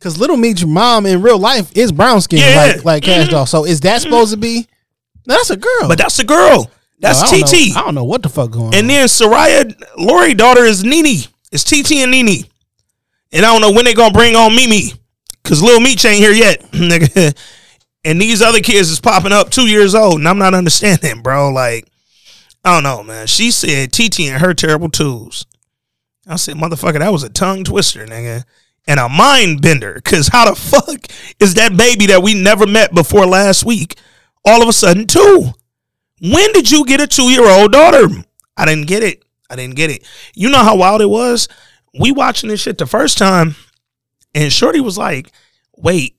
Cause 0.04 0.18
Little 0.18 0.36
Meech's 0.36 0.66
mom 0.66 1.06
in 1.06 1.22
real 1.22 1.38
life 1.38 1.74
is 1.74 1.90
brown 1.90 2.20
skin, 2.20 2.40
Yeah. 2.40 2.56
like 2.56 2.84
like 2.84 3.02
mm-hmm. 3.04 3.22
Kash 3.22 3.30
Doll. 3.30 3.46
So 3.46 3.64
is 3.64 3.80
that 3.80 4.02
mm-hmm. 4.02 4.02
supposed 4.02 4.32
to 4.32 4.36
be? 4.36 4.68
No, 5.26 5.34
that's 5.34 5.48
a 5.48 5.56
girl. 5.56 5.88
but 5.88 5.96
that's 5.96 6.18
a 6.18 6.24
girl. 6.24 6.70
That's 6.98 7.22
No, 7.22 7.38
I 7.38 7.40
TT. 7.40 7.74
know- 7.74 7.80
I 7.80 7.84
don't 7.86 7.94
know 7.94 8.04
what 8.04 8.22
the 8.22 8.28
fuck 8.28 8.50
going 8.50 8.66
on. 8.66 8.74
And 8.74 8.90
then 8.90 9.06
Soraya 9.06 9.74
Lori 9.96 10.34
daughter 10.34 10.62
is 10.64 10.84
Nene. 10.84 11.24
It's 11.50 11.64
TT 11.64 12.02
and 12.02 12.10
Nene. 12.10 12.44
And 13.32 13.46
I 13.46 13.52
don't 13.52 13.62
know 13.62 13.72
when 13.72 13.86
they 13.86 13.94
gonna 13.94 14.12
bring 14.12 14.36
on 14.36 14.54
Mimi. 14.54 14.92
Cause 15.42 15.62
Lil 15.62 15.80
Meech 15.80 16.04
ain't 16.04 16.18
here 16.18 16.32
yet. 16.32 16.60
nigga. 16.72 17.34
and 18.04 18.20
these 18.20 18.42
other 18.42 18.60
kids 18.60 18.90
is 18.90 19.00
popping 19.00 19.32
up 19.32 19.48
two 19.48 19.66
years 19.66 19.94
old. 19.94 20.18
And 20.18 20.28
I'm 20.28 20.36
not 20.36 20.52
understanding, 20.60 21.22
bro. 21.22 21.50
Like, 21.50 21.88
I 22.62 22.74
don't 22.74 22.82
know, 22.82 23.02
man. 23.02 23.26
She 23.26 23.50
said 23.50 23.90
TT 23.90 24.20
and 24.28 24.42
her 24.42 24.52
terrible 24.52 24.90
twos. 24.90 25.46
I 26.26 26.36
said, 26.36 26.56
motherfucker, 26.56 26.98
that 26.98 27.10
was 27.10 27.22
a 27.22 27.30
tongue 27.30 27.64
twister, 27.64 28.04
nigga. 28.04 28.44
And 28.86 29.00
a 29.00 29.08
mind 29.08 29.62
bender. 29.62 30.00
Cause 30.04 30.28
how 30.28 30.48
the 30.50 30.54
fuck 30.54 31.06
is 31.40 31.54
that 31.54 31.76
baby 31.76 32.06
that 32.06 32.22
we 32.22 32.34
never 32.34 32.66
met 32.66 32.94
before 32.94 33.24
last 33.26 33.64
week 33.64 33.98
all 34.44 34.62
of 34.62 34.68
a 34.68 34.72
sudden 34.72 35.06
two? 35.06 35.52
When 36.20 36.52
did 36.52 36.70
you 36.70 36.84
get 36.84 37.00
a 37.00 37.06
two 37.06 37.30
year 37.30 37.48
old 37.48 37.72
daughter? 37.72 38.06
I 38.56 38.66
didn't 38.66 38.86
get 38.86 39.02
it. 39.02 39.24
I 39.50 39.56
didn't 39.56 39.76
get 39.76 39.90
it. 39.90 40.06
You 40.34 40.50
know 40.50 40.62
how 40.62 40.76
wild 40.76 41.00
it 41.00 41.06
was? 41.08 41.48
We 41.98 42.12
watching 42.12 42.48
this 42.48 42.60
shit 42.60 42.78
the 42.78 42.86
first 42.86 43.18
time, 43.18 43.54
and 44.34 44.52
Shorty 44.52 44.80
was 44.80 44.98
like, 44.98 45.30
wait, 45.76 46.16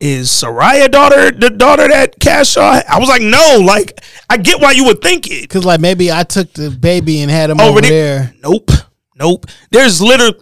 is 0.00 0.28
Soraya 0.28 0.90
daughter 0.90 1.30
the 1.30 1.50
daughter 1.50 1.88
that 1.88 2.18
Cash 2.20 2.50
saw? 2.50 2.80
I 2.88 2.98
was 2.98 3.08
like, 3.08 3.22
no, 3.22 3.62
like, 3.64 4.00
I 4.28 4.36
get 4.38 4.60
why 4.60 4.72
you 4.72 4.84
would 4.86 5.00
think 5.00 5.30
it. 5.30 5.48
Cause 5.48 5.64
like 5.64 5.80
maybe 5.80 6.10
I 6.12 6.24
took 6.24 6.52
the 6.52 6.70
baby 6.70 7.20
and 7.22 7.30
had 7.30 7.50
him 7.50 7.60
Over 7.60 7.70
over 7.70 7.80
there. 7.80 7.90
there. 8.18 8.34
Nope. 8.42 8.70
Nope. 9.16 9.46
There's 9.70 10.02
literally 10.02 10.40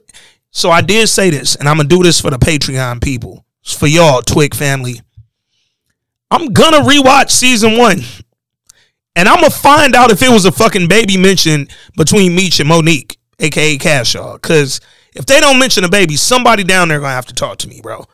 so 0.53 0.71
I 0.71 0.81
did 0.83 1.09
say 1.09 1.31
this, 1.31 1.57
and 1.57 1.69
I'm 1.69 1.77
gonna 1.77 1.89
do 1.89 2.03
this 2.05 2.21
for 2.21 2.31
the 2.31 2.39
Patreon 2.39 3.03
people. 3.03 3.45
It's 3.63 3.75
for 3.75 3.87
y'all, 3.89 4.23
Twig 4.23 4.55
family. 4.55 5.01
I'm 6.31 6.53
gonna 6.53 6.79
rewatch 6.81 7.31
season 7.31 7.77
one. 7.77 8.01
And 9.15 9.29
I'm 9.29 9.37
gonna 9.37 9.51
find 9.51 9.95
out 9.95 10.11
if 10.11 10.23
it 10.23 10.31
was 10.31 10.45
a 10.47 10.53
fucking 10.53 10.89
baby 10.89 11.17
mentioned 11.19 11.71
between 11.97 12.35
Meech 12.35 12.61
and 12.61 12.69
Monique, 12.69 13.19
aka 13.39 13.77
Cashaw. 13.77 14.41
Cause 14.41 14.81
if 15.15 15.27
they 15.27 15.41
don't 15.41 15.59
mention 15.59 15.85
a 15.85 15.89
baby, 15.91 16.17
somebody 16.17 16.65
down 16.65 16.89
there 16.89 16.99
gonna 17.01 17.13
have 17.13 17.27
to 17.27 17.35
talk 17.35 17.59
to 17.59 17.69
me, 17.69 17.81
bro. 17.83 18.07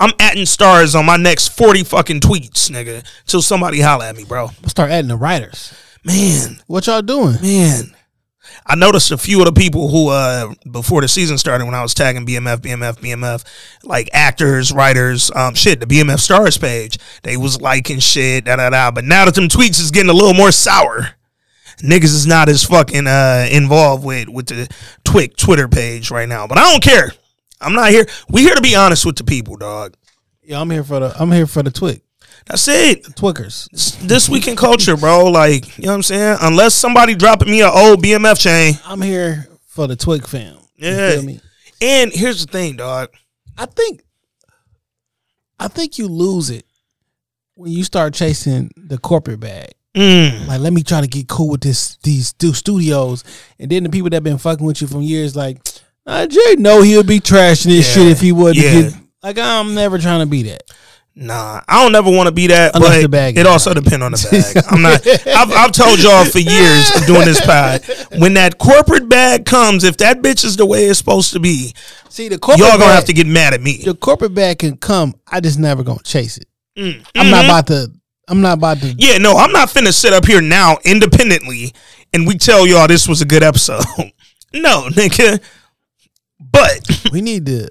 I'm 0.00 0.12
adding 0.18 0.44
Starz 0.44 0.98
on 0.98 1.04
my 1.06 1.16
next 1.18 1.48
40 1.48 1.84
fucking 1.84 2.20
tweets, 2.20 2.70
nigga, 2.70 3.04
till 3.26 3.42
somebody 3.42 3.80
holla 3.80 4.08
at 4.08 4.16
me, 4.16 4.24
bro. 4.24 4.48
Start 4.66 4.90
adding 4.90 5.08
the 5.08 5.16
writers. 5.16 5.72
Man, 6.04 6.60
What 6.66 6.86
y'all 6.86 7.02
doing? 7.02 7.36
man. 7.42 7.94
I 8.66 8.74
noticed 8.74 9.10
a 9.10 9.18
few 9.18 9.40
of 9.40 9.46
the 9.46 9.52
people 9.52 9.88
who, 9.88 10.08
uh, 10.08 10.54
before 10.70 11.00
the 11.00 11.08
season 11.08 11.38
started, 11.38 11.64
when 11.64 11.74
I 11.74 11.82
was 11.82 11.94
tagging 11.94 12.26
BMF, 12.26 12.58
BMF, 12.58 12.98
BMF, 12.98 13.44
like 13.84 14.10
actors, 14.12 14.72
writers, 14.72 15.30
um, 15.34 15.54
shit, 15.54 15.80
the 15.80 15.86
BMF 15.86 16.18
Starz 16.18 16.60
page, 16.60 16.98
they 17.22 17.36
was 17.36 17.60
liking 17.60 17.98
shit, 17.98 18.44
da 18.44 18.56
da 18.56 18.70
da. 18.70 18.90
But 18.90 19.04
now 19.04 19.24
that 19.24 19.34
them 19.34 19.48
tweets 19.48 19.80
is 19.80 19.90
getting 19.90 20.10
a 20.10 20.14
little 20.14 20.34
more 20.34 20.52
sour, 20.52 21.10
niggas 21.78 22.04
is 22.04 22.26
not 22.26 22.48
as 22.48 22.64
fucking 22.64 23.06
uh 23.06 23.48
involved 23.50 24.04
with 24.04 24.28
with 24.28 24.46
the 24.46 24.68
Twig 25.04 25.36
Twitter 25.36 25.68
page 25.68 26.10
right 26.10 26.28
now. 26.28 26.46
But 26.46 26.58
I 26.58 26.70
don't 26.70 26.82
care. 26.82 27.12
I'm 27.60 27.74
not 27.74 27.90
here. 27.90 28.06
We 28.28 28.42
here 28.42 28.54
to 28.54 28.62
be 28.62 28.74
honest 28.74 29.04
with 29.04 29.16
the 29.16 29.24
people, 29.24 29.56
dog. 29.56 29.96
Yeah, 30.42 30.60
I'm 30.60 30.70
here 30.70 30.84
for 30.84 31.00
the 31.00 31.14
I'm 31.20 31.30
here 31.32 31.46
for 31.46 31.62
the 31.62 31.70
twig. 31.70 32.02
That's 32.46 32.66
it. 32.68 33.14
Twickers. 33.16 33.68
This 34.02 34.28
week 34.28 34.48
in 34.48 34.56
culture, 34.56 34.96
bro. 34.96 35.26
Like, 35.26 35.78
you 35.78 35.84
know 35.84 35.90
what 35.92 35.96
I'm 35.96 36.02
saying? 36.02 36.38
Unless 36.40 36.74
somebody 36.74 37.14
dropping 37.14 37.50
me 37.50 37.62
an 37.62 37.70
old 37.72 38.02
BMF 38.02 38.40
chain. 38.40 38.74
I'm 38.84 39.00
here 39.00 39.48
for 39.66 39.86
the 39.86 39.96
twig 39.96 40.26
fam. 40.26 40.56
You 40.76 40.88
Yeah. 40.88 41.10
feel 41.12 41.22
me? 41.22 41.40
And 41.80 42.12
here's 42.12 42.44
the 42.44 42.50
thing, 42.50 42.76
dog. 42.76 43.10
I 43.56 43.66
think 43.66 44.02
I 45.58 45.68
think 45.68 45.98
you 45.98 46.08
lose 46.08 46.50
it 46.50 46.64
when 47.54 47.70
you 47.70 47.84
start 47.84 48.14
chasing 48.14 48.70
the 48.76 48.96
corporate 48.98 49.40
bag. 49.40 49.72
Mm. 49.94 50.46
Like, 50.46 50.60
let 50.60 50.72
me 50.72 50.82
try 50.82 51.00
to 51.00 51.06
get 51.06 51.28
cool 51.28 51.50
with 51.50 51.60
this 51.60 51.98
these 52.02 52.28
stu- 52.28 52.54
studios, 52.54 53.24
and 53.58 53.70
then 53.70 53.82
the 53.82 53.90
people 53.90 54.08
that 54.10 54.22
been 54.22 54.38
fucking 54.38 54.64
with 54.64 54.80
you 54.80 54.86
from 54.88 55.02
years, 55.02 55.34
like, 55.36 55.60
nah, 56.06 56.26
Jay 56.26 56.54
know 56.56 56.80
he'll 56.82 57.02
be 57.02 57.20
trashing 57.20 57.66
this 57.66 57.86
Yeah. 57.88 57.94
shit 57.94 58.06
if 58.12 58.20
he 58.20 58.32
wouldn't 58.32 58.64
Yeah. 58.64 58.82
get. 58.82 58.94
Like, 59.22 59.38
I'm 59.38 59.74
never 59.74 59.98
trying 59.98 60.20
to 60.20 60.26
be 60.26 60.44
that. 60.44 60.62
Nah, 61.16 61.60
I 61.68 61.82
don't 61.82 61.94
ever 61.94 62.10
want 62.10 62.28
to 62.28 62.32
be 62.32 62.46
that, 62.46 62.74
Unless 62.74 62.96
but 62.96 63.02
the 63.02 63.08
bag 63.08 63.36
it 63.36 63.46
also 63.46 63.74
depends 63.74 64.02
on 64.02 64.12
the 64.12 64.28
bag. 64.54 64.64
I'm 64.70 64.80
not. 64.80 65.06
I've, 65.26 65.52
I've 65.52 65.72
told 65.72 65.98
y'all 66.02 66.24
for 66.24 66.38
years 66.38 66.90
of 66.96 67.04
doing 67.06 67.24
this 67.26 67.40
pod. 67.44 67.82
When 68.20 68.34
that 68.34 68.58
corporate 68.58 69.08
bag 69.08 69.44
comes, 69.44 69.84
if 69.84 69.96
that 69.98 70.22
bitch 70.22 70.44
is 70.44 70.56
the 70.56 70.64
way 70.64 70.86
it's 70.86 70.98
supposed 70.98 71.32
to 71.32 71.40
be, 71.40 71.74
See, 72.08 72.28
the 72.28 72.38
corporate 72.38 72.60
y'all 72.60 72.78
gonna 72.78 72.86
bag, 72.86 72.94
have 72.94 73.04
to 73.06 73.12
get 73.12 73.26
mad 73.26 73.52
at 73.54 73.60
me. 73.60 73.78
the 73.84 73.94
corporate 73.94 74.34
bag 74.34 74.60
can 74.60 74.76
come. 74.76 75.14
I 75.26 75.40
just 75.40 75.58
never 75.58 75.82
gonna 75.82 76.02
chase 76.04 76.38
it. 76.38 76.46
Mm. 76.78 77.04
I'm 77.16 77.28
not 77.30 77.42
Mhm. 77.44 77.48
about 77.48 77.66
to. 77.66 77.92
I'm 78.28 78.40
not 78.40 78.58
about 78.58 78.78
to. 78.80 78.94
Yeah, 78.96 79.18
no, 79.18 79.32
I'm 79.36 79.50
not 79.52 79.68
finna 79.68 79.92
sit 79.92 80.12
up 80.12 80.24
here 80.24 80.40
now 80.40 80.78
independently 80.84 81.74
and 82.14 82.26
we 82.26 82.38
tell 82.38 82.66
y'all 82.66 82.86
this 82.86 83.08
was 83.08 83.20
a 83.20 83.24
good 83.26 83.42
episode. 83.42 83.84
no, 84.54 84.88
nigga. 84.90 85.40
But 86.38 87.10
We 87.12 87.20
need 87.20 87.46
to. 87.46 87.68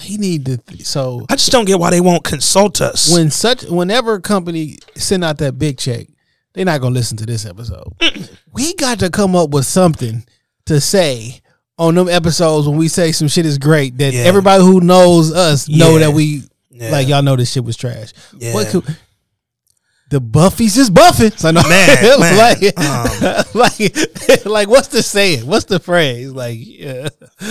We 0.00 0.16
need 0.16 0.46
to. 0.46 0.58
So 0.84 1.24
I 1.28 1.36
just 1.36 1.52
don't 1.52 1.64
get 1.66 1.78
why 1.78 1.90
they 1.90 2.00
won't 2.00 2.24
consult 2.24 2.80
us. 2.80 3.12
when 3.12 3.30
such 3.30 3.62
whenever 3.64 4.14
a 4.14 4.20
company 4.20 4.78
send 4.96 5.24
out 5.24 5.38
that 5.38 5.58
big 5.58 5.78
check, 5.78 6.06
they're 6.52 6.64
not 6.64 6.80
gonna 6.80 6.94
listen 6.94 7.16
to 7.18 7.26
this 7.26 7.44
episode. 7.46 7.92
We 8.52 8.74
got 8.74 8.98
to 9.00 9.10
come 9.10 9.34
up 9.36 9.50
with 9.50 9.66
something 9.66 10.24
to 10.66 10.80
say 10.80 11.40
on 11.78 11.94
them 11.96 12.08
episodes 12.08 12.68
when 12.68 12.76
we 12.76 12.88
say 12.88 13.12
some 13.12 13.28
shit 13.28 13.44
is 13.46 13.58
great 13.58 13.98
that 13.98 14.12
Yeah. 14.14 14.20
everybody 14.22 14.62
who 14.62 14.80
knows 14.80 15.32
us 15.32 15.68
know 15.68 15.94
Yeah. 15.94 15.98
that 16.06 16.12
we 16.12 16.44
Yeah. 16.70 16.90
like 16.90 17.08
y'all 17.08 17.22
know 17.22 17.36
this 17.36 17.50
shit 17.52 17.64
was 17.64 17.76
trash. 17.76 18.10
Yeah. 18.38 18.54
What 18.54 18.68
could, 18.68 18.84
the 20.14 20.20
Buffy's 20.20 20.76
is 20.78 20.90
buffing. 20.90 21.36
So 21.36 21.50
no, 21.50 21.60
Man, 21.68 22.20
man. 22.20 22.38
like, 22.38 22.78
Um. 22.78 23.44
like, 23.54 24.46
like, 24.46 24.68
what's 24.68 24.86
the 24.88 25.02
saying? 25.02 25.44
What's 25.44 25.64
the 25.64 25.80
phrase? 25.80 26.30
Like, 26.30 26.56
yeah. 26.60 27.08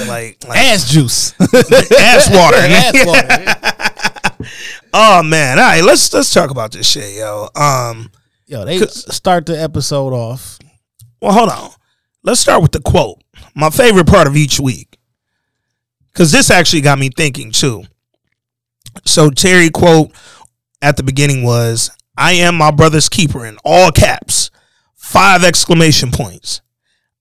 like, 0.07 0.41
like 0.47 0.57
ass 0.57 0.89
juice, 0.89 1.33
ass 1.41 2.29
water. 2.31 2.55
ass 2.57 3.05
water. 3.05 4.47
Oh 4.93 5.23
man. 5.23 5.59
All 5.59 5.65
right, 5.65 5.83
let's 5.83 6.13
let's 6.13 6.33
talk 6.33 6.51
about 6.51 6.71
this 6.71 6.87
shit, 6.89 7.15
yo. 7.17 7.49
Um 7.53 8.09
Yo, 8.45 8.63
they 8.63 8.79
start 8.79 9.45
the 9.45 9.61
episode 9.61 10.13
off. 10.13 10.57
well 11.21 11.33
hold 11.33 11.49
on. 11.49 11.69
Let's 12.23 12.39
start 12.39 12.61
with 12.61 12.71
the 12.71 12.79
quote. 12.81 13.21
My 13.55 13.71
favorite 13.71 14.07
part 14.07 14.27
of 14.27 14.37
each 14.37 14.57
week. 14.57 14.97
Cause 16.13 16.31
this 16.31 16.49
actually 16.49 16.81
got 16.81 16.97
me 16.97 17.09
thinking 17.09 17.51
too. 17.51 17.83
So 19.05 19.29
Terry 19.31 19.69
quote 19.69 20.11
at 20.81 20.95
the 20.95 21.03
beginning 21.03 21.43
was, 21.43 21.89
I 22.17 22.33
am 22.33 22.55
my 22.55 22.71
brother's 22.71 23.09
keeper 23.09 23.45
in 23.45 23.57
all 23.63 23.91
caps. 23.91 24.51
Five 24.95 25.43
exclamation 25.43 26.11
points. 26.11 26.61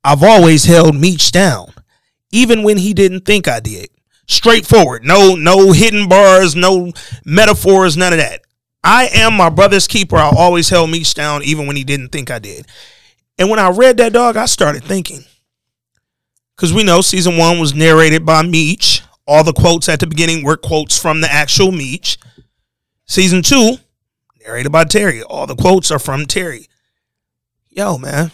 I've 0.05 0.23
always 0.23 0.65
held 0.65 0.97
Meech 0.97 1.31
down, 1.33 1.73
even 2.31 2.63
when 2.63 2.79
he 2.79 2.93
didn't 2.93 3.25
think 3.25 3.49
I 3.49 3.61
did. 3.61 3.89
Straightforward. 4.27 5.05
No, 5.05 5.35
no 5.35 5.73
hidden 5.73 6.09
bars, 6.09 6.57
no 6.57 6.93
metaphors, 7.25 7.97
none 7.97 8.13
of 8.13 8.19
that. 8.19 8.41
I 8.85 9.09
am 9.15 9.35
my 9.35 9.49
brother's 9.49 9.87
keeper. 9.87 10.17
I 10.17 10.33
always 10.37 10.69
held 10.69 10.91
Meech 10.91 11.15
down, 11.15 11.43
even 11.45 11.67
when 11.67 11.77
he 11.77 11.85
didn't 11.85 12.09
think 12.09 12.31
I 12.31 12.39
did. 12.39 12.67
And 13.39 13.49
when 13.49 13.59
I 13.59 13.71
read 13.71 13.97
that 13.99 14.13
dog, 14.13 14.37
I 14.37 14.47
started 14.47 14.85
thinking. 14.85 15.25
Because 16.57 16.73
we 16.73 16.85
know 16.85 17.01
season 17.01 17.37
one 17.37 17.59
was 17.59 17.75
narrated 17.75 18.27
by 18.27 18.43
Meech. 18.43 19.03
All 19.27 19.45
the 19.45 19.53
quotes 19.53 19.89
at 19.89 20.01
the 20.01 20.07
beginning 20.07 20.45
were 20.45 20.57
quotes 20.57 20.99
from 20.99 21.21
the 21.21 21.33
actual 21.33 21.73
Meech. 21.73 22.19
Season 23.07 23.43
two, 23.43 23.77
narrated 24.45 24.71
by 24.71 24.85
Terry. 24.85 25.23
All 25.23 25.47
the 25.47 25.57
quotes 25.57 25.91
are 25.91 25.99
from 25.99 26.27
Terry. 26.27 26.69
Yo, 27.69 27.99
man. 27.99 28.31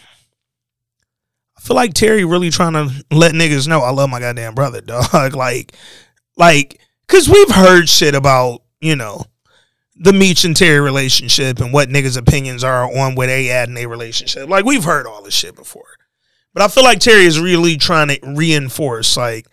I 1.57 1.61
feel 1.61 1.77
like 1.77 1.95
Terry 1.95 2.25
really 2.25 2.51
trying 2.51 2.73
to 2.75 3.05
let 3.11 3.35
niggas 3.35 3.69
know 3.69 3.81
I 3.81 3.91
love 3.91 4.11
my 4.11 4.21
goddamn 4.21 4.55
brother, 4.55 4.81
dog. 4.83 5.35
like, 5.35 5.73
like, 6.37 6.81
cause 7.09 7.29
we've 7.29 7.51
heard 7.51 7.89
shit 7.89 8.15
about, 8.15 8.63
you 8.81 8.97
know, 8.97 9.25
the 9.97 10.13
Meech 10.13 10.45
and 10.45 10.57
Terry 10.57 10.81
relationship 10.81 11.59
and 11.59 11.73
what 11.73 11.89
niggas' 11.89 12.17
opinions 12.17 12.63
are 12.63 12.85
on 12.85 13.17
where 13.17 13.27
they 13.27 13.51
at 13.51 13.69
in 13.69 13.75
their 13.75 13.89
relationship. 13.89 14.49
Like, 14.49 14.65
we've 14.65 14.85
heard 14.85 15.07
all 15.07 15.23
this 15.23 15.35
shit 15.35 15.57
before. 15.57 15.97
But 16.55 16.63
I 16.63 16.69
feel 16.69 16.85
like 16.85 17.01
Terry 17.01 17.25
is 17.25 17.41
really 17.41 17.77
trying 17.77 18.09
to 18.09 18.19
reinforce, 18.23 19.17
like, 19.17 19.47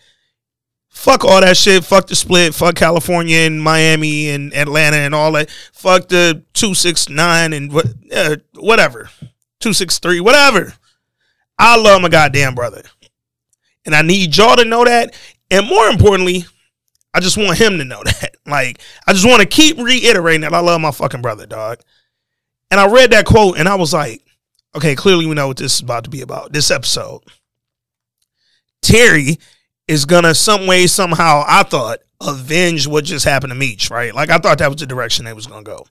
fuck 0.96 1.26
all 1.26 1.42
that 1.42 1.58
shit. 1.58 1.84
Fuck 1.84 2.08
the 2.08 2.16
split. 2.16 2.56
Fuck 2.56 2.76
California 2.76 3.40
and 3.40 3.62
Miami 3.62 4.30
and 4.30 4.54
Atlanta 4.56 4.98
and 4.98 5.14
all 5.14 5.34
that. 5.34 5.52
Fuck 5.74 6.08
the 6.08 6.44
269 6.54 7.54
and 7.54 7.72
what, 7.72 7.86
whatever. 8.56 9.10
263, 9.60 10.22
whatever. 10.22 10.74
I 11.60 11.78
love 11.78 12.02
my 12.02 12.10
goddamn 12.10 12.56
brother. 12.56 12.84
And 13.86 13.94
I 13.94 14.02
need 14.02 14.36
y'all 14.36 14.56
to 14.56 14.66
know 14.66 14.84
that. 14.84 15.14
And 15.52 15.68
more 15.68 15.88
importantly, 15.88 16.46
I 17.14 17.20
just 17.20 17.38
want 17.38 17.60
him 17.60 17.78
to 17.78 17.86
know 17.86 18.02
that. 18.06 18.36
Like, 18.46 18.80
I 19.06 19.14
just 19.14 19.28
want 19.28 19.42
to 19.42 19.48
keep 19.48 19.78
reiterating 19.78 20.42
that 20.42 20.54
I 20.54 20.60
love 20.60 20.82
my 20.82 20.92
fucking 20.92 21.22
brother, 21.22 21.46
dog. 21.46 21.80
And 22.72 22.80
I 22.80 22.88
read 22.88 23.12
that 23.12 23.26
quote 23.26 23.60
and 23.60 23.68
I 23.68 23.76
was 23.76 23.94
like, 23.94 24.24
okay, 24.76 24.96
clearly 24.96 25.26
we 25.26 25.36
know 25.36 25.48
what 25.48 25.58
this 25.58 25.76
is 25.76 25.82
about 25.82 26.06
to 26.06 26.10
be 26.10 26.22
about. 26.22 26.52
This 26.52 26.72
episode. 26.72 27.22
Terry 28.82 29.40
is 29.88 30.06
gonna 30.06 30.34
some 30.34 30.68
way, 30.68 30.88
somehow, 30.88 31.44
I 31.48 31.64
thought, 31.64 32.00
avenge 32.22 32.88
what 32.88 33.06
just 33.06 33.26
happened 33.26 33.52
to 33.52 33.56
Meech, 33.56 33.90
right? 33.90 34.14
Like 34.14 34.30
I 34.30 34.38
thought 34.38 34.60
that 34.60 34.70
was 34.70 34.80
the 34.80 34.86
direction 34.86 35.26
they 35.26 35.34
was 35.34 35.48
gonna 35.48 35.64
go. 35.64 35.86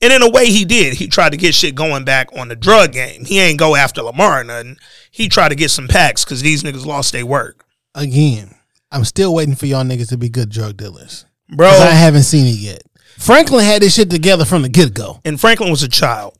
And 0.00 0.12
in 0.12 0.22
a 0.22 0.30
way 0.30 0.46
he 0.46 0.64
did. 0.64 0.94
He 0.94 1.06
tried 1.06 1.30
to 1.30 1.38
get 1.38 1.54
shit 1.54 1.76
going 1.76 2.04
back 2.04 2.28
on 2.36 2.48
the 2.48 2.56
drug 2.56 2.92
game. 2.92 3.24
He 3.24 3.38
ain't 3.38 3.58
go 3.58 3.76
after 3.76 4.02
Lamar 4.02 4.40
or 4.40 4.44
nothing. 4.44 4.76
He 5.12 5.28
tried 5.28 5.50
to 5.50 5.54
get 5.54 5.70
some 5.70 5.86
packs 5.86 6.24
because 6.24 6.42
these 6.42 6.64
niggas 6.64 6.84
lost 6.84 7.12
their 7.12 7.24
work. 7.24 7.64
Again, 7.94 8.52
I'm 8.90 9.04
still 9.04 9.32
waiting 9.32 9.54
for 9.54 9.66
y'all 9.66 9.84
niggas 9.84 10.08
to 10.08 10.18
be 10.18 10.28
good 10.28 10.48
drug 10.48 10.76
dealers. 10.76 11.24
Bro. 11.48 11.68
I 11.68 11.90
haven't 11.90 12.24
seen 12.24 12.46
it 12.46 12.58
yet. 12.58 12.82
Franklin 13.16 13.64
had 13.64 13.82
this 13.82 13.94
shit 13.94 14.10
together 14.10 14.44
from 14.44 14.62
the 14.62 14.68
get 14.68 14.92
go. 14.92 15.20
and 15.24 15.40
Franklin 15.40 15.70
was 15.70 15.84
a 15.84 15.88
child. 15.88 16.36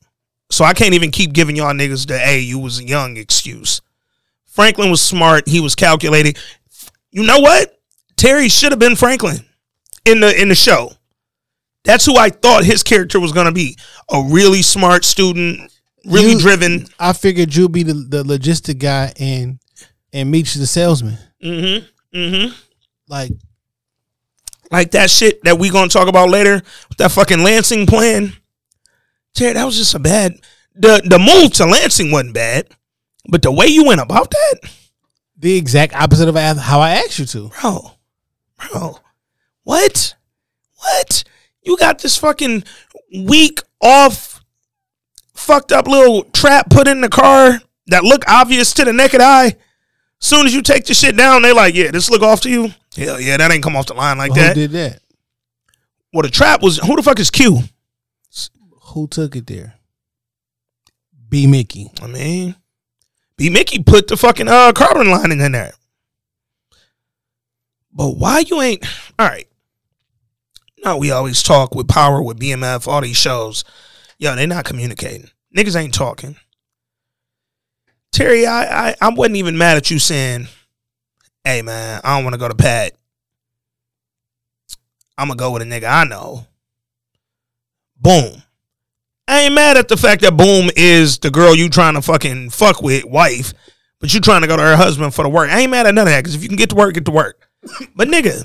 So 0.50 0.64
I 0.64 0.74
can't 0.74 0.94
even 0.94 1.12
keep 1.12 1.32
giving 1.32 1.54
y'all 1.54 1.72
niggas 1.72 2.06
the 2.08 2.18
hey, 2.18 2.40
you 2.40 2.58
was 2.58 2.80
a 2.80 2.84
young 2.84 3.16
excuse. 3.16 3.80
Franklin 4.46 4.90
was 4.90 5.00
smart, 5.00 5.48
he 5.48 5.60
was 5.60 5.74
calculated. 5.74 6.36
You 7.12 7.24
know 7.24 7.38
what? 7.40 7.78
Terry 8.16 8.48
should 8.48 8.72
have 8.72 8.78
been 8.78 8.96
Franklin 8.96 9.38
in 10.04 10.20
the 10.20 10.40
in 10.40 10.48
the 10.48 10.54
show. 10.54 10.92
That's 11.84 12.04
who 12.06 12.16
I 12.16 12.30
thought 12.30 12.64
his 12.64 12.82
character 12.82 13.18
was 13.20 13.32
gonna 13.32 13.52
be. 13.52 13.76
A 14.10 14.22
really 14.30 14.62
smart 14.62 15.04
student, 15.04 15.70
really 16.06 16.32
You- 16.32 16.38
driven. 16.40 16.86
I 16.98 17.12
figured 17.12 17.54
you'd 17.54 17.72
be 17.72 17.82
the, 17.82 17.94
the 17.94 18.22
logistic 18.24 18.78
guy 18.78 19.12
and 19.18 19.58
and 20.12 20.30
Meech 20.30 20.54
the 20.54 20.66
salesman. 20.66 21.18
Mm-hmm. 21.42 22.16
Mm-hmm. 22.16 22.52
Like 23.08 23.32
Like 24.70 24.92
that 24.92 25.10
shit 25.10 25.42
that 25.44 25.58
we 25.58 25.70
gonna 25.70 25.88
talk 25.88 26.08
about 26.08 26.30
later 26.30 26.62
with 26.88 26.98
that 26.98 27.10
fucking 27.12 27.42
Lansing 27.42 27.86
plan. 27.86 28.32
Terry, 29.34 29.54
that 29.54 29.64
was 29.64 29.76
just 29.76 29.94
a 29.94 29.98
bad 29.98 30.34
the 30.74 31.02
the 31.04 31.18
move 31.18 31.52
to 31.54 31.66
Lansing 31.66 32.10
wasn't 32.10 32.34
bad. 32.34 32.68
But 33.28 33.42
the 33.42 33.52
way 33.52 33.66
you 33.66 33.84
went 33.84 34.00
about 34.00 34.30
that, 34.30 34.60
the 35.42 35.56
exact 35.56 35.94
opposite 35.94 36.28
of 36.28 36.36
how 36.36 36.80
I 36.80 36.92
asked 36.92 37.18
you 37.18 37.26
to. 37.26 37.50
bro, 37.60 37.90
bro, 38.56 38.98
what, 39.64 40.14
what? 40.76 41.24
You 41.62 41.76
got 41.76 41.98
this 41.98 42.16
fucking 42.16 42.64
weak 43.14 43.60
off, 43.80 44.40
fucked 45.34 45.72
up 45.72 45.86
little 45.86 46.24
trap 46.24 46.70
put 46.70 46.88
in 46.88 47.00
the 47.00 47.08
car 47.08 47.60
that 47.88 48.04
look 48.04 48.22
obvious 48.28 48.72
to 48.74 48.84
the 48.84 48.92
naked 48.92 49.20
eye. 49.20 49.56
Soon 50.20 50.46
as 50.46 50.54
you 50.54 50.62
take 50.62 50.86
the 50.86 50.94
shit 50.94 51.16
down, 51.16 51.42
they 51.42 51.52
like, 51.52 51.74
yeah, 51.74 51.90
this 51.90 52.08
look 52.08 52.22
off 52.22 52.40
to 52.42 52.50
you. 52.50 52.68
Hell 52.96 53.20
yeah, 53.20 53.36
that 53.36 53.50
ain't 53.50 53.64
come 53.64 53.74
off 53.74 53.86
the 53.86 53.94
line 53.94 54.18
like 54.18 54.30
Who 54.30 54.40
that. 54.40 54.56
Who 54.56 54.62
did 54.62 54.70
that? 54.72 55.02
Well, 56.12 56.22
the 56.22 56.30
trap 56.30 56.62
was 56.62 56.78
who 56.78 56.94
the 56.94 57.02
fuck 57.02 57.18
is 57.18 57.30
Q? 57.30 57.60
Who 58.94 59.08
took 59.08 59.34
it 59.34 59.46
there? 59.46 59.74
B 61.28 61.46
Mickey. 61.46 61.90
I 62.00 62.06
mean, 62.06 62.54
Mickey 63.50 63.82
put 63.82 64.08
the 64.08 64.16
fucking 64.16 64.48
uh 64.48 64.72
carbon 64.72 65.10
lining 65.10 65.40
in 65.40 65.52
there. 65.52 65.74
But 67.92 68.16
why 68.16 68.40
you 68.40 68.60
ain't 68.60 68.84
all 69.18 69.28
right? 69.28 69.48
No, 70.84 70.96
we 70.96 71.10
always 71.10 71.42
talk 71.42 71.74
with 71.74 71.88
power 71.88 72.22
with 72.22 72.40
BMF, 72.40 72.88
all 72.88 73.00
these 73.00 73.16
shows. 73.16 73.64
Yo, 74.18 74.34
they 74.34 74.46
not 74.46 74.64
communicating. 74.64 75.30
Niggas 75.56 75.76
ain't 75.76 75.94
talking. 75.94 76.36
Terry, 78.10 78.46
I, 78.46 78.88
I 78.88 78.94
I 79.00 79.08
wasn't 79.10 79.36
even 79.36 79.56
mad 79.56 79.76
at 79.76 79.90
you 79.90 79.98
saying, 79.98 80.48
"Hey 81.44 81.62
man, 81.62 82.00
I 82.04 82.16
don't 82.16 82.24
want 82.24 82.34
to 82.34 82.38
go 82.38 82.48
to 82.48 82.54
Pat. 82.54 82.92
I'm 85.16 85.28
gonna 85.28 85.38
go 85.38 85.50
with 85.52 85.62
a 85.62 85.64
nigga 85.64 85.90
I 85.90 86.04
know." 86.04 86.46
Boom. 87.96 88.42
I 89.32 89.40
ain't 89.44 89.54
mad 89.54 89.78
at 89.78 89.88
the 89.88 89.96
fact 89.96 90.20
that 90.20 90.36
Boom 90.36 90.68
is 90.76 91.18
the 91.18 91.30
girl 91.30 91.54
you 91.54 91.70
trying 91.70 91.94
to 91.94 92.02
fucking 92.02 92.50
fuck 92.50 92.82
with, 92.82 93.06
wife, 93.06 93.54
but 93.98 94.12
you 94.12 94.20
trying 94.20 94.42
to 94.42 94.46
go 94.46 94.58
to 94.58 94.62
her 94.62 94.76
husband 94.76 95.14
for 95.14 95.22
the 95.22 95.30
work. 95.30 95.48
I 95.48 95.60
ain't 95.60 95.70
mad 95.70 95.86
at 95.86 95.94
none 95.94 96.06
of 96.06 96.12
that 96.12 96.20
because 96.20 96.34
if 96.34 96.42
you 96.42 96.48
can 96.48 96.58
get 96.58 96.68
to 96.68 96.76
work, 96.76 96.92
get 96.92 97.06
to 97.06 97.10
work. 97.12 97.48
But 97.96 98.08
nigga, 98.08 98.44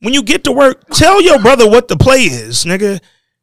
when 0.00 0.12
you 0.12 0.22
get 0.22 0.44
to 0.44 0.52
work, 0.52 0.84
tell 0.90 1.22
your 1.22 1.38
brother 1.38 1.66
what 1.70 1.88
the 1.88 1.96
play 1.96 2.24
is, 2.24 2.66
nigga. 2.66 3.00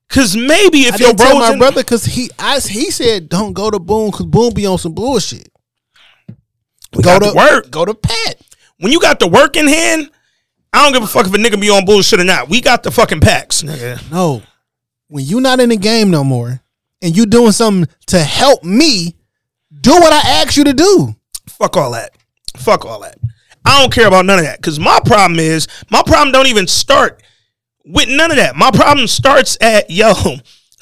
Cause 0.07 0.37
maybe 0.37 0.81
if 0.81 1.01
I 1.01 1.05
your 1.05 1.15
bro 1.15 1.39
my 1.39 1.53
in, 1.53 1.57
brother 1.57 1.81
because 1.81 2.05
he 2.05 2.29
I, 2.37 2.59
he 2.59 2.91
said 2.91 3.27
don't 3.27 3.53
go 3.53 3.71
to 3.71 3.79
Boom 3.79 4.11
because 4.11 4.27
Boom 4.27 4.53
be 4.53 4.67
on 4.67 4.77
some 4.77 4.93
bullshit. 4.93 5.49
we 6.93 7.01
go 7.01 7.17
to 7.17 7.31
to 7.31 7.35
work, 7.35 7.71
Go 7.71 7.85
to 7.85 7.95
Pat. 7.95 8.35
when 8.77 8.91
you 8.91 8.99
got 9.01 9.19
the 9.19 9.27
work 9.27 9.57
in 9.57 9.67
hand, 9.67 10.11
I 10.71 10.83
don't 10.83 10.93
give 10.93 11.01
a 11.01 11.07
fuck 11.07 11.25
if 11.25 11.33
a 11.33 11.37
nigga 11.37 11.59
be 11.59 11.71
on 11.71 11.85
bullshit 11.85 12.19
or 12.19 12.23
not. 12.23 12.49
We 12.49 12.61
got 12.61 12.83
the 12.83 12.91
fucking 12.91 13.21
packs, 13.21 13.63
nigga. 13.63 14.11
No, 14.11 14.43
when 15.07 15.25
you 15.25 15.41
not 15.41 15.59
in 15.59 15.69
the 15.69 15.77
game 15.77 16.11
no 16.11 16.23
more, 16.23 16.61
and 17.01 17.15
you 17.15 17.25
doing 17.25 17.51
something 17.51 17.93
to 18.07 18.19
help 18.19 18.63
me, 18.63 19.15
do 19.81 19.91
what 19.91 20.13
I 20.13 20.41
asked 20.41 20.57
you 20.57 20.63
to 20.65 20.73
do. 20.73 21.15
Fuck 21.47 21.77
all 21.77 21.91
that. 21.91 22.11
Fuck 22.55 22.85
all 22.85 23.01
that. 23.01 23.17
I 23.65 23.81
don't 23.81 23.93
care 23.93 24.07
about 24.07 24.25
none 24.25 24.39
of 24.39 24.45
that. 24.45 24.61
Cause 24.61 24.79
my 24.79 24.99
problem 25.05 25.39
is 25.39 25.67
my 25.91 26.01
problem 26.05 26.31
don't 26.31 26.47
even 26.47 26.67
start 26.67 27.21
with 27.85 28.07
none 28.09 28.31
of 28.31 28.37
that. 28.37 28.55
My 28.55 28.71
problem 28.71 29.07
starts 29.07 29.57
at 29.61 29.89
yo, 29.89 30.13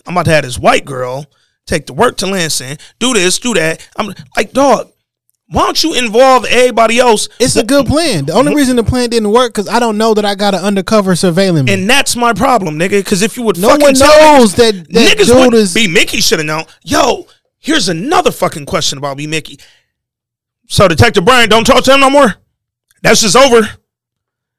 I'm 0.06 0.14
about 0.14 0.26
to 0.26 0.32
have 0.32 0.44
this 0.44 0.60
white 0.60 0.86
girl 0.86 1.26
take 1.66 1.86
the 1.88 1.94
work 1.94 2.18
to 2.18 2.28
Lansing, 2.28 2.78
do 3.00 3.14
this, 3.14 3.40
do 3.40 3.54
that. 3.56 3.88
I'm 3.96 4.14
like, 4.36 4.52
dog, 4.52 4.92
why 5.48 5.66
don't 5.66 5.84
you 5.84 5.94
involve 5.94 6.46
everybody 6.46 6.98
else? 7.00 7.30
It's 7.40 7.56
a 7.56 7.64
good 7.64 7.86
plan. 7.86 8.26
The 8.26 8.34
only 8.34 8.56
reason 8.56 8.78
the 8.78 8.84
plan 8.84 9.12
didn't 9.12 9.32
work 9.32 9.54
because 9.54 9.70
I 9.70 9.80
don't 9.80 9.98
know 9.98 10.16
that 10.16 10.26
I 10.26 10.34
got 10.34 10.56
an 10.56 10.62
undercover 10.62 11.12
surveilling 11.12 11.66
me. 11.66 11.74
And 11.74 11.90
that's 11.90 12.16
my 12.16 12.34
problem, 12.34 12.80
nigga. 12.80 13.00
Because 13.00 13.22
if 13.22 13.38
you 13.38 13.44
would 13.44 13.58
no 13.60 13.70
fucking 13.70 13.84
one 13.84 13.94
knows 13.94 14.54
niggas, 14.54 14.56
that 14.56 14.94
that 14.94 15.18
niggas 15.18 15.28
dude 15.28 15.38
would 15.38 15.54
is. 15.54 15.74
be 15.74 15.88
Mickey 15.88 16.20
should 16.20 16.40
have 16.40 16.48
known. 16.48 16.64
Yo, 16.84 17.28
here's 17.60 17.90
another 17.90 18.32
fucking 18.32 18.66
question 18.66 18.98
about 18.98 19.18
B 19.18 19.28
Mickey. 19.28 19.60
So 20.68 20.88
Detective 20.88 21.24
Bryant, 21.24 21.52
don't 21.52 21.64
talk 21.64 21.84
to 21.84 21.94
him 21.94 22.00
no 22.00 22.10
more. 22.10 22.36
That's 23.04 23.22
just 23.22 23.36
over. 23.36 23.70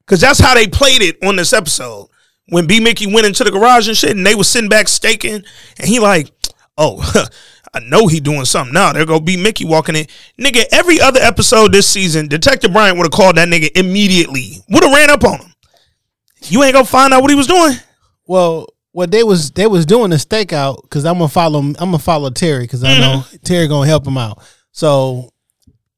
Cause 0.07 0.21
that's 0.21 0.39
how 0.39 0.55
they 0.55 0.69
played 0.69 1.03
it 1.03 1.19
on 1.25 1.35
this 1.35 1.53
episode. 1.53 2.09
When 2.49 2.69
B 2.69 2.79
Mickey 2.79 3.13
went 3.13 3.27
into 3.27 3.43
the 3.43 3.51
garage 3.51 3.89
and 3.89 3.97
shit, 3.97 4.17
and 4.17 4.25
they 4.25 4.37
was 4.37 4.47
sitting 4.49 4.69
back 4.69 4.87
staking, 4.87 5.43
and 5.79 5.89
he 5.89 5.99
like, 5.99 6.31
oh, 6.79 7.03
I 7.77 7.81
know 7.81 8.07
he 8.07 8.21
doing 8.21 8.45
something 8.47 8.73
now. 8.73 8.93
There 8.93 9.05
go 9.05 9.21
be 9.21 9.37
Mickey 9.37 9.67
walking 9.67 9.97
in, 9.97 10.07
nigga. 10.41 10.65
Every 10.73 11.01
other 11.01 11.21
episode 11.21 11.73
this 11.73 11.87
season, 11.87 12.27
Detective 12.27 12.73
Bryant 12.73 12.97
would 12.97 13.05
have 13.05 13.13
called 13.13 13.37
that 13.37 13.49
nigga 13.49 13.77
immediately. 13.77 14.63
Would 14.71 14.83
have 14.83 14.93
ran 14.93 15.11
up 15.11 15.25
on 15.25 15.41
him. 15.41 15.53
You 16.45 16.63
ain't 16.63 16.73
gonna 16.73 16.87
find 16.87 17.13
out 17.13 17.21
what 17.23 17.31
he 17.31 17.37
was 17.37 17.47
doing. 17.47 17.75
Well, 18.27 18.67
what 18.93 19.11
they 19.11 19.23
was 19.23 19.51
they 19.51 19.67
was 19.67 19.85
doing 19.85 20.09
the 20.09 20.17
stakeout 20.17 20.81
because 20.83 21.05
I'm 21.05 21.15
gonna 21.19 21.29
follow 21.29 21.61
I'm 21.61 21.75
gonna 21.75 21.99
follow 21.99 22.31
Terry 22.31 22.65
because 22.65 22.83
I 22.83 22.99
know 22.99 23.19
Mm-hmm. 23.19 23.37
Terry 23.45 23.69
gonna 23.69 23.87
help 23.87 24.07
him 24.07 24.17
out. 24.17 24.43
So, 24.73 25.31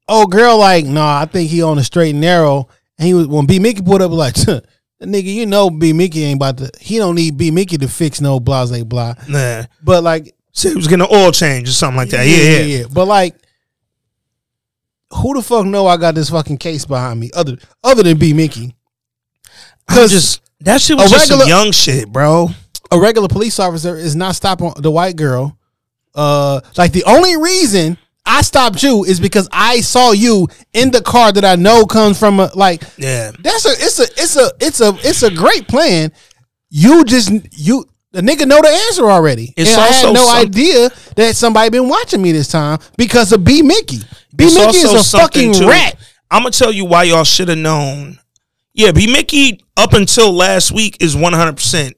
oh 0.09 0.27
girl, 0.27 0.59
like 0.59 0.85
no, 0.85 1.05
I 1.05 1.27
think 1.31 1.49
he 1.49 1.63
on 1.63 1.79
a 1.79 1.85
straight 1.85 2.11
and 2.11 2.21
narrow. 2.21 2.69
And 2.99 3.07
he 3.07 3.15
was 3.15 3.29
when 3.29 3.47
B 3.47 3.61
Mickey 3.61 3.83
put 3.83 4.03
up 4.03 4.11
like, 4.11 4.35
the 4.35 4.63
nigga, 5.01 5.33
you 5.33 5.47
know 5.47 5.71
B 5.71 5.93
Mickey 5.93 6.25
ain't 6.25 6.39
about 6.39 6.59
to. 6.59 6.71
He 6.81 6.99
don't 6.99 7.15
need 7.15 7.37
B 7.37 7.53
Mickey 7.53 7.79
to 7.79 7.89
fix 7.89 8.21
no 8.21 8.41
blase 8.41 8.83
blah. 8.85 9.15
Nah. 9.29 9.65
But 9.81 10.03
like, 10.03 10.35
Said 10.59 10.71
he 10.71 10.77
was 10.77 10.89
getting 10.89 11.07
an 11.07 11.15
oil 11.17 11.31
change 11.31 11.69
or 11.69 11.73
something 11.73 11.97
like 11.97 12.09
that. 12.11 12.27
Yeah, 12.27 12.37
yeah. 12.37 12.79
yeah. 12.81 12.85
But 12.93 13.07
like, 13.07 13.37
who 15.13 15.35
the 15.35 15.43
fuck 15.43 15.65
know 15.67 15.87
I 15.87 15.97
got 15.97 16.15
this 16.15 16.31
fucking 16.31 16.59
case 16.59 16.85
behind 16.85 17.21
me 17.21 17.31
other 17.35 17.57
other 17.85 18.03
than 18.03 18.19
B 18.19 18.33
Mickey? 18.33 18.75
Cause 19.89 20.11
just 20.11 20.43
that 20.61 20.81
shit 20.81 20.97
was 20.97 21.13
a 21.13 21.15
just 21.15 21.29
some 21.29 21.39
regular- 21.39 21.57
young 21.63 21.73
shit, 21.73 22.11
bro. 22.11 22.49
a 22.91 22.99
regular 23.01 23.29
police 23.29 23.59
officer 23.59 23.97
is 23.97 24.17
not 24.17 24.35
stopping 24.35 24.73
the 24.79 24.91
white 24.91 25.17
girl. 25.17 25.57
Uh, 26.15 26.61
like 26.77 26.91
the 26.93 27.05
only 27.05 27.37
reason 27.37 27.97
I 28.27 28.43
stopped 28.43 28.83
you 28.83 29.05
is 29.05 29.21
because 29.21 29.49
I 29.53 29.81
saw 29.81 30.11
you 30.11 30.49
in 30.75 30.91
the 30.91 31.01
car 31.01 31.31
that 31.33 31.45
I 31.45 31.55
know 31.55 31.87
comes 31.87 32.19
from 32.19 32.41
a 32.41 32.51
like. 32.55 32.83
Yeah. 32.97 33.31
That's 33.39 33.65
a 33.65 33.71
it's 33.71 33.99
a 34.01 34.03
it's 34.03 34.37
a 34.37 34.51
it's 34.61 34.81
a 34.81 34.89
it's 35.09 35.23
a 35.23 35.31
great 35.31 35.69
plan. 35.69 36.13
You 36.69 37.05
just 37.05 37.31
you 37.57 37.87
the 38.19 38.23
nigga 38.23 38.49
know 38.49 38.61
the 38.61 38.69
answer 38.69 39.09
already. 39.09 39.55
It's 39.57 39.71
and 39.71 39.81
I 39.81 39.87
had 39.87 40.13
no 40.13 40.29
idea 40.35 40.91
that 41.15 41.37
somebody 41.37 41.71
been 41.71 41.89
watching 41.89 42.21
me 42.21 42.33
this 42.33 42.49
time 42.49 42.81
because 42.97 43.33
of 43.33 43.45
B 43.45 43.63
Mickey. 43.63 43.99
B 44.35 44.47
It's 44.47 44.57
Mickey 44.57 44.79
is 44.79 44.93
a 45.15 45.19
fucking 45.19 45.53
too. 45.53 45.69
rat. 45.69 45.95
I'm 46.29 46.43
gonna 46.43 46.51
tell 46.51 46.73
you 46.73 46.85
why 46.85 47.05
y'all 47.05 47.23
should 47.23 47.49
have 47.49 47.59
known. 47.59 48.19
Yeah, 48.75 48.91
B 48.91 49.07
Mickey 49.07 49.65
up 49.77 49.93
until 49.93 50.33
last 50.33 50.73
week 50.73 50.97
is 51.01 51.15
100 51.15 51.53
percent 51.53 51.95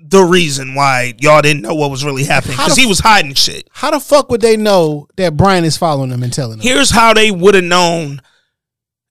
the 0.00 0.22
reason 0.22 0.74
why 0.74 1.14
y'all 1.20 1.40
didn't 1.40 1.62
know 1.62 1.74
what 1.74 1.90
was 1.90 2.04
really 2.04 2.24
happening 2.24 2.56
because 2.56 2.74
he 2.76 2.86
was 2.86 2.98
hiding 2.98 3.34
shit. 3.34 3.68
How 3.70 3.92
the 3.92 4.00
fuck 4.00 4.30
would 4.30 4.40
they 4.40 4.56
know 4.56 5.06
that 5.16 5.36
Bryant 5.36 5.66
is 5.66 5.76
following 5.76 6.10
them 6.10 6.24
and 6.24 6.32
telling 6.32 6.58
them? 6.58 6.66
Here's 6.66 6.90
how 6.90 7.14
they 7.14 7.30
would 7.30 7.54
have 7.54 7.64
known. 7.64 8.22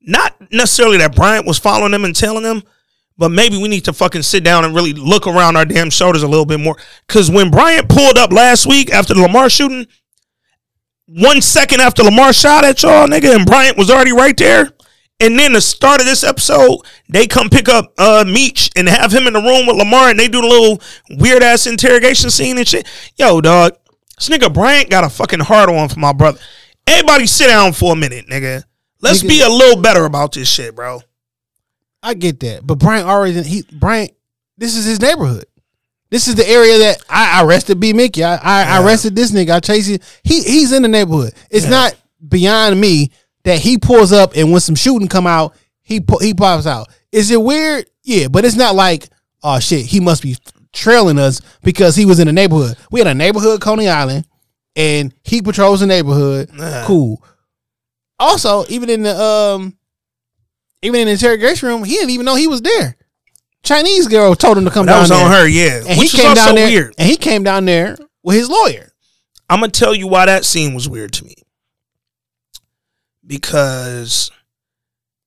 Not 0.02 0.36
necessarily 0.52 0.98
that 0.98 1.16
Bryant 1.16 1.46
was 1.46 1.58
following 1.58 1.92
them 1.92 2.04
and 2.04 2.16
telling 2.16 2.44
them, 2.44 2.64
but 3.18 3.30
maybe 3.30 3.58
we 3.58 3.68
need 3.68 3.86
to 3.86 3.94
fucking 3.94 4.22
sit 4.24 4.44
down 4.44 4.64
and 4.66 4.76
really 4.76 4.94
look 4.94 5.26
around 5.28 5.56
our 5.58 5.66
damn 5.66 5.90
shoulders 5.90 6.24
a 6.24 6.28
little 6.28 6.46
bit 6.46 6.60
more. 6.60 6.76
Because 7.08 7.30
when 7.32 7.50
Bryant 7.52 7.90
pulled 7.90 8.18
up 8.18 8.32
last 8.32 8.66
week 8.68 8.92
after 8.92 9.14
the 9.14 9.22
Lamar 9.22 9.50
shooting, 9.50 9.88
one 11.08 11.42
second 11.42 11.82
after 11.82 12.04
Lamar 12.04 12.34
shot 12.34 12.66
at 12.66 12.84
y'all, 12.84 13.08
nigga, 13.08 13.36
and 13.36 13.46
Bryant 13.46 13.78
was 13.78 13.90
already 13.90 14.12
right 14.12 14.36
there, 14.38 14.72
And 15.20 15.40
then 15.40 15.54
the 15.54 15.62
start 15.62 16.00
of 16.00 16.06
this 16.06 16.24
episode, 16.24 16.80
they 17.10 17.26
come 17.28 17.50
pick 17.50 17.68
up 17.70 17.92
uh 17.98 18.24
Meech 18.28 18.70
and 18.76 18.88
have 18.88 19.12
him 19.12 19.26
in 19.26 19.34
the 19.34 19.42
room 19.42 19.66
with 19.66 19.78
Lamar 19.78 20.10
and 20.10 20.20
they 20.20 20.28
do 20.28 20.42
the 20.42 20.48
little 20.48 20.80
weird 21.18 21.42
ass 21.42 21.66
interrogation 21.66 22.30
scene 22.30 22.58
and 22.58 22.68
shit. 22.68 22.88
Yo, 23.16 23.42
dog, 23.42 23.72
this 24.18 24.30
nigga 24.30 24.54
Bryant 24.54 24.90
got 24.90 25.04
a 25.04 25.10
fucking 25.10 25.40
hard 25.40 25.70
on 25.70 25.90
for 25.90 26.00
my 26.00 26.14
brother. 26.14 26.40
Everybody 26.86 27.26
sit 27.26 27.48
down 27.48 27.74
for 27.74 27.94
a 27.94 27.96
minute, 27.96 28.28
nigga. 28.30 28.64
Let's 29.02 29.24
Nigga- 29.24 29.28
be 29.30 29.42
a 29.42 29.50
little 29.50 29.82
better 29.82 30.06
about 30.06 30.34
this 30.34 30.50
shit, 30.50 30.76
bro. 30.76 31.02
I 32.08 32.14
get 32.14 32.40
that, 32.40 32.66
but 32.66 32.80
Bryant 32.80 33.06
already 33.06 33.44
he 33.44 33.64
Bryant. 33.70 34.12
This 34.58 34.78
is 34.78 34.86
his 34.86 35.02
neighborhood. 35.02 35.46
This 36.10 36.30
is 36.30 36.36
the 36.36 36.48
area 36.48 36.78
that 36.80 37.04
I 37.10 37.44
arrested 37.44 37.82
B 37.82 37.92
Mickey. 37.92 38.24
I 38.24 38.38
I, 38.38 38.64
I 38.64 38.84
arrested 38.84 39.14
this 39.14 39.32
nigga. 39.32 39.50
I 39.50 39.60
chased 39.60 39.90
him. 39.90 40.00
He 40.24 40.42
he's 40.42 40.72
in 40.72 40.84
the 40.84 40.88
neighborhood. 40.88 41.34
It's 41.50 41.68
not 41.68 41.96
beyond 42.26 42.80
me 42.80 43.12
that 43.44 43.60
he 43.60 43.78
pulls 43.78 44.14
up 44.14 44.38
and 44.38 44.54
when 44.54 44.62
some 44.62 44.76
shooting 44.76 45.10
come 45.10 45.28
out, 45.28 45.54
he 45.82 46.02
he 46.22 46.34
pops 46.34 46.66
out. 46.66 46.88
Is 47.12 47.30
it 47.30 47.42
weird? 47.42 47.90
Yeah, 48.04 48.30
but 48.30 48.46
it's 48.46 48.56
not 48.56 48.74
like 48.74 49.10
oh 49.44 49.60
shit, 49.60 49.86
he 49.86 50.00
must 50.00 50.24
be 50.24 50.38
trailing 50.72 51.20
us 51.20 51.42
because 51.62 51.98
he 51.98 52.06
was 52.06 52.20
in 52.20 52.28
the 52.28 52.34
neighborhood. 52.34 52.78
We 52.90 53.02
had 53.02 53.08
a 53.08 53.14
neighborhood, 53.14 53.60
Coney 53.60 53.90
Island, 53.90 54.26
and 54.78 55.14
he 55.24 55.42
patrols 55.42 55.82
the 55.82 55.88
neighborhood. 55.88 56.52
Cool. 56.86 57.22
Also, 58.18 58.66
even 58.70 58.90
in 58.90 59.04
the 59.04 59.22
um, 59.22 59.77
even 60.82 61.02
in 61.02 61.06
the 61.08 61.14
interrogation 61.14 61.68
room, 61.70 61.84
he 61.84 61.94
didn't 61.96 62.12
even 62.12 62.26
know 62.26 62.36
he 62.36 62.48
was 62.48 62.62
there. 62.62 62.96
Chinese 63.64 64.08
girl 64.08 64.36
told 64.36 64.58
him 64.58 64.66
to 64.66 64.72
come 64.72 64.86
That 64.86 64.94
down 64.94 65.02
was 65.02 65.10
there. 65.10 65.26
on 65.26 65.32
her, 65.32 65.48
yeah. 65.48 65.78
and 65.88 66.00
Which 66.00 66.12
he 66.12 66.18
was 66.18 66.22
came 66.22 66.34
down 66.36 66.56
there. 66.56 66.68
weird. 66.68 66.96
And 66.98 67.10
he 67.10 67.18
came 67.18 67.44
down 67.44 67.66
there 67.66 67.98
with 68.24 68.36
his 68.38 68.50
lawyer. 68.50 68.92
I'm 69.50 69.60
gonna 69.60 69.72
tell 69.72 69.96
you 69.96 70.08
why 70.08 70.26
that 70.26 70.46
scene 70.46 70.74
was 70.74 70.88
weird 70.88 71.14
to 71.14 71.26
me. 71.26 71.36
Because 73.26 74.32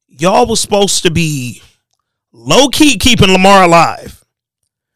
y'all 0.09 0.47
was 0.47 0.61
supposed 0.61 1.03
to 1.03 1.11
be 1.11 1.63
low 2.33 2.69
key 2.69 2.97
keeping 2.97 3.31
Lamar 3.31 3.65
alive. 3.65 4.25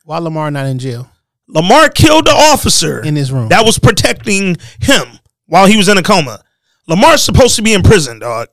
Why 0.04 0.18
Lamar 0.18 0.50
not 0.50 0.66
in 0.66 0.78
jail 0.78 1.10
Lamar 1.48 1.88
killed 1.88 2.26
the 2.26 2.30
officer 2.32 3.02
in 3.02 3.16
his 3.16 3.30
room? 3.32 3.48
that 3.48 3.64
was 3.64 3.78
protecting 3.78 4.56
him 4.80 5.06
while 5.46 5.66
he 5.66 5.76
was 5.76 5.88
in 5.88 5.98
a 5.98 6.02
coma. 6.02 6.42
Lamar's 6.86 7.22
supposed 7.22 7.56
to 7.56 7.62
be 7.62 7.72
in 7.74 7.82
prison, 7.82 8.18
dog. 8.18 8.48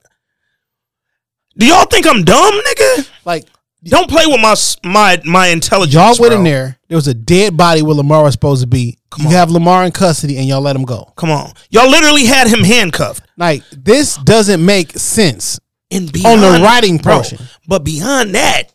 Do 1.57 1.65
y'all 1.65 1.85
think 1.85 2.07
I'm 2.07 2.23
dumb, 2.23 2.53
nigga? 2.53 3.09
like 3.25 3.45
Don't 3.83 4.09
play 4.09 4.25
with 4.25 4.39
my 4.41 4.55
my 4.83 5.21
my 5.25 5.47
intelligence. 5.47 5.93
y'all 5.93 6.15
went 6.19 6.31
bro. 6.31 6.37
in 6.37 6.43
there. 6.43 6.77
There 6.87 6.95
was 6.97 7.07
a 7.07 7.13
dead 7.13 7.55
body 7.57 7.81
where 7.81 7.95
Lamar 7.95 8.23
was 8.23 8.33
supposed 8.33 8.61
to 8.61 8.67
be. 8.67 8.97
Come 9.09 9.25
you 9.25 9.31
have 9.31 9.51
Lamar 9.51 9.83
in 9.85 9.91
custody, 9.91 10.37
and 10.37 10.47
y'all 10.47 10.61
let 10.61 10.75
him 10.75 10.83
go. 10.83 11.11
Come 11.17 11.29
on, 11.31 11.51
y'all 11.69 11.89
literally 11.89 12.25
had 12.25 12.47
him 12.47 12.63
handcuffed. 12.63 13.23
Like 13.37 13.63
this 13.71 14.15
doesn't 14.17 14.63
make 14.65 14.91
sense. 14.97 15.59
And 15.93 16.05
On 16.25 16.39
the 16.39 16.61
writing 16.63 16.97
bro, 16.97 17.15
portion. 17.15 17.39
but 17.67 17.83
beyond 17.83 18.33
that, 18.35 18.71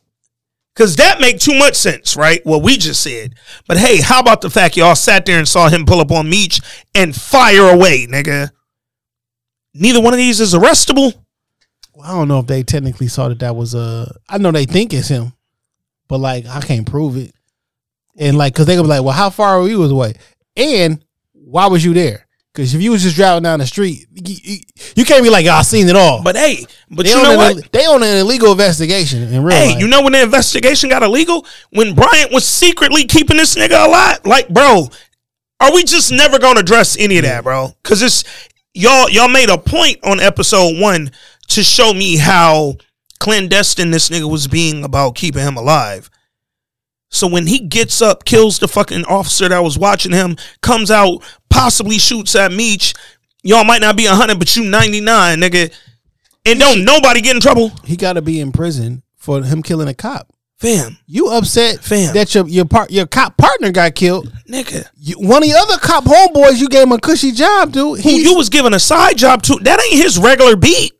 because 0.74 0.96
that 0.96 1.18
make 1.18 1.38
too 1.40 1.58
much 1.58 1.74
sense, 1.74 2.14
right? 2.14 2.44
What 2.44 2.62
we 2.62 2.76
just 2.76 3.02
said. 3.02 3.36
But 3.66 3.78
hey, 3.78 4.02
how 4.02 4.20
about 4.20 4.42
the 4.42 4.50
fact 4.50 4.76
y'all 4.76 4.94
sat 4.94 5.24
there 5.24 5.38
and 5.38 5.48
saw 5.48 5.70
him 5.70 5.86
pull 5.86 6.00
up 6.00 6.10
on 6.12 6.28
Meech 6.28 6.60
and 6.94 7.16
fire 7.16 7.70
away, 7.70 8.06
nigga? 8.06 8.50
Neither 9.72 10.00
one 10.02 10.12
of 10.12 10.18
these 10.18 10.40
is 10.42 10.52
arrestable. 10.52 11.14
Well, 11.96 12.06
I 12.06 12.14
don't 12.14 12.28
know 12.28 12.40
if 12.40 12.46
they 12.46 12.62
technically 12.62 13.08
saw 13.08 13.30
that 13.30 13.38
that 13.38 13.56
was 13.56 13.74
uh 13.74 14.12
I 14.28 14.36
know 14.36 14.52
they 14.52 14.66
think 14.66 14.92
it's 14.92 15.08
him, 15.08 15.32
but 16.08 16.18
like 16.18 16.44
I 16.44 16.60
can't 16.60 16.86
prove 16.86 17.16
it. 17.16 17.34
And 18.18 18.36
like, 18.36 18.54
cause 18.54 18.66
they 18.66 18.74
gonna 18.74 18.84
be 18.84 18.90
like, 18.90 19.02
well, 19.02 19.14
how 19.14 19.30
far 19.30 19.58
were 19.60 19.68
you 19.68 19.82
away? 19.82 20.14
And 20.58 21.02
why 21.32 21.68
was 21.68 21.82
you 21.82 21.94
there? 21.94 22.26
Because 22.52 22.74
if 22.74 22.82
you 22.82 22.90
was 22.90 23.02
just 23.02 23.16
driving 23.16 23.44
down 23.44 23.60
the 23.60 23.66
street, 23.66 24.06
you, 24.12 24.58
you, 24.94 25.04
can't 25.04 25.22
be 25.22 25.28
like, 25.28 25.46
oh, 25.46 25.50
I 25.50 25.62
seen 25.62 25.88
it 25.88 25.96
all. 25.96 26.22
But 26.22 26.36
hey, 26.36 26.66
but 26.90 27.04
they 27.04 27.12
you 27.12 27.22
know 27.22 27.32
an, 27.32 27.36
what? 27.36 27.72
They 27.72 27.84
on 27.84 28.02
an 28.02 28.16
illegal 28.16 28.52
investigation 28.52 29.22
in 29.22 29.42
real 29.42 29.56
Hey, 29.56 29.72
life. 29.72 29.80
you 29.80 29.88
know 29.88 30.02
when 30.02 30.12
the 30.12 30.22
investigation 30.22 30.88
got 30.90 31.02
illegal? 31.02 31.46
When 31.70 31.94
Bryant 31.94 32.32
was 32.32 32.46
secretly 32.46 33.04
keeping 33.04 33.36
this 33.38 33.54
nigga 33.54 33.86
alive? 33.86 34.20
Like, 34.24 34.48
bro, 34.48 34.88
are 35.60 35.74
we 35.74 35.84
just 35.84 36.12
never 36.12 36.38
gonna 36.38 36.60
address 36.60 36.98
any 36.98 37.18
of 37.18 37.24
that, 37.24 37.44
bro? 37.44 37.74
Cause 37.82 38.02
it's 38.02 38.24
y'all 38.72 39.08
y'all 39.08 39.28
made 39.28 39.48
a 39.48 39.58
point 39.58 39.98
on 40.04 40.20
episode 40.20 40.78
one 40.80 41.10
to 41.48 41.62
show 41.62 41.92
me 41.94 42.16
how 42.16 42.74
clandestine 43.18 43.90
this 43.90 44.08
nigga 44.08 44.30
was 44.30 44.46
being 44.48 44.84
about 44.84 45.14
keeping 45.14 45.42
him 45.42 45.56
alive. 45.56 46.10
So 47.08 47.26
when 47.28 47.46
he 47.46 47.60
gets 47.60 48.02
up, 48.02 48.24
kills 48.24 48.58
the 48.58 48.68
fucking 48.68 49.04
officer 49.04 49.48
that 49.48 49.60
was 49.60 49.78
watching 49.78 50.12
him, 50.12 50.36
comes 50.60 50.90
out, 50.90 51.22
possibly 51.48 51.98
shoots 51.98 52.34
at 52.34 52.52
Meech, 52.52 52.94
y'all 53.42 53.64
might 53.64 53.80
not 53.80 53.96
be 53.96 54.06
100, 54.06 54.38
but 54.38 54.54
you 54.56 54.64
99, 54.64 55.38
nigga. 55.38 55.72
And 56.44 56.58
don't 56.60 56.84
nobody 56.84 57.20
get 57.20 57.36
in 57.36 57.40
trouble. 57.40 57.70
he 57.84 57.96
got 57.96 58.14
to 58.14 58.22
be 58.22 58.40
in 58.40 58.52
prison 58.52 59.02
for 59.16 59.42
him 59.42 59.62
killing 59.62 59.88
a 59.88 59.94
cop. 59.94 60.32
Fam, 60.58 60.96
You 61.06 61.28
upset 61.28 61.80
Fam. 61.84 62.14
that 62.14 62.34
your 62.34 62.48
your 62.48 62.64
part 62.64 62.90
your 62.90 63.06
cop 63.06 63.36
partner 63.36 63.70
got 63.70 63.94
killed. 63.94 64.32
nigga. 64.48 64.88
You, 64.96 65.16
one 65.18 65.42
of 65.42 65.48
the 65.50 65.54
other 65.54 65.76
cop 65.76 66.04
homeboys, 66.04 66.58
you 66.60 66.68
gave 66.68 66.84
him 66.84 66.92
a 66.92 66.98
cushy 66.98 67.30
job, 67.32 67.72
dude. 67.72 68.00
who 68.00 68.10
you 68.12 68.34
was 68.34 68.48
giving 68.48 68.72
a 68.72 68.78
side 68.80 69.18
job 69.18 69.42
to. 69.42 69.56
That 69.62 69.78
ain't 69.84 70.02
his 70.02 70.18
regular 70.18 70.56
beat. 70.56 70.94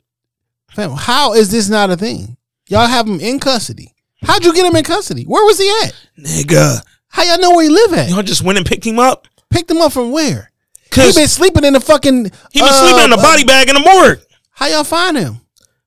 Fam, 0.77 0.91
how 0.91 1.33
is 1.33 1.51
this 1.51 1.71
not 1.71 1.89
a 1.89 1.97
thing? 1.97 2.37
Y'all 2.69 2.87
have 2.87 3.09
him 3.09 3.19
in 3.19 3.41
custody. 3.41 3.95
How'd 4.23 4.45
you 4.45 4.53
get 4.53 4.67
him 4.67 4.77
in 4.77 4.85
custody? 4.85 5.25
Where 5.25 5.43
was 5.47 5.59
he 5.59 5.67
at? 5.85 5.95
Nigga. 6.19 6.83
How 7.09 7.23
y'all 7.23 7.41
know 7.41 7.53
where 7.53 7.65
he 7.65 7.71
live 7.71 7.95
at? 7.95 8.11
Y'all 8.11 8.23
just 8.23 8.43
went 8.43 8.59
and 8.59 8.67
picked 8.67 8.87
him 8.87 8.99
up? 8.99 9.27
Picked 9.49 9.71
him 9.71 9.79
up 9.81 9.93
from 9.95 10.13
where? 10.13 10.53
He 10.95 11.13
been 11.15 11.29
sleeping 11.29 11.65
in 11.65 11.73
the 11.73 11.81
fucking. 11.81 12.31
he 12.53 12.61
was 12.61 12.71
uh, 12.73 12.89
sleeping 12.89 13.05
in 13.07 13.13
a 13.13 13.17
uh, 13.19 13.23
body 13.23 13.45
bag 13.45 13.71
in 13.71 13.75
the 13.75 13.81
morgue. 13.81 14.21
How 14.51 14.67
y'all 14.67 14.85
find 14.85 15.17
him? 15.17 15.41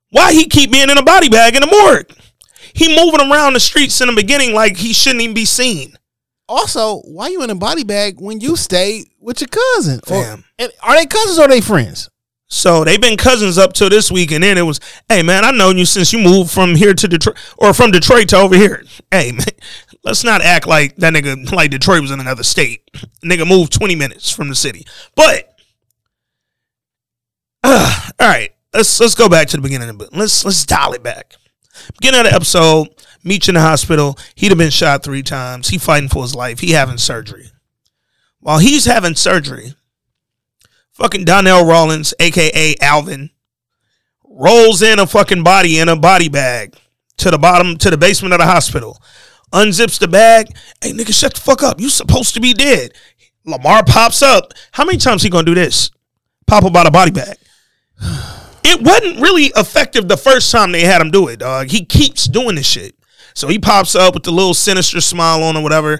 Why 0.10 0.34
he 0.34 0.48
keep 0.48 0.72
being 0.72 0.90
in 0.90 0.98
a 0.98 1.04
body 1.04 1.30
bag 1.30 1.54
in 1.54 1.62
the 1.62 1.68
morgue? 1.68 2.12
He 2.74 2.96
moving 2.96 3.32
around 3.32 3.54
the 3.54 3.60
streets 3.60 4.02
in 4.02 4.08
the 4.08 4.16
beginning 4.16 4.56
like 4.56 4.76
he 4.76 4.94
shouldn't 4.94 5.22
even 5.22 5.36
be 5.36 5.46
seen. 5.46 5.94
Also, 6.48 7.02
why 7.02 7.28
you 7.28 7.44
in 7.44 7.52
a 7.52 7.56
body 7.56 7.84
bag 7.84 8.20
when 8.20 8.40
you 8.40 8.56
stay 8.56 9.04
with 9.20 9.40
your 9.40 9.50
cousin? 9.50 10.00
Or- 10.10 10.24
Fam. 10.24 10.46
and 10.58 10.72
are 10.82 10.96
they 10.96 11.06
cousins 11.06 11.38
or 11.38 11.44
are 11.44 11.48
they 11.48 11.62
friends? 11.62 12.10
So 12.52 12.84
they've 12.84 13.00
been 13.00 13.16
cousins 13.16 13.58
up 13.58 13.74
till 13.74 13.90
this 13.90 14.12
week, 14.12 14.32
and 14.32 14.44
then 14.44 14.58
it 14.58 14.64
was, 14.64 14.80
hey 15.08 15.22
man, 15.22 15.46
I 15.46 15.52
known 15.52 15.78
you 15.78 15.86
since 15.86 16.12
you 16.12 16.20
moved 16.20 16.52
from 16.52 16.76
here 16.76 16.94
to 16.94 17.08
Detroit 17.08 17.38
or 17.58 17.74
from 17.74 17.92
Detroit 17.92 18.30
to 18.30 18.38
over 18.38 18.56
here. 18.56 18.84
Hey 19.12 19.32
man, 19.38 19.46
let's 20.04 20.24
not 20.24 20.42
act 20.42 20.68
like 20.68 20.96
that 20.98 21.14
nigga 21.14 21.52
like 21.52 21.72
Detroit 21.72 22.02
was 22.02 22.12
in 22.12 22.20
another 22.20 22.44
state. 22.44 22.90
Nigga 23.24 23.48
moved 23.48 23.72
twenty 23.72 23.96
minutes 23.96 24.32
from 24.32 24.50
the 24.50 24.56
city. 24.56 24.86
But 25.16 25.56
uh, 27.64 28.10
all 28.20 28.28
right, 28.28 28.52
let's 28.74 29.00
let's 29.00 29.16
go 29.16 29.30
back 29.30 29.48
to 29.50 29.58
the 29.58 29.64
beginning 29.64 29.90
of 29.90 30.02
it. 30.02 30.10
Let's 30.12 30.44
let's 30.44 30.66
dial 30.66 30.94
it 30.94 31.04
back. 31.04 31.36
Beginning 32.00 32.22
of 32.22 32.26
the 32.26 32.34
episode, 32.34 32.90
Meech 33.24 33.50
in 33.50 33.56
the 33.56 33.62
hospital. 33.62 34.18
He'd 34.36 34.50
have 34.50 34.58
been 34.58 34.70
shot 34.70 35.04
three 35.04 35.24
times. 35.24 35.70
He 35.70 35.78
fighting 35.78 36.10
for 36.10 36.24
his 36.24 36.36
life. 36.36 36.60
He 36.60 36.72
having 36.72 36.98
surgery. 36.98 37.52
While 38.40 38.60
he's 38.60 38.86
having 38.86 39.16
surgery, 39.16 39.74
fucking 41.00 41.24
Donnell 41.24 41.66
Rawlings, 41.66 42.14
aka 42.20 42.76
Alvin, 42.82 43.30
rolls 44.24 44.82
in 44.82 45.00
a 45.00 45.08
fucking 45.08 45.44
body 45.44 45.80
in 45.80 45.90
a 45.90 45.96
body 45.96 46.30
bag 46.30 46.76
to 47.18 47.32
the 47.32 47.38
bottom 47.38 47.78
to 47.78 47.90
the 47.90 47.98
basement 47.98 48.34
of 48.34 48.40
the 48.40 48.46
hospital. 48.46 49.02
Unzips 49.54 49.98
the 50.00 50.08
bag. 50.08 50.48
Hey 50.82 50.92
nigga, 50.92 51.18
shut 51.18 51.34
the 51.34 51.42
fuck 51.42 51.64
up. 51.64 51.80
You 51.80 51.90
supposed 51.90 52.34
to 52.36 52.42
be 52.42 52.54
dead. 52.54 52.94
Lamar 53.46 53.84
pops 53.84 54.22
up. 54.22 54.54
How 54.74 54.86
many 54.86 54.98
times 54.98 55.24
he 55.24 55.30
gonna 55.30 55.46
do 55.46 55.56
this? 55.56 55.90
Pop 56.46 56.66
up 56.66 56.76
out 56.76 56.88
a 56.88 56.92
body 56.92 57.12
bag. 57.12 57.38
It 58.64 58.82
wasn't 58.82 59.22
really 59.22 59.46
effective 59.56 60.08
the 60.08 60.18
first 60.18 60.52
time 60.52 60.72
they 60.72 60.82
had 60.82 61.02
him 61.02 61.12
do 61.12 61.28
it, 61.30 61.40
dog. 61.40 61.68
He 61.70 61.86
keeps 61.86 62.28
doing 62.28 62.56
this 62.56 62.68
shit. 62.68 62.94
So 63.34 63.48
he 63.48 63.58
pops 63.58 63.96
up 63.96 64.14
with 64.14 64.24
the 64.24 64.32
little 64.32 64.54
sinister 64.54 65.00
smile 65.00 65.44
on 65.44 65.56
or 65.56 65.64
whatever. 65.64 66.00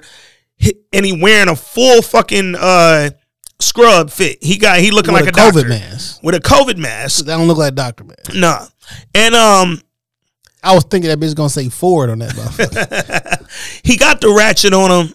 And 0.92 1.06
he 1.06 1.20
wearing 1.20 1.48
a 1.48 1.56
full 1.56 2.02
fucking 2.02 2.54
uh 2.54 3.10
scrub 3.60 4.10
fit. 4.10 4.42
He 4.42 4.56
got 4.58 4.80
he 4.80 4.90
looking 4.90 5.12
With 5.14 5.24
like 5.26 5.36
a, 5.36 5.40
a 5.40 5.44
COVID 5.50 5.52
doctor. 5.54 5.68
mask. 5.68 6.22
With 6.22 6.34
a 6.34 6.40
COVID 6.40 6.76
mask. 6.76 7.24
That 7.26 7.36
don't 7.36 7.46
look 7.48 7.58
like 7.58 7.74
Doctor 7.74 8.04
Man. 8.04 8.16
Nah. 8.34 8.66
And 9.14 9.34
um 9.34 9.80
I 10.62 10.74
was 10.74 10.84
thinking 10.84 11.08
that 11.08 11.18
bitch 11.18 11.24
is 11.24 11.34
gonna 11.34 11.48
say 11.48 11.68
Ford 11.68 12.10
on 12.10 12.18
that 12.20 12.30
motherfucker. 12.32 13.80
he 13.84 13.96
got 13.96 14.20
the 14.20 14.30
ratchet 14.32 14.72
on 14.74 14.90
him. 15.06 15.14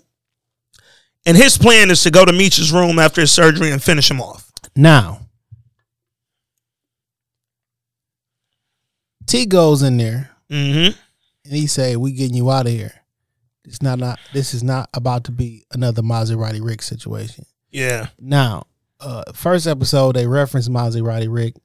And 1.28 1.36
his 1.36 1.58
plan 1.58 1.90
is 1.90 2.04
to 2.04 2.12
go 2.12 2.24
to 2.24 2.32
Meech's 2.32 2.72
room 2.72 3.00
after 3.00 3.22
his 3.22 3.32
surgery 3.32 3.72
and 3.72 3.82
finish 3.82 4.10
him 4.12 4.22
off. 4.22 4.52
now, 4.76 5.22
T 9.28 9.46
goes 9.46 9.82
in 9.82 9.98
there 9.98 10.30
Mm-hmm. 10.52 10.96
and 11.46 11.54
he 11.56 11.66
say, 11.66 11.96
"We 11.96 12.12
getting 12.12 12.36
you 12.38 12.52
out 12.52 12.68
of 12.68 12.72
here. 12.72 12.94
It's 13.64 13.82
not 13.82 13.98
not. 13.98 14.20
This 14.34 14.54
is 14.54 14.62
not 14.62 14.90
about 14.94 15.24
to 15.24 15.32
be 15.32 15.66
another 15.72 16.04
Maserati 16.04 16.64
Rick 16.64 16.84
situation." 16.84 17.48
Yeah. 17.76 18.08
Now, 18.20 18.68
uh, 19.02 19.24
first 19.34 19.68
episode 19.68 20.16
they 20.16 20.28
referenced 20.28 20.70
Maserati 20.72 21.28
Rick. 21.30 21.56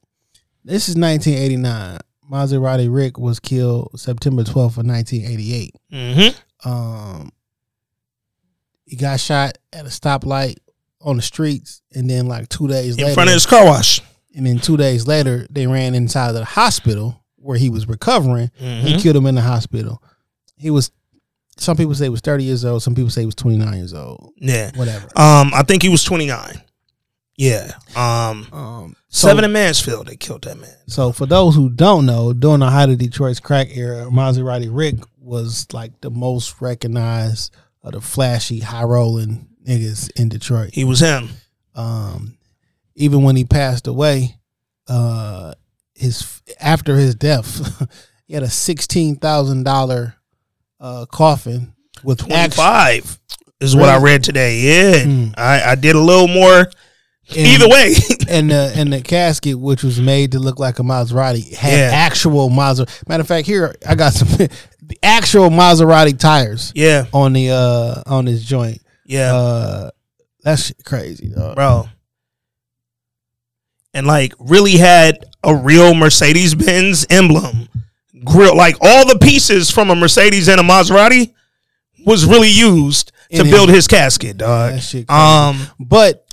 This 0.63 0.89
is 0.89 0.95
1989. 0.95 1.99
Maserati 2.29 2.93
Rick 2.93 3.17
was 3.17 3.39
killed 3.39 3.91
September 3.99 4.43
12th 4.43 4.77
of 4.77 4.85
1988. 4.85 5.75
Mm-hmm. 5.91 6.69
Um, 6.69 7.31
he 8.85 8.95
got 8.97 9.19
shot 9.19 9.57
at 9.73 9.85
a 9.85 9.89
stoplight 9.89 10.57
on 11.01 11.15
the 11.15 11.21
streets, 11.21 11.81
and 11.95 12.09
then 12.09 12.27
like 12.27 12.49
two 12.49 12.67
days 12.67 12.97
In 12.97 13.03
later, 13.05 13.13
front 13.15 13.29
of 13.29 13.33
his 13.33 13.45
car 13.45 13.65
wash. 13.65 14.01
and 14.35 14.45
then 14.45 14.59
two 14.59 14.77
days 14.77 15.07
later 15.07 15.47
they 15.49 15.65
ran 15.65 15.95
inside 15.95 16.29
of 16.29 16.35
the 16.35 16.45
hospital 16.45 17.23
where 17.37 17.57
he 17.57 17.69
was 17.69 17.87
recovering. 17.87 18.51
Mm-hmm. 18.59 18.85
He 18.87 19.01
killed 19.01 19.15
him 19.15 19.25
in 19.27 19.35
the 19.35 19.41
hospital. 19.41 20.03
He 20.57 20.69
was. 20.69 20.91
Some 21.61 21.77
people 21.77 21.93
say 21.93 22.05
he 22.05 22.09
was 22.09 22.21
thirty 22.21 22.43
years 22.43 22.65
old. 22.65 22.81
Some 22.83 22.95
people 22.95 23.09
say 23.11 23.21
he 23.21 23.25
was 23.25 23.35
twenty 23.35 23.57
nine 23.57 23.77
years 23.77 23.93
old. 23.93 24.33
Yeah. 24.37 24.71
Whatever. 24.75 25.05
Um, 25.15 25.51
I 25.53 25.63
think 25.67 25.83
he 25.83 25.89
was 25.89 26.03
29. 26.03 26.59
Yeah. 27.37 27.71
Um, 27.95 28.47
Um, 28.51 28.95
so- 29.09 29.27
seven 29.29 29.43
in 29.45 29.51
Mansfield, 29.51 30.07
they 30.07 30.15
killed 30.15 30.43
that 30.43 30.59
man. 30.59 30.75
So 30.87 31.11
for 31.11 31.25
those 31.25 31.55
who 31.55 31.69
don't 31.69 32.05
know, 32.05 32.33
during 32.33 32.59
the 32.59 32.69
height 32.69 32.89
of 32.89 32.97
Detroit's 32.97 33.39
crack 33.39 33.75
era, 33.75 34.05
Maserati 34.11 34.69
Rick 34.71 34.95
was 35.19 35.67
like 35.73 36.01
the 36.01 36.11
most 36.11 36.61
recognized 36.61 37.53
of 37.83 37.93
the 37.93 38.01
flashy, 38.01 38.59
high 38.59 38.83
rolling 38.83 39.47
niggas 39.67 40.11
in 40.19 40.29
Detroit. 40.29 40.71
He 40.73 40.83
was 40.83 40.99
him. 40.99 41.29
Um, 41.75 42.37
even 42.95 43.23
when 43.23 43.35
he 43.35 43.43
passed 43.45 43.87
away, 43.87 44.37
uh, 44.87 45.53
his 45.95 46.41
after 46.59 46.95
his 46.97 47.15
death, 47.15 47.87
he 48.27 48.33
had 48.33 48.43
a 48.43 48.49
sixteen 48.49 49.15
thousand 49.15 49.63
dollar 49.63 50.15
uh 50.81 51.05
coffin 51.05 51.73
with 52.03 52.21
act- 52.31 52.55
25 52.55 53.19
is 53.61 53.75
what 53.75 53.87
I 53.89 53.97
read 53.99 54.23
today. 54.23 54.59
Yeah. 54.59 55.03
Mm. 55.03 55.33
I, 55.37 55.71
I 55.71 55.75
did 55.75 55.95
a 55.95 55.99
little 56.01 56.27
more. 56.27 56.57
and- 56.61 56.71
Either 57.37 57.69
way. 57.69 57.93
and 58.29 58.49
the 58.49 58.73
and 58.75 58.91
the 58.91 59.01
casket, 59.01 59.57
which 59.59 59.83
was 59.83 60.01
made 60.01 60.31
to 60.31 60.39
look 60.39 60.57
like 60.59 60.79
a 60.79 60.83
Maserati, 60.83 61.53
had 61.55 61.71
Yeah. 61.73 61.89
actual 61.93 62.49
Maserati. 62.49 63.07
Matter 63.07 63.21
of 63.21 63.27
fact, 63.27 63.45
here 63.47 63.75
I 63.87 63.93
got 63.95 64.13
some 64.13 64.27
the 64.81 64.97
actual 65.03 65.49
Maserati 65.51 66.17
tires 66.17 66.71
yeah. 66.75 67.05
on 67.13 67.33
the 67.33 67.51
uh 67.51 68.01
on 68.07 68.25
this 68.25 68.43
joint. 68.43 68.81
Yeah. 69.05 69.35
Uh, 69.35 69.89
that's 70.43 70.65
shit 70.67 70.83
crazy, 70.83 71.29
dog. 71.29 71.55
bro. 71.55 71.87
And 73.93 74.07
like 74.07 74.33
really 74.39 74.77
had 74.77 75.25
a 75.43 75.53
real 75.55 75.93
Mercedes 75.93 76.55
Benz 76.55 77.05
emblem. 77.09 77.67
Grill 78.23 78.55
like 78.55 78.75
all 78.81 79.07
the 79.07 79.17
pieces 79.19 79.69
from 79.71 79.89
a 79.89 79.95
Mercedes 79.95 80.47
and 80.47 80.59
a 80.59 80.63
Maserati 80.63 81.33
was 82.05 82.25
really 82.25 82.49
used 82.49 83.11
to 83.31 83.41
In 83.41 83.49
build 83.51 83.69
his- 83.69 83.87
casket, 83.87 84.37
dog. 84.37 84.73
That 84.73 84.81
shit. 84.81 85.09
Um 85.09 85.67
But 85.79 86.25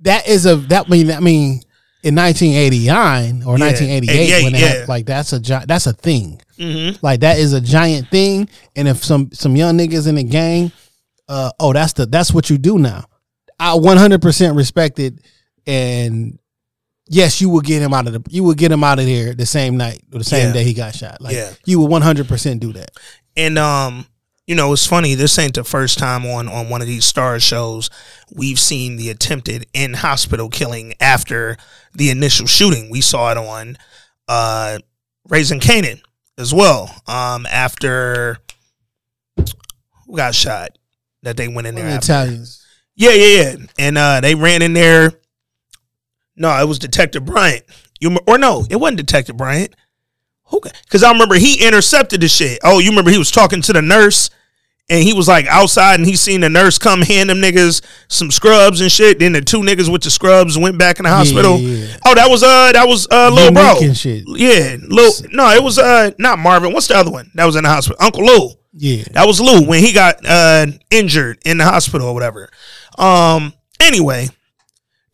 that 0.00 0.28
is 0.28 0.46
a 0.46 0.56
that 0.56 0.88
mean 0.88 1.08
that 1.08 1.22
mean 1.22 1.60
in 2.02 2.14
1989 2.14 3.42
or 3.44 3.56
Yeah, 3.58 3.64
1988 3.66 4.42
when 4.44 4.52
they 4.52 4.60
yeah. 4.60 4.66
had, 4.80 4.88
like 4.88 5.06
that's 5.06 5.32
a 5.32 5.40
gi- 5.40 5.64
that's 5.66 5.86
a 5.86 5.92
thing. 5.94 6.40
mhm. 6.58 6.98
Like 7.02 7.20
that 7.20 7.38
is 7.38 7.52
a 7.54 7.60
giant 7.60 8.10
thing. 8.10 8.48
And 8.76 8.86
if 8.88 9.02
some 9.04 9.30
some 9.32 9.56
young 9.56 9.76
niggas 9.78 10.06
in 10.06 10.16
the 10.16 10.22
gang, 10.24 10.70
uh, 11.28 11.50
oh, 11.58 11.72
that's 11.72 11.94
the 11.94 12.04
that's 12.06 12.32
what 12.32 12.50
you 12.50 12.58
do 12.58 12.78
now. 12.78 13.04
I 13.58 13.74
100 13.74 14.20
percent 14.20 14.54
respect 14.56 14.98
it, 14.98 15.14
and 15.66 16.38
yes, 17.08 17.40
you 17.40 17.48
will 17.48 17.60
get 17.60 17.82
him 17.82 17.92
out 17.94 18.06
of 18.06 18.12
the 18.12 18.22
you 18.30 18.42
will 18.44 18.54
get 18.54 18.72
him 18.72 18.82
out 18.84 18.98
of 18.98 19.06
there 19.06 19.34
the 19.34 19.46
same 19.46 19.76
night 19.76 20.02
or 20.12 20.18
the 20.18 20.24
same 20.24 20.48
Yeah. 20.48 20.52
day 20.52 20.64
he 20.64 20.74
got 20.74 20.94
shot. 20.94 21.20
Like 21.20 21.34
Yeah. 21.34 21.52
you 21.64 21.78
will 21.78 21.88
100 21.88 22.28
percent 22.28 22.60
do 22.60 22.72
that. 22.74 22.90
And 23.36 23.58
um, 23.58 24.06
you 24.46 24.54
know, 24.54 24.72
it's 24.74 24.86
funny. 24.86 25.14
This 25.14 25.38
ain't 25.38 25.54
the 25.54 25.64
first 25.64 25.98
time 25.98 26.26
on 26.26 26.48
on 26.48 26.68
one 26.68 26.80
of 26.82 26.86
these 26.86 27.04
star 27.04 27.40
shows 27.40 27.88
we've 28.32 28.58
seen 28.58 28.96
the 28.96 29.10
attempted 29.10 29.66
in 29.72 29.94
hospital 29.94 30.48
killing 30.48 30.94
after 31.00 31.56
the 31.94 32.10
initial 32.10 32.46
shooting. 32.46 32.90
We 32.90 33.00
saw 33.00 33.30
it 33.32 33.38
on 33.38 33.76
uh, 34.28 34.78
Raising 35.28 35.60
Kanan 35.60 36.00
as 36.36 36.52
well. 36.52 36.94
Um, 37.06 37.46
after 37.46 38.38
who 40.06 40.16
got 40.16 40.34
shot 40.34 40.70
that 41.22 41.36
they 41.36 41.48
went 41.48 41.66
in 41.66 41.74
there. 41.74 41.88
The. 41.90 41.96
Italians. 41.96 42.64
Yeah, 42.96 43.10
yeah, 43.12 43.42
yeah. 43.42 43.56
And 43.78 43.98
uh, 43.98 44.20
they 44.20 44.34
ran 44.34 44.62
in 44.62 44.72
there. 44.72 45.12
No, 46.36 46.50
it 46.60 46.66
was 46.66 46.78
Detective 46.78 47.24
Bryant. 47.24 47.64
You 48.00 48.18
or 48.26 48.38
no, 48.38 48.66
it 48.68 48.76
wasn't 48.76 48.98
Detective 48.98 49.36
Bryant. 49.36 49.74
Who? 50.48 50.60
Because 50.60 51.02
I 51.02 51.10
remember 51.12 51.36
he 51.36 51.64
intercepted 51.66 52.20
the 52.20 52.28
shit. 52.28 52.58
Oh, 52.62 52.78
you 52.78 52.90
remember 52.90 53.10
he 53.10 53.18
was 53.18 53.30
talking 53.30 53.62
to 53.62 53.72
the 53.72 53.80
nurse, 53.80 54.28
and 54.90 55.02
he 55.02 55.12
was 55.14 55.26
like 55.26 55.46
outside, 55.46 55.94
and 55.94 56.06
he 56.06 56.16
seen 56.16 56.40
the 56.42 56.50
nurse 56.50 56.76
come 56.78 57.00
hand 57.00 57.30
them 57.30 57.38
niggas 57.38 57.82
some 58.08 58.30
scrubs 58.30 58.80
and 58.80 58.92
shit. 58.92 59.20
Then 59.20 59.32
the 59.32 59.40
two 59.40 59.60
niggas 59.60 59.90
with 59.90 60.02
the 60.02 60.10
scrubs 60.10 60.58
went 60.58 60.78
back 60.78 60.98
in 60.98 61.04
the 61.04 61.08
hospital. 61.10 61.58
yeah, 61.58 61.86
yeah. 61.86 61.96
Oh, 62.04 62.14
that 62.14 62.28
was 62.28 62.42
uh, 62.42 62.72
that 62.72 62.86
was 62.86 63.08
uh, 63.10 63.30
little 63.30 63.52
bro. 63.52 63.76
And 63.80 63.96
shit. 63.96 64.24
Yeah, 64.26 64.76
Lil. 64.86 65.12
No, 65.30 65.48
it 65.50 65.62
was 65.62 65.78
uh, 65.78 66.10
not 66.18 66.38
Marvin. 66.38 66.72
What's 66.72 66.88
the 66.88 66.96
other 66.96 67.10
one 67.10 67.30
that 67.34 67.44
was 67.46 67.56
in 67.56 67.62
the 67.64 67.70
hospital? 67.70 67.96
Uncle 68.04 68.24
Lou. 68.24 68.50
Yeah. 68.76 69.04
That 69.12 69.26
was 69.26 69.40
Lou 69.40 69.64
when 69.66 69.82
he 69.82 69.92
got 69.92 70.16
uh, 70.26 70.66
injured 70.90 71.38
in 71.46 71.58
the 71.58 71.64
hospital 71.64 72.08
or 72.08 72.14
whatever. 72.14 72.50
Um. 72.98 73.54
Anyway, 73.80 74.28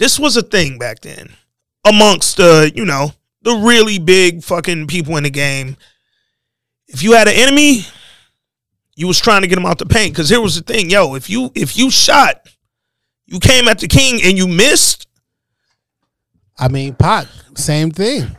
this 0.00 0.18
was 0.18 0.36
a 0.36 0.42
thing 0.42 0.78
back 0.78 1.00
then 1.00 1.28
amongst 1.86 2.40
uh, 2.40 2.66
you 2.74 2.84
know, 2.84 3.12
the 3.42 3.52
really 3.54 3.98
big 3.98 4.42
fucking 4.42 4.86
people 4.86 5.16
in 5.16 5.22
the 5.24 5.30
game. 5.30 5.76
If 6.88 7.02
you 7.02 7.12
had 7.12 7.28
an 7.28 7.34
enemy, 7.36 7.82
you 8.96 9.06
was 9.06 9.20
trying 9.20 9.42
to 9.42 9.46
get 9.48 9.58
him 9.58 9.66
out 9.66 9.78
the 9.78 9.86
paint. 9.86 10.16
Cause 10.16 10.28
here 10.30 10.40
was 10.40 10.56
the 10.56 10.62
thing, 10.62 10.90
yo. 10.90 11.14
If 11.14 11.30
you 11.30 11.52
if 11.54 11.76
you 11.78 11.90
shot, 11.90 12.40
you 13.26 13.38
came 13.38 13.68
at 13.68 13.78
the 13.78 13.88
king 13.88 14.20
and 14.24 14.36
you 14.36 14.48
missed. 14.48 15.06
I 16.58 16.68
mean, 16.68 16.94
Pac, 16.94 17.26
same 17.54 17.90
thing. 17.90 18.36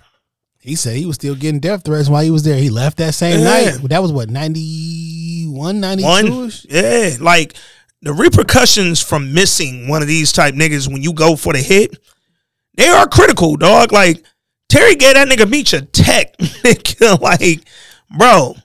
He 0.60 0.76
said 0.76 0.96
he 0.96 1.06
was 1.08 1.16
still 1.16 1.34
getting 1.36 1.60
death 1.60 1.84
threats 1.84 2.08
while 2.10 2.24
he 2.24 2.30
was 2.30 2.44
there. 2.44 2.58
He 2.58 2.70
left 2.70 2.98
that 2.98 3.14
same 3.16 3.40
Yeah. 3.40 3.72
night. 3.72 3.90
That 3.90 4.02
was 4.04 4.12
what, 4.12 4.30
91, 4.30 5.80
92 5.80 6.08
One, 6.08 6.52
yeah, 6.70 7.16
like 7.20 7.56
the 8.02 8.14
repercussions 8.14 9.02
from 9.02 9.34
missing 9.34 9.88
one 9.88 10.02
of 10.02 10.08
these 10.08 10.32
type 10.32 10.56
niggas 10.56 10.92
when 10.92 11.02
you 11.02 11.14
go 11.14 11.36
for 11.36 11.54
the 11.54 11.60
hit, 11.60 11.98
they 12.76 12.88
are 12.88 13.08
critical, 13.08 13.56
dog. 13.58 13.92
Like 13.92 14.24
Terry 14.70 14.96
gave 14.96 15.16
that 15.16 15.28
nigga 15.28 15.50
Meech 15.50 15.74
a 15.74 15.82
tech, 15.82 16.38
nigga. 16.38 17.20
Like, 17.20 17.62
bro, 18.18 18.56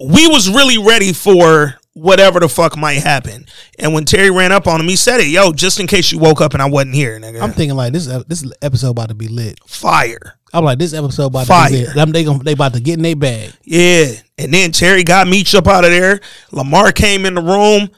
we 0.00 0.26
was 0.28 0.48
really 0.48 0.78
ready 0.78 1.12
for 1.12 1.79
whatever 2.00 2.40
the 2.40 2.48
fuck 2.48 2.76
might 2.76 3.02
happen. 3.02 3.46
And 3.78 3.92
when 3.94 4.04
Terry 4.04 4.30
ran 4.30 4.52
up 4.52 4.66
on 4.66 4.80
him, 4.80 4.88
he 4.88 4.96
said 4.96 5.20
it, 5.20 5.28
yo, 5.28 5.52
just 5.52 5.78
in 5.80 5.86
case 5.86 6.10
you 6.12 6.18
woke 6.18 6.40
up 6.40 6.54
and 6.54 6.62
I 6.62 6.66
wasn't 6.66 6.94
here, 6.94 7.18
nigga. 7.20 7.40
I'm 7.42 7.52
thinking 7.52 7.76
like 7.76 7.92
this 7.92 8.06
this 8.26 8.44
episode 8.62 8.90
about 8.90 9.08
to 9.10 9.14
be 9.14 9.28
lit. 9.28 9.58
fire. 9.66 10.36
I'm 10.52 10.64
like 10.64 10.78
this 10.80 10.94
episode 10.94 11.26
about 11.26 11.46
Fire. 11.46 11.68
to 11.68 11.74
be 11.76 11.84
lit. 11.86 11.94
Them- 11.94 12.10
They 12.12 12.24
gonna, 12.24 12.42
they 12.42 12.52
about 12.52 12.72
to 12.74 12.80
get 12.80 12.94
in 12.96 13.02
their 13.02 13.14
bag. 13.14 13.52
Yeah. 13.62 14.06
And 14.36 14.52
then 14.52 14.72
Terry 14.72 15.04
got 15.04 15.28
Meech 15.28 15.54
up 15.54 15.68
out 15.68 15.84
of 15.84 15.90
there. 15.90 16.20
Lamar 16.50 16.90
came 16.90 17.24
in 17.24 17.34
the 17.34 17.42
room, 17.42 17.88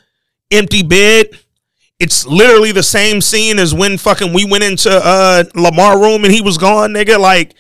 empty 0.51 0.83
bed. 0.83 1.29
It's 1.99 2.27
literally 2.27 2.73
the 2.73 2.83
same 2.83 3.21
scene 3.21 3.59
as 3.59 3.73
when 3.73 3.97
fucking 3.97 4.33
we 4.35 4.45
went 4.45 4.65
into 4.65 4.91
uh 4.93 5.45
Lamar 5.55 5.99
room 6.01 6.25
and 6.25 6.33
he 6.35 6.43
was 6.43 6.59
gone, 6.59 6.91
nigga. 6.91 7.19
Like, 7.19 7.55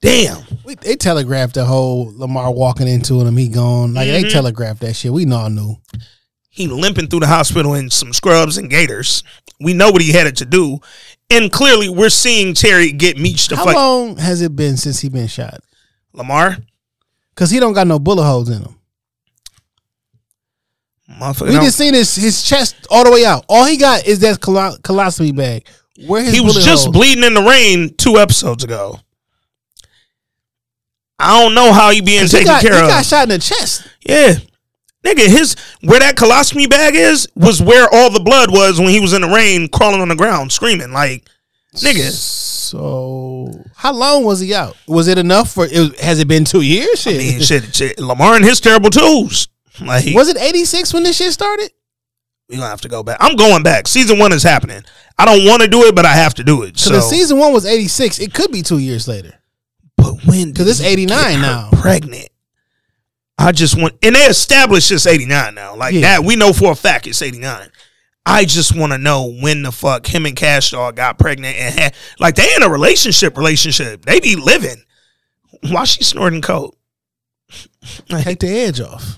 damn. 0.00 0.42
We, 0.64 0.74
they 0.76 0.96
telegraphed 0.96 1.54
the 1.54 1.64
whole 1.64 2.12
Lamar 2.16 2.52
walking 2.52 2.86
into 2.88 3.20
him, 3.20 3.36
he 3.36 3.48
gone. 3.48 3.94
Like 3.94 4.08
Mm-hmm. 4.08 4.22
they 4.22 4.28
telegraphed 4.30 4.80
that 4.80 4.94
shit. 4.94 5.12
We 5.12 5.30
all 5.32 5.50
knew. 5.50 5.76
He 6.50 6.66
limping 6.66 7.08
through 7.08 7.20
the 7.20 7.26
hospital 7.26 7.74
in 7.74 7.88
some 7.90 8.12
scrubs 8.12 8.58
and 8.58 8.68
gaiters. 8.70 9.22
We 9.60 9.72
know 9.74 9.90
what 9.90 10.02
he 10.02 10.12
headed 10.12 10.36
to 10.38 10.44
do. 10.44 10.78
And 11.30 11.50
clearly 11.50 11.88
we're 11.88 12.10
seeing 12.10 12.52
Terry 12.54 12.92
get 12.92 13.16
Meech 13.16 13.48
to 13.48 13.56
How 13.56 13.64
fight 13.64 13.74
long 13.74 14.16
has 14.18 14.42
it 14.42 14.54
been 14.54 14.76
since 14.76 15.00
he 15.00 15.08
been 15.08 15.28
shot? 15.28 15.60
Lamar. 16.12 16.58
Cause 17.34 17.50
he 17.50 17.58
don't 17.58 17.72
got 17.72 17.86
no 17.86 17.98
bullet 17.98 18.24
holes 18.24 18.50
in 18.50 18.60
him. 18.62 18.76
Motherfucker. 21.10 21.48
We 21.48 21.54
just 21.56 21.78
seen 21.78 21.94
his 21.94 22.14
his 22.14 22.42
chest 22.42 22.86
all 22.90 23.04
the 23.04 23.10
way 23.10 23.24
out. 23.24 23.44
All 23.48 23.64
he 23.66 23.76
got 23.76 24.06
is 24.06 24.20
that 24.20 24.40
colo- 24.40 24.76
colostomy 24.82 25.34
bag. 25.34 25.66
Where 26.06 26.22
he 26.22 26.40
was 26.40 26.64
just 26.64 26.84
holes? 26.84 26.96
bleeding 26.96 27.24
in 27.24 27.34
the 27.34 27.42
rain 27.42 27.94
two 27.96 28.16
episodes 28.18 28.64
ago. 28.64 28.98
I 31.18 31.40
don't 31.42 31.54
know 31.54 31.72
how 31.72 31.90
he 31.90 32.00
being 32.00 32.20
'Cause 32.22 32.32
he 32.32 32.38
taken 32.38 32.52
got, 32.52 32.62
care 32.62 32.74
he 32.74 32.80
of. 32.82 32.88
got 32.88 33.04
shot 33.06 33.22
in 33.24 33.28
the 33.30 33.38
chest. 33.38 33.82
Yeah. 34.00 34.34
Nigga, 35.04 35.26
his 35.26 35.56
where 35.82 35.98
that 36.00 36.16
colostomy 36.16 36.68
bag 36.70 36.94
is 36.94 37.28
was 37.34 37.60
where 37.60 37.88
all 37.92 38.10
the 38.10 38.20
blood 38.20 38.50
was 38.52 38.78
when 38.78 38.88
he 38.90 39.00
was 39.00 39.12
in 39.12 39.22
the 39.22 39.28
rain 39.28 39.68
crawling 39.68 40.00
on 40.00 40.08
the 40.08 40.14
ground 40.16 40.52
screaming 40.52 40.92
like 40.92 41.24
nigga. 41.76 42.10
So 42.10 43.64
how 43.76 43.92
long 43.92 44.24
was 44.24 44.40
he 44.40 44.54
out? 44.54 44.76
Was 44.86 45.08
it 45.08 45.18
enough 45.18 45.50
for? 45.52 45.66
It 45.70 45.98
has 46.00 46.20
it 46.20 46.28
been 46.28 46.44
two 46.44 46.60
years? 46.62 47.00
Shit. 47.00 47.14
I 47.16 47.18
mean 47.18 47.40
shit, 47.40 47.74
shit 47.74 47.98
Lamar 47.98 48.36
and 48.36 48.44
his 48.44 48.60
terrible 48.60 48.90
twos. 48.90 49.48
Like 49.80 50.14
was 50.14 50.28
it 50.28 50.36
eighty 50.38 50.64
six 50.64 50.94
when 50.94 51.02
this 51.02 51.16
shit 51.16 51.32
started? 51.32 51.70
we 52.48 52.56
gonna 52.56 52.68
have 52.68 52.82
to 52.82 52.88
go 52.88 53.02
back. 53.02 53.16
I'm 53.20 53.34
going 53.36 53.62
back. 53.62 53.88
Season 53.88 54.18
one 54.18 54.32
is 54.32 54.42
happening. 54.42 54.82
I 55.18 55.24
don't 55.24 55.46
want 55.48 55.62
to 55.62 55.68
do 55.68 55.84
it, 55.84 55.94
but 55.94 56.04
I 56.04 56.12
have 56.12 56.34
to 56.34 56.44
do 56.44 56.62
it. 56.62 56.78
So, 56.78 56.90
So 56.90 56.96
the 56.96 57.00
season 57.02 57.38
one 57.38 57.52
was 57.52 57.64
eighty 57.64 57.88
six. 57.88 58.18
It 58.18 58.34
could 58.34 58.52
be 58.52 58.62
two 58.62 58.78
years 58.78 59.08
later. 59.08 59.34
But 60.02 60.24
when 60.26 60.50
Because 60.52 60.68
it's 60.68 60.80
eighty 60.80 61.06
nine 61.06 61.40
now. 61.40 61.70
Pregnant. 61.72 62.28
I 63.38 63.52
just 63.52 63.80
want 63.80 63.94
and 64.02 64.14
they 64.14 64.20
established 64.26 64.90
it's 64.92 65.06
89 65.06 65.54
now. 65.54 65.74
Like 65.74 65.94
Yeah. 65.94 66.00
that, 66.02 66.24
we 66.24 66.36
know 66.36 66.52
for 66.52 66.70
a 66.72 66.74
fact 66.76 67.06
it's 67.06 67.22
89. 67.22 67.70
I 68.24 68.44
just 68.44 68.76
want 68.76 68.92
to 68.92 68.98
know 68.98 69.32
when 69.40 69.62
the 69.62 69.72
fuck 69.72 70.06
him 70.06 70.26
and 70.26 70.36
Cash 70.36 70.70
Dog 70.70 70.94
got 70.96 71.18
pregnant 71.18 71.56
and 71.56 71.74
had 71.76 71.94
like 72.20 72.36
they 72.36 72.54
in 72.54 72.62
a 72.62 72.68
relationship 72.68 73.36
relationship. 73.36 74.04
They 74.04 74.20
be 74.20 74.36
living. 74.36 74.84
Why 75.62 75.84
she 75.84 76.04
snorting 76.04 76.40
coke? 76.42 76.76
Take 78.08 78.38
the 78.40 78.48
edge 78.48 78.80
off. 78.80 79.16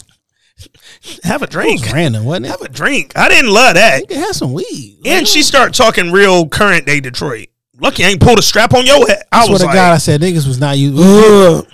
Have 1.25 1.43
a 1.43 1.45
It 1.45 1.51
drink. 1.51 1.83
was 1.83 1.93
random, 1.93 2.25
wasn't 2.25 2.47
it? 2.47 2.51
Have 2.51 2.63
a 2.63 2.69
drink. 2.69 3.13
I 3.17 3.29
didn't 3.29 3.51
love 3.51 3.75
that. 3.75 4.05
Nigga, 4.09 4.15
have 4.17 4.37
some 4.37 4.53
weed. 4.55 5.01
And 5.05 5.29
she 5.29 5.43
start 5.43 5.75
talking 5.75 6.13
real 6.13 6.49
current 6.49 6.87
day 6.87 7.01
Detroit. 7.01 7.49
Lucky 7.81 8.05
I 8.05 8.09
ain't 8.11 8.21
pulled 8.21 8.39
a 8.39 8.43
strap 8.43 8.73
on 8.73 8.87
your 8.87 9.05
head. 9.09 9.25
I 9.33 9.49
was 9.49 9.61
to 9.61 9.67
like, 9.67 9.75
God, 9.75 9.93
I 9.93 9.99
said 9.99 10.21
niggas 10.21 10.47
was 10.47 10.61
not 10.61 10.79
you. 10.79 10.93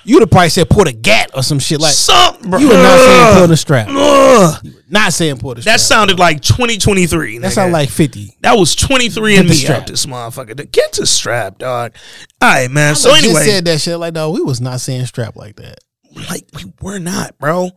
You'd 0.05 0.21
have 0.21 0.31
probably 0.31 0.49
said 0.49 0.71
pull 0.71 0.89
a 0.89 0.93
gat 0.93 1.31
or 1.35 1.43
some 1.43 1.59
shit 1.59 1.79
like. 1.79 1.93
something, 1.93 2.51
bro. 2.51 2.59
You 2.59 2.69
were 2.69 2.75
not 2.75 2.99
saying 2.99 3.39
pull 3.39 3.47
the 3.49 3.57
strap. 3.57 3.89
Ugh. 3.91 4.67
Not 4.89 5.13
saying 5.13 5.39
pull 5.39 5.55
the 5.55 5.61
strap. 5.61 5.75
That 5.75 5.81
sounded 5.81 6.19
like 6.19 6.41
2023. 6.41 7.39
That 7.39 7.49
nigga. 7.49 7.53
sounded 7.53 7.73
like 7.75 7.91
fifty. 7.91 8.35
that 8.41 8.55
was 8.55 8.75
23 8.75 9.37
and 9.37 9.43
Get 9.43 9.49
the 9.49 9.49
me 9.51 9.55
strap. 9.57 9.83
out 9.83 9.87
this 9.89 10.07
motherfucker. 10.07 10.73
Get 10.73 10.93
the 10.93 11.05
strap, 11.07 11.59
dog. 11.59 11.95
All 12.41 12.49
right, 12.51 12.71
man. 12.71 12.93
I 12.93 12.95
So 12.95 13.15
anyway, 13.15 13.45
said 13.45 13.67
that 13.67 13.81
shit 13.81 13.99
like 13.99 14.15
no, 14.15 14.31
we 14.31 14.41
was 14.41 14.61
not 14.61 14.81
saying 14.81 15.05
strap 15.07 15.37
like 15.37 15.57
that. 15.57 15.81
like 16.31 16.47
we 16.57 16.73
were 16.81 16.99
not, 16.99 17.39
bro. 17.39 17.71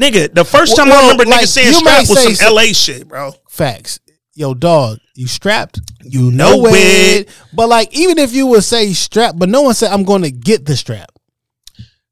Nigga, 0.00 0.32
the 0.32 0.44
first 0.44 0.74
time 0.76 0.88
Well, 0.88 0.98
I 1.04 1.10
remember 1.10 1.28
like, 1.30 1.44
niggas 1.44 1.48
saying 1.48 1.74
strap 1.74 2.08
was 2.08 2.22
some 2.22 2.34
so- 2.34 2.54
LA 2.54 2.62
shit, 2.72 3.06
bro. 3.08 3.32
Facts. 3.50 4.00
Yo, 4.38 4.54
dog, 4.54 5.00
you 5.14 5.26
strapped. 5.26 5.80
You 6.04 6.30
know 6.30 6.62
know 6.62 6.66
it. 6.68 7.26
it. 7.26 7.28
But 7.52 7.68
like, 7.68 7.92
even 7.92 8.18
if 8.18 8.32
you 8.32 8.46
would 8.46 8.62
say 8.62 8.92
strap, 8.92 9.34
but 9.36 9.48
no 9.48 9.62
one 9.62 9.74
said 9.74 9.90
I'm 9.90 10.04
going 10.04 10.22
to 10.22 10.30
get 10.30 10.64
the 10.64 10.76
strap. 10.76 11.10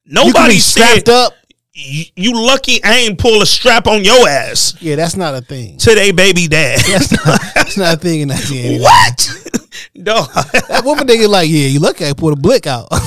Nobody 0.04 0.58
strapped 0.58 1.06
said 1.06 1.14
up. 1.14 1.34
you, 1.72 2.06
you 2.16 2.34
lucky 2.34 2.82
I 2.82 2.96
ain't 2.96 3.20
pull 3.20 3.42
a 3.42 3.46
strap 3.46 3.86
on 3.86 4.02
your 4.02 4.28
ass 4.28 4.74
Yeah, 4.80 4.96
that's 4.96 5.14
not 5.14 5.36
a 5.36 5.40
thing. 5.40 5.78
Today, 5.78 6.10
baby 6.10 6.48
dad. 6.48 6.80
That's 6.88 7.12
not, 7.12 7.40
that's 7.54 7.76
not 7.76 7.94
a 7.94 7.96
thing 7.96 8.22
in 8.22 8.28
1989. 8.30 8.82
what? 8.82 9.62
Dog. 10.02 10.28
That 10.66 10.82
woman 10.84 11.06
nigga 11.06 11.28
like, 11.28 11.48
yeah, 11.48 11.68
you 11.68 11.78
lucky 11.78 12.06
I 12.06 12.12
pulled 12.12 12.32
a 12.32 12.40
blick 12.40 12.66
out. 12.66 12.90
like, 12.90 13.00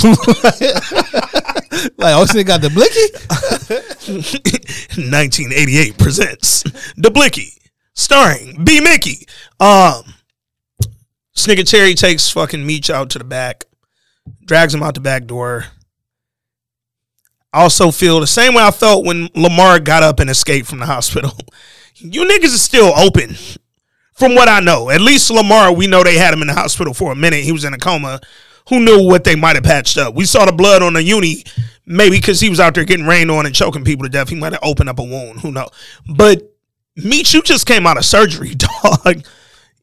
oh, 2.15 2.23
nigga 2.23 2.45
got 2.47 2.61
the 2.61 2.69
blicky? 2.69 3.03
1988 5.11 5.97
presents 5.97 6.63
The 6.95 7.11
Blicky, 7.11 7.58
starring 7.93 8.63
B. 8.63 8.81
Mickey. 8.81 9.27
Um, 9.59 10.13
Snigger 11.33 11.63
Cherry 11.63 11.93
takes 11.93 12.29
fucking 12.29 12.65
Meech 12.65 12.89
out 12.89 13.09
to 13.11 13.17
the 13.17 13.23
back, 13.23 13.65
drags 14.45 14.73
him 14.73 14.83
out 14.83 14.95
the 14.95 14.99
back 14.99 15.25
door. 15.25 15.65
I 17.53 17.61
also 17.61 17.91
feel 17.91 18.19
the 18.19 18.27
same 18.27 18.53
way 18.53 18.63
I 18.63 18.71
felt 18.71 19.05
when 19.05 19.29
Lamar 19.33 19.79
got 19.79 20.03
up 20.03 20.19
and 20.19 20.29
escaped 20.29 20.67
from 20.67 20.79
the 20.79 20.85
hospital. 20.85 21.31
You 22.01 22.23
niggas 22.23 22.45
is 22.45 22.61
still 22.61 22.97
open, 22.97 23.35
from 24.13 24.33
what 24.33 24.47
I 24.47 24.61
know. 24.61 24.89
At 24.89 25.01
least 25.01 25.29
Lamar, 25.29 25.73
we 25.73 25.85
know 25.85 26.01
they 26.01 26.17
had 26.17 26.33
him 26.33 26.41
in 26.41 26.47
the 26.47 26.53
hospital 26.53 26.93
for 26.93 27.11
a 27.11 27.15
minute. 27.15 27.43
He 27.43 27.51
was 27.51 27.65
in 27.65 27.73
a 27.73 27.77
coma. 27.77 28.21
Who 28.69 28.79
knew 28.79 29.05
what 29.05 29.25
they 29.25 29.35
might 29.35 29.57
have 29.57 29.65
patched 29.65 29.97
up? 29.97 30.15
We 30.15 30.23
saw 30.23 30.45
the 30.45 30.53
blood 30.53 30.81
on 30.81 30.93
the 30.93 31.03
uni, 31.03 31.43
maybe 31.85 32.15
because 32.15 32.39
he 32.39 32.49
was 32.49 32.61
out 32.61 32.73
there 32.73 32.85
getting 32.85 33.05
rained 33.05 33.29
on 33.29 33.45
and 33.45 33.53
choking 33.53 33.83
people 33.83 34.03
to 34.03 34.09
death. 34.09 34.29
He 34.29 34.35
might 34.35 34.53
have 34.53 34.63
opened 34.63 34.87
up 34.87 34.99
a 34.99 35.03
wound. 35.03 35.41
Who 35.41 35.51
knows? 35.51 35.71
But 36.07 36.43
Meech, 37.03 37.33
you 37.33 37.41
just 37.41 37.65
came 37.65 37.85
out 37.87 37.97
of 37.97 38.05
surgery, 38.05 38.55
dog. 38.55 39.23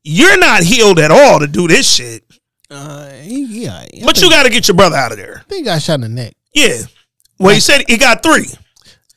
You're 0.03 0.39
not 0.39 0.63
healed 0.63 0.99
at 0.99 1.11
all 1.11 1.41
to 1.41 1.47
do 1.47 1.67
this 1.69 1.93
shit. 1.93 2.25
Uh, 2.71 3.11
yeah. 3.23 3.75
I 3.75 3.89
But 4.05 4.21
you 4.21 4.31
got 4.31 4.45
to 4.45 4.51
get 4.51 4.69
your 4.69 4.77
brother 4.77 4.97
out 4.97 5.13
of 5.13 5.19
there. 5.19 5.39
I 5.39 5.43
think 5.49 5.59
he 5.61 5.65
got 5.65 5.83
shot 5.83 5.95
in 5.95 6.01
the 6.03 6.09
neck. 6.09 6.35
Yeah. 6.55 6.79
Well, 7.39 7.55
he 7.55 7.61
said 7.61 7.85
he 7.89 7.97
got 7.99 8.23
three. 8.23 8.47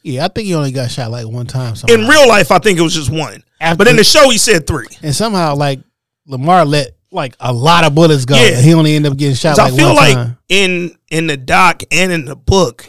Yeah, 0.03 0.25
I 0.25 0.27
think 0.29 0.47
he 0.47 0.55
only 0.55 0.71
got 0.71 0.89
shot 0.91 1.11
like 1.11 1.27
one 1.27 1.45
time. 1.45 1.75
Somehow. 1.75 1.93
In 1.95 2.07
real 2.07 2.27
life, 2.27 2.51
I 2.51 2.59
think 2.59 2.79
it 2.79 2.81
was 2.81 2.93
just 2.95 3.09
one. 3.11 3.43
After- 3.59 3.77
But 3.77 3.87
in 3.87 3.95
the 3.97 4.03
show, 4.03 4.29
he 4.29 4.37
said 4.37 4.65
three. 4.65 4.87
and 5.03 5.13
somehow 5.15 5.55
like 5.55 5.79
Lamar 6.25 6.65
let 6.65 6.91
like 7.11 7.35
a 7.39 7.51
lot 7.51 7.83
of 7.85 7.95
bullets 7.95 8.25
go. 8.25 8.35
Yeah. 8.35 8.55
and 8.57 8.65
he 8.65 8.73
only 8.73 8.95
ended 8.95 9.11
up 9.11 9.17
getting 9.17 9.35
shot 9.35 9.57
'Cause 9.57 9.71
like 9.71 9.73
I 9.73 9.77
feel 9.77 9.87
one 9.87 9.95
like 9.95 10.13
time. 10.13 10.37
in 10.47 10.95
in 11.09 11.27
the 11.27 11.37
doc 11.37 11.81
and 11.91 12.11
in 12.11 12.25
the 12.25 12.35
book, 12.35 12.87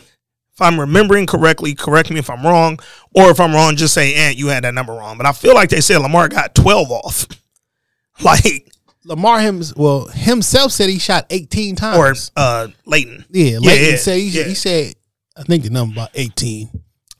if 0.60 0.66
I'm 0.66 0.78
remembering 0.78 1.26
correctly, 1.26 1.74
correct 1.74 2.10
me 2.10 2.18
if 2.18 2.28
I'm 2.28 2.44
wrong, 2.44 2.78
or 3.14 3.30
if 3.30 3.40
I'm 3.40 3.54
wrong, 3.54 3.76
just 3.76 3.94
say, 3.94 4.14
"Ant, 4.14 4.36
you 4.36 4.48
had 4.48 4.64
that 4.64 4.74
number 4.74 4.92
wrong." 4.92 5.16
But 5.16 5.26
I 5.26 5.32
feel 5.32 5.54
like 5.54 5.70
they 5.70 5.80
said 5.80 5.98
Lamar 5.98 6.28
got 6.28 6.54
12 6.54 6.90
off, 6.90 7.26
like 8.22 8.70
Lamar 9.04 9.40
him 9.40 9.62
well 9.76 10.08
himself 10.08 10.72
said 10.72 10.90
he 10.90 10.98
shot 10.98 11.24
eighteen 11.30 11.74
or 11.74 11.76
times. 11.76 12.30
uh 12.36 12.68
Leighton. 12.84 13.24
yeah, 13.30 13.58
Leighton 13.58 13.90
yeah, 13.92 13.96
said 13.96 14.18
he, 14.18 14.28
yeah. 14.28 14.44
he 14.44 14.54
said 14.54 14.94
I 15.36 15.42
think 15.44 15.64
the 15.64 15.70
number 15.70 15.94
about 15.94 16.10
eighteen. 16.14 16.68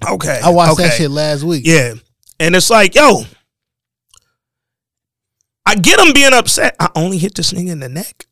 Okay, 0.06 0.38
I 0.44 0.50
watched 0.50 0.72
okay. 0.74 0.82
that 0.88 0.96
shit 0.96 1.10
last 1.10 1.42
week. 1.42 1.62
Yeah, 1.66 1.94
and 2.38 2.54
it's 2.54 2.68
like, 2.68 2.94
yo, 2.94 3.22
I 5.64 5.74
get 5.76 5.98
him 5.98 6.12
being 6.12 6.34
upset. 6.34 6.76
I 6.78 6.90
only 6.94 7.16
hit 7.16 7.34
this 7.34 7.52
nigga 7.54 7.70
in 7.70 7.80
the 7.80 7.88
neck 7.88 8.26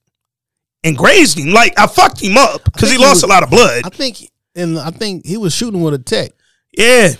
and 0.85 0.97
grazed 0.97 1.39
him. 1.39 1.51
Like 1.53 1.79
I 1.79 1.87
fucked 1.87 2.21
him 2.23 2.37
up 2.37 2.65
because 2.65 2.91
he 2.91 2.97
he 2.99 3.03
lost 3.03 3.17
was- 3.17 3.23
a 3.23 3.27
lot 3.29 3.43
of 3.43 3.49
blood. 3.49 3.83
I 3.85 3.89
think 3.89 4.31
and 4.55 4.79
I 4.79 4.91
think 4.91 5.27
he 5.27 5.37
was 5.37 5.55
shooting 5.55 5.83
with 5.83 5.95
a 5.95 5.99
tech 5.99 6.33
yeah. 6.73 7.13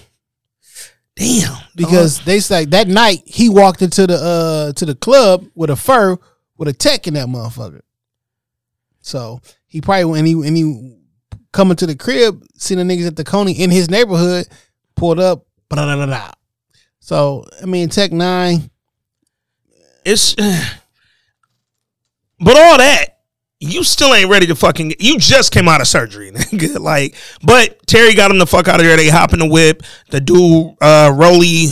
Damn. 1.17 1.57
because 1.75 2.25
they 2.25 2.39
say 2.39 2.65
that 2.67 2.87
night 2.87 3.23
he 3.27 3.49
walked 3.49 3.83
into 3.83 4.07
the 4.07 4.15
uh 4.15 4.73
to 4.75 4.87
the 4.87 4.95
club 4.95 5.47
with 5.57 5.69
a 5.69 5.77
fur 5.77 6.17
with 6.57 6.69
a 6.69 6.73
tech 6.73 7.09
in 7.09 7.15
that 7.15 7.27
motherfucker. 7.27 7.81
So 9.01 9.41
he 9.67 9.81
probably 9.81 10.05
when 10.05 10.27
he 10.27 10.35
when 10.37 10.55
he 10.55 10.99
coming 11.53 11.77
to 11.77 11.87
the 11.87 11.97
crib, 11.97 12.45
seen 12.57 12.79
the 12.79 12.85
niggas 12.85 13.09
at 13.09 13.17
the 13.17 13.25
Coney 13.25 13.53
in 13.53 13.71
his 13.71 13.91
neighborhood, 13.91 14.47
pulled 14.95 15.19
up, 15.19 15.47
da 15.71 15.97
da 15.97 16.07
da. 16.07 16.31
So 17.01 17.45
I 17.61 17.67
mean, 17.67 17.89
Tech 17.89 18.13
Nine, 18.13 18.71
it's 20.05 20.35
but 20.35 22.57
all 22.57 22.79
that 22.79 23.18
you 23.61 23.83
still 23.83 24.15
ain't 24.15 24.31
ready 24.31 24.47
to 24.47 24.55
fucking 24.55 24.95
you 25.01 25.19
just 25.19 25.53
came 25.53 25.69
out 25.69 25.81
of 25.81 25.87
surgery 25.87 26.31
nigga 26.33 26.79
like 26.79 27.15
but 27.43 27.85
terry 27.87 28.15
got 28.15 28.31
him 28.31 28.39
the 28.39 28.47
fuck 28.47 28.69
out 28.69 28.81
of 28.81 28.87
there 28.87 28.97
they 28.97 29.09
hop 29.09 29.33
in 29.33 29.41
the 29.41 29.49
whip 29.49 29.83
the 30.11 30.21
dude 30.21 30.75
uh 30.81 31.13
Rolly 31.15 31.67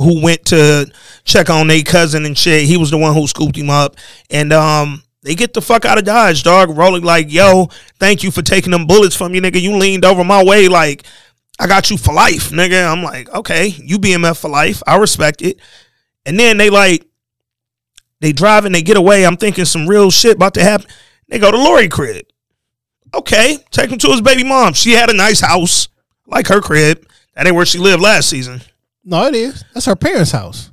who 0.00 0.22
went 0.22 0.46
to 0.46 0.90
check 1.24 1.50
on 1.50 1.68
their 1.68 1.82
cousin 1.82 2.24
and 2.24 2.36
shit 2.36 2.64
he 2.64 2.76
was 2.76 2.90
the 2.90 2.98
one 2.98 3.14
who 3.14 3.26
scooped 3.26 3.56
him 3.56 3.70
up 3.70 3.96
and 4.30 4.52
um 4.52 5.02
they 5.22 5.34
get 5.34 5.52
the 5.52 5.60
fuck 5.60 5.84
out 5.84 5.98
of 5.98 6.04
Dodge, 6.04 6.42
dog. 6.42 6.76
Rolling 6.76 7.02
like, 7.02 7.30
yo, 7.30 7.66
thank 7.98 8.22
you 8.22 8.30
for 8.30 8.40
taking 8.40 8.70
them 8.70 8.86
bullets 8.86 9.16
from 9.16 9.34
you, 9.34 9.42
nigga. 9.42 9.60
You 9.60 9.76
leaned 9.76 10.04
over 10.04 10.22
my 10.22 10.44
way, 10.44 10.68
like, 10.68 11.04
I 11.58 11.66
got 11.66 11.90
you 11.90 11.98
for 11.98 12.14
life, 12.14 12.50
nigga. 12.50 12.90
I'm 12.90 13.02
like, 13.02 13.28
okay, 13.34 13.66
you 13.66 13.98
BMF 13.98 14.40
for 14.40 14.48
life. 14.48 14.82
I 14.86 14.96
respect 14.96 15.42
it. 15.42 15.58
And 16.24 16.38
then 16.38 16.56
they 16.56 16.70
like, 16.70 17.04
they 18.20 18.32
drive 18.32 18.64
and 18.64 18.74
they 18.74 18.80
get 18.80 18.96
away. 18.96 19.26
I'm 19.26 19.36
thinking 19.36 19.64
some 19.64 19.88
real 19.88 20.10
shit 20.10 20.36
about 20.36 20.54
to 20.54 20.62
happen. 20.62 20.88
They 21.28 21.38
go 21.38 21.50
to 21.50 21.56
Lori 21.56 21.88
crib. 21.88 22.26
Okay, 23.14 23.58
take 23.70 23.90
him 23.90 23.98
to 23.98 24.08
his 24.08 24.20
baby 24.20 24.44
mom. 24.44 24.74
She 24.74 24.92
had 24.92 25.10
a 25.10 25.14
nice 25.14 25.40
house, 25.40 25.88
like 26.26 26.46
her 26.48 26.60
crib. 26.60 27.06
That 27.34 27.46
ain't 27.46 27.56
where 27.56 27.66
she 27.66 27.78
lived 27.78 28.02
last 28.02 28.28
season. 28.28 28.60
no, 29.04 29.26
it 29.26 29.34
is. 29.34 29.64
That's 29.72 29.86
her 29.86 29.96
parents' 29.96 30.32
house. 30.32 30.70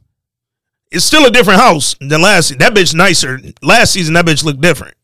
It's 0.92 1.06
still 1.06 1.26
a 1.26 1.32
different 1.32 1.60
house 1.60 1.96
than 2.00 2.22
last 2.22 2.48
season. 2.48 2.60
That 2.60 2.74
bitch 2.74 2.94
nicer. 2.96 3.40
Last 3.62 3.92
season, 3.92 4.14
that 4.14 4.26
bitch 4.26 4.44
looked 4.44 4.62
different. 4.62 4.96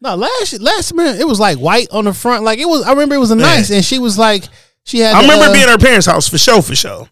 No, 0.00 0.14
last 0.14 0.60
last 0.60 0.94
minute 0.94 1.20
it 1.20 1.26
was 1.26 1.38
like 1.38 1.58
white 1.58 1.88
on 1.90 2.04
the 2.04 2.14
front. 2.14 2.42
Like 2.44 2.58
it 2.58 2.66
was. 2.66 2.82
I 2.84 2.90
remember 2.90 3.14
it 3.14 3.18
was 3.18 3.30
a 3.30 3.36
nice, 3.36 3.70
and 3.70 3.84
she 3.84 3.98
was 3.98 4.18
like, 4.18 4.44
she 4.84 5.00
had. 5.00 5.14
I 5.14 5.22
the, 5.22 5.28
remember 5.28 5.50
uh, 5.50 5.52
being 5.52 5.68
her 5.68 5.78
parents' 5.78 6.06
house 6.06 6.28
for 6.28 6.38
sure, 6.38 6.62
for 6.62 6.74
sure. 6.74 7.08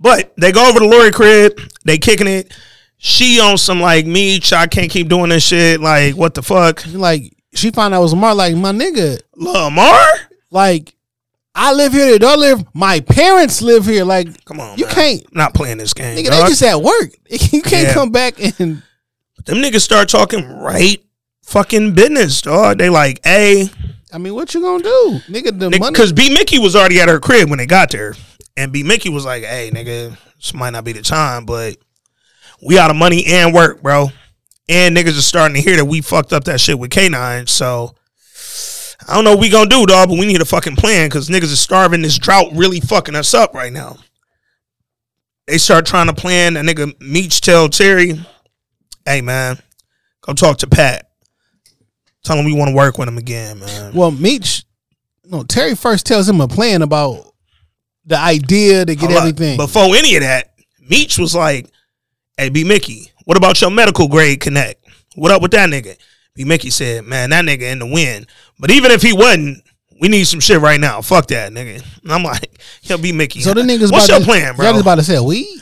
But 0.00 0.32
they 0.36 0.52
go 0.52 0.68
over 0.68 0.78
to 0.80 0.86
Lori 0.86 1.12
crib. 1.12 1.60
They 1.84 1.98
kicking 1.98 2.26
it. 2.26 2.52
She 2.98 3.40
on 3.40 3.56
some 3.58 3.80
like 3.80 4.06
me. 4.06 4.40
I 4.52 4.66
can't 4.66 4.90
keep 4.90 5.08
doing 5.08 5.30
this 5.30 5.44
shit. 5.46 5.80
Like 5.80 6.16
what 6.16 6.34
the 6.34 6.42
fuck, 6.42 6.84
like 6.92 7.32
she 7.54 7.70
found 7.70 7.94
out 7.94 7.98
it 8.00 8.02
was 8.02 8.12
Lamar. 8.12 8.34
Like 8.34 8.54
my 8.56 8.72
nigga, 8.72 9.20
Lamar? 9.36 10.04
like 10.50 10.94
I 11.54 11.72
live 11.72 11.92
here. 11.92 12.06
They 12.06 12.18
don't 12.18 12.38
live. 12.40 12.64
My 12.74 13.00
parents 13.00 13.62
live 13.62 13.84
here. 13.86 14.04
Like 14.04 14.44
Come 14.44 14.60
on, 14.60 14.78
you 14.78 14.86
man. 14.86 14.94
can't. 14.94 15.22
I'm 15.22 15.30
not 15.38 15.54
playing 15.54 15.78
this 15.78 15.94
game. 15.94 16.16
Nigga, 16.18 16.30
dog. 16.30 16.42
they 16.44 16.48
just 16.48 16.62
at 16.62 16.80
work. 16.82 17.10
You 17.52 17.62
can't 17.62 17.88
Yeah. 17.88 17.94
come 17.94 18.10
back 18.10 18.38
and 18.40 18.82
Them 19.46 19.58
niggas 19.58 19.80
start 19.82 20.08
talking 20.08 20.44
right 20.58 21.02
fucking 21.44 21.94
business, 21.94 22.42
dog. 22.42 22.78
They 22.78 22.90
like, 22.90 23.20
hey, 23.24 23.68
I 24.12 24.18
mean, 24.18 24.34
what 24.34 24.52
you 24.54 24.60
gonna 24.60 24.82
do, 24.82 25.20
nigga? 25.28 25.56
The 25.58 25.70
money. 25.70 25.92
because 25.92 26.12
B 26.12 26.32
Mickey 26.34 26.58
was 26.58 26.74
already 26.74 27.00
at 27.00 27.08
her 27.08 27.20
crib 27.20 27.48
when 27.48 27.58
they 27.58 27.66
got 27.66 27.90
there, 27.90 28.14
and 28.56 28.72
B 28.72 28.82
Mickey 28.82 29.08
was 29.08 29.24
like, 29.24 29.44
hey, 29.44 29.70
nigga, 29.72 30.16
this 30.36 30.52
might 30.54 30.70
not 30.70 30.84
be 30.84 30.92
the 30.92 31.02
time, 31.02 31.44
but 31.46 31.76
we 32.62 32.78
out 32.78 32.90
of 32.90 32.96
money 32.96 33.24
and 33.26 33.54
work, 33.54 33.82
bro. 33.82 34.08
And 34.68 34.96
niggas 34.96 35.18
are 35.18 35.22
starting 35.22 35.54
to 35.56 35.62
hear 35.62 35.76
that 35.76 35.84
we 35.86 36.00
fucked 36.00 36.32
up 36.32 36.44
that 36.44 36.60
shit 36.60 36.78
with 36.78 36.90
K9, 36.90 37.48
so. 37.48 37.94
I 39.08 39.14
don't 39.14 39.24
know 39.24 39.30
what 39.30 39.40
we 39.40 39.48
gonna 39.48 39.70
do, 39.70 39.86
dog, 39.86 40.08
but 40.10 40.18
we 40.18 40.26
need 40.26 40.42
a 40.42 40.44
fucking 40.44 40.76
plan 40.76 41.08
because 41.08 41.28
niggas 41.30 41.44
is 41.44 41.60
starving. 41.60 42.02
This 42.02 42.18
drought 42.18 42.48
really 42.52 42.80
fucking 42.80 43.14
us 43.14 43.32
up 43.32 43.54
right 43.54 43.72
now. 43.72 43.96
They 45.46 45.56
start 45.56 45.86
trying 45.86 46.08
to 46.08 46.12
plan. 46.12 46.56
A 46.58 46.60
nigga 46.60 47.00
Meech 47.00 47.40
tell 47.40 47.70
Terry, 47.70 48.20
hey 49.06 49.22
man, 49.22 49.58
go 50.20 50.34
talk 50.34 50.58
to 50.58 50.66
Pat. 50.66 51.08
Tell 52.22 52.36
him 52.36 52.44
we 52.44 52.52
want 52.52 52.68
to 52.68 52.74
work 52.74 52.98
with 52.98 53.08
him 53.08 53.16
again, 53.16 53.60
man. 53.60 53.94
well, 53.94 54.10
Meech, 54.10 54.64
no, 55.24 55.42
Terry 55.42 55.74
first 55.74 56.04
tells 56.04 56.28
him 56.28 56.42
a 56.42 56.48
plan 56.48 56.82
about 56.82 57.32
the 58.04 58.18
idea 58.18 58.84
to 58.84 58.94
get 58.94 59.06
Hold 59.06 59.12
up. 59.12 59.18
everything. 59.20 59.56
Before 59.56 59.94
any 59.96 60.16
of 60.16 60.22
that, 60.22 60.52
Meech 60.90 61.18
was 61.18 61.34
like, 61.34 61.70
hey, 62.38 62.48
B 62.48 62.64
Mickey, 62.64 63.12
what 63.24 63.36
about 63.36 63.60
your 63.60 63.70
medical 63.70 64.08
grade 64.08 64.40
connect? 64.40 64.82
What 65.16 65.30
up 65.30 65.42
with 65.42 65.50
that 65.50 65.68
nigga? 65.68 65.96
B 66.34 66.44
Mickey 66.44 66.70
said, 66.70 67.04
man, 67.04 67.30
that 67.30 67.44
nigga 67.44 67.70
in 67.70 67.80
the 67.80 67.86
wind. 67.86 68.26
But 68.58 68.70
even 68.70 68.90
if 68.92 69.02
he 69.02 69.12
wasn't, 69.12 69.62
we 70.00 70.08
need 70.08 70.24
some 70.24 70.40
shit 70.40 70.60
right 70.60 70.80
now. 70.80 71.02
Fuck 71.02 71.26
that, 71.28 71.52
nigga. 71.52 71.84
And 72.02 72.12
I'm 72.12 72.22
like, 72.22 72.50
yo, 72.82 72.96
B 72.96 73.12
Mickey. 73.12 73.40
so 73.40 73.52
the 73.52 73.62
niggas. 73.62 73.90
What's 73.92 74.06
about 74.06 74.08
your 74.08 74.20
to, 74.20 74.24
plan, 74.24 74.46
Y'all 74.46 74.54
bro? 74.56 74.70
just 74.72 74.80
about 74.82 74.94
to 74.94 75.02
say 75.02 75.18
weed. 75.20 75.60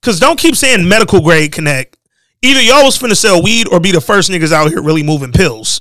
Because 0.00 0.20
don't 0.20 0.38
keep 0.38 0.54
saying 0.54 0.86
medical 0.88 1.20
grade 1.20 1.52
connect. 1.52 1.96
Either 2.42 2.60
y'all 2.60 2.84
was 2.84 2.98
finna 2.98 3.16
sell 3.16 3.42
weed 3.42 3.66
or 3.68 3.80
be 3.80 3.90
the 3.90 4.00
first 4.00 4.30
niggas 4.30 4.52
out 4.52 4.68
here 4.68 4.82
really 4.82 5.02
moving 5.02 5.32
pills. 5.32 5.80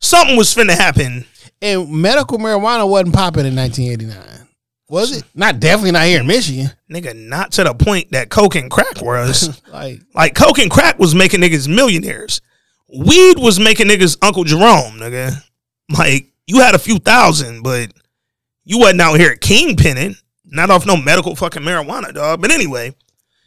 Something 0.00 0.36
was 0.36 0.54
finna 0.54 0.76
happen. 0.76 1.24
And 1.62 1.90
medical 1.90 2.38
marijuana 2.38 2.88
wasn't 2.88 3.14
popping 3.14 3.46
in 3.46 3.56
1989. 3.56 4.45
Was 4.88 5.16
it? 5.16 5.24
Not 5.34 5.58
definitely 5.58 5.92
not 5.92 6.04
here 6.06 6.20
in 6.20 6.26
Michigan. 6.26 6.70
Nigga, 6.90 7.14
not 7.16 7.52
to 7.52 7.64
the 7.64 7.74
point 7.74 8.12
that 8.12 8.30
coke 8.30 8.54
and 8.54 8.70
crack 8.70 9.00
was. 9.00 9.60
Like 9.72 10.00
like 10.14 10.34
coke 10.34 10.58
and 10.58 10.70
crack 10.70 10.98
was 10.98 11.14
making 11.14 11.40
niggas 11.40 11.68
millionaires. 11.68 12.40
Weed 12.88 13.38
was 13.38 13.58
making 13.58 13.88
niggas 13.88 14.16
Uncle 14.22 14.44
Jerome, 14.44 14.94
nigga. 14.98 15.42
Like 15.96 16.32
you 16.46 16.60
had 16.60 16.74
a 16.74 16.78
few 16.78 16.98
thousand, 16.98 17.62
but 17.62 17.92
you 18.64 18.78
wasn't 18.78 19.00
out 19.00 19.18
here 19.18 19.34
kingpinning. 19.36 20.16
Not 20.44 20.70
off 20.70 20.86
no 20.86 20.96
medical 20.96 21.34
fucking 21.34 21.62
marijuana, 21.62 22.14
dog. 22.14 22.40
But 22.40 22.52
anyway, 22.52 22.94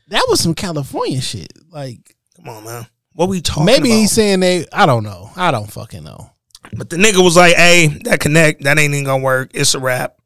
that 0.09 0.25
was 0.29 0.41
some 0.41 0.53
California 0.53 1.21
shit. 1.21 1.51
Like 1.71 2.15
come 2.35 2.49
on, 2.49 2.63
man. 2.65 2.85
What 3.13 3.29
we 3.29 3.41
talking 3.41 3.65
maybe 3.65 3.89
about? 3.89 3.97
he's 3.97 4.11
saying 4.11 4.41
they. 4.41 4.65
I 4.71 4.85
don't 4.85 5.03
know. 5.03 5.31
I 5.35 5.51
don't 5.51 5.71
fucking 5.71 6.03
know. 6.03 6.29
But 6.73 6.89
the 6.89 6.97
nigga 6.97 7.23
was 7.23 7.35
like, 7.37 7.55
hey, 7.55 7.87
that 8.03 8.19
connect, 8.19 8.63
that 8.63 8.77
ain't 8.77 8.93
even 8.93 9.05
gonna 9.05 9.23
work. 9.23 9.51
It's 9.53 9.73
a 9.73 9.79
wrap. 9.79 10.18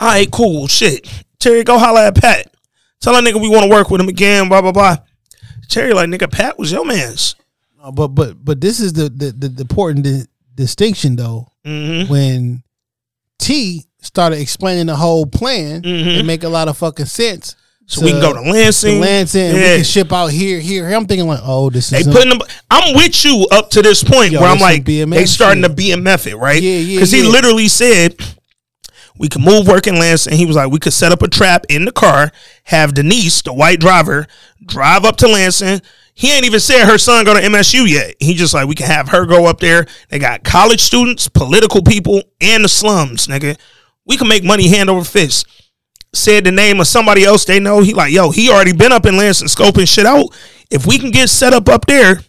All 0.00 0.08
right, 0.08 0.30
cool. 0.30 0.66
Shit. 0.66 1.08
Terry, 1.38 1.64
go 1.64 1.78
holla 1.78 2.06
at 2.08 2.14
Pat. 2.20 2.46
Tell 3.00 3.12
that 3.14 3.22
nigga 3.24 3.40
we 3.40 3.48
want 3.48 3.64
to 3.64 3.70
work 3.70 3.90
with 3.90 4.00
him 4.00 4.08
again, 4.08 4.48
blah, 4.48 4.60
blah, 4.62 4.72
blah. 4.72 4.96
Terry, 5.68 5.92
like, 5.92 6.08
nigga, 6.08 6.30
Pat 6.30 6.58
was 6.58 6.72
your 6.72 6.84
man's. 6.84 7.36
Uh, 7.82 7.90
but 7.90 8.08
but 8.08 8.42
but 8.42 8.60
this 8.62 8.80
is 8.80 8.94
the 8.94 9.10
the, 9.10 9.30
the, 9.32 9.60
important 9.60 10.04
di- 10.04 10.24
distinction 10.54 11.16
though. 11.16 11.46
Mm-hmm. 11.66 12.10
When 12.10 12.62
T 13.38 13.84
started 14.00 14.38
explaining 14.40 14.86
the 14.86 14.96
whole 14.96 15.26
plan, 15.26 15.82
Mhm. 15.82 16.18
it 16.20 16.22
make 16.24 16.44
a 16.44 16.48
lot 16.48 16.68
of 16.68 16.78
fucking 16.78 17.06
sense. 17.06 17.56
So 17.86 18.02
we 18.02 18.12
can 18.12 18.20
go 18.22 18.32
to 18.32 18.40
Lansing. 18.40 18.94
to 18.94 19.00
Lansing, 19.00 19.42
and 19.48 19.54
we 19.54 19.60
Yeah. 19.62 19.74
can 19.76 19.84
ship 19.84 20.12
out 20.14 20.28
here, 20.28 20.58
here. 20.60 20.90
I'm 20.94 21.04
thinking 21.06 21.26
like, 21.28 21.40
oh, 21.42 21.68
this 21.68 21.90
They 21.90 21.98
is 21.98 22.06
putting 22.06 22.30
them. 22.30 22.38
I'm 22.70 22.94
with 22.96 23.22
you 23.26 23.46
up 23.50 23.68
to 23.70 23.82
this 23.82 24.02
point 24.02 24.32
Yo, 24.32 24.40
where 24.40 24.48
I'm 24.48 24.58
like, 24.60 24.84
BMF 24.84 25.10
they 25.16 25.26
starting 25.26 25.62
shit. 25.62 25.76
to 25.76 25.82
BMF 25.82 26.26
it, 26.26 26.36
right? 26.36 26.62
Yeah, 26.62 26.78
yeah, 26.78 26.96
Because 26.96 27.12
he 27.12 27.22
literally 27.22 27.68
said 27.68 28.16
we 29.18 29.28
could 29.28 29.42
move 29.42 29.68
work 29.68 29.86
in 29.86 29.98
Lansing. 29.98 30.36
He 30.36 30.46
was 30.46 30.56
like, 30.56 30.70
we 30.70 30.78
could 30.78 30.92
set 30.92 31.12
up 31.12 31.22
a 31.22 31.28
trap 31.28 31.66
in 31.68 31.84
the 31.84 31.92
car, 31.92 32.32
have 32.64 32.94
Denise, 32.94 33.42
the 33.42 33.52
white 33.52 33.80
driver, 33.80 34.26
drive 34.64 35.04
up 35.04 35.16
to 35.18 35.28
Lansing. 35.28 35.80
He 36.14 36.32
ain't 36.32 36.44
even 36.44 36.60
said 36.60 36.86
her 36.86 36.98
son 36.98 37.24
go 37.24 37.34
to 37.34 37.40
MSU 37.40 37.88
yet. 37.88 38.14
He 38.20 38.34
just 38.34 38.54
like 38.54 38.68
we 38.68 38.74
can 38.74 38.86
have 38.86 39.08
her 39.08 39.26
go 39.26 39.46
up 39.46 39.60
there. 39.60 39.86
They 40.08 40.18
got 40.18 40.44
college 40.44 40.80
students, 40.80 41.28
political 41.28 41.82
people, 41.82 42.22
and 42.40 42.64
the 42.64 42.68
slums, 42.68 43.26
nigga. 43.26 43.58
We 44.06 44.16
can 44.16 44.28
make 44.28 44.44
money 44.44 44.68
hand 44.68 44.90
over 44.90 45.04
fist 45.04 45.46
said 46.16 46.44
the 46.44 46.52
name 46.52 46.80
of 46.80 46.86
somebody 46.86 47.24
else 47.24 47.44
they 47.44 47.60
know. 47.60 47.80
He 47.80 47.94
like, 47.94 48.12
yo, 48.12 48.30
he 48.30 48.50
already 48.50 48.72
been 48.72 48.92
up 48.92 49.06
in 49.06 49.16
Lansing 49.16 49.48
scoping 49.48 49.92
shit 49.92 50.06
out. 50.06 50.26
If 50.70 50.86
we 50.86 50.98
can 50.98 51.10
get 51.10 51.28
set 51.28 51.52
up 51.52 51.68
up 51.68 51.86
there 51.86 52.20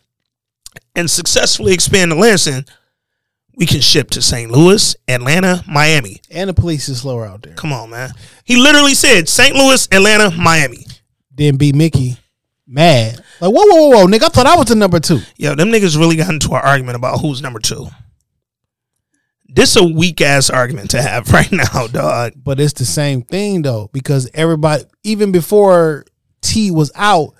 and 0.95 1.09
successfully 1.09 1.73
expand 1.73 2.11
to 2.11 2.17
Lansing, 2.17 2.65
we 3.57 3.65
can 3.65 3.81
ship 3.81 4.09
to 4.11 4.21
St. 4.21 4.51
Louis, 4.51 4.95
Atlanta, 5.07 5.63
Miami. 5.67 6.21
and 6.29 6.49
the 6.49 6.53
police 6.53 6.89
is 6.89 7.01
slower 7.01 7.25
out 7.25 7.41
there. 7.41 7.53
Come 7.53 7.71
on, 7.73 7.89
man. 7.89 8.11
He 8.43 8.57
literally 8.57 8.93
said 8.93 9.29
St. 9.29 9.55
Louis, 9.55 9.87
Atlanta, 9.91 10.31
Miami. 10.31 10.85
Then 11.31 11.57
B 11.57 11.71
Mickey 11.73 12.17
mad. 12.67 13.15
Like, 13.41 13.51
whoa, 13.53 13.65
whoa, 13.65 13.89
whoa, 13.89 13.89
whoa, 13.89 14.05
nigga, 14.07 14.23
I 14.23 14.29
thought 14.29 14.45
I 14.45 14.55
was 14.55 14.67
the 14.67 14.75
number 14.75 14.99
two. 14.99 15.19
Yo, 15.37 15.55
them 15.55 15.69
niggas 15.69 15.97
really 15.97 16.15
got 16.15 16.29
into 16.33 16.49
an 16.53 16.61
argument 16.63 16.95
about 16.95 17.19
who's 17.19 17.41
number 17.41 17.59
two. 17.59 17.87
This 19.47 19.75
a 19.75 19.83
weak 19.83 20.19
ass 20.21 20.49
argument 20.49 20.91
to 20.91 21.01
have 21.01 21.29
right 21.33 21.51
now, 21.51 21.87
dog. 21.87 22.33
But 22.35 22.59
it's 22.59 22.73
the 22.73 22.85
same 22.85 23.21
thing 23.21 23.61
though, 23.61 23.89
because 23.93 24.29
everybody, 24.33 24.83
even 25.03 25.31
before 25.31 26.05
T 26.41 26.71
was 26.71 26.91
out, 26.95 27.33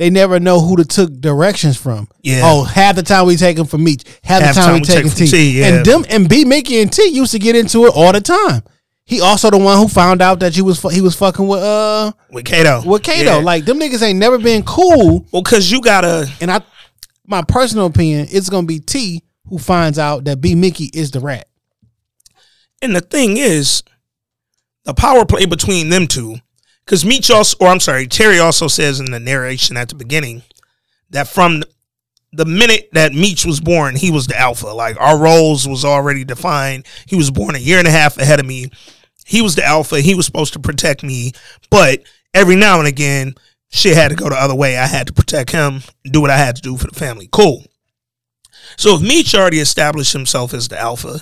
they 0.00 0.08
never 0.08 0.40
know 0.40 0.60
who 0.62 0.76
to 0.76 0.84
took 0.86 1.12
directions 1.20 1.76
from. 1.76 2.08
Yeah. 2.22 2.40
Oh, 2.42 2.64
half 2.64 2.96
the 2.96 3.02
time 3.02 3.26
we 3.26 3.36
take 3.36 3.58
them 3.58 3.66
from 3.66 3.84
Meech, 3.84 4.02
half, 4.24 4.40
Half 4.40 4.54
the 4.54 4.60
time 4.62 4.74
we 4.76 4.80
take 4.80 5.02
from 5.02 5.10
T. 5.10 5.26
T, 5.26 5.60
yeah. 5.60 5.66
And 5.66 5.84
them 5.84 6.06
and 6.08 6.26
B 6.26 6.46
Mickey 6.46 6.80
and 6.80 6.90
T 6.90 7.06
used 7.08 7.32
to 7.32 7.38
get 7.38 7.54
into 7.54 7.84
it 7.84 7.92
all 7.94 8.10
the 8.10 8.22
time. 8.22 8.62
He 9.04 9.20
also 9.20 9.50
the 9.50 9.58
one 9.58 9.76
who 9.76 9.88
found 9.88 10.22
out 10.22 10.40
that 10.40 10.56
you 10.56 10.64
was 10.64 10.80
he 10.90 11.02
was 11.02 11.14
fucking 11.16 11.46
with 11.46 11.62
uh 11.62 12.12
With 12.30 12.46
Kato. 12.46 12.80
with 12.82 13.02
Kato. 13.02 13.36
Yeah. 13.40 13.44
Like 13.44 13.66
them 13.66 13.78
niggas 13.78 14.00
ain't 14.00 14.18
never 14.18 14.38
been 14.38 14.62
cool. 14.62 15.26
well, 15.32 15.42
cause 15.42 15.70
you 15.70 15.82
gotta 15.82 16.26
And 16.40 16.50
I, 16.50 16.62
my 17.26 17.42
personal 17.42 17.84
opinion, 17.84 18.26
it's 18.30 18.48
gonna 18.48 18.66
be 18.66 18.80
T 18.80 19.22
who 19.50 19.58
finds 19.58 19.98
out 19.98 20.24
that 20.24 20.40
B 20.40 20.54
Mickey 20.54 20.88
is 20.94 21.10
the 21.10 21.20
rat. 21.20 21.46
And 22.80 22.96
the 22.96 23.02
thing 23.02 23.36
is, 23.36 23.82
the 24.84 24.94
power 24.94 25.26
play 25.26 25.44
between 25.44 25.90
them 25.90 26.06
two, 26.06 26.36
because 26.90 27.04
Meech 27.04 27.30
also, 27.30 27.56
or 27.60 27.68
I'm 27.68 27.78
sorry, 27.78 28.08
Terry 28.08 28.40
also 28.40 28.66
says 28.66 28.98
in 28.98 29.12
the 29.12 29.20
narration 29.20 29.76
at 29.76 29.90
the 29.90 29.94
beginning 29.94 30.42
that 31.10 31.28
from 31.28 31.62
the 32.32 32.44
minute 32.44 32.88
that 32.94 33.12
Meech 33.12 33.44
was 33.44 33.60
born, 33.60 33.94
he 33.94 34.10
was 34.10 34.26
the 34.26 34.36
alpha. 34.36 34.66
Like 34.66 35.00
our 35.00 35.16
roles 35.16 35.68
was 35.68 35.84
already 35.84 36.24
defined. 36.24 36.88
He 37.06 37.14
was 37.14 37.30
born 37.30 37.54
a 37.54 37.60
year 37.60 37.78
and 37.78 37.86
a 37.86 37.92
half 37.92 38.18
ahead 38.18 38.40
of 38.40 38.46
me. 38.46 38.72
He 39.24 39.40
was 39.40 39.54
the 39.54 39.64
alpha. 39.64 40.00
He 40.00 40.16
was 40.16 40.26
supposed 40.26 40.52
to 40.54 40.58
protect 40.58 41.04
me, 41.04 41.30
but 41.70 42.02
every 42.34 42.56
now 42.56 42.80
and 42.80 42.88
again, 42.88 43.36
shit 43.68 43.96
had 43.96 44.08
to 44.08 44.16
go 44.16 44.28
the 44.28 44.34
other 44.34 44.56
way. 44.56 44.76
I 44.76 44.86
had 44.86 45.06
to 45.06 45.12
protect 45.12 45.52
him, 45.52 45.82
do 46.02 46.20
what 46.20 46.30
I 46.30 46.38
had 46.38 46.56
to 46.56 46.62
do 46.62 46.76
for 46.76 46.88
the 46.88 46.98
family. 46.98 47.28
Cool. 47.30 47.62
So 48.76 48.96
if 48.96 49.00
Meech 49.00 49.32
already 49.36 49.60
established 49.60 50.12
himself 50.12 50.52
as 50.54 50.66
the 50.66 50.76
alpha, 50.80 51.20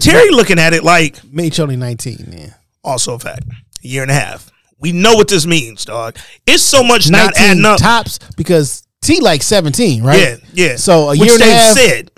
Terry 0.00 0.30
looking 0.30 0.58
at 0.58 0.72
it 0.72 0.82
like 0.82 1.22
Meech 1.30 1.60
only 1.60 1.76
nineteen, 1.76 2.24
man. 2.30 2.54
also 2.82 3.12
a 3.12 3.18
fact. 3.18 3.44
A 3.84 3.88
year 3.88 4.02
and 4.02 4.10
a 4.10 4.14
half. 4.14 4.50
We 4.78 4.92
know 4.92 5.14
what 5.14 5.28
this 5.28 5.46
means, 5.46 5.84
dog. 5.84 6.16
It's 6.46 6.62
so 6.62 6.82
much 6.82 7.10
not 7.10 7.34
19 7.36 7.42
adding 7.42 7.64
up. 7.64 7.78
tops 7.78 8.18
because 8.36 8.86
T 9.02 9.20
like 9.20 9.42
17, 9.42 10.02
right? 10.02 10.18
Yeah, 10.18 10.36
yeah. 10.52 10.76
So 10.76 11.10
a 11.10 11.16
Which 11.16 11.20
year 11.20 11.34
and 11.34 11.42
a 11.42 11.46
half. 11.46 11.76
said. 11.76 12.10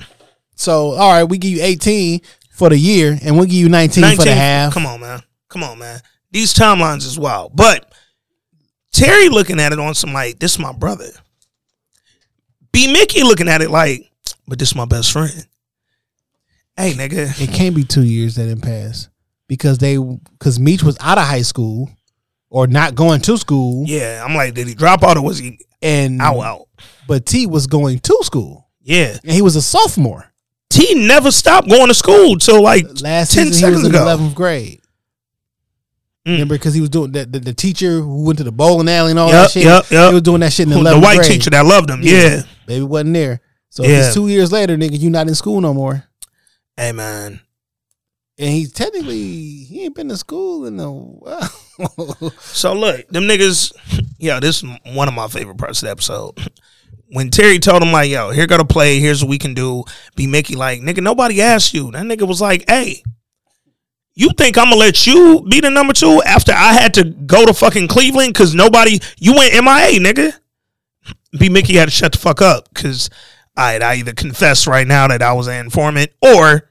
So 0.55 0.93
all 0.93 1.13
right, 1.13 1.25
we 1.25 1.39
give 1.39 1.51
you 1.51 1.63
18 1.63 2.21
for 2.51 2.71
the 2.71 2.79
year 2.79 3.19
and 3.23 3.37
we'll 3.37 3.45
give 3.45 3.55
you 3.55 3.69
19, 3.69 4.17
for 4.17 4.25
the 4.25 4.35
half. 4.35 4.73
Come 4.73 4.87
on, 4.87 5.01
man. 5.01 5.21
Come 5.49 5.63
on, 5.63 5.79
man. 5.79 6.01
These 6.31 6.55
timelines 6.55 7.07
is 7.07 7.19
wild. 7.19 7.55
But 7.55 7.93
Terry 8.93 9.29
looking 9.29 9.61
at 9.61 9.73
it 9.73 9.79
on 9.79 9.95
some 9.95 10.13
like, 10.13 10.39
this 10.39 10.53
is 10.53 10.59
my 10.59 10.73
brother. 10.73 11.11
B 12.73 12.93
Mickey 12.93 13.23
looking 13.23 13.49
at 13.49 13.63
it 13.63 13.71
like, 13.71 14.11
but 14.49 14.59
this 14.59 14.71
is 14.71 14.75
my 14.75 14.87
best 14.87 15.13
friend. 15.13 15.47
Hey, 16.77 16.93
nigga. 16.93 17.41
It 17.41 17.53
can't 17.53 17.75
be 17.75 17.85
2 17.85 18.03
years 18.03 18.35
that 18.37 18.47
didn't 18.47 18.63
pass 18.63 19.09
because 19.49 19.79
they 19.79 19.99
cuz 20.41 20.59
Meech 20.59 20.83
was 20.83 20.97
out 21.01 21.19
of 21.19 21.25
high 21.25 21.43
school 21.43 21.91
or 22.51 22.67
not 22.67 22.95
going 22.95 23.21
to 23.23 23.37
school 23.39 23.85
Yeah, 23.87 24.25
I'm 24.27 24.35
like, 24.35 24.55
did 24.55 24.69
he 24.69 24.75
drop 24.75 25.03
out 25.03 25.17
or 25.17 25.23
was 25.25 25.39
he 25.39 25.59
and 25.83 26.21
out 26.23 26.39
out? 26.41 26.69
but 27.09 27.27
T 27.27 27.47
was 27.47 27.67
going 27.67 27.99
to 28.01 28.19
school 28.23 28.69
Yeah. 28.83 29.17
and 29.23 29.33
he 29.33 29.43
was 29.43 29.57
a 29.57 29.63
sophomore. 29.63 30.33
T 30.71 30.95
never 31.07 31.31
stopped 31.31 31.69
going 31.69 31.89
to 31.89 31.95
school 31.95 32.37
till 32.39 32.63
like 32.63 32.85
Last 33.03 33.33
10 33.35 33.47
season 33.47 33.47
he 33.47 33.53
seconds 33.61 33.77
was 33.79 33.87
in 33.89 33.95
ago. 33.95 34.05
11th 34.05 34.35
grade. 34.35 34.81
Mm. 36.27 36.33
Remember, 36.33 36.55
because 36.57 36.75
he 36.75 36.81
was 36.81 36.91
doing 36.91 37.13
that. 37.13 37.31
The, 37.33 37.39
the 37.39 37.55
teacher 37.55 38.01
who 38.01 38.25
went 38.25 38.39
to 38.39 38.45
the 38.45 38.51
bowling 38.51 38.89
alley 38.89 39.11
and 39.13 39.19
all 39.21 39.29
Yup, 39.29 39.45
that 39.45 39.51
shit. 39.53 39.63
yup, 39.63 39.89
yup. 39.93 40.09
He 40.11 40.15
was 40.15 40.23
doing 40.25 40.41
that 40.41 40.53
shit 40.53 40.65
in 40.69 40.71
the, 40.83 40.83
the 40.91 40.99
white 40.99 41.19
grade. 41.19 41.31
teacher 41.31 41.51
that 41.51 41.65
loved 41.65 41.89
him. 41.89 42.01
Yeah. 42.03 42.43
baby 42.67 42.83
wasn't 42.85 43.15
there. 43.15 43.41
So 43.71 43.85
Yeah. 43.85 44.07
it's 44.07 44.15
two 44.15 44.27
years 44.27 44.51
later, 44.51 44.77
nigga, 44.77 44.99
you 44.99 45.09
not 45.09 45.29
in 45.29 45.35
school 45.37 45.61
no 45.61 45.73
more. 45.73 46.05
Hey 46.77 46.91
man. 46.91 47.41
And 48.39 48.51
he's 48.51 48.73
technically 48.73 49.65
he 49.65 49.85
ain't 49.85 49.95
been 49.95 50.09
to 50.11 50.17
school 50.17 50.67
in 50.67 50.79
a 50.79 50.93
while. 50.93 51.51
So 52.41 52.73
look, 52.73 53.07
them 53.09 53.25
niggas, 53.25 53.73
yo, 54.19 54.41
this 54.41 54.63
is 54.63 54.71
one 54.95 55.09
of 55.09 55.15
my 55.15 55.29
favorite 55.29 55.59
parts 55.59 55.83
of 55.83 55.87
the 55.87 55.91
episode. 55.91 56.39
When 57.09 57.31
Terry 57.31 57.59
told 57.59 57.83
him 57.83 57.93
like, 57.93 58.11
yo, 58.11 58.31
here 58.31 58.47
go 58.47 58.57
to 58.57 58.65
play, 58.65 58.99
here's 58.99 59.23
what 59.23 59.29
we 59.29 59.39
can 59.39 59.53
do. 59.53 59.85
B 60.17 60.27
Mickey 60.27 60.57
like, 60.57 60.81
nigga, 60.81 61.03
nobody 61.03 61.43
asked 61.43 61.75
you. 61.75 61.91
That 61.91 62.05
nigga 62.05 62.27
was 62.27 62.41
like, 62.41 62.65
hey, 62.69 63.03
you 64.15 64.31
think 64.31 64.57
I'm 64.57 64.71
gonna 64.71 64.77
let 64.77 65.07
you 65.07 65.45
be 65.49 65.61
the 65.61 65.71
number 65.71 65.93
two 65.93 66.23
after 66.25 66.53
I 66.53 66.73
had 66.73 66.95
to 66.95 67.05
go 67.05 67.45
to 67.45 67.53
fucking 67.53 67.89
Cleveland 67.89 68.33
because 68.33 68.55
nobody 68.55 68.99
you 69.19 69.35
went 69.35 69.53
MIA, 69.53 70.01
nigga? 70.01 70.33
B 71.39 71.51
Mickey 71.51 71.75
had 71.77 71.85
to 71.85 71.91
shut 71.91 72.13
the 72.13 72.19
fuck 72.19 72.41
up 72.41 72.73
because 72.73 73.11
I 73.55 73.79
I 73.79 73.97
either 73.97 74.15
confess 74.15 74.67
right 74.67 74.87
now 74.87 75.07
that 75.09 75.21
I 75.21 75.35
was 75.35 75.47
an 75.47 75.57
informant 75.57 76.11
or 76.23 76.71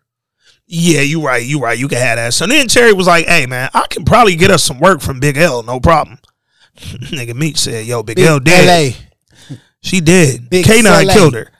yeah, 0.67 1.01
you 1.01 1.23
right, 1.23 1.45
you 1.45 1.59
right, 1.59 1.77
you 1.77 1.87
can 1.87 1.99
have 1.99 2.17
that. 2.17 2.33
So 2.33 2.47
then 2.47 2.67
Terry 2.67 2.93
was 2.93 3.07
like, 3.07 3.27
hey 3.27 3.45
man, 3.45 3.69
I 3.73 3.85
can 3.87 4.05
probably 4.05 4.35
get 4.35 4.51
us 4.51 4.63
some 4.63 4.79
work 4.79 5.01
from 5.01 5.19
Big 5.19 5.37
L, 5.37 5.63
no 5.63 5.79
problem. 5.79 6.19
Nigga 6.77 7.35
Meech 7.35 7.57
said, 7.57 7.85
yo, 7.85 8.03
Big, 8.03 8.19
L 8.19 8.39
dead. 8.39 8.93
LA. 8.93 9.57
She 9.81 10.01
did. 10.01 10.49
Big 10.49 10.65
K9 10.65 10.83
Soleil. 10.83 11.13
killed 11.13 11.33
her. 11.35 11.51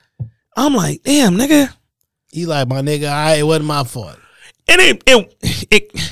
I'm 0.57 0.73
like, 0.73 1.03
damn, 1.03 1.35
nigga. 1.35 1.71
He 2.31 2.45
like 2.45 2.67
my 2.67 2.81
nigga. 2.81 3.07
All 3.09 3.13
right, 3.13 3.39
it 3.39 3.43
wasn't 3.43 3.65
my 3.65 3.83
fault. 3.83 4.17
And 4.67 4.81
it 4.81 5.03
it 5.05 5.67
it 5.69 6.11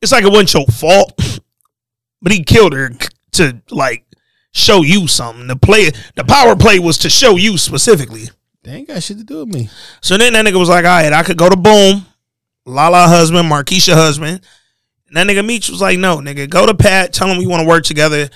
it's 0.00 0.10
like 0.10 0.24
it 0.24 0.30
wasn't 0.30 0.54
your 0.54 0.66
fault. 0.66 1.40
But 2.22 2.32
he 2.32 2.42
killed 2.42 2.72
her 2.72 2.90
to 3.32 3.60
like 3.70 4.04
show 4.52 4.82
you 4.82 5.06
something. 5.06 5.46
The 5.46 5.56
play 5.56 5.90
the 6.16 6.24
power 6.24 6.56
play 6.56 6.78
was 6.78 6.98
to 6.98 7.10
show 7.10 7.36
you 7.36 7.58
specifically. 7.58 8.30
They 8.62 8.72
ain't 8.72 8.88
got 8.88 9.02
shit 9.02 9.18
to 9.18 9.24
do 9.24 9.44
with 9.44 9.54
me. 9.54 9.70
So 10.00 10.16
then 10.18 10.32
that 10.32 10.44
nigga 10.44 10.58
was 10.58 10.68
like, 10.68 10.84
all 10.84 10.90
right, 10.90 11.12
I 11.12 11.22
could 11.22 11.38
go 11.38 11.48
to 11.48 11.56
Boom, 11.56 12.04
Lala 12.66 13.06
husband, 13.06 13.48
Marquisha 13.50 13.94
husband. 13.94 14.40
And 15.08 15.16
that 15.16 15.26
nigga 15.26 15.44
Meech 15.44 15.70
was 15.70 15.80
like, 15.80 15.98
no, 15.98 16.18
nigga, 16.18 16.48
go 16.50 16.66
to 16.66 16.74
Pat, 16.74 17.12
tell 17.12 17.28
him 17.28 17.38
we 17.38 17.46
want 17.46 17.62
to 17.62 17.68
work 17.68 17.84
together. 17.84 18.28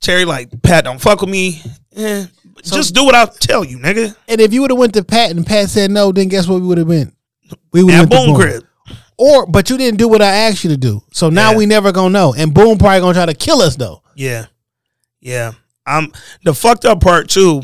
Terry 0.00 0.24
like, 0.24 0.62
Pat, 0.62 0.84
don't 0.84 1.00
fuck 1.00 1.20
with 1.20 1.30
me. 1.30 1.60
Eh, 1.96 2.26
just 2.62 2.94
do 2.94 3.04
what 3.04 3.14
I 3.14 3.26
tell 3.40 3.64
you, 3.64 3.78
nigga. 3.78 4.14
And 4.28 4.40
if 4.40 4.52
you 4.52 4.60
would 4.60 4.70
have 4.70 4.78
went 4.78 4.94
to 4.94 5.04
Pat 5.04 5.30
and 5.30 5.44
Pat 5.44 5.68
said 5.68 5.90
no, 5.90 6.12
then 6.12 6.28
guess 6.28 6.46
what 6.46 6.60
we 6.60 6.66
would 6.68 6.78
have 6.78 6.88
been? 6.88 7.12
We 7.72 7.82
would 7.82 7.94
At 7.94 8.00
have 8.00 8.10
Boom 8.10 8.36
Crib. 8.36 8.64
Or 9.16 9.46
but 9.46 9.68
you 9.68 9.76
didn't 9.76 9.98
do 9.98 10.06
what 10.06 10.22
I 10.22 10.28
asked 10.30 10.62
you 10.62 10.70
to 10.70 10.76
do. 10.76 11.02
So 11.12 11.28
now 11.28 11.50
Yeah. 11.50 11.56
we 11.56 11.66
never 11.66 11.90
gonna 11.90 12.10
know. 12.10 12.34
And 12.34 12.54
Boom 12.54 12.78
probably 12.78 13.00
gonna 13.00 13.14
try 13.14 13.26
to 13.26 13.34
kill 13.34 13.60
us 13.60 13.74
though. 13.74 14.02
Yeah. 14.14 14.46
Yeah. 15.20 15.52
I'm 15.84 16.12
the 16.44 16.54
fucked 16.54 16.84
up 16.84 17.00
part 17.00 17.28
too 17.28 17.62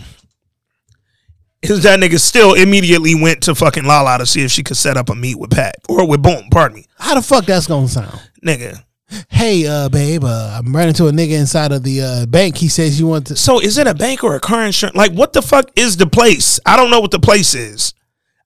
is 1.70 1.82
that 1.84 1.98
nigga 2.00 2.20
still 2.20 2.54
immediately 2.54 3.14
went 3.14 3.42
to 3.44 3.54
fucking 3.54 3.84
Lala 3.84 4.18
to 4.18 4.26
see 4.26 4.42
if 4.42 4.50
she 4.50 4.62
could 4.62 4.76
set 4.76 4.96
up 4.96 5.08
a 5.10 5.14
meet 5.14 5.38
with 5.38 5.50
Pat 5.50 5.76
or 5.88 6.06
with 6.06 6.22
Boom, 6.22 6.48
pardon 6.50 6.76
me. 6.76 6.86
How 6.98 7.14
the 7.14 7.22
fuck 7.22 7.44
that's 7.46 7.66
gonna 7.66 7.88
sound? 7.88 8.20
Nigga. 8.44 8.82
Hey, 9.28 9.66
uh, 9.66 9.88
babe, 9.88 10.24
uh, 10.24 10.58
I'm 10.58 10.74
running 10.74 10.94
to 10.94 11.06
a 11.06 11.12
nigga 11.12 11.38
inside 11.38 11.72
of 11.72 11.82
the 11.82 12.02
uh, 12.02 12.26
bank. 12.26 12.56
He 12.56 12.68
says 12.68 12.98
you 12.98 13.06
want 13.06 13.28
to. 13.28 13.36
So 13.36 13.60
is 13.60 13.78
it 13.78 13.86
a 13.86 13.94
bank 13.94 14.24
or 14.24 14.34
a 14.34 14.40
car 14.40 14.64
insurance? 14.64 14.96
Like 14.96 15.12
what 15.12 15.32
the 15.32 15.42
fuck 15.42 15.70
is 15.76 15.96
the 15.96 16.06
place? 16.06 16.58
I 16.66 16.76
don't 16.76 16.90
know 16.90 17.00
what 17.00 17.10
the 17.10 17.20
place 17.20 17.54
is. 17.54 17.94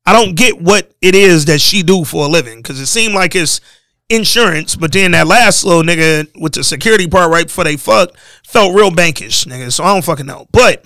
I 0.04 0.12
don't 0.12 0.34
get 0.34 0.60
what 0.60 0.90
it 1.02 1.14
is 1.14 1.44
that 1.46 1.60
she 1.60 1.82
do 1.82 2.04
for 2.04 2.24
a 2.24 2.28
living 2.28 2.58
because 2.58 2.80
it 2.80 2.86
seemed 2.86 3.14
like 3.14 3.34
it's 3.34 3.60
insurance, 4.08 4.74
but 4.74 4.92
then 4.92 5.10
that 5.12 5.26
last 5.26 5.64
little 5.64 5.82
nigga 5.82 6.28
with 6.40 6.54
the 6.54 6.64
security 6.64 7.06
part 7.06 7.30
right 7.30 7.46
before 7.46 7.64
they 7.64 7.76
fucked 7.76 8.16
felt 8.46 8.74
real 8.74 8.90
bankish, 8.90 9.46
nigga. 9.46 9.72
So 9.72 9.84
I 9.84 9.92
don't 9.92 10.04
fucking 10.04 10.26
know. 10.26 10.46
But 10.50 10.84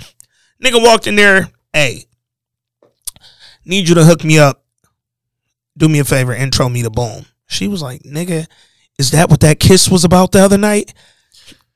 nigga 0.62 0.82
walked 0.82 1.06
in 1.06 1.14
there, 1.14 1.48
hey, 1.72 2.04
need 3.64 3.88
you 3.88 3.94
to 3.94 4.04
hook 4.04 4.24
me 4.24 4.38
up. 4.38 4.64
Do 5.76 5.88
me 5.88 5.98
a 5.98 6.04
favor, 6.04 6.34
intro 6.34 6.68
me 6.68 6.82
to 6.82 6.90
Boom. 6.90 7.26
She 7.46 7.68
was 7.68 7.82
like, 7.82 8.02
nigga, 8.02 8.46
is 8.98 9.10
that 9.12 9.30
what 9.30 9.40
that 9.40 9.60
kiss 9.60 9.88
was 9.88 10.04
about 10.04 10.32
the 10.32 10.40
other 10.40 10.58
night? 10.58 10.92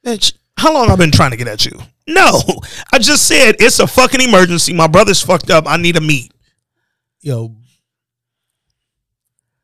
Bitch, 0.05 0.35
how 0.57 0.73
long 0.73 0.91
I 0.91 0.97
been 0.97 1.11
trying 1.11 1.33
to 1.33 1.37
get 1.37 1.49
at 1.49 1.65
you? 1.67 1.79
No, 2.07 2.41
I 2.93 2.99
just 2.99 3.27
said 3.27 3.57
it's 3.59 3.79
a 3.79 3.87
fucking 3.87 4.21
emergency. 4.21 4.73
My 4.73 4.87
brother's 4.87 5.23
fucked 5.23 5.51
up. 5.51 5.65
I 5.67 5.77
need 5.77 5.97
a 5.97 6.01
meet. 6.01 6.33
Yo, 7.21 7.57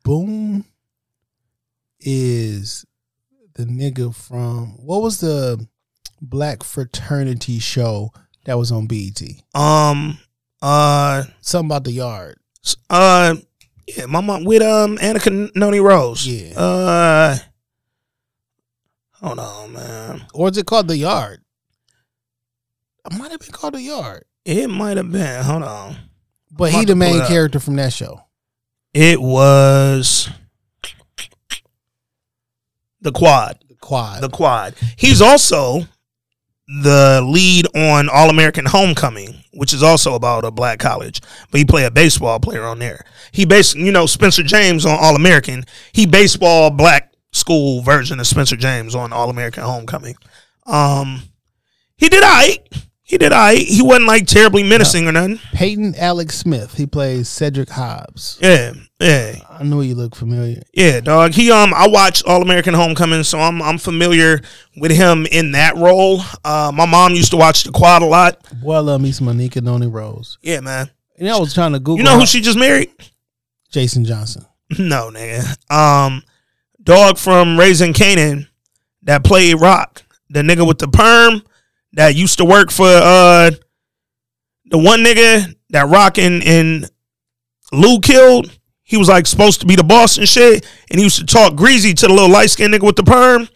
Boom 0.03 0.65
is 1.99 2.85
the 3.55 3.63
nigga 3.63 4.13
from 4.13 4.73
what 4.85 5.01
was 5.01 5.21
the 5.21 5.67
black 6.21 6.63
fraternity 6.63 7.59
show 7.59 8.11
that 8.45 8.57
was 8.57 8.71
on 8.71 8.87
BET? 8.87 9.21
Um, 9.55 10.17
uh, 10.63 11.23
Something 11.41 11.67
about 11.69 11.83
the 11.83 11.91
yard. 11.91 12.37
uh, 12.89 13.35
yeah, 13.87 14.05
my 14.05 14.21
mom 14.21 14.45
with 14.45 14.61
um 14.61 14.97
Anika 14.97 15.51
Noni 15.55 15.79
Rose. 15.79 16.25
Yeah. 16.25 16.57
Uh, 16.57 17.37
hold 19.11 19.39
on, 19.39 19.73
man. 19.73 20.25
Or 20.33 20.49
is 20.49 20.57
it 20.57 20.65
called 20.65 20.87
the 20.87 20.97
yard? 20.97 21.41
It 23.05 23.17
might 23.17 23.31
have 23.31 23.41
been 23.41 23.51
called 23.51 23.73
the 23.73 23.81
yard. 23.81 24.23
It 24.45 24.69
might 24.69 24.95
have 24.97 25.11
been. 25.11 25.43
Hold 25.43 25.63
on. 25.63 25.97
But 26.49 26.71
he 26.71 26.85
the 26.85 26.95
main 26.95 27.25
character 27.25 27.59
from 27.59 27.75
that 27.75 27.91
show. 27.91 28.21
It 28.93 29.21
was 29.21 30.29
the 33.01 33.11
quad. 33.11 33.57
The 33.67 33.75
quad. 33.75 34.21
The 34.21 34.29
quad. 34.29 34.75
He's 34.97 35.21
also 35.21 35.81
the 36.67 37.21
lead 37.25 37.67
on 37.75 38.09
All 38.09 38.29
American 38.29 38.65
Homecoming, 38.65 39.43
which 39.53 39.73
is 39.73 39.83
also 39.83 40.15
about 40.15 40.45
a 40.45 40.51
black 40.51 40.79
college. 40.79 41.21
But 41.51 41.57
he 41.59 41.65
play 41.65 41.85
a 41.85 41.91
baseball 41.91 42.39
player 42.39 42.63
on 42.63 42.79
there. 42.79 43.05
He 43.31 43.45
based, 43.45 43.75
you 43.75 43.91
know, 43.91 44.05
Spencer 44.05 44.43
James 44.43 44.85
on 44.85 44.97
All 44.99 45.15
American. 45.15 45.65
He 45.91 46.05
baseball 46.05 46.69
black 46.69 47.13
school 47.31 47.81
version 47.81 48.19
of 48.19 48.27
Spencer 48.27 48.55
James 48.55 48.95
on 48.95 49.11
All 49.11 49.29
American 49.29 49.63
Homecoming. 49.63 50.15
Um, 50.65 51.23
he 51.97 52.09
did 52.09 52.23
I. 52.23 52.59
He 53.13 53.19
did 53.19 53.31
I. 53.31 53.53
He 53.57 53.83
wasn't 53.83 54.07
like 54.07 54.25
terribly 54.25 54.63
menacing 54.63 55.07
or 55.07 55.11
nothing. 55.11 55.37
Peyton 55.53 55.93
Alex 55.99 56.35
Smith. 56.35 56.73
He 56.73 56.87
plays 56.87 57.29
Cedric 57.29 57.69
Hobbs. 57.69 58.39
Yeah, 58.41 58.73
yeah. 58.99 59.35
I 59.51 59.61
knew 59.61 59.81
you 59.83 59.93
look 59.93 60.15
familiar. 60.15 60.63
Yeah, 60.73 60.99
dog. 60.99 61.33
He 61.33 61.51
um 61.51 61.75
I 61.75 61.87
watched 61.87 62.25
All 62.25 62.41
American 62.41 62.73
Homecoming, 62.73 63.21
so 63.21 63.37
I'm 63.39 63.61
I'm 63.61 63.77
familiar 63.77 64.41
with 64.77 64.89
him 64.89 65.27
in 65.27 65.51
that 65.51 65.75
role. 65.75 66.21
Uh 66.43 66.71
my 66.73 66.87
mom 66.87 67.13
used 67.13 67.29
to 67.31 67.37
watch 67.37 67.65
the 67.65 67.71
quad 67.71 68.01
a 68.01 68.05
lot. 68.05 68.39
Boy, 68.63 68.73
I 68.77 68.79
love 68.79 68.99
me 68.99 69.11
some 69.11 69.27
Anika 69.27 69.61
Noni 69.61 69.85
Rose. 69.85 70.39
Yeah, 70.41 70.61
man. 70.61 70.89
And 71.19 71.29
I 71.29 71.37
was 71.37 71.53
trying 71.53 71.73
to 71.73 71.79
Google 71.79 71.97
You 71.99 72.03
know 72.05 72.15
who 72.15 72.21
her- 72.21 72.25
she 72.25 72.41
just 72.41 72.57
married? 72.57 72.89
Jason 73.69 74.05
Johnson. 74.05 74.43
No, 74.79 75.11
nigga. 75.11 75.55
Um 75.71 76.23
dog 76.81 77.19
from 77.19 77.59
Raising 77.59 77.93
Kanan 77.93 78.47
that 79.03 79.23
played 79.23 79.61
Rock. 79.61 80.01
The 80.31 80.41
nigga 80.41 80.65
with 80.67 80.79
the 80.79 80.87
perm 80.87 81.43
that 81.93 82.15
used 82.15 82.37
to 82.39 82.45
work 82.45 82.71
for 82.71 82.85
uh 82.87 83.51
the 84.65 84.77
one 84.77 85.03
nigga 85.03 85.55
that 85.69 85.87
Rock 85.87 86.17
and, 86.17 86.43
and 86.43 86.89
Lou 87.71 87.99
killed. 87.99 88.57
He 88.83 88.97
was 88.97 89.07
like 89.09 89.25
supposed 89.27 89.59
to 89.61 89.65
be 89.65 89.75
the 89.75 89.83
boss 89.83 90.17
and 90.17 90.27
shit. 90.27 90.65
And 90.89 90.99
he 90.99 91.03
used 91.05 91.17
to 91.19 91.25
talk 91.25 91.55
greasy 91.55 91.93
to 91.93 92.07
the 92.07 92.13
little 92.13 92.29
light 92.29 92.49
skinned 92.49 92.73
nigga 92.73 92.85
with 92.85 92.95
the 92.95 93.03
perm. 93.03 93.47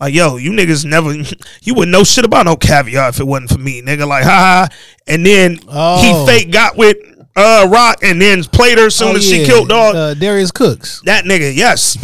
Like, 0.00 0.12
yo, 0.14 0.36
you 0.36 0.50
niggas 0.50 0.84
never, 0.84 1.12
you 1.62 1.74
wouldn't 1.74 1.92
know 1.92 2.04
shit 2.04 2.24
about 2.24 2.46
no 2.46 2.56
caviar 2.56 3.08
if 3.10 3.20
it 3.20 3.24
wasn't 3.26 3.50
for 3.50 3.58
me, 3.58 3.80
nigga. 3.82 4.06
Like, 4.06 4.24
ha 4.30 4.30
ha. 4.30 4.68
And 5.06 5.24
then 5.24 5.58
Oh. 5.68 6.00
he 6.26 6.26
fake 6.32 6.50
got 6.52 6.76
with 6.76 6.96
uh 7.36 7.66
Rock 7.70 7.98
and 8.02 8.20
then 8.20 8.44
played 8.44 8.78
her 8.78 8.86
as 8.86 8.94
soon 8.94 9.12
Oh, 9.14 9.16
as 9.16 9.24
she 9.28 9.44
killed 9.44 9.68
dog. 9.68 9.94
Uh, 9.96 10.14
Darius 10.14 10.50
Cooks. 10.50 11.00
That 11.04 11.24
nigga, 11.24 11.54
yes. 11.54 11.96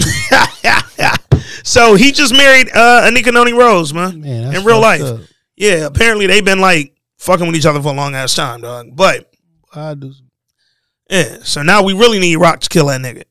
so 1.64 1.94
he 1.94 2.12
just 2.12 2.32
married 2.32 2.68
uh 2.74 3.08
Anika 3.10 3.32
Noni 3.32 3.52
Rose, 3.52 3.92
man. 3.94 4.20
Man, 4.20 4.54
in 4.54 4.64
real 4.64 4.80
life. 4.80 5.02
up. 5.02 5.20
Yeah, 5.60 5.84
apparently 5.86 6.26
they've 6.26 6.44
been 6.44 6.60
like 6.60 6.94
fucking 7.18 7.46
with 7.46 7.54
each 7.56 7.66
other 7.66 7.82
for 7.82 7.88
a 7.88 7.96
long 7.96 8.14
ass 8.14 8.34
time, 8.34 8.62
dog. 8.62 8.96
But 8.96 9.30
I 9.74 9.94
do. 9.94 10.12
yeah, 11.10 11.38
so 11.42 11.62
now 11.62 11.82
we 11.82 11.92
really 11.92 12.18
need 12.18 12.36
Rock 12.36 12.60
to 12.60 12.68
kill 12.68 12.86
that 12.86 13.00
nigga. 13.00 13.24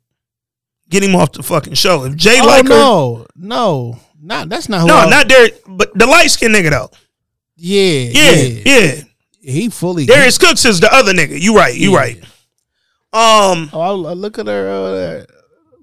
Get 0.90 1.04
him 1.04 1.16
off 1.16 1.32
the 1.34 1.44
fucking 1.44 1.74
show. 1.74 2.04
If 2.06 2.16
Jay 2.16 2.40
Oh 2.42 2.46
like 2.46 2.64
her, 2.66 2.70
no, 2.70 3.26
no, 3.36 4.00
not 4.22 4.48
that's 4.50 4.70
not 4.70 4.82
who. 4.82 4.88
no, 4.88 4.96
I- 4.98 5.10
not 5.10 5.28
Derek, 5.28 5.62
but 5.68 5.92
the 5.98 6.06
light 6.06 6.28
skinned 6.28 6.54
nigga 6.56 6.70
though. 6.72 6.90
Yeah, 7.56 8.10
Yeah, 8.14 8.32
yeah. 8.66 9.02
He 9.42 9.70
fully. 9.70 10.06
Darius 10.06 10.38
Cooks 10.38 10.66
is 10.66 10.80
the 10.80 10.94
other 10.94 11.14
nigga. 11.14 11.40
You 11.40 11.56
right, 11.56 11.76
you 11.76 11.92
Yeah. 11.94 11.98
right. 11.98 12.24
Um, 13.12 13.70
Oh, 13.74 13.82
I, 13.82 14.12
I 14.12 14.14
look 14.14 14.38
at 14.38 14.46
her 14.48 14.70
uh, 14.70 14.92
there, 14.92 15.26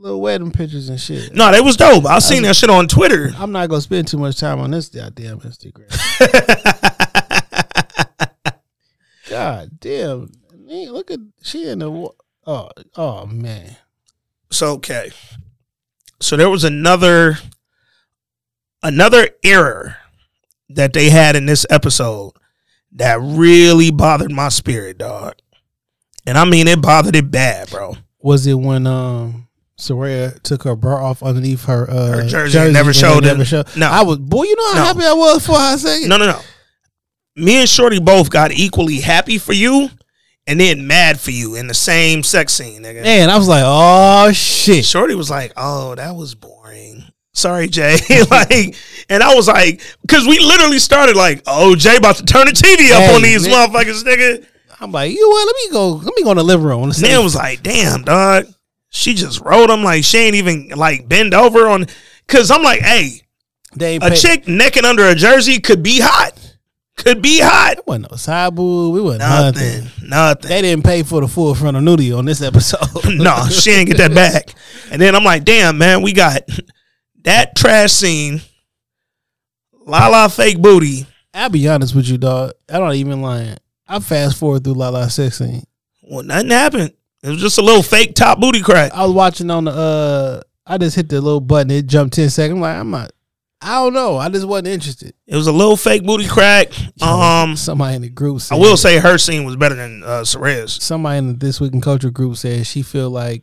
little 0.06 0.20
wedding 0.20 0.52
pictures 0.52 0.88
and 0.88 1.00
shit. 1.00 1.34
no, 1.34 1.50
that 1.50 1.64
was 1.64 1.76
dope. 1.76 2.06
I 2.06 2.20
seen 2.20 2.44
that 2.44 2.56
shit 2.56 2.70
on 2.70 2.88
Twitter. 2.88 3.30
I'm 3.36 3.52
not 3.52 3.68
gonna 3.68 3.80
spend 3.80 4.08
too 4.08 4.18
much 4.18 4.38
time 4.38 4.60
on 4.60 4.70
this 4.70 4.88
goddamn 4.88 5.40
Instagram. 5.40 5.88
God 9.28 9.70
damn, 9.80 10.30
man, 10.56 10.92
look 10.92 11.10
at 11.10 11.18
she 11.42 11.68
in 11.68 11.80
the. 11.80 12.10
Oh, 12.46 12.68
oh 12.96 13.26
man. 13.26 13.76
So 14.50 14.72
okay. 14.74 15.10
So 16.20 16.36
there 16.36 16.48
was 16.48 16.62
another 16.62 17.38
another 18.82 19.30
error 19.42 19.96
that 20.68 20.92
they 20.92 21.10
had 21.10 21.34
in 21.34 21.46
this 21.46 21.66
episode 21.68 22.32
that 22.92 23.18
really 23.20 23.90
bothered 23.90 24.30
my 24.30 24.48
spirit, 24.48 24.98
dog. 24.98 25.34
And 26.24 26.38
I 26.38 26.44
mean 26.44 26.68
it 26.68 26.80
bothered 26.80 27.16
it 27.16 27.30
bad, 27.30 27.70
bro. 27.70 27.96
Was 28.20 28.46
it 28.46 28.54
when 28.54 28.86
um 28.86 29.45
Serayah 29.78 30.42
took 30.42 30.62
her 30.62 30.74
bra 30.74 31.10
off 31.10 31.22
underneath 31.22 31.64
her 31.66 31.88
uh 31.90 32.06
Her 32.22 32.26
jersey 32.26 32.58
and 32.58 32.72
never 32.72 32.92
showed 32.94 33.24
never 33.24 33.42
it? 33.42 33.46
showed- 33.46 33.76
No. 33.76 33.88
I 33.88 34.02
was 34.02 34.18
boy, 34.18 34.44
you 34.44 34.56
know 34.56 34.68
how 34.72 34.78
No. 34.78 34.84
happy 34.84 35.04
I 35.04 35.12
was 35.12 35.44
for 35.46 35.58
her 35.58 35.76
second. 35.76 36.08
No, 36.08 36.16
no, 36.16 36.26
no. 36.26 36.40
Me 37.36 37.56
and 37.60 37.68
Shorty 37.68 37.98
both 38.00 38.30
got 38.30 38.52
equally 38.52 39.00
happy 39.00 39.36
for 39.36 39.52
you 39.52 39.90
and 40.46 40.58
then 40.58 40.86
mad 40.86 41.20
for 41.20 41.30
you 41.30 41.56
in 41.56 41.66
the 41.66 41.74
same 41.74 42.22
sex 42.22 42.54
scene, 42.54 42.82
nigga. 42.84 43.02
Man, 43.02 43.28
I 43.28 43.36
was 43.36 43.48
like, 43.48 43.64
oh 43.66 44.32
shit. 44.32 44.84
Shorty 44.86 45.14
was 45.14 45.28
like, 45.28 45.52
"Oh, 45.56 45.94
that 45.96 46.14
was 46.16 46.34
boring." 46.34 47.04
Sorry, 47.34 47.68
Jay. 47.68 47.98
like, 48.30 48.74
and 49.10 49.22
I 49.22 49.34
was 49.34 49.46
like, 49.48 49.82
because 50.00 50.26
we 50.26 50.38
literally 50.38 50.78
started 50.78 51.16
like, 51.16 51.42
"Oh, 51.46 51.76
Jay 51.76 51.96
about 51.96 52.16
to 52.16 52.24
turn 52.24 52.46
the 52.46 52.52
TV 52.52 52.90
up 52.92 53.02
Hey, 53.02 53.14
on 53.14 53.20
these 53.22 53.46
man. 53.46 53.68
motherfuckers, 53.68 54.04
nigga." 54.04 54.46
I'm 54.80 54.92
like, 54.92 55.10
you 55.12 55.20
know 55.20 55.28
what? 55.28 55.46
Let 55.46 55.56
me 55.56 55.70
go. 55.72 55.88
Let 56.06 56.14
me 56.16 56.22
go 56.22 56.30
in 56.30 56.36
the 56.38 56.44
living 56.44 56.64
room. 56.66 56.82
Let's 56.84 57.00
then 57.02 57.22
was 57.22 57.34
like, 57.34 57.62
"Damn, 57.62 58.02
dog." 58.04 58.46
She 58.96 59.12
just 59.14 59.40
wrote 59.40 59.68
him 59.68 59.82
like 59.84 60.04
she 60.04 60.16
ain't 60.18 60.36
even 60.36 60.70
like 60.70 61.06
bend 61.08 61.34
over 61.34 61.68
on. 61.68 61.86
Cause 62.28 62.50
I'm 62.50 62.62
like, 62.62 62.80
hey, 62.80 63.20
they 63.74 63.96
a 63.96 64.00
pay- 64.00 64.16
chick 64.16 64.48
necking 64.48 64.84
under 64.86 65.06
a 65.06 65.14
jersey 65.14 65.60
could 65.60 65.82
be 65.82 66.00
hot, 66.00 66.32
could 66.96 67.20
be 67.20 67.38
hot. 67.40 67.78
It 67.78 67.86
wasn't 67.86 68.26
no 68.26 68.50
boo. 68.50 68.90
We 68.90 69.00
wasn't 69.02 69.20
Nothing, 69.20 69.84
nothing. 69.84 70.08
nothing. 70.08 70.48
They 70.48 70.62
didn't 70.62 70.84
pay 70.84 71.02
for 71.02 71.20
the 71.20 71.28
full 71.28 71.54
front 71.54 71.76
of 71.76 71.82
nudie 71.82 72.16
on 72.16 72.24
this 72.24 72.40
episode. 72.40 72.88
no, 73.04 73.44
she 73.50 73.70
ain't 73.72 73.88
get 73.88 73.98
that 73.98 74.14
back. 74.14 74.54
And 74.90 75.00
then 75.00 75.14
I'm 75.14 75.24
like, 75.24 75.44
damn, 75.44 75.76
man, 75.76 76.00
we 76.00 76.14
got 76.14 76.42
that 77.24 77.54
trash 77.54 77.92
scene, 77.92 78.40
La 79.86 80.08
la 80.08 80.28
fake 80.28 80.60
booty. 80.60 81.06
I'll 81.34 81.50
be 81.50 81.68
honest 81.68 81.94
with 81.94 82.08
you, 82.08 82.16
dog. 82.16 82.52
I 82.68 82.78
don't 82.78 82.94
even 82.94 83.20
lying. 83.20 83.58
I 83.86 84.00
fast 84.00 84.38
forward 84.38 84.64
through 84.64 84.74
La 84.74 84.88
La 84.88 85.06
Sex 85.08 85.36
scene. 85.38 85.64
Well, 86.02 86.22
nothing 86.24 86.50
happened. 86.50 86.92
It 87.26 87.30
was 87.30 87.40
just 87.40 87.58
a 87.58 87.62
little 87.62 87.82
fake 87.82 88.14
top 88.14 88.38
booty 88.38 88.60
crack. 88.60 88.92
I 88.94 89.04
was 89.04 89.12
watching 89.12 89.50
on 89.50 89.64
the 89.64 89.72
uh 89.72 90.40
I 90.64 90.78
just 90.78 90.94
hit 90.94 91.08
the 91.08 91.20
little 91.20 91.40
button, 91.40 91.70
it 91.72 91.86
jumped 91.86 92.14
10 92.14 92.30
seconds. 92.30 92.56
I'm 92.56 92.60
like, 92.60 92.76
I'm 92.76 92.90
not 92.90 93.10
I 93.60 93.82
don't 93.82 93.94
know. 93.94 94.16
I 94.16 94.28
just 94.28 94.46
wasn't 94.46 94.68
interested. 94.68 95.12
It 95.26 95.34
was 95.34 95.48
a 95.48 95.52
little 95.52 95.76
fake 95.76 96.04
booty 96.04 96.28
crack. 96.28 96.68
Um, 97.02 97.56
Somebody 97.56 97.96
in 97.96 98.02
the 98.02 98.10
group 98.10 98.40
I 98.50 98.54
will 98.54 98.76
say 98.76 98.98
her 98.98 99.18
scene 99.18 99.44
was 99.44 99.56
better 99.56 99.74
than 99.74 100.04
uh, 100.04 100.24
somebody 100.24 101.18
in 101.18 101.26
the 101.26 101.32
This 101.34 101.60
Week 101.60 101.72
in 101.72 101.80
Culture 101.80 102.10
group 102.10 102.36
said 102.36 102.66
she 102.66 102.82
feel 102.82 103.10
like 103.10 103.42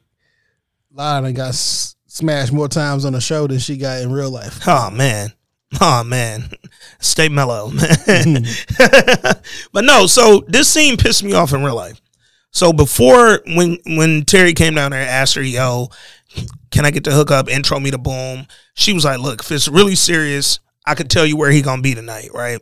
Lana 0.92 1.34
got 1.34 1.50
s- 1.50 1.96
smashed 2.06 2.54
more 2.54 2.70
times 2.70 3.04
on 3.06 3.14
the 3.14 3.20
show 3.20 3.48
than 3.48 3.60
she 3.60 3.76
got 3.76 4.02
in 4.02 4.12
real 4.14 4.32
life. 4.32 4.62
Oh 4.66 4.90
man. 4.92 5.34
Oh 5.82 6.04
man. 6.04 6.52
Stay 7.00 7.28
mellow, 7.28 7.70
man. 7.72 8.46
but 9.74 9.84
no, 9.84 10.06
so 10.06 10.44
this 10.48 10.70
scene 10.70 10.96
pissed 10.96 11.24
me 11.24 11.34
off 11.34 11.54
in 11.54 11.64
real 11.64 11.76
life. 11.76 12.00
So 12.54 12.72
before 12.72 13.42
when 13.48 13.80
when 13.86 14.24
Terry 14.24 14.54
came 14.54 14.76
down 14.76 14.92
there 14.92 15.02
and 15.02 15.10
asked 15.10 15.36
her, 15.36 15.44
yo, 15.44 15.90
can 16.72 16.86
I 16.86 16.92
get 16.92 17.04
the 17.04 17.12
hookup, 17.12 17.50
intro 17.50 17.80
me 17.80 17.92
to 17.92 17.98
Boom? 17.98 18.48
She 18.76 18.94
was 18.94 19.04
like, 19.04 19.20
look, 19.20 19.42
if 19.42 19.52
it's 19.52 19.68
really 19.68 19.96
serious, 19.96 20.60
I 20.86 20.96
could 20.96 21.10
tell 21.10 21.26
you 21.26 21.36
where 21.36 21.52
he 21.52 21.62
gonna 21.62 21.82
be 21.82 21.96
tonight, 21.96 22.30
right? 22.34 22.60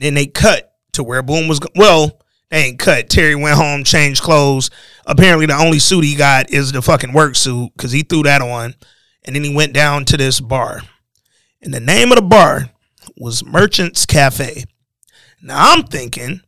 then 0.00 0.14
they 0.14 0.26
cut 0.26 0.74
to 0.92 1.02
where 1.04 1.22
Boom 1.22 1.46
was. 1.46 1.60
Go- 1.60 1.68
well, 1.76 2.20
they 2.50 2.64
ain't 2.64 2.78
cut. 2.78 3.10
Terry 3.10 3.34
went 3.34 3.56
home, 3.56 3.84
changed 3.84 4.22
clothes. 4.22 4.70
Apparently, 5.06 5.46
the 5.46 5.54
only 5.56 5.78
suit 5.78 6.04
he 6.04 6.16
got 6.16 6.50
is 6.50 6.72
the 6.72 6.82
fucking 6.82 7.12
work 7.12 7.36
suit 7.36 7.70
because 7.76 7.92
he 7.92 8.02
threw 8.02 8.22
that 8.24 8.40
on, 8.40 8.74
and 9.24 9.36
then 9.36 9.44
he 9.44 9.54
went 9.54 9.72
down 9.72 10.04
to 10.06 10.16
this 10.16 10.40
bar. 10.40 10.80
And 11.62 11.72
the 11.72 11.80
name 11.80 12.10
of 12.10 12.16
the 12.16 12.22
bar 12.22 12.70
was 13.16 13.44
Merchants 13.44 14.06
Cafe. 14.06 14.64
Now 15.42 15.72
I'm 15.72 15.84
thinking 15.84 16.40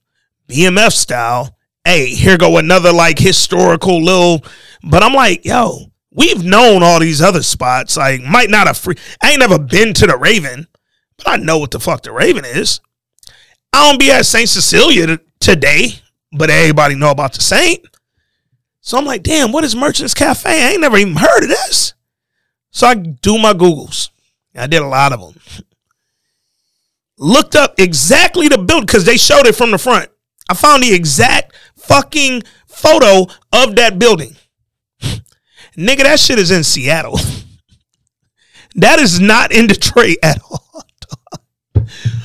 BMF 0.49 0.93
style. 0.93 1.57
Hey, 1.85 2.07
here 2.07 2.39
go 2.39 2.59
another 2.59 2.93
like 2.93 3.19
historical 3.19 4.03
little. 4.03 4.45
But 4.83 5.03
I'm 5.03 5.15
like, 5.15 5.45
yo, 5.45 5.93
we've 6.13 6.45
known 6.45 6.83
all 6.83 7.01
these 7.01 7.21
other 7.21 7.43
spots. 7.43 7.97
Like, 7.97 8.23
might 8.23 8.51
not 8.51 8.67
have 8.67 8.79
free. 8.79 8.97
I 9.23 9.31
ain't 9.31 9.41
never 9.41 9.59
been 9.59 9.95
to 9.95 10.07
the 10.07 10.17
Raven, 10.17 10.67
but 11.17 11.29
I 11.29 11.37
know 11.37 11.59
what 11.59 11.71
the 11.71 11.81
fuck 11.81 12.03
the 12.03 12.13
Raven 12.13 12.45
is. 12.45 12.81
I 13.73 13.89
don't 13.89 13.99
be 13.99 14.11
at 14.11 14.27
Saint 14.27 14.49
Cecilia 14.49 15.19
today, 15.41 16.01
but 16.33 16.51
everybody 16.51 16.95
know 16.95 17.11
about 17.11 17.33
the 17.33 17.41
Saint. 17.41 17.85
So 18.81 18.99
I'm 18.99 19.05
like, 19.05 19.23
damn, 19.23 19.53
what 19.53 19.65
is 19.65 19.77
Merchants 19.77 20.15
Cafe? 20.15 20.51
I 20.51 20.73
ain't 20.73 20.81
never 20.81 20.99
even 20.99 21.17
heard 21.17 21.45
of 21.45 21.49
this. 21.49 21.95
So 22.71 22.87
I 22.87 22.95
do 22.95 23.39
my 23.39 23.53
Googles. 23.53 24.11
I 24.55 24.67
did 24.67 24.83
a 24.83 24.87
lot 24.87 25.13
of 25.13 25.21
them. 25.21 25.65
Looked 27.19 27.55
up 27.55 27.75
exactly 27.79 28.49
the 28.49 28.59
building 28.59 28.87
because 28.87 29.05
they 29.05 29.17
showed 29.17 29.47
it 29.47 29.55
from 29.55 29.71
the 29.71 29.79
front. 29.79 30.11
I 30.49 30.55
found 30.55 30.83
the 30.83 30.93
exact 30.93 31.52
fucking 31.83 32.43
photo 32.67 33.27
of 33.53 33.77
that 33.77 33.99
building. 33.99 34.37
Nigga, 35.77 36.03
that 36.03 36.21
shit 36.21 36.39
is 36.39 36.51
in 36.51 36.65
Seattle. 36.65 37.19
that 38.75 38.99
is 38.99 39.21
not 39.21 39.53
in 39.53 39.67
Detroit 39.67 40.17
at 40.23 40.41
all. 40.43 40.85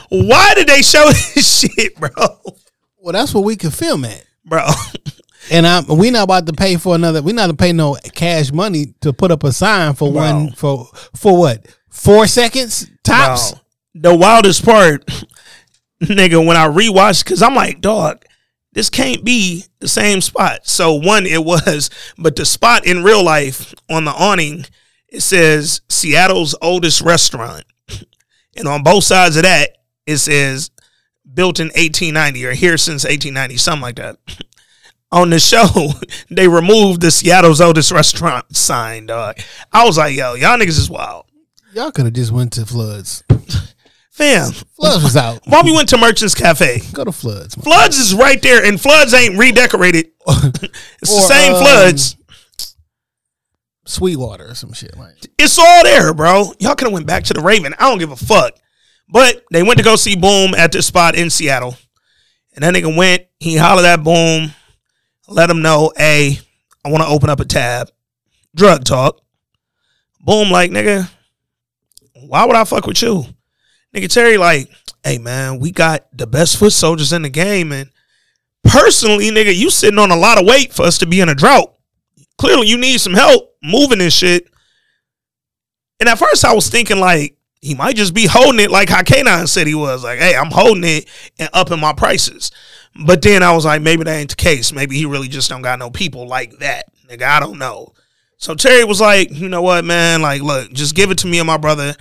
Why 0.09 0.53
did 0.55 0.67
they 0.67 0.81
show 0.81 1.05
this 1.07 1.59
shit, 1.59 1.95
bro? 1.95 2.09
Well, 2.97 3.13
that's 3.13 3.33
what 3.33 3.43
we 3.43 3.55
could 3.55 3.73
film 3.73 4.05
at. 4.05 4.23
Bro. 4.45 4.65
And 5.51 5.65
I'm 5.65 5.85
we 5.87 6.11
not 6.11 6.23
about 6.23 6.45
to 6.47 6.53
pay 6.53 6.75
for 6.75 6.95
another. 6.95 7.21
We 7.21 7.33
not 7.33 7.47
to 7.47 7.53
pay 7.53 7.71
no 7.73 7.95
cash 8.13 8.51
money 8.51 8.93
to 9.01 9.13
put 9.13 9.31
up 9.31 9.43
a 9.43 9.51
sign 9.51 9.93
for 9.93 10.11
Bro. 10.11 10.21
one 10.21 10.51
for 10.51 10.87
for 11.15 11.37
what 11.37 11.65
four 11.89 12.27
seconds 12.27 12.89
tops. 13.03 13.51
Bro, 13.51 13.61
the 13.95 14.15
wildest 14.15 14.65
part, 14.65 15.05
nigga, 16.01 16.45
when 16.45 16.57
I 16.57 16.67
rewatched, 16.67 17.23
because 17.23 17.41
I'm 17.41 17.55
like, 17.55 17.81
dog, 17.81 18.23
this 18.77 18.91
can't 18.91 19.23
be 19.23 19.63
the 19.79 19.87
same 19.87 20.21
spot. 20.21 20.67
So 20.67 20.93
one, 20.93 21.25
it 21.25 21.43
was, 21.43 21.89
but 22.19 22.35
the 22.35 22.45
spot 22.45 22.85
in 22.85 23.03
real 23.03 23.23
life 23.23 23.73
on 23.89 24.05
the 24.05 24.11
awning, 24.11 24.65
it 25.07 25.21
says 25.21 25.81
Seattle's 25.89 26.55
oldest 26.61 27.01
restaurant, 27.01 27.65
and 28.55 28.67
on 28.67 28.83
both 28.83 29.03
sides 29.03 29.35
of 29.35 29.43
that, 29.43 29.79
it 30.05 30.17
says 30.17 30.69
built 31.33 31.59
in 31.59 31.69
1890 31.69 32.45
or 32.45 32.53
here 32.53 32.77
since 32.77 33.03
1890, 33.03 33.57
something 33.57 33.81
like 33.81 33.95
that. 33.95 34.17
On 35.09 35.29
the 35.29 35.39
show, 35.39 35.65
they 36.29 36.49
removed 36.49 36.99
the 36.99 37.11
Seattle's 37.11 37.61
oldest 37.61 37.93
restaurant 37.93 38.53
sign, 38.53 39.05
dog. 39.05 39.39
I 39.71 39.85
was 39.85 39.97
like, 39.97 40.17
yo, 40.17 40.33
y'all 40.33 40.57
niggas 40.57 40.77
is 40.77 40.89
wild. 40.89 41.25
Y'all 41.73 41.91
could 41.91 42.05
have 42.05 42.13
just 42.13 42.33
went 42.33 42.51
to 42.53 42.65
Floods. 42.65 43.23
Fam, 44.17 44.51
Floods 44.51 45.03
was 45.03 45.15
out. 45.15 45.41
why 45.45 45.61
we 45.63 45.71
went 45.71 45.89
to 45.89 45.97
Merchants 45.97 46.33
Cafe? 46.33 46.81
Go 46.91 47.03
to 47.03 47.11
Floods. 47.11 47.55
man. 47.55 47.63
Floods 47.63 47.97
is 47.99 48.15
right 48.15 48.41
there, 48.41 48.65
and 48.65 48.81
Floods 48.81 49.13
ain't 49.13 49.37
redecorated. 49.37 50.07
it's 50.27 50.51
the 51.01 51.17
Or, 51.17 51.21
same 51.21 51.53
um, 51.53 51.61
Floods. 51.61 52.15
Sweetwater 53.85 54.47
or 54.49 54.55
some 54.55 54.73
shit 54.73 54.97
like. 54.97 55.15
It's 55.37 55.57
all 55.59 55.83
there, 55.83 56.13
bro. 56.13 56.51
Y'all 56.59 56.75
could 56.75 56.85
have 56.87 56.93
went 56.93 57.05
back 57.07 57.23
to 57.25 57.33
the 57.33 57.41
Raven. 57.41 57.73
I 57.79 57.89
don't 57.89 57.99
give 57.99 58.11
a 58.11 58.15
fuck. 58.17 58.53
But 59.07 59.43
they 59.51 59.63
went 59.63 59.77
to 59.77 59.83
go 59.83 59.95
see 59.95 60.15
Boom 60.17 60.53
at 60.55 60.71
this 60.71 60.87
spot 60.87 61.15
in 61.15 61.29
Seattle. 61.29 61.75
And 62.55 62.63
that 62.63 62.73
nigga 62.73 62.93
went, 62.97 63.23
he 63.39 63.55
hollered 63.55 63.85
at 63.85 64.03
Boom, 64.03 64.51
let 65.29 65.49
him 65.49 65.61
know, 65.61 65.93
hey, 65.95 66.39
I 66.83 66.89
want 66.89 67.03
to 67.03 67.09
open 67.09 67.29
up 67.29 67.39
a 67.39 67.45
tab. 67.45 67.91
Drug 68.55 68.83
talk. 68.83 69.21
Boom, 70.21 70.49
like, 70.49 70.71
nigga, 70.71 71.07
why 72.25 72.45
would 72.45 72.55
I 72.55 72.63
fuck 72.63 72.87
with 72.87 73.01
you? 73.01 73.23
Nigga 73.97 74.13
Terry, 74.13 74.37
like, 74.37 74.69
hey 75.03 75.17
man, 75.17 75.57
we 75.57 75.71
got 75.71 76.05
the 76.15 76.27
best 76.27 76.57
foot 76.57 76.71
soldiers 76.71 77.13
in 77.13 77.23
the 77.23 77.29
game. 77.29 77.71
And 77.71 77.89
personally, 78.63 79.31
nigga, 79.31 79.55
you 79.55 79.71
sitting 79.71 79.97
on 79.97 80.11
a 80.11 80.15
lot 80.15 80.39
of 80.39 80.45
weight 80.45 80.71
for 80.71 80.83
us 80.83 80.99
to 80.99 81.07
be 81.07 81.19
in 81.19 81.29
a 81.29 81.35
drought. 81.35 81.73
Clearly, 82.37 82.67
you 82.67 82.77
need 82.77 82.99
some 82.99 83.15
help 83.15 83.55
moving 83.63 83.97
this 83.97 84.13
shit. 84.13 84.47
And 85.99 86.07
at 86.07 86.19
first, 86.19 86.45
I 86.45 86.53
was 86.53 86.69
thinking 86.69 86.99
like 86.99 87.37
he 87.59 87.73
might 87.73 87.95
just 87.95 88.13
be 88.13 88.27
holding 88.27 88.59
it 88.59 88.69
like 88.69 88.87
how 88.87 89.01
K9 89.01 89.47
said 89.47 89.65
he 89.65 89.73
was. 89.73 90.03
Like, 90.03 90.19
hey, 90.19 90.35
I'm 90.35 90.51
holding 90.51 90.83
it 90.83 91.09
and 91.39 91.49
upping 91.53 91.79
my 91.79 91.93
prices. 91.93 92.51
But 93.03 93.23
then 93.23 93.41
I 93.41 93.55
was 93.55 93.65
like, 93.65 93.81
maybe 93.81 94.03
that 94.03 94.15
ain't 94.15 94.29
the 94.29 94.35
case. 94.35 94.71
Maybe 94.71 94.95
he 94.95 95.07
really 95.07 95.27
just 95.27 95.49
don't 95.49 95.63
got 95.63 95.79
no 95.79 95.89
people 95.89 96.27
like 96.27 96.59
that. 96.59 96.85
Nigga, 97.09 97.23
I 97.23 97.39
don't 97.39 97.57
know. 97.57 97.93
So 98.37 98.53
Terry 98.53 98.83
was 98.83 99.01
like, 99.01 99.31
you 99.31 99.49
know 99.49 99.63
what, 99.63 99.85
man? 99.85 100.21
Like, 100.21 100.43
look, 100.43 100.71
just 100.71 100.93
give 100.93 101.09
it 101.09 101.17
to 101.19 101.27
me 101.27 101.39
and 101.39 101.47
my 101.47 101.57
brother. 101.57 101.95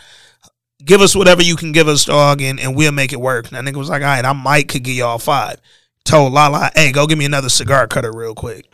Give 0.85 1.01
us 1.01 1.17
whatever 1.17 1.43
you 1.43 1.57
can 1.57 1.73
give 1.73 1.89
us, 1.89 2.05
dog, 2.05 2.43
and, 2.43 2.61
and 2.61 2.77
we'll 2.77 2.93
make 2.93 3.13
it 3.13 3.21
work. 3.21 3.51
And 3.51 3.57
that 3.57 3.65
nigga 3.65 3.79
was 3.79 3.89
like, 3.89 4.03
all 4.03 4.09
right, 4.09 4.25
I 4.25 4.33
might 4.33 4.69
could 4.69 4.85
give 4.85 4.97
y'all 4.97 5.19
five. 5.19 5.61
Told 6.05 6.33
Lala, 6.33 6.71
hey, 6.75 6.93
go 6.93 7.07
give 7.07 7.19
me 7.19 7.25
another 7.25 7.49
cigar 7.49 7.87
cutter 7.89 8.13
real 8.13 8.35
quick. 8.35 8.67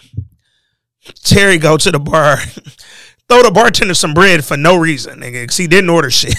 Terry 1.22 1.58
go 1.58 1.76
to 1.76 1.90
the 1.90 1.98
bar, 1.98 2.36
throw 3.28 3.42
the 3.42 3.50
bartender 3.50 3.94
some 3.94 4.14
bread 4.14 4.44
for 4.44 4.56
no 4.56 4.76
reason, 4.76 5.20
nigga, 5.20 5.42
because 5.42 5.56
he 5.56 5.66
didn't 5.66 5.90
order 5.90 6.10
shit. 6.10 6.34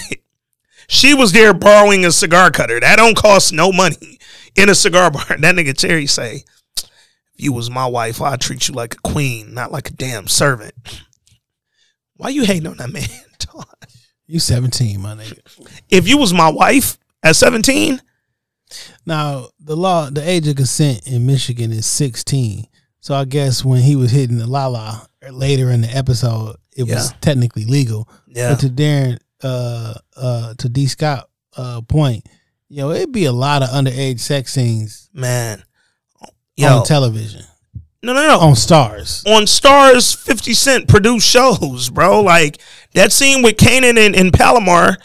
She 0.86 1.14
was 1.14 1.32
there 1.32 1.54
borrowing 1.54 2.04
a 2.04 2.12
cigar 2.12 2.50
cutter. 2.50 2.78
That 2.78 2.96
don't 2.96 3.16
cost 3.16 3.52
no 3.52 3.72
money 3.72 4.18
in 4.54 4.68
a 4.68 4.74
cigar 4.74 5.10
bar. 5.10 5.24
That 5.38 5.54
nigga 5.54 5.74
Terry 5.74 6.06
say, 6.06 6.44
if 6.76 6.90
you 7.36 7.52
was 7.52 7.70
my 7.70 7.86
wife, 7.86 8.20
I'd 8.20 8.40
treat 8.40 8.68
you 8.68 8.74
like 8.74 8.94
a 8.94 8.98
queen, 8.98 9.54
not 9.54 9.72
like 9.72 9.88
a 9.88 9.94
damn 9.94 10.28
servant. 10.28 10.74
Why 12.16 12.28
you 12.28 12.44
hating 12.44 12.66
on 12.66 12.76
that 12.76 12.92
man? 12.92 13.08
You 14.26 14.40
seventeen, 14.40 15.00
my 15.00 15.14
nigga. 15.14 15.38
If 15.90 16.08
you 16.08 16.18
was 16.18 16.32
my 16.32 16.50
wife 16.50 16.98
at 17.22 17.36
17, 17.36 18.00
Now 19.06 19.48
the 19.60 19.76
law, 19.76 20.10
the 20.10 20.26
age 20.28 20.48
of 20.48 20.56
consent 20.56 21.06
in 21.06 21.26
Michigan 21.26 21.72
is 21.72 21.86
sixteen. 21.86 22.66
So 23.00 23.14
I 23.14 23.24
guess 23.26 23.64
when 23.64 23.82
he 23.82 23.96
was 23.96 24.10
hitting 24.10 24.38
the 24.38 24.46
Lala 24.46 25.06
later 25.30 25.70
in 25.70 25.82
the 25.82 25.94
episode, 25.94 26.56
it 26.74 26.84
was 26.84 27.12
technically 27.20 27.66
legal. 27.66 28.08
yeah. 28.26 28.50
But 28.50 28.60
to 28.60 28.68
Darren, 28.70 29.18
uh, 29.42 29.94
uh, 30.16 30.54
to 30.54 30.68
D 30.70 30.86
Scott, 30.86 31.28
uh, 31.56 31.82
point, 31.82 32.26
yo, 32.68 32.90
it'd 32.92 33.12
be 33.12 33.26
a 33.26 33.32
lot 33.32 33.62
of 33.62 33.68
underage 33.68 34.20
sex 34.20 34.52
scenes 34.54 35.10
man. 35.12 35.62
Yo, 36.56 36.78
on 36.78 36.84
television 36.86 37.44
no, 38.04 38.12
no, 38.12 38.26
no. 38.26 38.38
on 38.38 38.52
Starz. 38.54 39.26
on 39.26 39.44
Starz 39.44 40.16
50 40.16 40.54
Cent 40.54 40.88
produced 40.88 41.28
shows, 41.28 41.90
bro. 41.90 42.20
Like 42.20 42.60
that 42.92 43.12
scene 43.12 43.42
with 43.42 43.56
Kanan 43.56 43.98
and, 43.98 44.14
and 44.14 44.32
Palomar, 44.32 44.96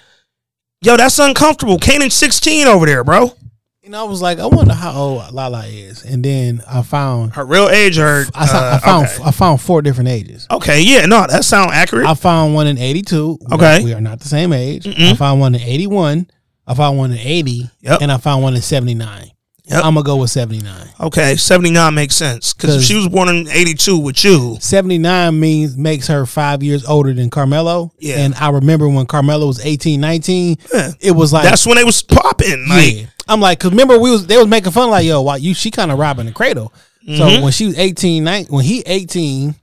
yo, 0.81 0.97
that's 0.97 1.19
uncomfortable. 1.19 1.77
Kanan's 1.77 2.13
16 2.13 2.67
over 2.67 2.85
there, 2.85 3.03
bro. 3.03 3.33
You 3.81 3.93
know, 3.93 4.05
I 4.05 4.07
was 4.07 4.21
like, 4.21 4.37
I 4.37 4.45
wonder 4.45 4.73
how 4.73 4.91
old 4.93 5.31
Lala 5.31 5.65
is, 5.65 6.03
and 6.05 6.23
then 6.23 6.61
I 6.67 6.83
found, 6.83 7.33
Her 7.33 7.43
real 7.43 7.69
age 7.69 7.97
or 7.97 8.25
I, 8.35 8.45
saw, 8.45 8.57
uh, 8.57 8.75
I 8.75 8.85
found, 8.85 9.07
okay. 9.07 9.23
I 9.23 9.31
found 9.31 9.61
four 9.61 9.81
different 9.81 10.09
ages. 10.09 10.45
Okay, 10.51 10.81
yeah, 10.81 11.07
no, 11.07 11.25
that 11.25 11.43
sound 11.43 11.71
accurate. 11.71 12.05
I 12.05 12.13
found 12.13 12.53
one 12.53 12.67
in 12.67 12.77
82. 12.77 13.39
Okay. 13.53 13.83
We 13.83 13.93
are 13.93 14.01
not 14.01 14.19
the 14.19 14.27
same 14.27 14.53
age. 14.53 14.83
Mm-mm. 14.83 15.13
I 15.13 15.15
found 15.15 15.39
one 15.39 15.55
in 15.55 15.61
81. 15.61 16.29
I 16.67 16.73
found 16.75 16.99
one 16.99 17.11
in 17.11 17.17
80. 17.17 17.69
Yep. 17.81 18.01
And 18.01 18.11
I 18.11 18.17
found 18.17 18.43
one 18.43 18.53
in 18.53 18.61
79. 18.61 19.31
Yep. 19.69 19.85
I'm 19.85 19.95
to 19.95 20.03
go 20.03 20.15
with 20.17 20.31
79. 20.31 20.89
okay, 20.99 21.35
79 21.35 21.93
makes 21.93 22.15
sense. 22.15 22.53
Because 22.53 22.77
if 22.77 22.83
she 22.83 22.95
was 22.95 23.07
born 23.07 23.29
in 23.29 23.47
82 23.47 23.99
with 23.99 24.23
you, 24.23 24.57
79 24.59 25.39
means 25.39 25.77
makes 25.77 26.07
her 26.07 26.25
five 26.25 26.63
years 26.63 26.85
older 26.85 27.13
than 27.13 27.29
Carmelo. 27.29 27.91
Yeah. 27.99 28.19
And 28.19 28.33
I 28.35 28.49
remember 28.49 28.89
when 28.89 29.05
Carmelo 29.05 29.45
was 29.45 29.63
18, 29.63 30.01
19, 30.01 30.57
Yeah. 30.73 30.91
it 30.99 31.11
was 31.11 31.31
like, 31.31 31.43
that's 31.43 31.67
when 31.67 31.77
they 31.77 31.83
was 31.83 32.01
popping. 32.01 32.67
Like, 32.67 32.95
yeah. 32.95 33.05
I'm 33.27 33.39
like, 33.39 33.59
cause 33.59 33.71
remember 33.71 33.99
we 33.99 34.09
was 34.09 34.25
they 34.25 34.37
was 34.37 34.47
making 34.47 34.71
fun 34.71 34.89
like, 34.89 35.05
yo, 35.05 35.21
why 35.21 35.37
you 35.37 35.53
she 35.53 35.69
kind 35.69 35.91
of 35.91 35.99
robbing 35.99 36.25
the 36.25 36.31
cradle. 36.31 36.73
So 37.05 37.11
mm-hmm. 37.11 37.43
when 37.43 37.51
she 37.51 37.67
was 37.67 37.77
18, 37.77 38.23
19, 38.23 38.53
when 38.53 38.65
he 38.65 38.81
18, 38.85 39.55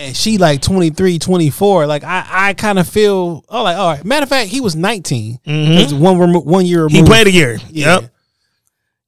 and 0.00 0.16
she 0.16 0.38
like 0.38 0.62
23, 0.62 1.18
24. 1.18 1.86
Like 1.86 2.02
I, 2.04 2.26
I 2.28 2.54
kind 2.54 2.78
of 2.78 2.88
feel 2.88 3.44
oh 3.48 3.62
like 3.62 3.76
all 3.76 3.92
right. 3.92 4.04
Matter 4.04 4.24
of 4.24 4.28
fact, 4.28 4.48
he 4.50 4.60
was 4.60 4.74
19. 4.74 5.40
It's 5.44 5.92
One 5.92 6.18
remo- 6.18 6.40
one 6.40 6.64
year 6.66 6.88
He 6.88 7.02
played 7.02 7.26
a 7.26 7.30
year. 7.30 7.58
Yeah. 7.68 8.00
Yep. 8.00 8.10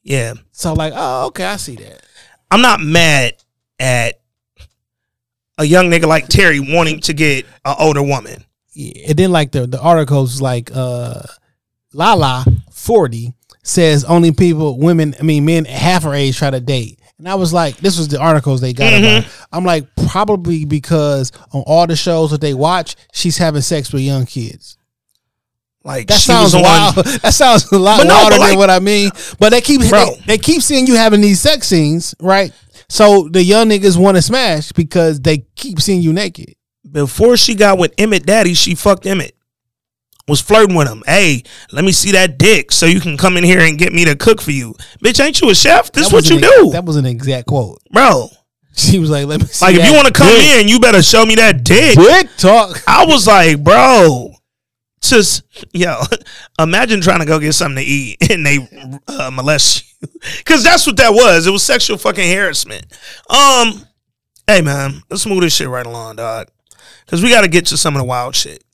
Yeah. 0.02 0.34
So 0.52 0.74
like 0.74 0.92
oh 0.94 1.26
okay, 1.28 1.44
I 1.44 1.56
see 1.56 1.76
that. 1.76 2.02
I'm 2.50 2.60
not 2.60 2.80
mad 2.80 3.34
at 3.80 4.20
a 5.58 5.64
young 5.64 5.90
nigga 5.90 6.06
like 6.06 6.28
Terry 6.28 6.60
wanting 6.60 7.00
to 7.00 7.12
get 7.14 7.46
an 7.64 7.74
older 7.78 8.02
woman. 8.02 8.44
Yeah. 8.72 9.08
And 9.08 9.18
then 9.18 9.32
like 9.32 9.52
the 9.52 9.66
the 9.66 9.80
articles 9.80 10.40
like 10.42 10.70
uh 10.74 11.22
Lala 11.92 12.44
40 12.72 13.32
says 13.62 14.04
only 14.04 14.32
people 14.32 14.78
women 14.78 15.14
I 15.18 15.22
mean 15.22 15.44
men 15.44 15.64
half 15.64 16.02
her 16.02 16.14
age 16.14 16.36
try 16.38 16.50
to 16.50 16.60
date. 16.60 16.98
And 17.22 17.28
I 17.28 17.36
was 17.36 17.52
like, 17.52 17.76
this 17.76 17.96
was 17.98 18.08
the 18.08 18.18
articles 18.18 18.60
they 18.60 18.72
got 18.72 18.92
about. 18.92 19.02
her. 19.22 19.28
Mm-hmm. 19.28 19.44
I'm 19.54 19.64
like, 19.64 19.86
probably 20.08 20.64
because 20.64 21.30
on 21.52 21.62
all 21.68 21.86
the 21.86 21.94
shows 21.94 22.32
that 22.32 22.40
they 22.40 22.52
watch, 22.52 22.96
she's 23.12 23.38
having 23.38 23.62
sex 23.62 23.92
with 23.92 24.02
young 24.02 24.26
kids. 24.26 24.76
Like 25.84 26.08
That 26.08 26.18
sounds 26.20 26.52
was 26.54 26.96
on- 26.96 27.04
That 27.22 27.32
sounds 27.32 27.70
a 27.70 27.78
lot 27.78 27.98
But 27.98 28.08
no, 28.08 28.14
wilder 28.14 28.38
like- 28.38 28.50
than 28.50 28.58
what 28.58 28.70
I 28.70 28.80
mean. 28.80 29.10
But 29.38 29.50
they 29.50 29.60
keep 29.60 29.82
they, 29.82 30.20
they 30.26 30.38
keep 30.38 30.62
seeing 30.62 30.88
you 30.88 30.94
having 30.96 31.20
these 31.20 31.40
sex 31.40 31.68
scenes, 31.68 32.12
right? 32.20 32.52
So 32.88 33.28
the 33.28 33.42
young 33.42 33.68
niggas 33.68 33.96
want 33.96 34.16
to 34.16 34.22
smash 34.22 34.72
because 34.72 35.20
they 35.20 35.46
keep 35.54 35.80
seeing 35.80 36.02
you 36.02 36.12
naked. 36.12 36.54
before 36.90 37.36
she 37.36 37.54
got 37.54 37.78
with 37.78 37.94
Emmett 37.98 38.26
Daddy, 38.26 38.54
she 38.54 38.74
fucked 38.74 39.06
Emmett. 39.06 39.36
Was 40.28 40.40
flirting 40.40 40.76
with 40.76 40.88
him. 40.88 41.02
Hey, 41.04 41.42
let 41.72 41.84
me 41.84 41.90
see 41.90 42.12
that 42.12 42.38
dick 42.38 42.70
so 42.70 42.86
you 42.86 43.00
can 43.00 43.16
come 43.16 43.36
in 43.36 43.42
here 43.44 43.60
and 43.60 43.76
get 43.76 43.92
me 43.92 44.04
to 44.04 44.14
cook 44.14 44.40
for 44.40 44.52
you. 44.52 44.74
Bitch, 45.04 45.22
ain't 45.22 45.40
you 45.40 45.50
a 45.50 45.54
chef? 45.54 45.90
This 45.90 46.08
That 46.08 46.14
what 46.14 46.30
you 46.30 46.36
wasn't 46.36 46.64
do. 46.64 46.70
That 46.70 46.84
was 46.84 46.96
an 46.96 47.06
exact 47.06 47.48
quote. 47.48 47.80
Bro. 47.90 48.28
She 48.74 48.98
was 48.98 49.10
like, 49.10 49.26
"Let 49.26 49.40
me 49.40 49.46
see." 49.46 49.64
Like 49.64 49.74
if 49.74 49.84
you 49.84 49.92
want 49.92 50.06
to 50.06 50.12
come 50.12 50.28
dick. 50.28 50.62
in, 50.62 50.68
you 50.68 50.80
better 50.80 51.02
show 51.02 51.26
me 51.26 51.34
that 51.34 51.62
dick. 51.62 51.94
dick 51.94 52.28
talk. 52.38 52.82
I 52.86 53.04
was 53.04 53.26
like, 53.26 53.62
bro, 53.62 54.32
just 55.02 55.42
yo, 55.72 56.00
imagine 56.58 57.00
trying 57.00 57.20
to 57.20 57.26
go 57.26 57.38
get 57.38 57.52
something 57.52 57.84
to 57.84 57.90
eat 57.90 58.16
and 58.30 58.46
they 58.46 58.66
uh, 59.08 59.30
molest 59.30 59.84
you, 60.00 60.08
because 60.38 60.64
that's 60.64 60.86
what 60.86 60.96
that 60.96 61.12
was. 61.12 61.46
It 61.46 61.50
was 61.50 61.62
sexual 61.62 61.98
fucking 61.98 62.34
harassment. 62.34 62.86
Um, 63.28 63.86
hey 64.46 64.62
man, 64.62 65.02
let's 65.10 65.26
move 65.26 65.42
this 65.42 65.54
shit 65.54 65.68
right 65.68 65.86
along, 65.86 66.16
dog, 66.16 66.48
because 67.04 67.22
we 67.22 67.28
got 67.28 67.42
to 67.42 67.48
get 67.48 67.66
to 67.66 67.76
some 67.76 67.94
of 67.94 68.00
the 68.00 68.06
wild 68.06 68.34
shit. 68.34 68.64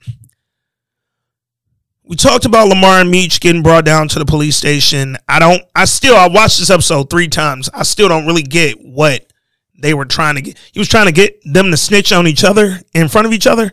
We 2.08 2.16
talked 2.16 2.46
about 2.46 2.68
Lamar 2.68 3.02
and 3.02 3.10
Meech 3.10 3.38
getting 3.38 3.62
brought 3.62 3.84
down 3.84 4.08
to 4.08 4.18
the 4.18 4.24
police 4.24 4.56
station. 4.56 5.18
I 5.28 5.38
don't. 5.38 5.62
I 5.76 5.84
still. 5.84 6.16
I 6.16 6.26
watched 6.26 6.58
this 6.58 6.70
episode 6.70 7.10
three 7.10 7.28
times. 7.28 7.68
I 7.74 7.82
still 7.82 8.08
don't 8.08 8.26
really 8.26 8.42
get 8.42 8.80
what 8.80 9.30
they 9.78 9.92
were 9.92 10.06
trying 10.06 10.36
to 10.36 10.40
get. 10.40 10.56
He 10.72 10.78
was 10.78 10.88
trying 10.88 11.04
to 11.04 11.12
get 11.12 11.38
them 11.44 11.70
to 11.70 11.76
snitch 11.76 12.10
on 12.10 12.26
each 12.26 12.44
other 12.44 12.80
in 12.94 13.08
front 13.08 13.26
of 13.26 13.34
each 13.34 13.46
other. 13.46 13.72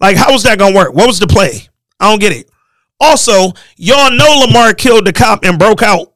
Like, 0.00 0.16
how 0.16 0.32
was 0.32 0.44
that 0.44 0.56
gonna 0.56 0.74
work? 0.74 0.94
What 0.94 1.08
was 1.08 1.18
the 1.18 1.26
play? 1.26 1.68
I 1.98 2.08
don't 2.08 2.20
get 2.20 2.30
it. 2.30 2.48
Also, 3.00 3.52
y'all 3.76 4.16
know 4.16 4.44
Lamar 4.46 4.72
killed 4.72 5.04
the 5.04 5.12
cop 5.12 5.44
and 5.44 5.58
broke 5.58 5.82
out. 5.82 6.12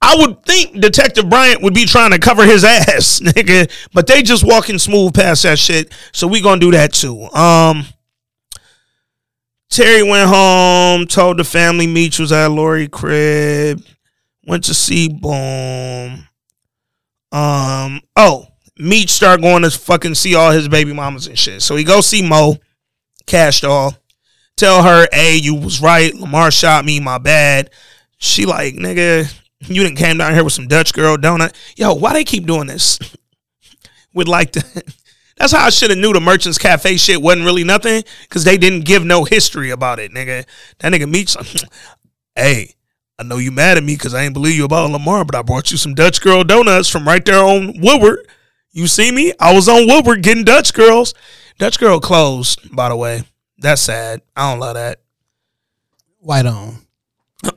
I 0.00 0.16
would 0.16 0.46
think 0.46 0.80
Detective 0.80 1.28
Bryant 1.28 1.60
would 1.60 1.74
be 1.74 1.84
trying 1.84 2.12
to 2.12 2.18
cover 2.18 2.46
his 2.46 2.64
ass, 2.64 3.20
nigga, 3.20 3.70
but 3.92 4.06
they 4.06 4.22
just 4.22 4.44
walking 4.44 4.78
smooth 4.78 5.12
past 5.12 5.42
that 5.42 5.58
shit. 5.58 5.92
So 6.12 6.26
we 6.26 6.40
gonna 6.40 6.58
do 6.58 6.70
that 6.70 6.94
too. 6.94 7.24
Um, 7.34 7.84
Terry 9.70 10.02
went 10.02 10.28
home, 10.28 11.06
told 11.06 11.38
the 11.38 11.44
family 11.44 11.86
Meech 11.86 12.18
was 12.18 12.32
at 12.32 12.50
Lori 12.50 12.88
crib, 12.88 13.82
went 14.46 14.64
to 14.64 14.74
see 14.74 15.08
Boom. 15.08 16.28
Um, 17.32 18.00
oh, 18.16 18.46
Meech 18.78 19.10
started 19.10 19.42
going 19.42 19.62
to 19.62 19.70
fucking 19.70 20.14
see 20.14 20.34
all 20.34 20.50
his 20.50 20.68
baby 20.68 20.92
mamas 20.92 21.26
and 21.26 21.38
shit. 21.38 21.62
So 21.62 21.76
he 21.76 21.84
go 21.84 22.00
see 22.00 22.26
Mo, 22.26 22.56
Kash 23.26 23.60
Doll, 23.62 23.94
tell 24.56 24.82
her, 24.82 25.08
hey, 25.12 25.36
you 25.36 25.54
was 25.54 25.80
right. 25.80 26.14
Lamar 26.14 26.50
shot 26.50 26.84
me, 26.84 27.00
my 27.00 27.18
bad. 27.18 27.70
She 28.18 28.46
like, 28.46 28.74
nigga, 28.74 29.32
you 29.60 29.82
didn't 29.82 29.98
came 29.98 30.18
down 30.18 30.34
here 30.34 30.44
with 30.44 30.52
some 30.52 30.68
Dutch 30.68 30.92
girl 30.92 31.16
donut. 31.16 31.54
Yo, 31.76 31.94
why 31.94 32.12
they 32.12 32.24
keep 32.24 32.46
doing 32.46 32.66
this? 32.66 32.98
With 34.14 34.28
like 34.28 34.52
the 34.52 34.94
that's 35.36 35.52
how 35.52 35.66
I 35.66 35.70
should 35.70 35.90
have 35.90 35.98
knew 35.98 36.12
the 36.12 36.20
Merchants 36.20 36.58
Cafe 36.58 36.96
shit 36.96 37.20
wasn't 37.20 37.44
really 37.44 37.64
nothing 37.64 38.02
because 38.22 38.44
they 38.44 38.56
didn't 38.56 38.84
give 38.84 39.04
no 39.04 39.24
history 39.24 39.70
about 39.70 39.98
it, 39.98 40.12
nigga. 40.12 40.46
That 40.78 40.92
nigga 40.92 41.08
Meech, 41.08 41.36
hey, 42.34 42.74
I 43.18 43.22
know 43.22 43.36
you 43.38 43.50
mad 43.50 43.76
at 43.76 43.84
me 43.84 43.94
because 43.94 44.14
I 44.14 44.22
ain't 44.22 44.34
believe 44.34 44.56
you 44.56 44.64
about 44.64 44.90
Lamar, 44.90 45.24
but 45.24 45.34
I 45.34 45.42
brought 45.42 45.70
you 45.70 45.76
some 45.76 45.94
Dutch 45.94 46.20
girl 46.20 46.44
donuts 46.44 46.88
from 46.88 47.06
right 47.06 47.24
there 47.24 47.42
on 47.42 47.80
Woodward. 47.80 48.26
You 48.72 48.86
see 48.86 49.10
me? 49.10 49.32
I 49.40 49.54
was 49.54 49.68
on 49.68 49.86
Woodward 49.86 50.22
getting 50.22 50.44
Dutch 50.44 50.72
girls. 50.72 51.14
Dutch 51.58 51.78
girl 51.78 52.00
closed, 52.00 52.74
by 52.74 52.88
the 52.88 52.96
way. 52.96 53.22
That's 53.58 53.80
sad. 53.80 54.20
I 54.34 54.50
don't 54.50 54.60
love 54.60 54.74
that. 54.74 55.00
White 56.18 56.46
on. 56.46 56.85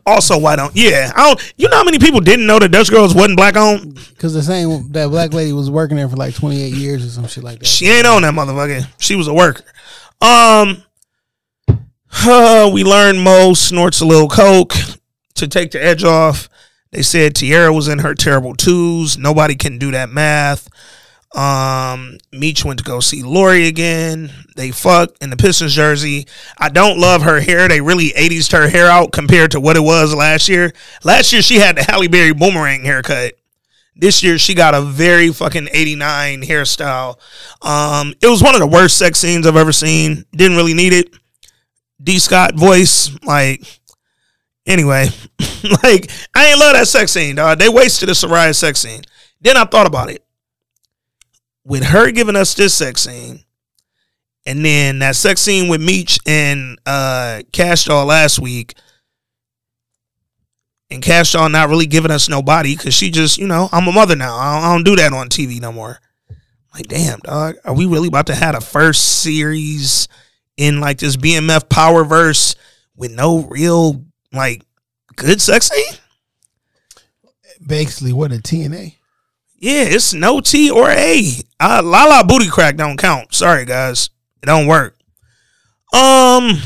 Also, 0.05 0.37
why 0.37 0.55
don't? 0.55 0.75
Yeah, 0.75 1.11
I 1.15 1.27
don't. 1.27 1.53
You 1.57 1.69
know 1.69 1.77
how 1.77 1.83
many 1.83 1.99
people 1.99 2.19
didn't 2.19 2.45
know 2.45 2.59
that 2.59 2.69
Dutch 2.69 2.91
girls 2.91 3.15
wasn't 3.15 3.37
black 3.37 3.55
owned? 3.55 3.95
Because 4.09 4.33
the 4.33 4.43
same 4.43 4.91
that 4.91 5.07
black 5.07 5.33
lady 5.33 5.53
was 5.53 5.71
working 5.71 5.97
there 5.97 6.09
for 6.09 6.17
like 6.17 6.35
28 6.35 6.73
years 6.73 7.05
or 7.05 7.09
some 7.09 7.27
shit 7.27 7.43
like 7.43 7.59
that. 7.59 7.65
She 7.65 7.87
ain't 7.87 8.05
on 8.05 8.23
that 8.23 8.33
motherfucker. 8.33 8.87
She 8.97 9.15
was 9.15 9.27
a 9.27 9.33
worker. 9.33 9.63
Um, 10.21 10.83
uh, 12.25 12.69
we 12.73 12.83
learned 12.83 13.23
Mo 13.23 13.53
snorts 13.53 14.01
a 14.01 14.05
little 14.05 14.27
coke 14.27 14.73
to 15.35 15.47
take 15.47 15.71
the 15.71 15.83
edge 15.83 16.03
off. 16.03 16.49
They 16.91 17.01
said 17.01 17.35
Tierra 17.35 17.71
was 17.71 17.87
in 17.87 17.99
her 17.99 18.15
terrible 18.15 18.55
twos. 18.55 19.17
Nobody 19.17 19.55
can 19.55 19.77
do 19.77 19.91
that 19.91 20.09
math. 20.09 20.67
Um, 21.35 22.17
Meech 22.31 22.65
went 22.65 22.79
to 22.79 22.85
go 22.85 22.99
see 22.99 23.21
Lori 23.21 23.67
again. 23.67 24.31
They 24.55 24.71
fucked 24.71 25.21
in 25.21 25.29
the 25.29 25.37
Pistons 25.37 25.75
jersey. 25.75 26.25
I 26.57 26.69
don't 26.69 26.99
love 26.99 27.21
her 27.21 27.39
hair. 27.39 27.67
They 27.67 27.81
really 27.81 28.09
80s 28.09 28.51
her 28.51 28.67
hair 28.67 28.87
out 28.87 29.11
compared 29.11 29.51
to 29.51 29.59
what 29.59 29.77
it 29.77 29.81
was 29.81 30.13
last 30.13 30.49
year. 30.49 30.73
Last 31.03 31.31
year 31.31 31.41
she 31.41 31.59
had 31.59 31.77
the 31.77 31.83
Halle 31.83 32.07
Berry 32.07 32.33
boomerang 32.33 32.83
haircut. 32.83 33.33
This 33.95 34.23
year 34.23 34.37
she 34.37 34.55
got 34.55 34.73
a 34.73 34.81
very 34.81 35.31
fucking 35.31 35.67
89 35.71 36.41
hairstyle. 36.43 37.19
Um, 37.61 38.15
it 38.21 38.27
was 38.27 38.41
one 38.41 38.55
of 38.55 38.61
the 38.61 38.67
worst 38.67 38.97
sex 38.97 39.19
scenes 39.19 39.45
I've 39.45 39.55
ever 39.55 39.73
seen. 39.73 40.25
Didn't 40.31 40.57
really 40.57 40.73
need 40.73 40.93
it. 40.93 41.13
D 42.01 42.17
Scott 42.17 42.55
voice, 42.55 43.11
like 43.25 43.61
anyway, 44.65 45.09
like 45.83 46.09
I 46.33 46.47
ain't 46.47 46.59
love 46.59 46.73
that 46.73 46.87
sex 46.87 47.11
scene, 47.11 47.35
dog. 47.35 47.59
They 47.59 47.67
wasted 47.67 48.07
a 48.07 48.13
Serayah 48.13 48.55
sex 48.55 48.79
scene. 48.79 49.01
Then 49.41 49.57
I 49.57 49.65
thought 49.65 49.85
about 49.85 50.09
it. 50.09 50.23
With 51.65 51.83
her 51.83 52.11
giving 52.11 52.35
us 52.35 52.53
this 52.55 52.73
sex 52.73 53.01
scene, 53.01 53.43
and 54.45 54.63
then 54.63 54.99
that 54.99 55.15
sex 55.15 55.41
scene 55.41 55.69
with 55.69 55.81
Meech 55.81 56.19
and 56.25 56.79
uh 56.85 57.41
Kash 57.51 57.85
Doll 57.85 58.05
last 58.05 58.39
week, 58.39 58.75
and 60.89 61.03
Kash 61.03 61.33
Doll 61.33 61.49
not 61.49 61.69
really 61.69 61.85
giving 61.85 62.11
us 62.11 62.29
no 62.29 62.41
body 62.41 62.75
because 62.75 62.93
she 62.93 63.11
just, 63.11 63.37
you 63.37 63.47
know, 63.47 63.69
I'm 63.71 63.87
a 63.87 63.91
mother 63.91 64.15
now. 64.15 64.35
I 64.35 64.55
don't, 64.55 64.63
I 64.63 64.73
don't 64.73 64.83
do 64.83 64.95
that 64.95 65.13
on 65.13 65.29
TV 65.29 65.61
no 65.61 65.71
more. 65.71 65.99
Like, 66.73 66.87
damn, 66.87 67.19
dog, 67.19 67.55
are 67.65 67.73
we 67.73 67.85
really 67.85 68.07
about 68.07 68.27
to 68.27 68.35
have 68.35 68.55
a 68.55 68.61
first 68.61 69.21
series 69.21 70.07
in 70.57 70.79
like 70.79 70.99
this 70.99 71.17
BMF 71.17 71.69
power 71.69 72.03
verse 72.03 72.55
with 72.95 73.11
no 73.11 73.45
real 73.45 74.03
like 74.31 74.63
good 75.15 75.41
sex 75.41 75.69
scene? 75.69 75.99
Basically, 77.65 78.13
what 78.13 78.31
a 78.31 78.35
TNA. 78.35 78.95
Yeah, 79.59 79.83
it's 79.83 80.13
no 80.13 80.39
T 80.39 80.71
or 80.71 80.89
A. 80.89 81.23
Uh, 81.59 81.81
Lala 81.83 82.23
booty 82.23 82.47
crack 82.47 82.77
don't 82.77 82.97
count. 82.97 83.33
Sorry, 83.33 83.65
guys, 83.65 84.09
it 84.41 84.45
don't 84.45 84.67
work. 84.67 84.95
Um, 85.93 86.61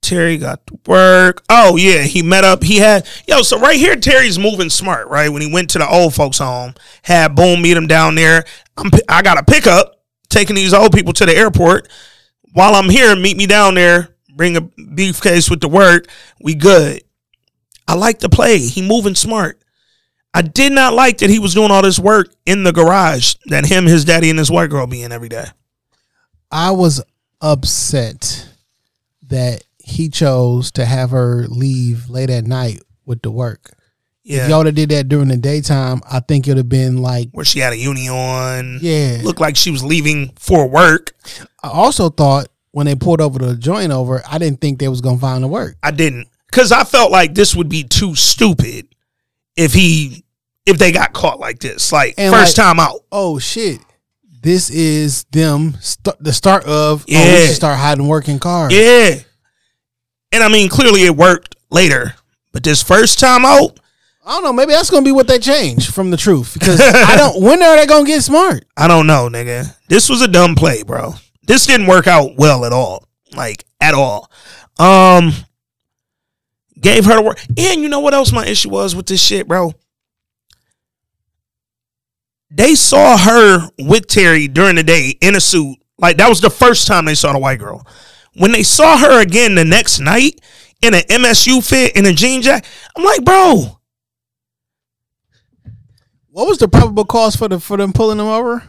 Terry 0.00 0.38
got 0.38 0.66
to 0.68 0.78
work. 0.86 1.42
Oh 1.50 1.76
yeah, 1.76 2.02
he 2.02 2.22
met 2.22 2.44
up. 2.44 2.62
He 2.62 2.78
had 2.78 3.06
yo. 3.28 3.42
So 3.42 3.58
right 3.58 3.76
here, 3.76 3.94
Terry's 3.94 4.38
moving 4.38 4.70
smart. 4.70 5.08
Right 5.08 5.28
when 5.28 5.42
he 5.42 5.52
went 5.52 5.68
to 5.70 5.78
the 5.78 5.88
old 5.88 6.14
folks' 6.14 6.38
home, 6.38 6.74
had 7.02 7.34
Boom 7.34 7.60
meet 7.60 7.76
him 7.76 7.86
down 7.86 8.14
there. 8.14 8.44
I'm, 8.78 8.90
I 9.10 9.20
got 9.20 9.38
a 9.38 9.42
pickup 9.42 10.02
taking 10.30 10.56
these 10.56 10.72
old 10.72 10.92
people 10.92 11.12
to 11.14 11.26
the 11.26 11.36
airport. 11.36 11.88
While 12.54 12.74
I'm 12.74 12.88
here, 12.88 13.14
meet 13.16 13.36
me 13.36 13.46
down 13.46 13.74
there. 13.74 14.08
Bring 14.34 14.56
a 14.56 14.62
briefcase 14.62 15.50
with 15.50 15.60
the 15.60 15.68
work. 15.68 16.06
We 16.40 16.54
good. 16.54 17.02
I 17.86 17.94
like 17.94 18.20
the 18.20 18.30
play. 18.30 18.58
He 18.58 18.80
moving 18.80 19.14
smart. 19.14 19.62
I 20.34 20.42
did 20.42 20.72
not 20.72 20.94
like 20.94 21.18
that 21.18 21.30
he 21.30 21.38
was 21.38 21.54
doing 21.54 21.70
all 21.70 21.82
this 21.82 21.98
work 21.98 22.34
in 22.46 22.64
the 22.64 22.72
garage 22.72 23.34
that 23.46 23.66
him, 23.66 23.84
his 23.86 24.04
daddy, 24.04 24.30
and 24.30 24.38
his 24.38 24.50
white 24.50 24.70
girl 24.70 24.86
be 24.86 25.02
in 25.02 25.12
every 25.12 25.28
day. 25.28 25.44
I 26.50 26.70
was 26.70 27.02
upset 27.40 28.48
that 29.28 29.64
he 29.78 30.08
chose 30.08 30.70
to 30.72 30.84
have 30.84 31.10
her 31.10 31.46
leave 31.48 32.08
late 32.08 32.30
at 32.30 32.44
night 32.44 32.80
with 33.04 33.22
the 33.22 33.30
work. 33.30 33.72
Yeah. 34.22 34.44
If 34.44 34.50
y'all 34.50 34.64
have 34.64 34.74
did 34.74 34.90
that 34.90 35.08
during 35.08 35.28
the 35.28 35.36
daytime, 35.36 36.00
I 36.10 36.20
think 36.20 36.46
it'd 36.46 36.56
have 36.56 36.68
been 36.68 36.98
like, 37.02 37.28
Where 37.32 37.44
she 37.44 37.58
had 37.58 37.72
a 37.72 37.76
uni 37.76 38.08
on. 38.08 38.78
yeah. 38.80 39.20
Looked 39.22 39.40
like 39.40 39.56
she 39.56 39.70
was 39.70 39.82
leaving 39.82 40.30
for 40.38 40.66
work. 40.68 41.12
I 41.62 41.68
also 41.68 42.08
thought 42.08 42.46
when 42.70 42.86
they 42.86 42.94
pulled 42.94 43.20
over 43.20 43.38
the 43.38 43.56
joint 43.56 43.90
over, 43.92 44.22
I 44.30 44.38
didn't 44.38 44.60
think 44.60 44.78
they 44.78 44.88
was 44.88 45.00
gonna 45.00 45.18
find 45.18 45.42
the 45.42 45.48
work. 45.48 45.76
I 45.82 45.90
didn't. 45.90 46.28
Because 46.48 46.70
I 46.70 46.84
felt 46.84 47.10
like 47.10 47.34
this 47.34 47.56
would 47.56 47.68
be 47.68 47.82
too 47.82 48.14
stupid 48.14 48.94
if 49.56 49.72
he 49.74 50.21
if 50.66 50.78
they 50.78 50.92
got 50.92 51.12
caught 51.12 51.40
like 51.40 51.58
this, 51.58 51.92
like 51.92 52.14
And, 52.18 52.32
first 52.34 52.56
like- 52.58 52.64
time 52.66 52.78
out. 52.80 53.00
oh 53.10 53.38
shit, 53.38 53.80
this 54.42 54.70
is 54.70 55.24
them 55.32 55.76
st- 55.80 56.16
the 56.22 56.32
start 56.32 56.64
of. 56.64 57.02
Oh, 57.02 57.04
we 57.08 57.46
should 57.46 57.54
start 57.56 57.78
hiding 57.78 58.06
working 58.08 58.38
cars. 58.38 58.72
Yeah. 58.72 59.16
And 60.32 60.42
I 60.42 60.48
mean, 60.48 60.68
clearly 60.68 61.02
it 61.04 61.16
worked 61.16 61.56
later, 61.70 62.14
but 62.52 62.62
this 62.62 62.82
first 62.82 63.18
time 63.18 63.44
out, 63.44 63.78
I 64.24 64.32
don't 64.34 64.44
know. 64.44 64.52
Maybe 64.52 64.72
that's 64.72 64.88
gonna 64.88 65.04
be 65.04 65.12
what 65.12 65.26
they 65.26 65.38
change 65.38 65.90
from 65.90 66.10
the 66.10 66.16
truth 66.16 66.54
because 66.54 66.80
I 66.94 67.16
don't. 67.16 67.42
When 67.42 67.62
are 67.62 67.76
they 67.76 67.86
gonna 67.86 68.06
get 68.06 68.22
smart? 68.22 68.64
I 68.76 68.88
don't 68.88 69.06
know, 69.06 69.28
nigga. 69.28 69.76
This 69.88 70.08
was 70.08 70.22
a 70.22 70.28
dumb 70.28 70.54
play, 70.54 70.82
bro. 70.84 71.14
This 71.44 71.66
didn't 71.66 71.86
work 71.88 72.06
out 72.06 72.36
well 72.36 72.64
at 72.64 72.72
all. 72.72 73.06
Like 73.34 73.64
at 73.80 73.94
all. 73.94 74.30
Um 74.78 75.32
gave 76.80 77.04
her 77.04 77.16
the 77.16 77.22
work. 77.22 77.40
And 77.58 77.82
you 77.82 77.88
know 77.88 78.00
what 78.00 78.14
else 78.14 78.32
my 78.32 78.46
issue 78.46 78.70
was 78.70 78.94
with 78.96 79.06
this 79.06 79.20
shit, 79.22 79.46
bro? 79.48 79.72
They 82.54 82.74
saw 82.74 83.16
her 83.16 83.68
with 83.78 84.06
Terry 84.08 84.46
during 84.48 84.76
the 84.76 84.82
day 84.82 85.16
in 85.20 85.36
a 85.36 85.40
suit. 85.40 85.78
Like 85.98 86.16
that 86.18 86.28
was 86.28 86.40
the 86.40 86.50
first 86.50 86.86
time 86.86 87.04
they 87.04 87.14
saw 87.14 87.32
the 87.32 87.38
white 87.38 87.58
girl. 87.58 87.86
When 88.34 88.52
they 88.52 88.62
saw 88.62 88.98
her 88.98 89.20
again 89.20 89.54
the 89.54 89.64
next 89.64 90.00
night 90.00 90.40
in 90.82 90.94
an 90.94 91.02
MSU 91.02 91.66
fit 91.66 91.96
in 91.96 92.06
a 92.06 92.12
jean 92.12 92.42
jacket, 92.42 92.68
I'm 92.96 93.04
like, 93.04 93.24
bro, 93.24 93.78
What 96.30 96.48
was 96.48 96.58
the 96.58 96.68
probable 96.68 97.04
cause 97.04 97.36
for 97.36 97.48
the 97.48 97.60
for 97.60 97.76
them 97.76 97.92
pulling 97.92 98.18
them 98.18 98.26
over? 98.26 98.64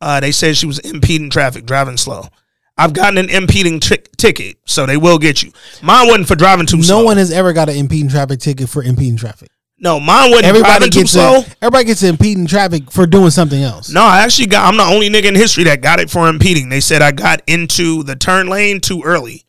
Uh, 0.00 0.20
they 0.20 0.32
said 0.32 0.56
she 0.56 0.66
was 0.66 0.78
impeding 0.80 1.30
traffic, 1.30 1.64
driving 1.66 1.96
slow. 1.96 2.28
I've 2.76 2.92
gotten 2.92 3.18
an 3.18 3.30
impeding 3.30 3.80
tri- 3.80 3.98
ticket, 4.16 4.58
so 4.66 4.84
they 4.84 4.96
will 4.96 5.18
get 5.18 5.42
you. 5.42 5.52
Mine 5.82 6.08
wasn't 6.08 6.28
for 6.28 6.34
driving 6.34 6.66
too 6.66 6.78
No 6.78 6.82
slow. 6.82 6.98
No 7.00 7.04
one 7.04 7.16
has 7.16 7.30
ever 7.30 7.52
got 7.52 7.68
an 7.68 7.76
impeding 7.76 8.10
traffic 8.10 8.40
ticket 8.40 8.68
for 8.68 8.82
impeding 8.82 9.16
traffic. 9.16 9.50
No, 9.84 10.00
mine 10.00 10.30
wasn't 10.30 10.46
Everybody 10.46 10.70
driving 10.72 10.90
too 10.90 11.00
gets 11.00 11.12
slow. 11.12 11.40
a, 11.40 11.46
everybody 11.60 11.84
gets 11.84 12.02
impeding 12.02 12.46
traffic 12.46 12.90
for 12.90 13.06
doing 13.06 13.28
something 13.28 13.62
else. 13.62 13.90
No, 13.92 14.02
I 14.02 14.22
actually 14.22 14.46
got. 14.46 14.66
I'm 14.66 14.78
the 14.78 14.82
only 14.82 15.10
nigga 15.10 15.26
in 15.26 15.34
history 15.34 15.64
that 15.64 15.82
got 15.82 16.00
it 16.00 16.08
for 16.08 16.26
impeding. 16.26 16.70
They 16.70 16.80
said 16.80 17.02
I 17.02 17.12
got 17.12 17.42
into 17.46 18.02
the 18.02 18.16
turn 18.16 18.48
lane 18.48 18.80
too 18.80 19.02
early. 19.04 19.44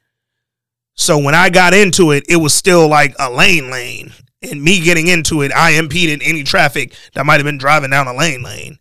So 0.93 1.17
when 1.17 1.35
I 1.35 1.49
got 1.49 1.73
into 1.73 2.11
it, 2.11 2.25
it 2.27 2.35
was 2.35 2.53
still 2.53 2.87
like 2.89 3.15
a 3.17 3.31
lane 3.31 3.71
lane, 3.71 4.11
and 4.41 4.61
me 4.61 4.81
getting 4.81 5.07
into 5.07 5.41
it, 5.41 5.53
I 5.53 5.71
impeded 5.71 6.21
any 6.21 6.43
traffic 6.43 6.93
that 7.13 7.25
might 7.25 7.35
have 7.35 7.45
been 7.45 7.57
driving 7.57 7.91
down 7.91 8.07
a 8.07 8.13
lane 8.13 8.43
lane. 8.43 8.77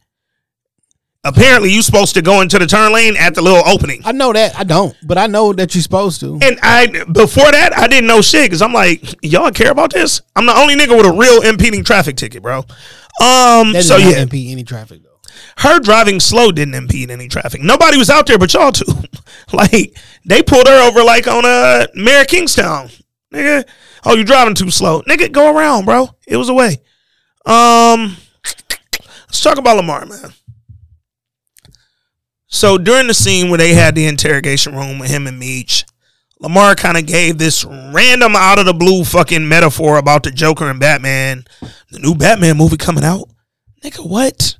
Apparently, 1.26 1.70
you're 1.72 1.82
supposed 1.82 2.14
to 2.14 2.22
go 2.22 2.42
into 2.42 2.58
the 2.58 2.66
turn 2.66 2.92
lane 2.92 3.16
at 3.16 3.34
the 3.34 3.40
little 3.40 3.66
opening. 3.66 4.02
I 4.04 4.12
know 4.12 4.32
that. 4.34 4.58
I 4.58 4.64
don't, 4.64 4.94
but 5.06 5.16
I 5.16 5.26
know 5.26 5.52
that 5.54 5.74
you're 5.74 5.80
supposed 5.82 6.20
to. 6.20 6.38
And 6.42 6.58
I 6.62 6.86
before 7.10 7.50
that 7.50 7.70
I 7.76 7.86
didn't 7.88 8.06
know 8.06 8.20
shit 8.20 8.44
because 8.46 8.60
I'm 8.60 8.74
like, 8.74 9.02
y'all 9.24 9.50
care 9.50 9.70
about 9.70 9.92
this? 9.92 10.20
I'm 10.36 10.44
the 10.46 10.54
only 10.54 10.74
nigga 10.76 10.96
with 10.96 11.06
a 11.06 11.12
real 11.12 11.40
impeding 11.42 11.82
traffic 11.82 12.16
ticket, 12.16 12.42
bro. 12.42 12.58
Um, 12.58 13.72
That 13.72 13.84
so 13.84 13.96
yeah, 13.96 14.20
impede 14.20 14.50
any 14.52 14.64
traffic 14.64 15.02
though. 15.02 15.18
her 15.58 15.78
driving 15.80 16.20
slow 16.20 16.52
didn't 16.52 16.74
impede 16.74 17.10
any 17.10 17.28
traffic. 17.28 17.62
Nobody 17.62 17.96
was 17.96 18.10
out 18.10 18.26
there 18.26 18.38
but 18.38 18.52
y'all 18.52 18.72
two. 18.72 18.84
like 19.52 19.96
they 20.26 20.42
pulled 20.42 20.66
her 20.68 20.86
over 20.88 21.02
like 21.02 21.26
on 21.26 21.46
uh 21.46 21.86
Mayor 21.94 22.24
Kingstown, 22.26 22.90
nigga. 23.32 23.64
Oh, 24.04 24.14
you 24.14 24.24
driving 24.24 24.54
too 24.54 24.70
slow, 24.70 25.00
nigga. 25.02 25.32
Go 25.32 25.56
around, 25.56 25.86
bro. 25.86 26.10
It 26.26 26.36
was 26.36 26.50
away. 26.50 26.82
Um, 27.46 28.16
let's 29.28 29.42
talk 29.42 29.56
about 29.58 29.76
Lamar, 29.76 30.04
man. 30.06 30.32
So 32.54 32.78
during 32.78 33.08
the 33.08 33.14
scene 33.14 33.50
where 33.50 33.58
they 33.58 33.74
had 33.74 33.96
the 33.96 34.06
interrogation 34.06 34.76
room 34.76 35.00
with 35.00 35.10
him 35.10 35.26
and 35.26 35.40
Meech, 35.40 35.84
Lamar 36.38 36.76
kind 36.76 36.96
of 36.96 37.04
gave 37.04 37.36
this 37.36 37.64
random 37.64 38.36
out 38.36 38.60
of 38.60 38.64
the 38.64 38.72
blue 38.72 39.02
fucking 39.02 39.48
metaphor 39.48 39.98
about 39.98 40.22
the 40.22 40.30
Joker 40.30 40.70
and 40.70 40.78
Batman, 40.78 41.46
the 41.90 41.98
new 41.98 42.14
Batman 42.14 42.56
movie 42.56 42.76
coming 42.76 43.02
out. 43.02 43.28
Nigga, 43.82 44.08
what? 44.08 44.56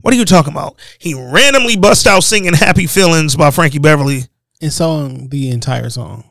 What 0.00 0.12
are 0.12 0.16
you 0.16 0.24
talking 0.24 0.52
about? 0.52 0.74
He 0.98 1.14
randomly 1.14 1.76
bust 1.76 2.08
out 2.08 2.24
singing 2.24 2.52
Happy 2.52 2.88
Feelings 2.88 3.36
by 3.36 3.52
Frankie 3.52 3.78
Beverly. 3.78 4.22
And 4.60 4.72
song 4.72 5.28
the 5.28 5.50
entire 5.50 5.88
song. 5.88 6.24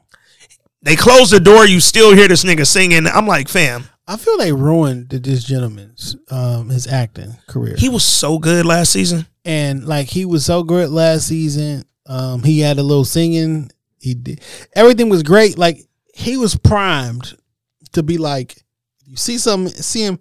They 0.82 0.98
close 0.98 1.32
the 1.32 1.40
door, 1.40 1.66
you 1.66 1.80
still 1.80 2.14
hear 2.14 2.28
this 2.28 2.44
nigga 2.44 2.68
singing. 2.68 3.08
I'm 3.08 3.26
like, 3.26 3.48
fam, 3.48 3.86
I 4.06 4.18
feel 4.18 4.38
they 4.38 4.52
ruined 4.52 5.12
this 5.12 5.46
gentleman's 5.46 6.18
um 6.30 6.68
his 6.68 6.88
acting 6.88 7.38
career. 7.48 7.76
he 7.78 7.88
was 7.88 8.04
so 8.04 8.38
good 8.38 8.66
last 8.66 8.92
season. 8.92 9.28
And 9.46 9.86
like 9.86 10.08
he 10.08 10.26
was 10.26 10.44
so 10.46 10.64
good 10.64 10.90
last 10.90 11.28
season. 11.28 11.86
Um, 12.08 12.44
he 12.44 12.60
had 12.60 12.78
a 12.78 12.84
little 12.84 13.06
singing. 13.06 13.72
He 14.00 14.14
did 14.14 14.42
everything 14.76 15.10
was 15.10 15.24
great. 15.24 15.58
Like 15.58 15.80
he 16.14 16.38
was 16.38 16.56
primed 16.56 17.36
to 17.94 18.04
be 18.04 18.18
like, 18.18 18.56
you 19.06 19.16
see 19.16 19.38
something, 19.38 19.74
see 19.74 20.04
him 20.04 20.20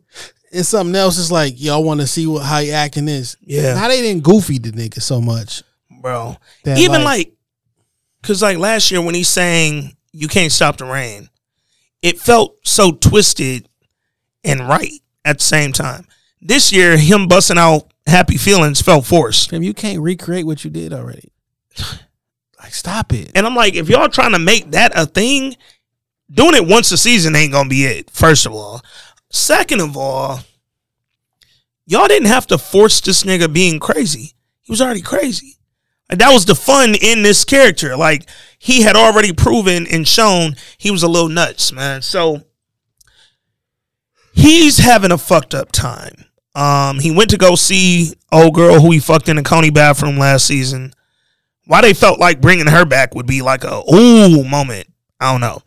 in 0.52 0.64
something 0.64 0.94
else. 0.94 1.18
It's 1.18 1.30
like 1.32 1.55
y'all 1.60 1.84
want 1.84 2.01
to 2.01 2.06
see 2.06 2.26
what 2.26 2.44
how 2.44 2.60
he 2.60 2.70
acting 2.72 3.09
is. 3.09 3.36
Yeah. 3.40 3.74
Now 3.74 3.88
they 3.88 4.01
didn't 4.01 4.22
goofy 4.22 4.59
the 4.59 4.70
nigga 4.70 5.02
so 5.02 5.20
much. 5.20 5.62
Bro. 6.01 6.36
Even 6.66 7.02
like- 7.02 7.05
like, 7.05 7.32
cause 8.22 8.42
like 8.42 8.59
last 8.59 8.90
year 8.90 9.01
when 9.02 9.14
he 9.14 9.22
sang 9.24 9.96
You 10.12 10.28
Can't 10.28 10.52
Stop 10.52 10.76
the 10.78 10.84
Rain, 10.84 11.28
it 12.02 12.18
felt 12.18 12.56
so 12.64 12.92
twisted 12.92 13.68
and 14.44 14.68
right 14.68 14.92
at 15.24 15.38
the 15.38 15.44
same 15.44 15.72
time. 15.72 16.06
This 16.40 16.72
year, 16.72 16.96
him 16.98 17.26
busting 17.28 17.56
out 17.59 17.90
happy 18.06 18.36
feelings 18.36 18.81
felt 18.81 19.06
forced. 19.06 19.51
Fam, 19.51 19.62
you 19.62 19.74
can't 19.74 20.01
recreate 20.01 20.47
what 20.47 20.64
you 20.64 20.70
did 20.70 20.93
already. 20.93 21.32
Like 22.62 22.72
stop 22.72 23.12
it. 23.12 23.31
And 23.35 23.44
I'm 23.44 23.55
like, 23.55 23.74
if 23.74 23.90
y'all 23.90 24.09
trying 24.09 24.32
to 24.32 24.39
make 24.39 24.70
that 24.70 24.93
a 24.97 25.05
thing, 25.05 25.55
doing 26.31 26.55
it 26.55 26.66
once 26.66 26.90
a 26.93 26.97
season 26.97 27.36
ain't 27.36 27.52
gonna 27.52 27.68
be 27.68 27.85
it. 27.85 28.09
First 28.09 28.47
of 28.47 28.55
all, 28.55 28.81
second 29.28 29.82
of 29.82 29.98
all, 29.98 30.40
y'all 31.85 32.09
didn't 32.09 32.28
have 32.28 32.47
to 32.47 32.56
force 32.56 33.02
this 33.02 33.22
nigga 33.24 33.52
being 33.52 33.78
crazy. 33.78 34.32
He 34.62 34.72
was 34.72 34.81
already 34.81 35.02
crazy. 35.02 35.59
Like, 36.09 36.18
that 36.20 36.32
was 36.32 36.47
the 36.47 36.55
fun 36.55 36.94
in 36.94 37.22
this 37.22 37.44
character. 37.44 37.97
Like 37.97 38.28
he 38.59 38.82
had 38.82 38.97
already 38.97 39.32
proven 39.32 39.86
and 39.86 40.09
shown 40.09 40.56
he 40.78 40.90
was 40.90 41.02
a 41.02 41.09
little 41.09 41.28
nuts, 41.28 41.72
man. 41.72 42.02
So 42.02 42.44
he's 44.32 44.78
having 44.78 45.12
a 45.12 45.18
fucked 45.18 45.55
up 45.55 45.70
time. 45.70 46.24
Um, 46.55 47.01
he 47.01 47.10
went 47.10 47.31
to 47.31 47.36
go 47.36 47.56
see 47.56 48.14
old 48.31 48.55
girl 48.55 48.81
who 48.81 48.93
he 48.93 49.01
fucked 49.01 49.28
in 49.28 49.36
the 49.36 49.43
county 49.43 49.70
bathroom 49.70 50.18
last 50.18 50.47
season 50.47 50.93
why 51.66 51.81
they 51.81 51.94
felt 51.94 52.18
like 52.20 52.40
bringing 52.40 52.66
her 52.66 52.85
back 52.85 53.14
would 53.14 53.26
be 53.26 53.43
like 53.43 53.64
a 53.64 53.82
ooh 53.93 54.44
moment. 54.44 54.89
I 55.20 55.32
don't 55.32 55.40
know. 55.40 55.62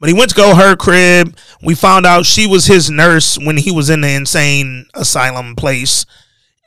But 0.00 0.08
he 0.08 0.14
went 0.14 0.30
to 0.30 0.36
go 0.36 0.54
her 0.54 0.74
crib. 0.74 1.36
We 1.62 1.74
found 1.74 2.06
out 2.06 2.26
she 2.26 2.46
was 2.46 2.66
his 2.66 2.90
nurse 2.90 3.38
when 3.38 3.56
he 3.56 3.70
was 3.70 3.88
in 3.88 4.00
the 4.00 4.08
insane 4.08 4.86
asylum 4.94 5.54
place. 5.54 6.06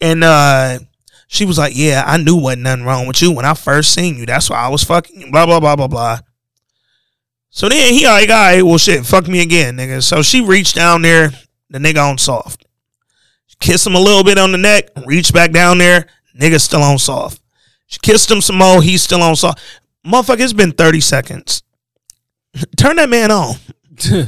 And 0.02 0.23
uh 0.23 0.80
she 1.27 1.45
was 1.45 1.57
like, 1.57 1.73
Yeah, 1.76 2.03
I 2.06 2.18
knew 2.18 2.35
wasn't 2.35 2.64
nothing 2.64 2.85
wrong 2.85 3.07
with 3.07 3.22
you 3.22 3.31
when 3.31 3.45
I 3.45 3.53
first 3.56 3.93
seen 3.93 4.15
you. 4.15 4.26
That's 4.26 4.49
why 4.49 4.57
I 4.57 4.69
was 4.69 4.84
fucking 4.84 5.19
you. 5.19 5.31
Blah 5.31 5.45
blah 5.45 5.60
blah 5.60 5.76
blah 5.76 5.88
blah. 5.88 6.19
So 7.49 7.69
then 7.69 7.93
he 7.93 8.06
like, 8.06 8.30
all 8.30 8.35
right, 8.35 8.61
well 8.61 8.77
shit, 8.77 9.06
fuck 9.06 9.27
me 9.27 9.41
again, 9.41 9.77
nigga. 9.77 10.03
So 10.03 10.22
she 10.22 10.41
reached 10.41 10.76
down 10.76 11.02
there, 11.02 11.31
the 11.69 11.80
nigga 11.80 12.10
on 12.10 12.18
soft. 12.18 12.65
Kiss 13.60 13.86
him 13.86 13.95
a 13.95 13.99
little 13.99 14.23
bit 14.23 14.38
on 14.38 14.52
the 14.52 14.57
neck, 14.57 14.90
reach 15.06 15.34
back 15.34 15.52
down 15.52 15.77
there, 15.77 16.07
nigga 16.40 16.60
still 16.60 16.84
on 16.84 16.98
soft. 16.98 17.41
She 17.88 17.99
kissed 17.99 18.30
him 18.30 18.41
some 18.41 18.57
more. 18.57 18.82
He's 18.82 19.03
still 19.03 19.22
on 19.22 19.36
soft. 19.36 19.60
Motherfucker, 20.06 20.41
it's 20.41 20.53
been 20.53 20.72
30 20.72 20.99
seconds. 21.02 21.64
Turn 22.77 22.98
that 22.98 23.10
man 23.10 23.32
on. 23.32 23.56
Turn- 23.98 24.27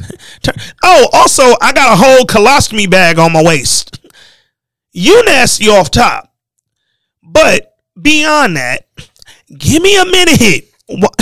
oh, 0.84 1.08
also, 1.14 1.44
I 1.62 1.74
got 1.74 1.94
a 1.94 1.96
whole 1.96 2.26
colostomy 2.26 2.90
bag 2.90 3.20
on 3.20 3.34
my 3.34 3.44
waist. 3.44 4.00
You 4.92 5.24
nasty 5.26 5.70
off 5.70 5.92
top. 5.92 6.34
But 7.22 7.76
beyond 8.02 8.58
that, 8.58 8.88
give 9.56 9.84
me 9.84 10.00
a 10.00 10.06
minute. 10.06 10.72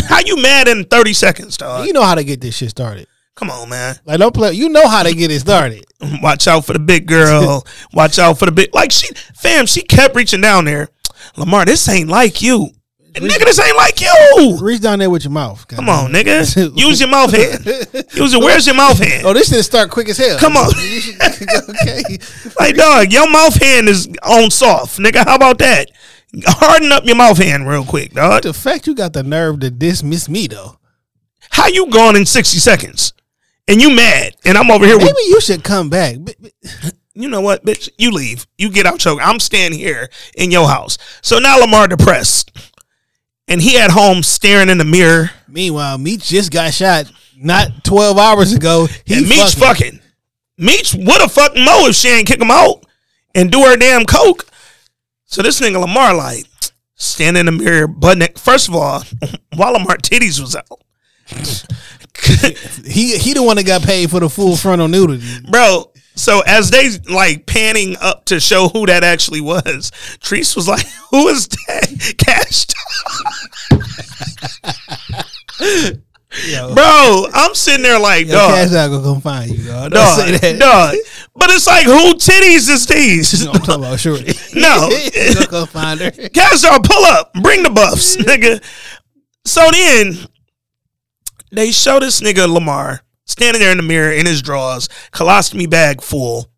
How 0.07 0.19
you 0.23 0.41
mad 0.41 0.67
in 0.67 0.85
30 0.85 1.13
seconds, 1.13 1.57
dog? 1.57 1.87
You 1.87 1.93
know 1.93 2.03
how 2.03 2.15
to 2.15 2.23
get 2.23 2.39
this 2.39 2.55
shit 2.55 2.69
started. 2.69 3.07
Come 3.35 3.51
on, 3.51 3.69
man. 3.69 3.99
Like 4.05 4.19
don't 4.19 4.33
play. 4.33 4.53
You 4.53 4.69
know 4.69 4.87
how 4.87 5.03
to 5.03 5.13
get 5.13 5.29
it 5.29 5.41
started. 5.41 5.85
Watch 6.21 6.47
out 6.47 6.65
for 6.65 6.73
the 6.73 6.79
big 6.79 7.05
girl. 7.05 7.65
Watch 7.93 8.17
out 8.17 8.39
for 8.39 8.45
the 8.45 8.51
big. 8.51 8.73
Like 8.73 8.91
she, 8.91 9.13
fam, 9.35 9.65
she 9.65 9.81
kept 9.81 10.15
reaching 10.15 10.41
down 10.41 10.65
there. 10.65 10.89
Lamar, 11.35 11.65
this 11.65 11.87
ain't 11.89 12.09
like 12.09 12.41
you. 12.41 12.69
Nigga, 13.13 13.45
this 13.45 13.59
ain't 13.59 13.77
like 13.77 14.01
you. 14.01 14.57
Reach 14.61 14.81
down 14.81 14.99
there 14.99 15.09
with 15.09 15.23
your 15.23 15.31
mouth. 15.31 15.65
Come 15.69 15.87
on, 15.87 16.11
nigga. 16.11 16.77
Use 16.77 16.99
your 16.99 17.09
mouth 17.09 17.31
hand. 17.31 17.65
Use 18.13 18.33
it. 18.33 18.39
Where's 18.39 18.65
your 18.65 18.75
mouth 18.75 18.99
hand? 18.99 19.25
Oh, 19.25 19.33
this 19.33 19.49
shit 19.49 19.63
start 19.63 19.89
quick 19.89 20.09
as 20.09 20.17
hell. 20.17 20.37
Come 20.37 20.57
on. 20.57 20.67
okay. 20.67 22.17
Like, 22.59 22.75
dog, 22.75 23.13
your 23.13 23.29
mouth 23.29 23.55
hand 23.55 23.87
is 23.87 24.09
on 24.21 24.51
soft. 24.51 24.99
Nigga, 24.99 25.23
how 25.23 25.35
about 25.35 25.59
that? 25.59 25.91
Harden 26.45 26.91
up 26.91 27.05
your 27.05 27.15
mouth 27.15 27.37
hand 27.37 27.67
real 27.67 27.85
quick, 27.85 28.13
dog. 28.13 28.43
The 28.43 28.53
fact 28.53 28.85
you 28.85 28.95
got 28.95 29.13
the 29.13 29.23
nerve 29.23 29.61
to 29.61 29.71
dismiss 29.71 30.27
me 30.27 30.47
though. 30.47 30.77
How 31.51 31.67
you 31.67 31.89
gone 31.89 32.17
in 32.17 32.25
60 32.25 32.59
seconds? 32.59 33.13
And 33.67 33.81
you 33.81 33.95
mad. 33.95 34.35
And 34.45 34.57
I'm 34.57 34.69
over 34.71 34.85
here 34.85 34.95
with, 34.97 35.05
Maybe 35.05 35.27
you 35.29 35.41
should 35.41 35.63
come 35.63 35.89
back. 35.89 36.17
You 37.17 37.29
know 37.29 37.39
what, 37.39 37.63
bitch? 37.65 37.87
You 37.97 38.11
leave. 38.11 38.45
You 38.57 38.69
get 38.69 38.85
out 38.85 39.05
your, 39.05 39.21
I'm 39.21 39.39
staying 39.39 39.71
here 39.71 40.09
in 40.35 40.51
your 40.51 40.67
house. 40.67 40.97
So 41.21 41.39
now 41.39 41.57
Lamar 41.59 41.87
depressed. 41.87 42.51
And 43.47 43.61
he 43.61 43.77
at 43.79 43.91
home 43.91 44.21
staring 44.21 44.67
in 44.67 44.79
the 44.79 44.83
mirror. 44.83 45.31
Meanwhile, 45.47 45.97
Meech 45.97 46.25
just 46.27 46.51
got 46.51 46.73
shot 46.73 47.09
not 47.37 47.85
twelve 47.85 48.17
hours 48.17 48.51
ago. 48.51 48.89
He 49.05 49.13
and 49.19 49.29
Meech 49.29 49.55
fucking. 49.55 49.91
fucking. 49.93 49.99
Meech 50.57 50.93
would 50.93 51.21
have 51.21 51.31
fucked 51.31 51.55
Mo 51.55 51.85
if 51.87 51.95
she 51.95 52.09
ain't 52.09 52.27
kick 52.27 52.41
him 52.41 52.51
out. 52.51 52.85
and 53.33 53.49
do 53.49 53.61
her 53.63 53.77
damn 53.77 54.03
coke. 54.05 54.47
So 55.23 55.41
this 55.41 55.61
nigga 55.61 55.79
Lamar 55.79 56.13
like 56.15 56.45
standing 56.95 57.39
in 57.39 57.45
the 57.45 57.63
mirror, 57.63 57.87
butt 57.87 58.17
neck. 58.17 58.37
First 58.37 58.67
of 58.67 58.75
all, 58.75 59.03
while 59.55 59.71
Lamar 59.71 59.95
titties 59.95 60.41
was 60.41 60.53
out, 60.53 60.81
He 62.85 63.17
he 63.17 63.33
the 63.33 63.43
one 63.43 63.57
that 63.57 63.65
got 63.65 63.81
paid 63.83 64.09
for 64.09 64.19
the 64.19 64.29
full 64.29 64.55
frontal 64.55 64.87
nudity. 64.87 65.23
bro. 65.49 65.91
So 66.17 66.39
as 66.47 66.71
they 66.71 66.89
like 67.13 67.45
panning 67.45 67.97
up 67.99 68.25
to 68.25 68.39
show 68.39 68.69
who 68.69 68.85
that 68.85 69.03
actually 69.03 69.41
was, 69.41 69.91
Treese 70.21 70.55
was 70.55 70.67
like, 70.67 70.85
"Who 71.11 71.27
is 71.27 71.47
that?" 71.47 72.15
Cash. 72.17 72.65
Bro, 76.73 77.27
I'm 77.33 77.55
sitting 77.55 77.83
there 77.83 77.99
like, 77.99 78.27
Yo, 78.27 78.33
dog, 78.33 78.51
Cash 78.51 78.73
out 78.73 78.89
gonna 78.89 79.03
come 79.03 79.21
find 79.21 79.51
you, 79.51 79.65
dog. 79.67 79.91
Don't 79.91 79.93
dog, 79.93 80.19
say 80.19 80.37
that. 80.37 80.59
dog. 80.59 80.95
But 81.33 81.49
it's 81.51 81.65
like, 81.67 81.85
who 81.85 82.13
titties 82.15 82.69
is 82.69 82.85
these? 82.87 83.45
No, 83.45 83.51
I'm 83.51 83.59
talking 83.59 83.83
about 83.83 83.99
Shorty. 83.99 84.33
No. 84.53 84.89
Come 85.49 85.67
find 85.67 85.99
her. 86.01 86.11
Cash 86.11 86.63
out, 86.65 86.83
pull 86.83 87.03
up, 87.05 87.33
bring 87.41 87.63
the 87.63 87.69
buffs, 87.69 88.17
nigga. 88.17 88.61
So 89.45 89.69
then 89.71 90.27
they 91.55 91.71
show 91.71 91.99
this 91.99 92.21
nigga 92.21 92.51
Lamar 92.51 93.01
standing 93.25 93.61
there 93.61 93.71
in 93.71 93.77
the 93.77 93.83
mirror 93.83 94.11
in 94.11 94.25
his 94.25 94.41
drawers, 94.41 94.87
colostomy 95.11 95.69
bag 95.69 96.01
full. 96.01 96.49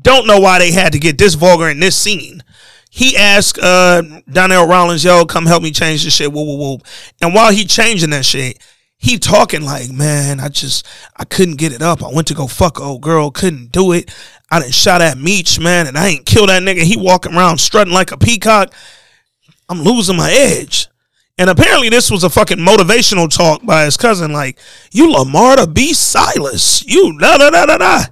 Don't 0.00 0.26
know 0.26 0.40
why 0.40 0.58
they 0.58 0.72
had 0.72 0.92
to 0.92 0.98
get 0.98 1.18
this 1.18 1.34
vulgar 1.34 1.68
in 1.68 1.80
this 1.80 1.96
scene. 1.96 2.42
He 2.90 3.16
asked 3.16 3.58
uh, 3.58 4.02
Donnell 4.30 4.66
Rawlings, 4.66 5.04
yo, 5.04 5.24
come 5.24 5.46
help 5.46 5.62
me 5.62 5.70
change 5.70 6.04
this 6.04 6.14
shit, 6.14 6.32
woo, 6.32 6.44
woo, 6.44 6.58
woo. 6.58 6.78
And 7.20 7.34
while 7.34 7.52
he 7.52 7.64
changing 7.64 8.10
that 8.10 8.24
shit, 8.24 8.58
he 8.98 9.18
talking 9.18 9.62
like, 9.62 9.90
man, 9.90 10.40
I 10.40 10.48
just, 10.48 10.86
I 11.16 11.24
couldn't 11.24 11.56
get 11.56 11.72
it 11.72 11.82
up. 11.82 12.04
I 12.04 12.12
went 12.12 12.28
to 12.28 12.34
go 12.34 12.46
fuck 12.46 12.80
old 12.80 13.00
girl, 13.00 13.30
couldn't 13.30 13.72
do 13.72 13.92
it. 13.92 14.14
I 14.50 14.60
didn't 14.60 14.74
shot 14.74 15.00
at 15.00 15.18
Meech, 15.18 15.58
man, 15.58 15.86
and 15.86 15.96
I 15.96 16.08
ain't 16.08 16.26
kill 16.26 16.46
that 16.46 16.62
nigga. 16.62 16.82
He 16.82 16.96
walking 16.96 17.34
around 17.34 17.58
strutting 17.58 17.94
like 17.94 18.12
a 18.12 18.18
peacock. 18.18 18.72
I'm 19.68 19.80
losing 19.80 20.16
my 20.16 20.30
edge. 20.30 20.88
And 21.42 21.50
apparently 21.50 21.88
this 21.88 22.08
was 22.08 22.22
a 22.22 22.30
fucking 22.30 22.58
motivational 22.58 23.28
talk 23.28 23.66
by 23.66 23.84
his 23.84 23.96
cousin, 23.96 24.32
like, 24.32 24.60
you 24.92 25.10
Lamar 25.10 25.56
to 25.56 25.66
be 25.66 25.92
Silas. 25.92 26.86
You 26.86 27.18
da 27.18 27.36
da 27.36 27.50
da 27.50 27.66
da 27.66 27.78
da. 27.78 28.04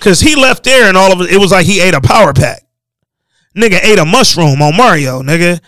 Cause 0.00 0.20
he 0.20 0.36
left 0.36 0.62
there 0.62 0.86
and 0.88 0.96
all 0.96 1.12
of 1.12 1.20
it, 1.20 1.32
it 1.32 1.38
was 1.38 1.50
like 1.50 1.66
he 1.66 1.80
ate 1.80 1.94
a 1.94 2.00
power 2.00 2.32
pack. 2.32 2.62
Nigga 3.56 3.82
ate 3.82 3.98
a 3.98 4.04
mushroom 4.04 4.62
on 4.62 4.76
Mario, 4.76 5.22
nigga, 5.22 5.60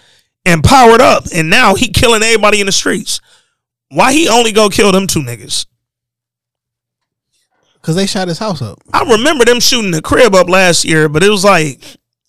and 0.45 0.63
powered 0.63 1.01
up. 1.01 1.25
And 1.35 1.51
now 1.51 1.75
he 1.75 1.89
killing 1.89 2.23
everybody 2.23 2.61
in 2.61 2.67
the 2.67 2.71
streets. 2.73 3.21
Why 3.89 4.13
he 4.13 4.29
only 4.29 4.53
go 4.53 4.69
kill 4.69 4.93
them 4.93 5.09
two 5.09 5.19
niggas? 5.23 5.67
Cause 7.83 7.97
they 7.97 8.07
shot 8.07 8.29
his 8.29 8.39
house 8.39 8.63
up. 8.63 8.79
I 8.93 9.03
remember 9.03 9.45
them 9.45 9.59
shooting 9.59 9.91
the 9.91 10.01
crib 10.01 10.33
up 10.37 10.49
last 10.49 10.85
year, 10.85 11.09
but 11.09 11.25
it 11.25 11.31
was 11.31 11.45
like, 11.45 11.83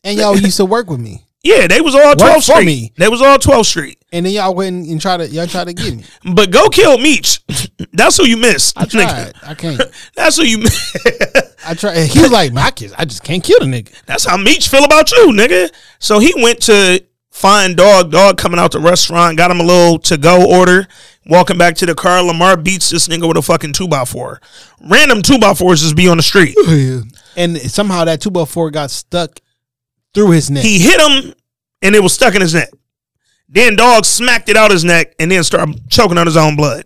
And 0.03 0.17
y'all 0.17 0.35
used 0.35 0.57
to 0.57 0.65
work 0.65 0.89
with 0.89 0.99
me. 0.99 1.23
yeah, 1.43 1.67
they 1.67 1.81
was 1.81 1.93
all 1.93 2.15
12th 2.15 2.33
for 2.33 2.41
Street. 2.53 2.65
me. 2.65 2.93
They 2.97 3.09
was 3.09 3.21
all 3.21 3.37
12th 3.37 3.65
Street. 3.67 3.99
And 4.13 4.25
then 4.25 4.33
y'all 4.33 4.53
went 4.53 4.88
and 4.88 4.99
tried 4.99 5.17
to 5.17 5.27
y'all 5.27 5.47
tried 5.47 5.67
to 5.67 5.73
get 5.73 5.95
me. 5.95 6.03
But 6.33 6.51
go 6.51 6.67
kill 6.69 6.97
Meech. 6.97 7.39
That's 7.93 8.17
who 8.17 8.25
you 8.25 8.38
miss. 8.38 8.73
I 8.75 8.85
tried. 8.85 9.33
nigga. 9.33 9.49
I 9.49 9.53
can't. 9.53 9.81
That's 10.15 10.38
who 10.38 10.43
you 10.43 10.57
miss. 10.59 11.55
I 11.65 11.73
tried. 11.73 12.07
He 12.07 12.19
was 12.21 12.31
like, 12.31 12.51
my 12.51 12.71
kids, 12.71 12.93
I 12.97 13.05
just 13.05 13.23
can't 13.23 13.43
kill 13.43 13.59
the 13.59 13.65
nigga. 13.65 13.93
That's 14.05 14.25
how 14.25 14.38
Meech 14.38 14.67
feel 14.67 14.83
about 14.83 15.11
you, 15.11 15.27
nigga. 15.27 15.71
So 15.99 16.19
he 16.19 16.33
went 16.38 16.61
to 16.63 17.03
find 17.29 17.77
dog. 17.77 18.11
Dog 18.11 18.38
coming 18.38 18.59
out 18.59 18.71
the 18.71 18.79
restaurant, 18.79 19.38
got 19.38 19.49
him 19.49 19.59
a 19.61 19.63
little 19.63 19.97
to 19.99 20.17
go 20.17 20.45
order. 20.45 20.88
Walking 21.27 21.57
back 21.57 21.75
to 21.75 21.85
the 21.85 21.95
car, 21.95 22.21
Lamar 22.23 22.57
beats 22.57 22.89
this 22.89 23.07
nigga 23.07 23.27
with 23.27 23.38
a 23.38 23.41
fucking 23.41 23.73
two 23.73 23.88
by 23.88 24.05
four. 24.05 24.41
Random 24.81 25.21
two 25.21 25.38
by 25.38 25.53
fours 25.53 25.81
just 25.81 25.95
be 25.95 26.07
on 26.09 26.17
the 26.17 26.23
street. 26.23 26.55
And 27.38 27.57
somehow 27.57 28.05
that 28.05 28.19
two 28.21 28.31
by 28.31 28.45
four 28.45 28.71
got 28.71 28.91
stuck 28.91 29.39
through 30.13 30.31
his 30.31 30.49
neck. 30.49 30.63
He 30.63 30.79
hit 30.79 30.99
him, 30.99 31.33
and 31.81 31.95
it 31.95 32.01
was 32.03 32.13
stuck 32.13 32.35
in 32.35 32.41
his 32.41 32.53
neck. 32.53 32.69
Then 33.51 33.75
dog 33.75 34.05
smacked 34.05 34.49
it 34.49 34.55
out 34.55 34.71
his 34.71 34.83
neck, 34.85 35.13
and 35.19 35.29
then 35.29 35.43
started 35.43 35.89
choking 35.89 36.17
on 36.17 36.25
his 36.25 36.37
own 36.37 36.55
blood. 36.55 36.85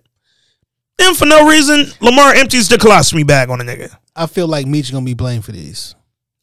Then 0.97 1.13
for 1.13 1.25
no 1.25 1.47
reason, 1.47 1.85
Lamar 2.01 2.33
empties 2.33 2.69
the 2.69 2.77
colostomy 2.77 3.25
bag 3.25 3.49
on 3.49 3.59
the 3.59 3.65
nigga. 3.65 3.95
I 4.15 4.25
feel 4.27 4.47
like 4.47 4.65
Meech 4.65 4.91
gonna 4.91 5.05
be 5.05 5.13
blamed 5.13 5.45
for 5.45 5.51
this. 5.51 5.93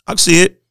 I 0.06 0.12
can 0.12 0.18
see 0.18 0.42
it. 0.42 0.62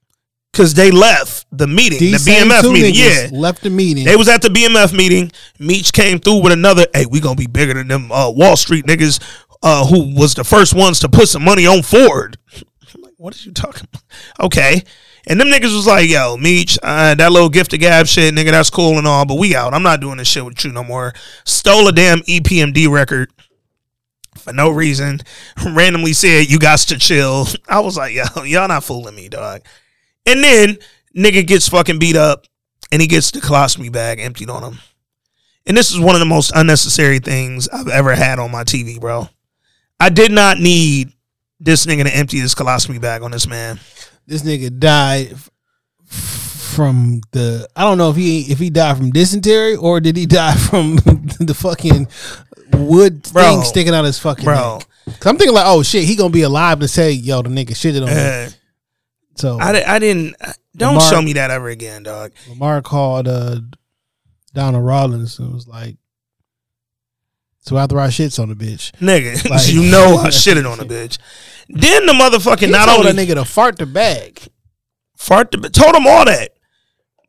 Cause 0.54 0.74
they 0.74 0.92
left 0.92 1.46
the 1.54 1.66
meeting, 1.66 2.00
These 2.00 2.26
the 2.26 2.32
BMF 2.32 2.74
meeting. 2.74 2.94
Yeah. 2.94 3.30
left 3.32 3.64
the 3.64 3.70
meeting. 3.70 4.04
They 4.04 4.18
was 4.18 4.28
at 4.28 4.42
the 4.42 4.50
BMF 4.50 4.92
meeting. 4.96 5.32
Meech 5.60 5.94
came 5.94 6.20
through 6.20 6.44
with 6.44 6.52
another, 6.52 6.86
hey, 6.94 7.06
we 7.06 7.22
gonna 7.22 7.36
be 7.36 7.48
bigger 7.48 7.74
than 7.74 7.88
them 7.88 8.12
uh, 8.12 8.30
Wall 8.30 8.58
Street 8.58 8.86
niggas 8.86 9.22
uh, 9.64 9.86
who 9.88 10.14
was 10.14 10.34
the 10.34 10.44
first 10.44 10.74
ones 10.74 11.00
to 11.00 11.10
put 11.10 11.30
some 11.30 11.44
money 11.44 11.66
on 11.66 11.82
Ford. 11.84 12.38
I'm 12.94 13.02
like, 13.02 13.14
what 13.18 13.34
are 13.36 13.40
you 13.44 13.54
talking 13.54 13.88
about? 13.92 14.04
Okay. 14.46 14.84
And 15.28 15.40
them 15.40 15.50
niggas 15.50 15.76
was 15.76 15.88
like, 15.88 16.10
yo, 16.10 16.36
Meech, 16.38 16.80
uh, 16.82 17.16
that 17.16 17.32
little 17.32 17.50
gift 17.50 17.74
of 17.74 17.80
gab 17.80 18.08
shit, 18.08 18.34
nigga, 18.34 18.52
that's 18.52 18.70
cool 18.70 18.98
and 18.98 19.08
all, 19.08 19.26
but 19.26 19.38
we 19.38 19.56
out. 19.56 19.74
I'm 19.74 19.84
not 19.84 20.02
doing 20.02 20.18
this 20.18 20.28
shit 20.28 20.44
with 20.44 20.64
you 20.66 20.72
no 20.72 20.84
more. 20.84 21.14
Stole 21.46 21.88
a 21.88 21.92
damn 21.92 22.20
EPMD 22.20 22.90
record 22.90 23.32
for 24.38 24.54
no 24.54 24.70
reason. 24.70 25.22
Randomly 25.66 26.14
said, 26.14 26.50
you 26.50 26.58
got 26.58 26.80
to 26.80 26.98
chill. 26.98 27.46
I 27.70 27.80
was 27.80 27.98
like, 27.98 28.14
yo, 28.14 28.44
y'all 28.44 28.68
not 28.68 28.84
fooling 28.84 29.16
me, 29.16 29.30
dog. 29.30 29.62
And 30.26 30.44
then 30.44 30.78
nigga 31.16 31.46
gets 31.46 31.70
fucking 31.70 32.00
beat 32.00 32.16
up 32.16 32.46
and 32.92 33.02
he 33.02 33.08
gets 33.08 33.32
the 33.32 33.40
colostomy 33.40 33.92
bag 33.92 34.20
emptied 34.20 34.50
on 34.50 34.64
him. 34.64 34.80
And 35.66 35.78
this 35.78 35.92
is 35.92 36.00
one 36.00 36.16
of 36.16 36.20
the 36.20 36.26
most 36.26 36.52
unnecessary 36.56 37.20
things 37.20 37.68
I've 37.70 37.88
ever 37.88 38.16
had 38.16 38.40
on 38.40 38.52
my 38.52 38.64
TV, 38.64 39.00
bro. 39.00 39.30
I 40.00 40.10
did 40.10 40.32
not 40.32 40.58
need 40.58 41.14
this 41.60 41.86
nigga 41.86 42.06
to 42.06 42.16
empty 42.16 42.40
his 42.40 42.56
colostomy 42.56 43.00
bag 43.00 43.22
on 43.22 43.30
this 43.30 43.48
man. 43.48 43.80
This 44.28 44.44
nigga 44.44 44.78
died 44.80 45.36
from 46.06 47.22
the. 47.32 47.68
I 47.76 47.84
don't 47.84 47.98
know 47.98 48.10
if 48.10 48.16
he 48.16 48.52
if 48.52 48.60
he 48.60 48.70
died 48.70 48.98
from 48.98 49.12
dysentery 49.12 49.76
or 49.76 50.00
did 50.00 50.16
he 50.18 50.26
die 50.26 50.56
from 50.70 50.96
the 51.40 51.54
fucking 51.58 52.08
wood 52.74 53.24
Bro. 53.34 53.44
thing 53.44 53.64
sticking 53.64 53.94
out 53.94 54.06
his 54.06 54.20
fucking 54.20 54.46
Bro. 54.46 54.78
neck. 54.80 54.88
Cause 55.20 55.26
I'm 55.32 55.38
thinking 55.38 55.56
like, 55.56 55.66
oh 55.68 55.84
shit, 55.84 56.06
he 56.06 56.16
gonna 56.16 56.30
be 56.30 56.44
alive 56.44 56.80
to 56.80 56.88
say, 56.88 57.12
yo, 57.12 57.42
the 57.42 57.50
nigga 57.50 57.72
shitted 57.72 58.02
on 58.02 58.08
me. 58.08 58.14
Uh, 58.48 58.50
So 59.36 59.58
I, 59.60 59.96
I 59.96 60.00
didn't. 60.00 60.36
Don't 60.78 60.96
Lamar- 60.96 61.10
show 61.10 61.22
me 61.22 61.34
that 61.34 61.52
ever 61.52 61.68
again, 61.70 62.04
dog. 62.04 62.32
Lamar 62.48 62.82
called 62.82 63.28
uh 63.28 63.60
Donnell 64.54 64.82
Rawlings 64.82 65.40
and 65.40 65.54
was 65.54 65.68
like, 65.68 65.98
"So 67.62 67.78
after 67.78 68.00
I 68.00 68.08
shits 68.08 68.40
on 68.42 68.50
the 68.50 68.56
bitch, 68.56 68.92
Nigga, 69.00 69.50
Like- 69.50 69.68
you 69.74 69.90
know 69.92 70.18
I 70.18 70.28
shitted 70.30 70.70
on 70.72 70.80
a 70.80 70.86
bitch. 70.86 71.18
Then 71.74 72.06
the 72.06 72.14
motherfucking 72.14 72.60
he 72.60 72.72
not 72.72 72.86
told 72.86 73.06
only 73.06 73.12
that 73.12 73.28
nigga 73.28 73.36
to 73.36 73.46
fart 73.46 73.78
the 73.78 73.86
bag." 73.86 74.52
fart 75.22 75.52
the, 75.52 75.70
told 75.70 75.96
him 75.96 76.08
all 76.08 76.26
that. 76.26 76.50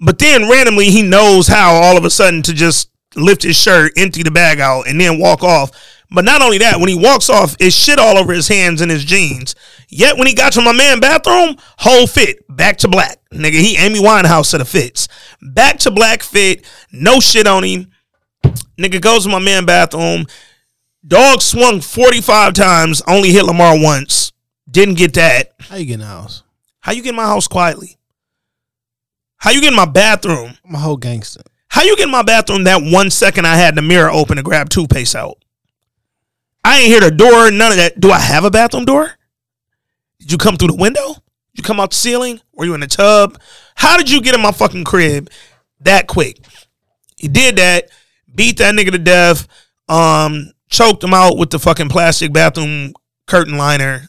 But 0.00 0.18
then 0.18 0.48
randomly 0.48 0.90
he 0.90 1.02
knows 1.02 1.46
how 1.46 1.74
all 1.74 1.96
of 1.96 2.04
a 2.04 2.10
sudden 2.10 2.42
to 2.42 2.52
just 2.52 2.90
lift 3.14 3.42
his 3.42 3.56
shirt, 3.56 3.92
empty 3.96 4.22
the 4.22 4.30
bag 4.30 4.58
out, 4.58 4.88
and 4.88 5.00
then 5.00 5.18
walk 5.18 5.44
off. 5.44 5.70
But 6.10 6.24
not 6.24 6.42
only 6.42 6.58
that, 6.58 6.78
when 6.78 6.88
he 6.88 6.94
walks 6.94 7.30
off, 7.30 7.56
it's 7.60 7.76
shit 7.76 7.98
all 7.98 8.18
over 8.18 8.32
his 8.32 8.48
hands 8.48 8.80
and 8.80 8.90
his 8.90 9.04
jeans. 9.04 9.54
Yet 9.88 10.18
when 10.18 10.26
he 10.26 10.34
got 10.34 10.52
to 10.54 10.62
my 10.62 10.72
man 10.72 11.00
bathroom, 11.00 11.56
whole 11.78 12.06
fit, 12.06 12.44
back 12.48 12.78
to 12.78 12.88
black. 12.88 13.18
Nigga, 13.32 13.60
he 13.60 13.76
Amy 13.76 14.00
Winehouse 14.00 14.50
to 14.50 14.58
the 14.58 14.64
fits. 14.64 15.08
Back 15.40 15.78
to 15.80 15.90
black 15.90 16.22
fit, 16.22 16.66
no 16.90 17.20
shit 17.20 17.46
on 17.46 17.62
him. 17.62 17.90
Nigga 18.78 19.00
goes 19.00 19.24
to 19.24 19.30
my 19.30 19.38
man 19.38 19.64
bathroom. 19.64 20.26
Dog 21.06 21.40
swung 21.40 21.80
45 21.80 22.52
times, 22.52 23.02
only 23.06 23.32
hit 23.32 23.44
Lamar 23.44 23.78
once. 23.78 24.31
Didn't 24.70 24.94
get 24.94 25.14
that. 25.14 25.52
How 25.60 25.76
you 25.76 25.86
getting 25.86 26.00
the 26.00 26.06
house? 26.06 26.42
How 26.80 26.92
you 26.92 27.02
get 27.02 27.10
in 27.10 27.16
my 27.16 27.26
house 27.26 27.46
quietly? 27.46 27.96
How 29.36 29.50
you 29.50 29.60
get 29.60 29.72
in 29.72 29.76
my 29.76 29.86
bathroom? 29.86 30.56
I'm 30.64 30.74
a 30.74 30.78
whole 30.78 30.96
gangster. 30.96 31.42
How 31.68 31.82
you 31.82 31.96
get 31.96 32.04
in 32.04 32.12
my 32.12 32.22
bathroom 32.22 32.64
that 32.64 32.82
one 32.82 33.10
second 33.10 33.46
I 33.46 33.56
had 33.56 33.74
the 33.74 33.82
mirror 33.82 34.10
open 34.10 34.36
to 34.36 34.42
grab 34.42 34.68
toothpaste 34.68 35.16
out? 35.16 35.42
I 36.64 36.80
ain't 36.80 36.88
hear 36.88 37.00
the 37.00 37.10
door, 37.10 37.50
none 37.50 37.72
of 37.72 37.78
that. 37.78 37.98
Do 37.98 38.10
I 38.12 38.18
have 38.18 38.44
a 38.44 38.50
bathroom 38.50 38.84
door? 38.84 39.10
Did 40.20 40.30
you 40.30 40.38
come 40.38 40.56
through 40.56 40.68
the 40.68 40.76
window? 40.76 41.14
Did 41.14 41.54
you 41.54 41.62
come 41.64 41.80
out 41.80 41.90
the 41.90 41.96
ceiling? 41.96 42.40
Were 42.52 42.64
you 42.64 42.74
in 42.74 42.80
the 42.80 42.86
tub? 42.86 43.40
How 43.74 43.96
did 43.96 44.10
you 44.10 44.20
get 44.20 44.34
in 44.34 44.40
my 44.40 44.52
fucking 44.52 44.84
crib 44.84 45.28
that 45.80 46.06
quick? 46.06 46.38
He 47.16 47.26
did 47.28 47.56
that, 47.56 47.88
beat 48.32 48.58
that 48.58 48.74
nigga 48.74 48.92
to 48.92 48.98
death, 48.98 49.48
um, 49.88 50.52
choked 50.68 51.02
him 51.02 51.14
out 51.14 51.36
with 51.36 51.50
the 51.50 51.58
fucking 51.58 51.88
plastic 51.88 52.32
bathroom 52.32 52.94
curtain 53.26 53.56
liner. 53.56 54.06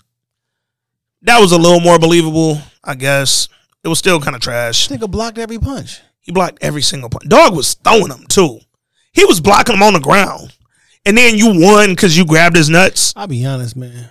That 1.24 1.40
was 1.40 1.52
a 1.52 1.58
little 1.58 1.80
more 1.80 1.98
believable, 1.98 2.60
I 2.84 2.96
guess. 2.96 3.48
It 3.84 3.88
was 3.88 4.00
still 4.00 4.20
kind 4.20 4.36
of 4.36 4.42
trash. 4.42 4.90
Nigga 4.90 5.10
blocked 5.10 5.38
every 5.38 5.58
punch. 5.58 6.02
He 6.22 6.32
blocked 6.32 6.60
every 6.62 6.82
single 6.82 7.10
punch. 7.10 7.28
Dog 7.28 7.56
was 7.56 7.74
throwing 7.74 8.08
them 8.10 8.26
too. 8.28 8.60
He 9.14 9.26
was 9.26 9.42
blocking 9.42 9.76
them 9.76 9.84
on 9.84 9.94
the 9.94 10.00
ground. 10.00 10.54
And 11.06 11.18
then 11.18 11.38
you 11.38 11.48
won 11.60 11.90
because 11.90 12.18
you 12.18 12.26
grabbed 12.26 12.56
his 12.56 12.70
nuts. 12.70 13.14
I'll 13.16 13.28
be 13.28 13.46
honest, 13.46 13.76
man. 13.76 14.10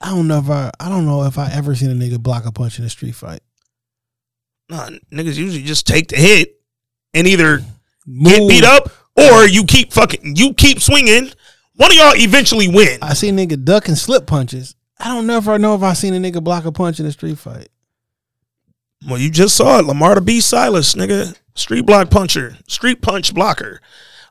I 0.00 0.10
don't 0.10 0.28
know 0.28 0.38
if 0.38 0.50
I 0.50 0.70
I 0.78 0.88
don't 0.88 1.06
know 1.06 1.24
if 1.24 1.38
I 1.38 1.50
ever 1.52 1.74
seen 1.74 1.90
a 1.90 1.94
nigga 1.94 2.20
block 2.20 2.44
a 2.46 2.52
punch 2.52 2.78
in 2.78 2.84
a 2.84 2.90
street 2.90 3.14
fight. 3.14 3.40
Nah, 4.68 4.90
niggas 5.10 5.36
usually 5.36 5.62
just 5.62 5.86
take 5.86 6.08
the 6.08 6.16
hit 6.16 6.60
and 7.14 7.26
either 7.26 7.58
get 8.06 8.48
beat 8.48 8.64
up 8.64 8.90
or 9.16 9.46
you 9.46 9.64
keep 9.64 9.92
fucking 9.92 10.36
you 10.36 10.54
keep 10.54 10.80
swinging. 10.80 11.30
One 11.76 11.90
of 11.90 11.96
y'all 11.96 12.14
eventually 12.14 12.68
win. 12.68 12.98
I 13.02 13.14
see 13.14 13.30
nigga 13.30 13.62
duck 13.64 13.88
and 13.88 13.98
slip 13.98 14.26
punches. 14.26 14.75
I 14.98 15.08
don't 15.08 15.26
know 15.26 15.38
if 15.38 15.48
I 15.48 15.56
know 15.56 15.74
if 15.74 15.82
I 15.82 15.92
seen 15.92 16.14
a 16.14 16.18
nigga 16.18 16.42
block 16.42 16.64
a 16.64 16.72
punch 16.72 17.00
in 17.00 17.06
a 17.06 17.12
street 17.12 17.38
fight. 17.38 17.68
Well, 19.06 19.18
you 19.18 19.30
just 19.30 19.56
saw 19.56 19.78
it. 19.78 19.84
Lamar 19.84 20.14
to 20.14 20.20
B. 20.20 20.40
Silas, 20.40 20.94
nigga. 20.94 21.36
Street 21.54 21.86
block 21.86 22.10
puncher. 22.10 22.56
Street 22.66 23.02
punch 23.02 23.34
blocker. 23.34 23.80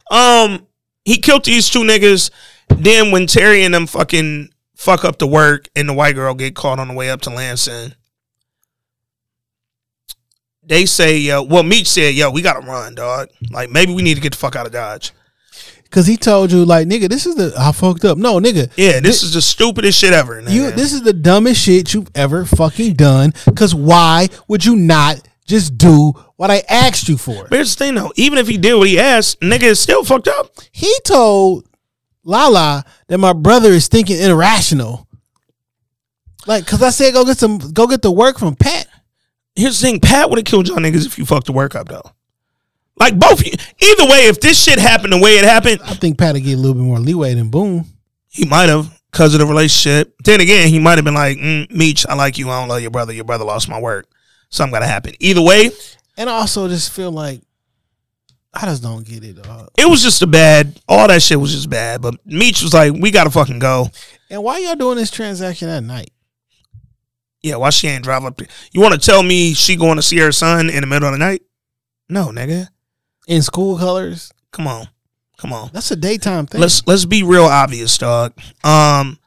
Um, 0.10 0.68
he 1.04 1.18
killed 1.18 1.46
these 1.46 1.70
two 1.70 1.84
niggas. 1.84 2.32
Then 2.70 3.12
when 3.12 3.28
Terry 3.28 3.64
and 3.64 3.74
them 3.74 3.88
fucking 3.88 4.50
fuck 4.76 5.06
up 5.06 5.20
the 5.20 5.28
work 5.28 5.70
and 5.76 5.88
the 5.88 5.94
white 5.94 6.16
girl 6.16 6.34
get 6.34 6.56
caught 6.56 6.80
on 6.80 6.88
the 6.88 6.94
way 6.94 7.10
up 7.10 7.22
to 7.22 7.30
Lansing, 7.30 7.94
they 10.64 10.86
say, 10.86 11.18
yo, 11.18 11.44
well, 11.44 11.64
Meech 11.64 11.88
said, 11.88 12.16
yo, 12.16 12.32
we 12.32 12.42
gotta 12.42 12.66
run, 12.66 12.96
dog. 12.96 13.30
Like, 13.52 13.70
maybe 13.70 13.94
we 13.94 14.02
need 14.02 14.16
to 14.16 14.22
get 14.22 14.32
the 14.32 14.38
fuck 14.38 14.56
out 14.56 14.66
of 14.66 14.72
Dodge. 14.72 15.12
Cause 15.91 16.07
he 16.07 16.18
told 16.18 16.52
you 16.52 16.66
like 16.66 16.88
nigga, 16.88 17.07
this 17.07 17.26
is 17.26 17.36
the 17.36 17.53
I 17.57 17.72
fucked 17.72 18.03
up. 18.03 18.18
No, 18.18 18.40
nigga. 18.40 18.70
Yeah, 18.76 18.99
this 18.99 19.24
is 19.24 19.34
the 19.34 19.41
stupidest 19.41 19.98
shit 19.98 20.14
ever. 20.14 20.41
Nigga. 20.41 20.52
You 20.52 20.72
this 20.72 20.91
is 20.91 21.03
the 21.03 21.14
dumbest 21.14 21.62
shit 21.62 21.94
you've 21.94 22.10
ever 22.16 22.44
fucking 22.44 22.94
done. 22.94 23.32
Cause 23.56 23.74
why 23.74 24.28
would 24.48 24.66
you 24.66 24.76
not 24.76 25.26
just 25.45 25.78
do 25.78 26.12
what 26.36 26.52
I 26.52 26.64
asked 26.68 27.07
you 27.07 27.18
for? 27.18 27.44
But 27.49 27.57
here's 27.57 27.76
the 27.76 27.86
thing 27.86 27.95
though, 27.95 28.12
even 28.16 28.40
if 28.40 28.48
he 28.48 28.57
did 28.57 28.74
what 28.76 28.88
he 28.90 28.99
asked, 28.99 29.40
nigga 29.40 29.64
is 29.64 29.80
still 29.80 30.03
fucked 30.03 30.28
up. 30.28 30.52
He 30.72 30.94
told 31.06 31.66
Lala 32.24 32.84
that 33.07 33.20
my 33.20 33.32
brother 33.34 33.70
is 33.70 33.88
thinking 33.88 34.20
irrational. 34.20 35.07
Like, 36.48 36.68
cause 36.68 36.84
I 36.84 36.90
said 36.90 37.14
go 37.14 37.24
get 37.24 37.38
some 37.38 37.57
go 37.57 37.88
get 37.88 38.02
the 38.02 38.12
work 38.12 38.38
from 38.38 38.56
Pat. 38.56 38.88
Here's 39.56 39.80
the 39.80 39.88
thing, 39.88 39.99
Pat 40.02 40.30
would 40.30 40.40
have 40.40 40.45
killed 40.45 40.68
y'all 40.68 40.78
niggas 40.78 41.06
if 41.06 41.18
you 41.18 41.26
fucked 41.26 41.45
the 41.45 41.53
work 41.53 41.76
up 41.76 41.88
though. 41.88 42.12
Like 42.98 43.20
both. 43.20 43.44
Either 43.44 44.06
way, 44.06 44.28
if 44.28 44.40
this 44.40 44.62
shit 44.64 44.80
happened 44.80 45.14
the 45.14 45.20
way 45.20 45.32
it 45.38 45.44
happened, 45.44 45.82
I 45.84 45.96
think 45.96 46.18
Pat 46.18 46.34
would 46.34 46.44
get 46.44 46.54
a 46.54 46.58
little 46.58 46.74
bit 46.76 46.84
more 46.84 47.00
leeway 47.00 47.34
than 47.34 47.50
Boom. 47.50 47.86
he 48.30 48.46
might 48.46 48.70
have 48.70 48.90
because 49.12 49.34
of 49.34 49.40
the 49.40 49.46
relationship. 49.46 50.16
Then 50.24 50.40
again, 50.42 50.70
he 50.70 50.80
might 50.80 50.98
have 50.98 51.06
been 51.06 51.14
like, 51.14 51.38
mm, 51.38 51.70
Meech, 51.72 52.06
I 52.08 52.14
like 52.16 52.38
you. 52.38 52.50
I 52.50 52.60
don't 52.60 52.70
love 52.70 52.82
your 52.82 52.92
brother. 52.92 53.12
Your 53.14 53.26
brother 53.26 53.44
lost 53.46 53.68
my 53.70 53.80
work. 53.80 54.08
Something 54.50 54.74
got 54.74 54.80
to 54.80 54.88
happen. 54.88 55.14
Either 55.20 55.42
way, 55.42 55.72
And 56.18 56.30
I 56.30 56.34
also 56.34 56.68
just 56.70 56.92
feel 56.92 57.12
like 57.12 57.42
I 58.54 58.62
just 58.68 58.82
don't 58.82 59.06
get 59.06 59.24
it, 59.26 59.42
dog. 59.42 59.70
it 59.78 59.90
was 59.90 60.02
just 60.02 60.22
a 60.22 60.28
bad. 60.28 60.80
All 60.88 61.08
that 61.10 61.22
shit 61.22 61.38
was 61.40 61.54
just 61.54 61.70
bad. 61.70 62.02
But 62.02 62.16
Meech 62.26 62.62
was 62.64 62.74
like, 62.74 62.94
we 62.94 63.12
got 63.12 63.26
to 63.26 63.30
fucking 63.32 63.60
go. 63.60 63.90
And 64.30 64.42
why 64.42 64.60
y'all 64.60 64.76
doing 64.76 64.96
this 64.98 65.12
transaction 65.12 65.68
at 65.68 65.84
night? 65.84 66.12
Yeah, 67.42 67.58
why 67.58 67.70
she 67.72 67.88
ain't 67.88 68.04
drive 68.04 68.24
up? 68.24 68.42
You 68.72 68.80
want 68.82 68.94
to 68.94 69.00
tell 69.00 69.22
me 69.22 69.54
she 69.54 69.76
going 69.76 69.98
to 69.98 70.02
see 70.02 70.18
her 70.20 70.32
son 70.32 70.70
in 70.70 70.82
the 70.82 70.88
middle 70.88 71.08
of 71.08 71.14
the 71.14 71.18
night? 71.20 71.42
No, 72.10 72.28
nigga. 72.28 72.70
In 73.28 73.42
school 73.42 73.78
colors? 73.78 74.32
Come 74.52 74.68
on. 74.68 74.88
Come 75.38 75.52
on. 75.52 75.70
That's 75.74 75.92
a 75.92 75.96
daytime 75.96 76.46
thing. 76.46 76.62
Let's 76.62 76.86
let's 76.88 77.06
be 77.06 77.24
real 77.24 77.44
obvious, 77.44 77.98
dog. 77.98 78.34
Um, 78.64 79.20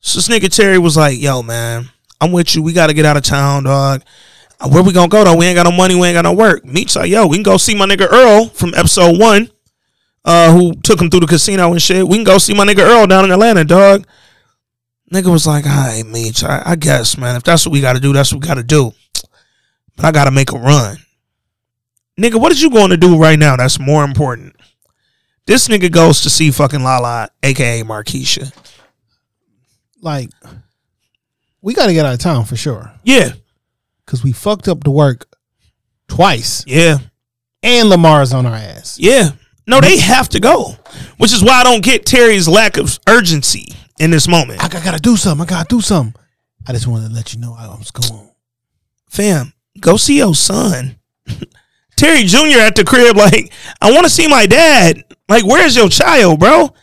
so 0.00 0.18
this 0.18 0.28
nigga 0.28 0.48
Terry 0.48 0.78
was 0.78 0.96
like, 0.96 1.20
"Yo, 1.20 1.42
man, 1.42 1.90
I'm 2.20 2.32
with 2.32 2.54
you. 2.54 2.62
We 2.62 2.72
got 2.72 2.86
to 2.86 2.94
get 2.94 3.04
out 3.04 3.16
of 3.16 3.22
town, 3.22 3.64
dog. 3.64 4.02
Uh, 4.58 4.68
Where 4.68 4.82
we 4.82 4.92
gonna 4.92 5.08
go 5.08 5.24
though? 5.24 5.36
We 5.36 5.46
ain't 5.46 5.56
got 5.56 5.64
no 5.64 5.76
money. 5.76 5.94
We 5.94 6.06
ain't 6.06 6.14
got 6.14 6.22
no 6.22 6.32
work." 6.32 6.64
Meech's 6.64 6.96
like, 6.96 7.10
"Yo, 7.10 7.26
we 7.26 7.36
can 7.36 7.42
go 7.42 7.56
see 7.56 7.74
my 7.74 7.86
nigga 7.86 8.10
Earl 8.10 8.46
from 8.46 8.72
episode 8.74 9.18
one, 9.18 9.50
uh, 10.24 10.52
who 10.52 10.74
took 10.82 11.00
him 11.00 11.10
through 11.10 11.20
the 11.20 11.26
casino 11.26 11.72
and 11.72 11.82
shit. 11.82 12.08
We 12.08 12.16
can 12.16 12.24
go 12.24 12.38
see 12.38 12.54
my 12.54 12.64
nigga 12.64 12.80
Earl 12.80 13.06
down 13.06 13.24
in 13.24 13.32
Atlanta, 13.32 13.64
dog." 13.64 14.06
Nigga 15.12 15.30
was 15.30 15.46
like, 15.46 15.66
"All 15.66 15.72
right, 15.72 16.06
Meech, 16.06 16.42
I, 16.42 16.62
I 16.64 16.76
guess, 16.76 17.18
man. 17.18 17.36
If 17.36 17.42
that's 17.42 17.66
what 17.66 17.72
we 17.72 17.82
got 17.82 17.92
to 17.92 18.00
do, 18.00 18.14
that's 18.14 18.32
what 18.32 18.40
we 18.42 18.48
got 18.48 18.54
to 18.54 18.62
do. 18.62 18.94
But 19.94 20.06
I 20.06 20.10
got 20.10 20.24
to 20.24 20.30
make 20.30 20.52
a 20.52 20.58
run." 20.58 20.96
Nigga, 22.20 22.40
what 22.40 22.52
is 22.52 22.60
you 22.62 22.70
going 22.70 22.90
to 22.90 22.96
do 22.96 23.18
right 23.18 23.38
now? 23.38 23.56
That's 23.56 23.78
more 23.78 24.04
important. 24.04 24.54
This 25.46 25.68
nigga 25.68 25.90
goes 25.90 26.20
to 26.22 26.30
see 26.30 26.50
fucking 26.50 26.82
Lala, 26.82 27.30
aka 27.42 27.82
Marquisha. 27.82 28.52
like 30.00 30.30
we 31.60 31.74
got 31.74 31.86
to 31.86 31.92
get 31.92 32.04
out 32.06 32.14
of 32.14 32.20
town 32.20 32.44
for 32.44 32.56
sure 32.56 32.92
Yeah, 33.04 33.30
because 34.04 34.22
we 34.24 34.32
fucked 34.32 34.68
up 34.68 34.84
the 34.84 34.90
work 34.90 35.26
twice, 36.08 36.64
yeah, 36.66 36.98
and 37.62 37.88
Lamar's 37.88 38.32
on 38.32 38.46
our 38.46 38.54
ass. 38.54 38.98
yeah. 39.00 39.30
No, 39.64 39.80
they 39.80 39.96
have 39.98 40.28
to 40.30 40.40
go, 40.40 40.76
which 41.18 41.32
is 41.32 41.40
why 41.42 41.60
I 41.60 41.62
don't 41.62 41.84
get 41.84 42.04
Terry's 42.04 42.48
lack 42.48 42.76
of 42.78 42.98
urgency 43.08 43.72
in 44.00 44.10
this 44.10 44.26
moment. 44.26 44.62
I, 44.62 44.68
got- 44.68 44.82
gotta 44.84 44.98
do 45.00 45.16
something. 45.16 45.46
I 45.46 45.48
gotta 45.48 45.68
do 45.68 45.80
something. 45.80 46.20
I 46.66 46.72
just 46.72 46.88
wanted 46.88 47.08
to 47.10 47.14
let 47.14 47.32
you 47.32 47.38
know 47.40 47.54
I 47.56 47.68
was 47.68 47.92
going. 47.92 48.28
Fam, 49.08 49.52
go 49.78 49.96
see 49.96 50.18
your 50.18 50.34
son. 50.34 50.96
Terry 51.96 52.24
Jr. 52.24 52.60
at 52.60 52.74
the 52.74 52.84
crib, 52.84 53.16
like, 53.16 53.52
I 53.80 53.92
want 53.92 54.04
to 54.04 54.10
see 54.10 54.28
my 54.28 54.46
dad. 54.46 55.04
Like, 55.28 55.44
where's 55.44 55.76
your 55.76 55.88
child, 55.88 56.40
bro? 56.40 56.74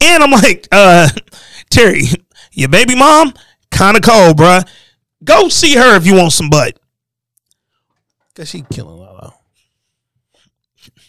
And 0.00 0.22
I'm 0.22 0.30
like, 0.30 0.68
uh, 0.70 1.08
Terry, 1.70 2.04
your 2.52 2.68
baby 2.68 2.94
mom, 2.94 3.34
kind 3.70 3.96
of 3.96 4.02
cold, 4.02 4.36
bro. 4.36 4.60
Go 5.24 5.48
see 5.48 5.74
her 5.74 5.96
if 5.96 6.06
you 6.06 6.14
want 6.14 6.32
some 6.32 6.48
butt. 6.48 6.78
Cause 8.34 8.48
she 8.48 8.64
killing 8.72 8.96
Lala. 8.98 9.34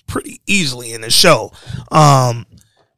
pretty 0.08 0.42
easily 0.48 0.94
in 0.94 1.02
the 1.02 1.12
show. 1.12 1.52
Um, 1.92 2.48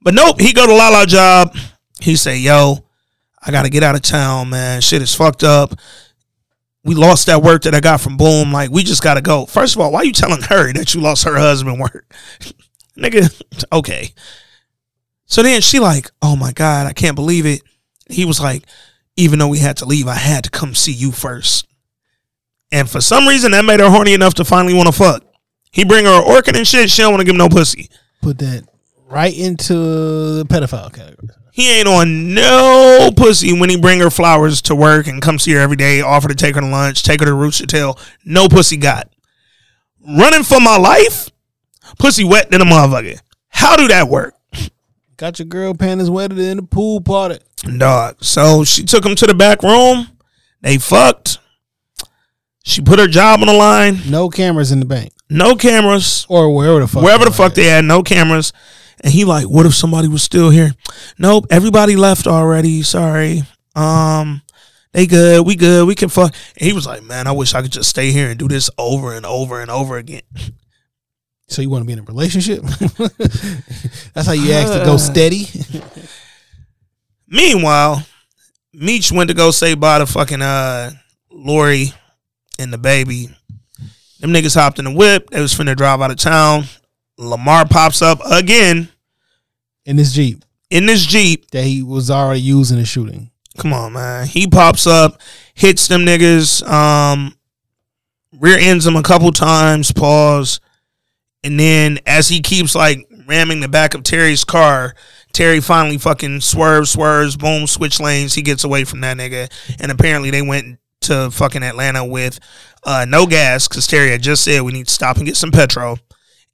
but 0.01 0.13
nope, 0.13 0.39
he 0.39 0.53
go 0.53 0.65
to 0.65 0.73
Lala 0.73 1.05
job. 1.05 1.53
He 1.99 2.15
say, 2.15 2.37
"Yo, 2.37 2.85
I 3.43 3.51
got 3.51 3.63
to 3.63 3.69
get 3.69 3.83
out 3.83 3.95
of 3.95 4.01
town, 4.01 4.49
man. 4.49 4.79
Shit 4.79 5.01
is 5.01 5.13
fucked 5.13 5.43
up. 5.43 5.73
We 6.83 6.95
lost 6.95 7.27
that 7.27 7.43
work 7.43 7.63
that 7.63 7.75
I 7.75 7.79
got 7.79 8.01
from 8.01 8.17
Boom. 8.17 8.51
Like, 8.51 8.71
we 8.71 8.83
just 8.83 9.03
got 9.03 9.13
to 9.13 9.21
go. 9.21 9.45
First 9.45 9.75
of 9.75 9.81
all, 9.81 9.91
why 9.91 10.01
you 10.01 10.11
telling 10.11 10.41
her 10.41 10.73
that 10.73 10.93
you 10.93 11.01
lost 11.01 11.25
her 11.25 11.37
husband 11.37 11.79
work, 11.79 12.11
nigga? 12.97 13.41
Okay. 13.71 14.13
So 15.25 15.43
then 15.43 15.61
she 15.61 15.79
like, 15.79 16.09
oh 16.21 16.35
my 16.35 16.51
god, 16.51 16.87
I 16.87 16.93
can't 16.93 17.15
believe 17.15 17.45
it. 17.45 17.61
He 18.09 18.25
was 18.25 18.41
like, 18.41 18.63
even 19.15 19.39
though 19.39 19.47
we 19.47 19.59
had 19.59 19.77
to 19.77 19.85
leave, 19.85 20.07
I 20.07 20.15
had 20.15 20.43
to 20.45 20.49
come 20.49 20.75
see 20.75 20.91
you 20.91 21.11
first. 21.11 21.67
And 22.71 22.89
for 22.89 23.01
some 23.01 23.27
reason, 23.27 23.51
that 23.51 23.63
made 23.63 23.79
her 23.79 23.89
horny 23.89 24.13
enough 24.13 24.33
to 24.35 24.45
finally 24.45 24.73
want 24.73 24.87
to 24.87 24.93
fuck. 24.93 25.23
He 25.71 25.85
bring 25.85 26.05
her 26.05 26.11
an 26.11 26.23
orchid 26.27 26.55
and 26.55 26.67
shit. 26.67 26.89
She 26.89 27.01
don't 27.01 27.11
want 27.11 27.21
to 27.21 27.25
give 27.25 27.33
him 27.33 27.37
no 27.37 27.49
pussy. 27.49 27.89
Put 28.21 28.39
that 28.39 28.67
right 29.07 29.37
into 29.37 29.73
the 29.73 30.45
pedophile 30.45 30.91
category. 30.91 31.29
He 31.51 31.69
ain't 31.79 31.87
on 31.87 32.33
no 32.33 33.11
pussy 33.15 33.51
when 33.57 33.69
he 33.69 33.77
bring 33.77 33.99
her 33.99 34.09
flowers 34.09 34.61
to 34.63 34.75
work 34.75 35.07
and 35.07 35.21
come 35.21 35.37
see 35.37 35.51
her 35.51 35.59
every 35.59 35.75
day, 35.75 36.01
offer 36.01 36.27
to 36.29 36.35
take 36.35 36.55
her 36.55 36.61
to 36.61 36.67
lunch, 36.67 37.03
take 37.03 37.19
her 37.19 37.25
to 37.25 37.33
Roots 37.33 37.59
Hotel. 37.59 37.99
No 38.23 38.47
pussy 38.47 38.77
got. 38.77 39.09
Running 40.07 40.43
for 40.43 40.59
my 40.61 40.77
life, 40.77 41.29
pussy 41.99 42.23
wet 42.23 42.49
than 42.51 42.61
a 42.61 42.65
motherfucker. 42.65 43.19
How 43.49 43.75
do 43.75 43.87
that 43.89 44.07
work? 44.07 44.33
Got 45.17 45.39
your 45.39 45.45
girl 45.47 45.73
panties 45.75 46.09
wetter 46.09 46.33
than 46.33 46.57
the 46.57 46.63
pool 46.63 47.01
party. 47.01 47.39
Dog. 47.77 48.23
So 48.23 48.63
she 48.63 48.83
took 48.83 49.05
him 49.05 49.15
to 49.15 49.27
the 49.27 49.35
back 49.35 49.61
room. 49.61 50.07
They 50.61 50.77
fucked. 50.77 51.37
She 52.63 52.81
put 52.81 52.97
her 52.97 53.07
job 53.07 53.41
on 53.41 53.47
the 53.47 53.53
line. 53.53 53.99
No 54.09 54.29
cameras 54.29 54.71
in 54.71 54.79
the 54.79 54.85
bank 54.85 55.13
No 55.29 55.55
cameras. 55.55 56.25
or 56.29 56.55
wherever 56.55 56.79
the 56.79 56.87
fuck. 56.87 57.03
wherever 57.03 57.25
the 57.25 57.31
fuck 57.31 57.51
at. 57.51 57.55
they 57.55 57.65
had, 57.65 57.85
no 57.85 58.01
cameras. 58.03 58.53
And 59.01 59.11
he 59.11 59.25
like, 59.25 59.45
what 59.45 59.65
if 59.65 59.73
somebody 59.73 60.07
was 60.07 60.23
still 60.23 60.49
here? 60.49 60.71
Nope, 61.17 61.47
everybody 61.49 61.95
left 61.95 62.27
already. 62.27 62.83
Sorry. 62.83 63.41
Um, 63.75 64.41
they 64.93 65.07
good. 65.07 65.45
We 65.45 65.55
good. 65.55 65.87
We 65.87 65.95
can 65.95 66.09
fuck. 66.09 66.33
And 66.57 66.67
he 66.67 66.73
was 66.73 66.85
like, 66.85 67.03
man, 67.03 67.27
I 67.27 67.31
wish 67.31 67.53
I 67.53 67.61
could 67.61 67.71
just 67.71 67.89
stay 67.89 68.11
here 68.11 68.29
and 68.29 68.37
do 68.37 68.47
this 68.47 68.69
over 68.77 69.13
and 69.13 69.25
over 69.25 69.61
and 69.61 69.71
over 69.71 69.97
again. 69.97 70.21
So 71.47 71.61
you 71.61 71.69
want 71.69 71.81
to 71.81 71.87
be 71.87 71.93
in 71.93 71.99
a 71.99 72.03
relationship? 72.03 72.61
That's 74.13 74.27
how 74.27 74.33
you 74.33 74.51
ask 74.53 74.71
to 74.73 74.85
go 74.85 74.97
steady. 74.97 75.47
Meanwhile, 77.27 78.05
Meech 78.73 79.11
went 79.11 79.29
to 79.29 79.33
go 79.33 79.51
say 79.51 79.73
bye 79.75 79.99
to 79.99 80.05
fucking 80.05 80.41
uh 80.41 80.91
Lori 81.29 81.93
and 82.59 82.71
the 82.71 82.77
baby. 82.77 83.29
Them 84.19 84.31
niggas 84.31 84.55
hopped 84.55 84.79
in 84.79 84.85
the 84.85 84.91
whip. 84.91 85.29
They 85.29 85.41
was 85.41 85.53
finna 85.53 85.75
drive 85.75 86.01
out 86.01 86.11
of 86.11 86.17
town. 86.17 86.65
Lamar 87.21 87.67
pops 87.67 88.01
up 88.01 88.19
again 88.25 88.89
in 89.85 89.95
this 89.95 90.13
jeep 90.13 90.43
in 90.71 90.85
this 90.85 91.05
Jeep. 91.05 91.51
that 91.51 91.65
he 91.65 91.83
was 91.83 92.09
already 92.09 92.41
using 92.41 92.79
in 92.79 92.85
shooting. 92.85 93.29
Come 93.57 93.73
on, 93.73 93.93
man. 93.93 94.25
He 94.25 94.47
pops 94.47 94.87
up, 94.87 95.21
hits 95.53 95.87
them 95.87 96.05
niggas, 96.05 96.65
um, 96.67 97.35
rear 98.39 98.57
ends 98.57 98.85
them 98.85 98.95
a 98.95 99.03
couple 99.03 99.31
times, 99.31 99.91
pause. 99.91 100.61
And 101.43 101.59
then 101.59 101.99
as 102.05 102.29
he 102.29 102.39
keeps 102.39 102.73
like 102.73 103.05
ramming 103.27 103.59
the 103.59 103.67
back 103.67 103.93
of 103.93 104.03
Terry's 104.03 104.45
car, 104.45 104.95
Terry 105.33 105.59
finally 105.59 105.97
fucking 105.97 106.39
swerves, 106.39 106.91
swerves, 106.91 107.35
boom, 107.35 107.67
switch 107.67 107.99
lanes. 107.99 108.33
He 108.33 108.41
gets 108.41 108.63
away 108.63 108.85
from 108.85 109.01
that 109.01 109.17
nigga. 109.17 109.51
And 109.81 109.91
apparently 109.91 110.31
they 110.31 110.41
went 110.41 110.79
to 111.01 111.31
fucking 111.31 111.63
Atlanta 111.63 112.05
with 112.05 112.39
uh, 112.83 113.05
no 113.07 113.25
gas 113.25 113.67
because 113.67 113.87
Terry 113.87 114.11
had 114.11 114.21
just 114.21 114.43
said 114.43 114.61
we 114.61 114.71
need 114.71 114.87
to 114.87 114.93
stop 114.93 115.17
and 115.17 115.25
get 115.25 115.35
some 115.35 115.51
petrol. 115.51 115.99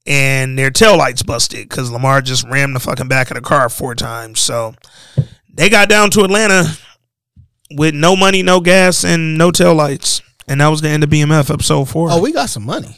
And 0.07 0.57
their 0.57 0.71
tail 0.71 0.97
lights 0.97 1.21
busted 1.21 1.67
because 1.67 1.91
Lamar 1.91 2.21
just 2.21 2.47
rammed 2.47 2.75
the 2.75 2.79
fucking 2.79 3.09
back 3.09 3.29
of 3.29 3.35
the 3.35 3.41
car 3.41 3.67
four 3.67 3.93
times. 3.93 4.39
So 4.39 4.73
they 5.53 5.69
got 5.69 5.89
down 5.89 6.11
to 6.11 6.21
Atlanta 6.23 6.63
with 7.71 7.93
no 7.93 8.15
money, 8.15 8.41
no 8.41 8.61
gas, 8.61 9.03
and 9.03 9.37
no 9.37 9.51
tail 9.51 9.75
lights. 9.75 10.21
And 10.47 10.61
that 10.61 10.69
was 10.69 10.79
the 10.79 10.87
end 10.87 11.03
of 11.03 11.09
BMF 11.09 11.53
episode 11.53 11.89
four. 11.89 12.07
Oh, 12.09 12.21
we 12.21 12.31
got 12.31 12.47
some 12.49 12.63
money. 12.65 12.95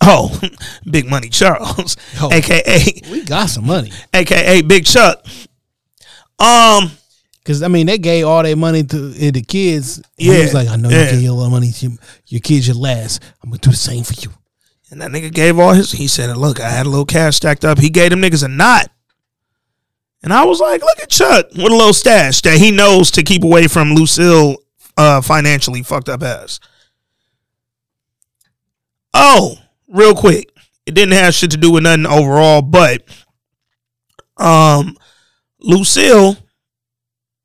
Oh, 0.00 0.38
Big 0.90 1.08
Money 1.08 1.28
Charles, 1.28 1.96
Oh. 2.20 2.30
aka 2.32 3.00
We 3.10 3.24
got 3.24 3.46
some 3.46 3.66
money. 3.66 3.90
aka 4.12 4.62
Big 4.62 4.84
Chuck. 4.84 5.24
Um, 6.38 6.90
Cause 7.44 7.62
I 7.62 7.68
mean 7.68 7.86
they 7.86 7.98
gave 7.98 8.26
all 8.26 8.42
their 8.42 8.56
money 8.56 8.84
to 8.84 8.96
uh, 9.08 9.30
the 9.32 9.42
kids. 9.46 9.96
And 9.98 10.06
He 10.18 10.32
Yeah, 10.32 10.42
was 10.42 10.54
like, 10.54 10.68
I 10.68 10.76
know 10.76 10.88
yeah. 10.88 11.04
you 11.06 11.10
gave 11.12 11.22
your 11.22 11.32
little 11.32 11.50
money 11.50 11.70
to 11.72 11.86
your, 11.88 11.98
your 12.26 12.40
kids 12.40 12.66
your 12.68 12.76
last. 12.76 13.22
I'm 13.42 13.50
gonna 13.50 13.58
do 13.58 13.70
the 13.70 13.76
same 13.76 14.04
for 14.04 14.14
you. 14.20 14.30
And 14.94 15.02
that 15.02 15.10
nigga 15.10 15.32
gave 15.32 15.58
all 15.58 15.72
his. 15.72 15.90
He 15.90 16.06
said, 16.06 16.36
"Look, 16.36 16.60
I 16.60 16.70
had 16.70 16.86
a 16.86 16.88
little 16.88 17.04
cash 17.04 17.34
stacked 17.34 17.64
up. 17.64 17.80
He 17.80 17.90
gave 17.90 18.10
them 18.10 18.22
niggas 18.22 18.44
a 18.44 18.48
knot." 18.48 18.92
And 20.22 20.32
I 20.32 20.44
was 20.44 20.60
like, 20.60 20.82
"Look 20.82 21.00
at 21.02 21.10
Chuck 21.10 21.48
with 21.50 21.72
a 21.72 21.76
little 21.76 21.92
stash 21.92 22.40
that 22.42 22.58
he 22.58 22.70
knows 22.70 23.10
to 23.10 23.24
keep 23.24 23.42
away 23.42 23.66
from 23.66 23.94
Lucille 23.94 24.56
uh, 24.96 25.20
financially 25.20 25.82
fucked 25.82 26.08
up 26.08 26.22
ass." 26.22 26.60
Oh, 29.12 29.56
real 29.88 30.14
quick, 30.14 30.48
it 30.86 30.94
didn't 30.94 31.14
have 31.14 31.34
shit 31.34 31.50
to 31.50 31.56
do 31.56 31.72
with 31.72 31.82
nothing 31.82 32.06
overall, 32.06 32.62
but 32.62 33.02
um, 34.36 34.96
Lucille 35.58 36.36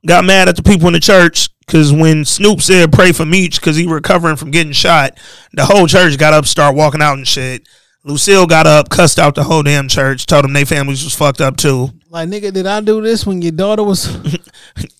got 0.05 0.23
mad 0.23 0.49
at 0.49 0.55
the 0.55 0.61
people 0.61 0.85
in 0.85 0.93
the 0.93 0.99
church 0.99 1.49
because 1.69 1.93
when 1.93 2.25
Snoop 2.25 2.61
said 2.61 2.91
pray 2.91 3.11
for 3.11 3.25
Meech 3.25 3.59
because 3.61 3.75
he 3.75 3.85
recovering 3.85 4.37
from 4.37 4.49
getting 4.49 4.73
shot, 4.73 5.19
the 5.53 5.65
whole 5.65 5.85
church 5.85 6.17
got 6.17 6.33
up, 6.33 6.47
start 6.47 6.75
walking 6.75 7.01
out 7.01 7.13
and 7.13 7.27
shit. 7.27 7.69
Lucille 8.03 8.47
got 8.47 8.65
up, 8.65 8.89
cussed 8.89 9.19
out 9.19 9.35
the 9.35 9.43
whole 9.43 9.61
damn 9.61 9.87
church, 9.87 10.25
told 10.25 10.45
them 10.45 10.53
they 10.53 10.65
families 10.65 11.03
was 11.03 11.13
fucked 11.13 11.41
up 11.41 11.57
too. 11.57 11.91
Like 12.09 12.27
nigga, 12.27 12.51
did 12.51 12.65
I 12.65 12.81
do 12.81 13.03
this 13.03 13.23
when 13.23 13.43
your 13.43 13.51
daughter 13.51 13.83
was? 13.83 14.07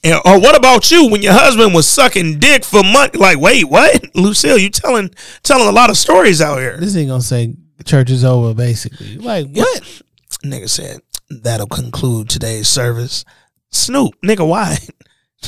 And, 0.04 0.20
or 0.26 0.40
what 0.40 0.58
about 0.58 0.92
you 0.92 1.10
when 1.10 1.22
your 1.22 1.34
husband 1.34 1.74
was 1.74 1.88
sucking 1.88 2.40
dick 2.40 2.66
for 2.66 2.84
money? 2.84 3.18
Like, 3.18 3.40
wait, 3.40 3.64
what? 3.66 4.04
Lucille, 4.16 4.58
you 4.58 4.70
telling 4.70 5.10
telling 5.44 5.68
a 5.68 5.72
lot 5.72 5.90
of 5.90 5.98
stories 5.98 6.42
out 6.42 6.58
here. 6.58 6.78
this 6.78 6.96
ain't 6.96 7.10
gonna 7.10 7.22
say 7.22 7.56
church 7.86 8.10
is 8.10 8.26
over. 8.26 8.54
Basically, 8.54 9.18
like 9.18 9.48
what? 9.52 10.02
Nigga 10.44 10.70
said 10.70 11.00
that'll 11.30 11.68
conclude 11.68 12.30
today's 12.30 12.68
service. 12.68 13.26
Snoop, 13.72 14.14
nigga, 14.24 14.48
why? 14.48 14.78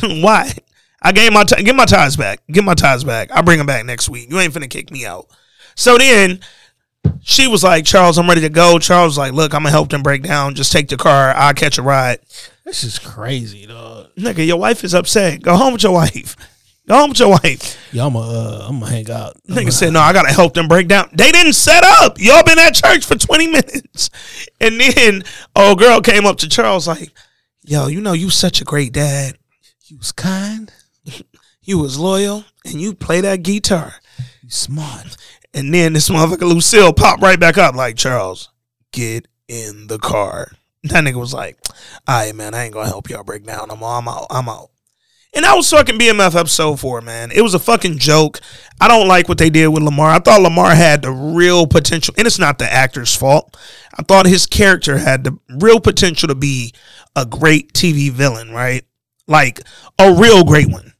why? 0.22 0.54
I 1.02 1.12
gave 1.12 1.34
my 1.34 1.44
t- 1.44 1.64
get 1.64 1.76
my 1.76 1.86
ties 1.86 2.16
back. 2.16 2.42
Get 2.52 2.64
my 2.64 2.76
ties 2.76 3.04
back. 3.04 3.32
I'll 3.32 3.44
bring 3.44 3.58
them 3.58 3.68
back 3.68 3.86
next 3.86 4.10
week. 4.10 4.30
You 4.30 4.40
ain't 4.40 4.54
finna 4.54 4.70
kick 4.70 4.92
me 4.92 5.06
out. 5.06 5.28
So 5.76 5.98
then 5.98 6.40
she 7.22 7.48
was 7.48 7.64
like, 7.64 7.86
Charles, 7.86 8.18
I'm 8.18 8.28
ready 8.28 8.42
to 8.42 8.50
go. 8.50 8.78
Charles 8.80 9.12
was 9.12 9.18
like, 9.18 9.34
look, 9.34 9.54
I'm 9.54 9.62
gonna 9.62 9.72
help 9.72 9.90
them 9.90 10.04
break 10.04 10.24
down. 10.24 10.56
Just 10.56 10.72
take 10.72 10.90
the 10.90 10.98
car. 10.98 11.34
I'll 11.36 11.54
catch 11.54 11.78
a 11.78 11.82
ride. 11.82 12.20
This 12.66 12.84
is 12.84 13.00
crazy, 13.00 13.66
dog. 13.66 14.10
Nigga, 14.16 14.46
your 14.46 14.58
wife 14.58 14.84
is 14.84 14.94
upset. 14.94 15.42
Go 15.42 15.56
home 15.56 15.74
with 15.74 15.84
your 15.84 15.94
wife. 15.94 16.36
Go 16.88 16.96
home 16.96 17.10
with 17.10 17.20
your 17.20 17.30
wife. 17.30 17.78
Yeah, 17.94 18.06
I'm 18.06 18.14
gonna 18.14 18.28
uh, 18.28 18.66
I'm 18.68 18.80
gonna 18.80 18.92
hang 18.92 19.10
out. 19.12 19.38
Nigga 19.48 19.72
said, 19.72 19.94
no, 19.94 20.00
I 20.00 20.14
gotta 20.14 20.32
help 20.34 20.54
them 20.54 20.68
break 20.68 20.88
down. 20.88 21.10
They 21.14 21.32
didn't 21.32 21.54
set 21.54 21.84
up. 21.84 22.20
Y'all 22.20 22.44
been 22.44 22.60
at 22.60 22.74
church 22.74 23.06
for 23.06 23.16
20 23.16 23.48
minutes. 23.48 24.10
And 24.62 24.80
then 24.80 25.24
old 25.56 25.80
girl 25.80 26.02
came 26.02 26.28
up 26.28 26.38
to 26.38 26.48
Charles 26.48 26.88
like, 26.88 27.12
yo, 27.64 27.88
you 27.88 28.00
know, 28.00 28.14
you 28.14 28.30
such 28.30 28.62
a 28.62 28.64
great 28.64 28.94
dad. 28.94 29.40
He 29.82 29.96
was 29.96 30.12
kind. 30.12 30.72
You 31.64 31.78
was 31.78 32.00
loyal 32.00 32.46
and 32.66 32.82
you 32.82 32.94
play 32.94 33.22
that 33.22 33.44
guitar. 33.44 33.94
You 34.42 34.50
smart. 34.50 35.16
And 35.54 35.74
then 35.74 35.94
this 35.94 36.10
motherfucker 36.10 36.42
Lucille 36.42 36.94
popped 36.94 37.22
right 37.22 37.40
back 37.40 37.58
up 37.58 37.76
like, 37.76 37.98
Charles, 37.98 38.50
get 38.92 39.28
in 39.48 39.88
the 39.88 40.00
car. 40.00 40.52
That 40.84 41.04
nigga 41.04 41.20
was 41.20 41.32
like, 41.32 41.60
all 42.08 42.26
right, 42.26 42.34
man, 42.34 42.56
I 42.56 42.64
ain't 42.64 42.74
gonna 42.74 42.88
help 42.88 43.08
y'all 43.08 43.24
break 43.24 43.46
down. 43.46 43.70
I'm, 43.70 43.84
I'm 43.84 44.08
out. 44.08 44.26
I'm 44.32 44.50
out. 44.50 44.72
And 45.34 45.46
that 45.46 45.54
was 45.54 45.70
fucking 45.70 46.00
BMF 46.00 46.36
episode 46.36 46.80
four, 46.80 47.00
man. 47.02 47.32
It 47.32 47.42
was 47.42 47.54
a 47.54 47.60
fucking 47.60 48.00
joke. 48.00 48.42
I 48.82 48.88
don't 48.88 49.08
like 49.08 49.30
what 49.30 49.38
they 49.38 49.50
did 49.50 49.68
with 49.68 49.84
Lamar. 49.84 50.10
I 50.10 50.20
thought 50.20 50.42
Lamar 50.42 50.74
had 50.74 51.04
the 51.04 51.12
real 51.12 51.68
potential, 51.68 52.16
and 52.18 52.26
it's 52.26 52.40
not 52.40 52.58
the 52.58 52.72
actor's 52.72 53.16
fault. 53.16 53.56
I 53.98 54.02
thought 54.02 54.26
his 54.26 54.46
character 54.48 54.98
had 54.98 55.24
the 55.24 55.38
real 55.48 55.80
potential 55.80 56.28
to 56.28 56.36
be 56.36 56.74
a 57.16 57.26
great 57.26 57.74
TV 57.74 58.10
villain, 58.10 58.52
right? 58.52 58.84
Like 59.28 59.62
a 60.00 60.14
real 60.14 60.44
great 60.44 60.70
one. 60.70 60.91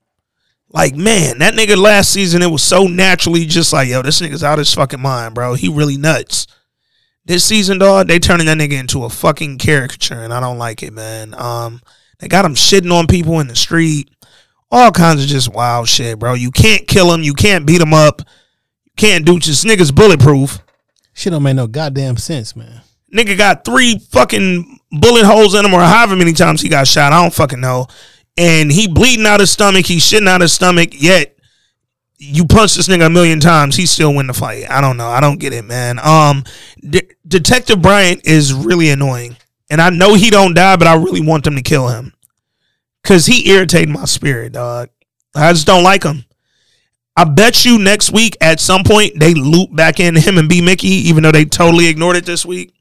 Like, 0.74 0.96
man, 0.96 1.40
that 1.40 1.54
nigga 1.54 1.76
last 1.76 2.12
season, 2.12 2.42
it 2.42 2.50
was 2.50 2.64
so 2.64 2.88
naturally 2.88 3.46
just 3.46 3.74
like, 3.74 3.90
yo, 3.90 4.02
this 4.02 4.22
nigga's 4.22 4.44
out 4.44 4.58
his 4.58 4.74
fucking 4.74 5.02
mind, 5.02 5.36
bro. 5.36 5.54
He 5.54 5.68
really 5.68 5.98
nuts. 5.98 6.48
This 7.26 7.44
season, 7.44 7.78
dog, 7.78 8.08
they 8.08 8.20
turning 8.20 8.48
that 8.48 8.58
nigga 8.58 8.80
into 8.80 9.04
a 9.04 9.10
fucking 9.10 9.58
caricature, 9.58 10.22
and 10.22 10.34
I 10.34 10.40
don't 10.40 10.58
like 10.58 10.82
it, 10.82 10.94
man. 10.94 11.34
Um, 11.34 11.82
they 12.20 12.28
got 12.28 12.46
him 12.46 12.56
shitting 12.56 12.92
on 12.92 13.06
people 13.06 13.40
in 13.42 13.48
the 13.48 13.56
street, 13.56 14.10
all 14.72 14.92
kinds 14.92 15.22
of 15.22 15.30
just 15.30 15.54
wild 15.54 15.90
shit, 15.90 16.18
bro. 16.18 16.34
You 16.34 16.52
can't 16.52 16.88
kill 16.88 17.14
him, 17.14 17.22
you 17.22 17.34
can't 17.34 17.66
beat 17.66 17.82
him 17.82 17.94
up, 17.94 18.22
you 18.86 18.94
can't 18.96 19.26
do 19.26 19.40
just 19.40 19.66
niggas 19.66 19.94
bulletproof. 19.94 20.60
Shit 21.14 21.32
don't 21.32 21.44
make 21.44 21.56
no 21.56 21.68
goddamn 21.68 22.18
sense, 22.18 22.56
man. 22.56 22.82
Nigga 23.14 23.38
got 23.38 23.66
three 23.66 24.00
fucking 24.12 24.80
bullet 24.92 25.26
holes 25.26 25.54
in 25.54 25.66
him, 25.66 25.74
or 25.74 25.82
however 25.82 26.16
many 26.16 26.32
times 26.32 26.62
he 26.62 26.70
got 26.70 26.88
shot. 26.88 27.12
I 27.12 27.22
don't 27.22 27.34
fucking 27.34 27.60
know. 27.60 27.88
And 28.38 28.72
he 28.72 28.88
bleeding 28.88 29.26
out 29.26 29.40
his 29.40 29.52
stomach. 29.52 29.86
He 29.86 29.98
shitting 29.98 30.28
out 30.28 30.42
his 30.42 30.54
stomach. 30.54 30.90
Yet 30.94 31.38
you 32.22 32.46
punch 32.46 32.76
this 32.76 32.88
nigga 32.88 33.08
a 33.08 33.10
million 33.10 33.40
times, 33.40 33.76
he 33.76 33.88
still 33.88 34.14
win 34.14 34.28
the 34.28 34.34
fight. 34.34 34.70
I 34.70 34.80
don't 34.80 34.96
know. 34.96 35.08
I 35.08 35.20
don't 35.20 35.40
get 35.40 35.54
it, 35.54 35.66
man. 35.66 35.98
Um, 36.00 36.44
De- 36.80 37.10
Detective 37.28 37.82
Bryant 37.82 38.28
is 38.28 38.54
really 38.54 38.92
annoying, 38.92 39.36
and 39.72 39.82
I 39.82 39.90
know 39.90 40.14
he 40.14 40.30
don't 40.30 40.54
die, 40.54 40.76
but 40.76 40.88
I 40.88 40.96
really 40.96 41.26
want 41.26 41.44
them 41.44 41.56
to 41.56 41.64
kill 41.64 41.88
him 41.88 42.14
because 43.02 43.26
he 43.26 43.50
irritated 43.52 43.90
my 43.90 44.06
spirit, 44.06 44.54
dog. 44.54 44.90
I 45.36 45.52
just 45.52 45.66
don't 45.66 45.84
like 45.84 46.04
him. 46.04 46.26
I 47.16 47.24
bet 47.24 47.66
you 47.66 47.80
next 47.80 48.12
week 48.12 48.38
at 48.40 48.60
some 48.60 48.84
point 48.84 49.20
they 49.20 49.34
loop 49.34 49.76
back 49.76 50.00
in 50.00 50.16
him 50.16 50.38
and 50.38 50.48
B 50.48 50.62
Mickey, 50.62 50.88
even 50.88 51.24
though 51.24 51.32
they 51.32 51.46
totally 51.46 51.88
ignored 51.88 52.18
it 52.18 52.26
this 52.26 52.46
week. 52.46 52.74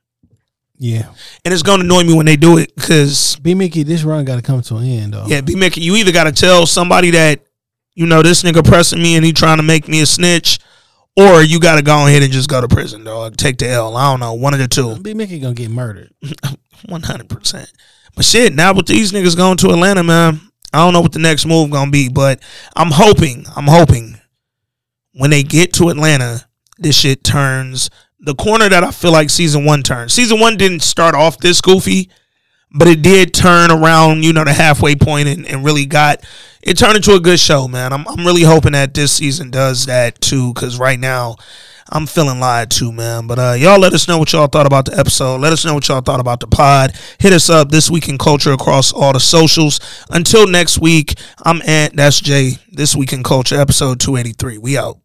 Yeah. 0.81 1.13
And 1.45 1.53
it's 1.53 1.63
gonna 1.63 1.85
annoy 1.85 2.05
me 2.05 2.15
when 2.15 2.25
they 2.25 2.37
do 2.37 2.57
it 2.57 2.75
because 2.75 3.37
B 3.37 3.55
Mickey, 3.55 3.83
this 3.83 4.03
run 4.03 4.25
got 4.25 4.37
to 4.37 4.43
come 4.43 4.63
to 4.63 4.77
an 4.77 4.85
end, 4.85 5.13
though. 5.13 5.27
yeah, 5.27 5.43
B 5.43 5.55
Mickey, 5.55 5.83
you 5.83 5.95
either 5.97 6.11
gotta 6.11 6.33
tell 6.33 6.67
somebody 6.67 7.11
that 7.11 7.45
you 7.95 8.07
know 8.07 8.23
this 8.23 8.43
nigga 8.43 8.65
pressing 8.65 9.01
me 9.01 9.15
and 9.15 9.25
he 9.25 9.33
trying 9.35 9.59
to 9.59 9.63
make 9.63 9.89
me 9.89 10.01
a 10.01 10.07
snitch, 10.07 10.59
or 11.19 11.43
you 11.43 11.61
gotta 11.61 11.83
go 11.83 12.07
ahead 12.07 12.23
and 12.23 12.33
just 12.33 12.49
go 12.49 12.63
to 12.63 12.67
prison, 12.67 13.05
dog. 13.05 13.37
Take 13.37 13.59
the 13.59 13.69
L. 13.69 13.95
I 13.95 14.11
don't 14.11 14.21
know, 14.21 14.33
one 14.33 14.55
of 14.55 14.59
the 14.61 14.69
two, 14.69 14.99
B 15.01 15.13
Mickey 15.13 15.39
gonna 15.39 15.53
get 15.53 15.71
murdered. 15.71 16.11
one 16.87 17.03
hundred 17.03 17.29
percent. 17.29 17.71
But 18.17 18.25
shit, 18.25 18.55
now 18.55 18.73
with 18.73 18.87
these 18.87 19.13
niggas 19.13 19.37
going 19.37 19.59
to 19.59 19.69
Atlanta, 19.69 20.03
man, 20.03 20.41
I 20.73 20.79
don't 20.79 20.95
know 20.95 21.03
what 21.03 21.13
the 21.13 21.19
next 21.19 21.45
move 21.45 21.71
gonna 21.71 21.91
be, 21.91 22.09
but 22.09 22.41
I'm 22.75 22.91
hoping, 22.91 23.45
I'm 23.55 23.67
hoping 23.67 24.19
when 25.13 25.29
they 25.29 25.43
get 25.43 25.75
to 25.75 25.91
Atlanta, 25.91 26.47
this 26.79 26.97
shit 26.97 27.23
turns 27.23 27.91
the 28.21 28.35
corner 28.35 28.69
that 28.69 28.85
I 28.85 28.91
feel 28.91 29.13
like 29.13 29.31
season 29.31 29.65
one 29.65 29.83
turned. 29.83 30.13
Season 30.13 30.39
one 30.39 30.57
didn't 30.57 30.81
start 30.81 31.15
off 31.15 31.39
this 31.39 31.61
goofy, 31.61 32.11
but 32.73 32.87
it 32.87 33.03
did 33.03 33.35
turn 33.35 33.71
around, 33.71 34.25
you 34.25 34.33
know, 34.33 34.45
the 34.45 34.53
halfway 34.53 34.95
point 34.95 35.29
and, 35.29 35.47
and 35.47 35.65
really 35.65 35.87
got 35.87 36.25
it 36.63 36.77
turned 36.77 36.97
into 36.97 37.15
a 37.15 37.21
good 37.21 37.41
show, 37.41 37.67
man. 37.67 37.93
I'm 37.93 38.07
I'm 38.07 38.27
really 38.27 38.43
hoping 38.43 38.73
that 38.73 38.95
this 38.95 39.13
season 39.13 39.51
does 39.51 39.87
that 39.87 40.21
too, 40.21 40.53
because 40.53 40.79
right 40.79 41.01
now 41.01 41.37
I'm 41.89 42.07
feeling 42.07 42.39
lied 42.39 42.71
to, 42.73 42.93
man. 42.93 43.27
But 43.27 43.39
uh, 43.39 43.53
y'all 43.59 43.81
let 43.81 43.95
us 43.95 44.07
know 44.07 44.19
what 44.19 44.33
y'all 44.33 44.47
thought 44.47 44.67
about 44.67 44.85
the 44.85 44.99
episode. 44.99 45.41
Let 45.41 45.53
us 45.53 45.65
know 45.65 45.75
what 45.75 45.89
y'all 45.89 46.03
thought 46.03 46.21
about 46.21 46.41
the 46.41 46.47
pod. 46.47 46.95
Hit 47.19 47.33
us 47.33 47.51
up 47.51 47.71
this 47.71 47.91
week 47.91 48.09
in 48.09 48.19
culture 48.19 48.53
across 48.53 48.93
all 48.93 49.13
the 49.13 49.21
socials. 49.21 49.81
Until 50.11 50.47
next 50.47 50.79
week, 50.81 51.19
I'm 51.43 51.61
Ant. 51.67 51.97
That's 51.97 52.21
Jay. 52.21 52.59
This 52.71 52.95
week 52.95 53.13
in 53.13 53.23
culture, 53.23 53.59
episode 53.59 53.99
283. 54.01 54.59
We 54.59 54.79
out. 54.79 54.99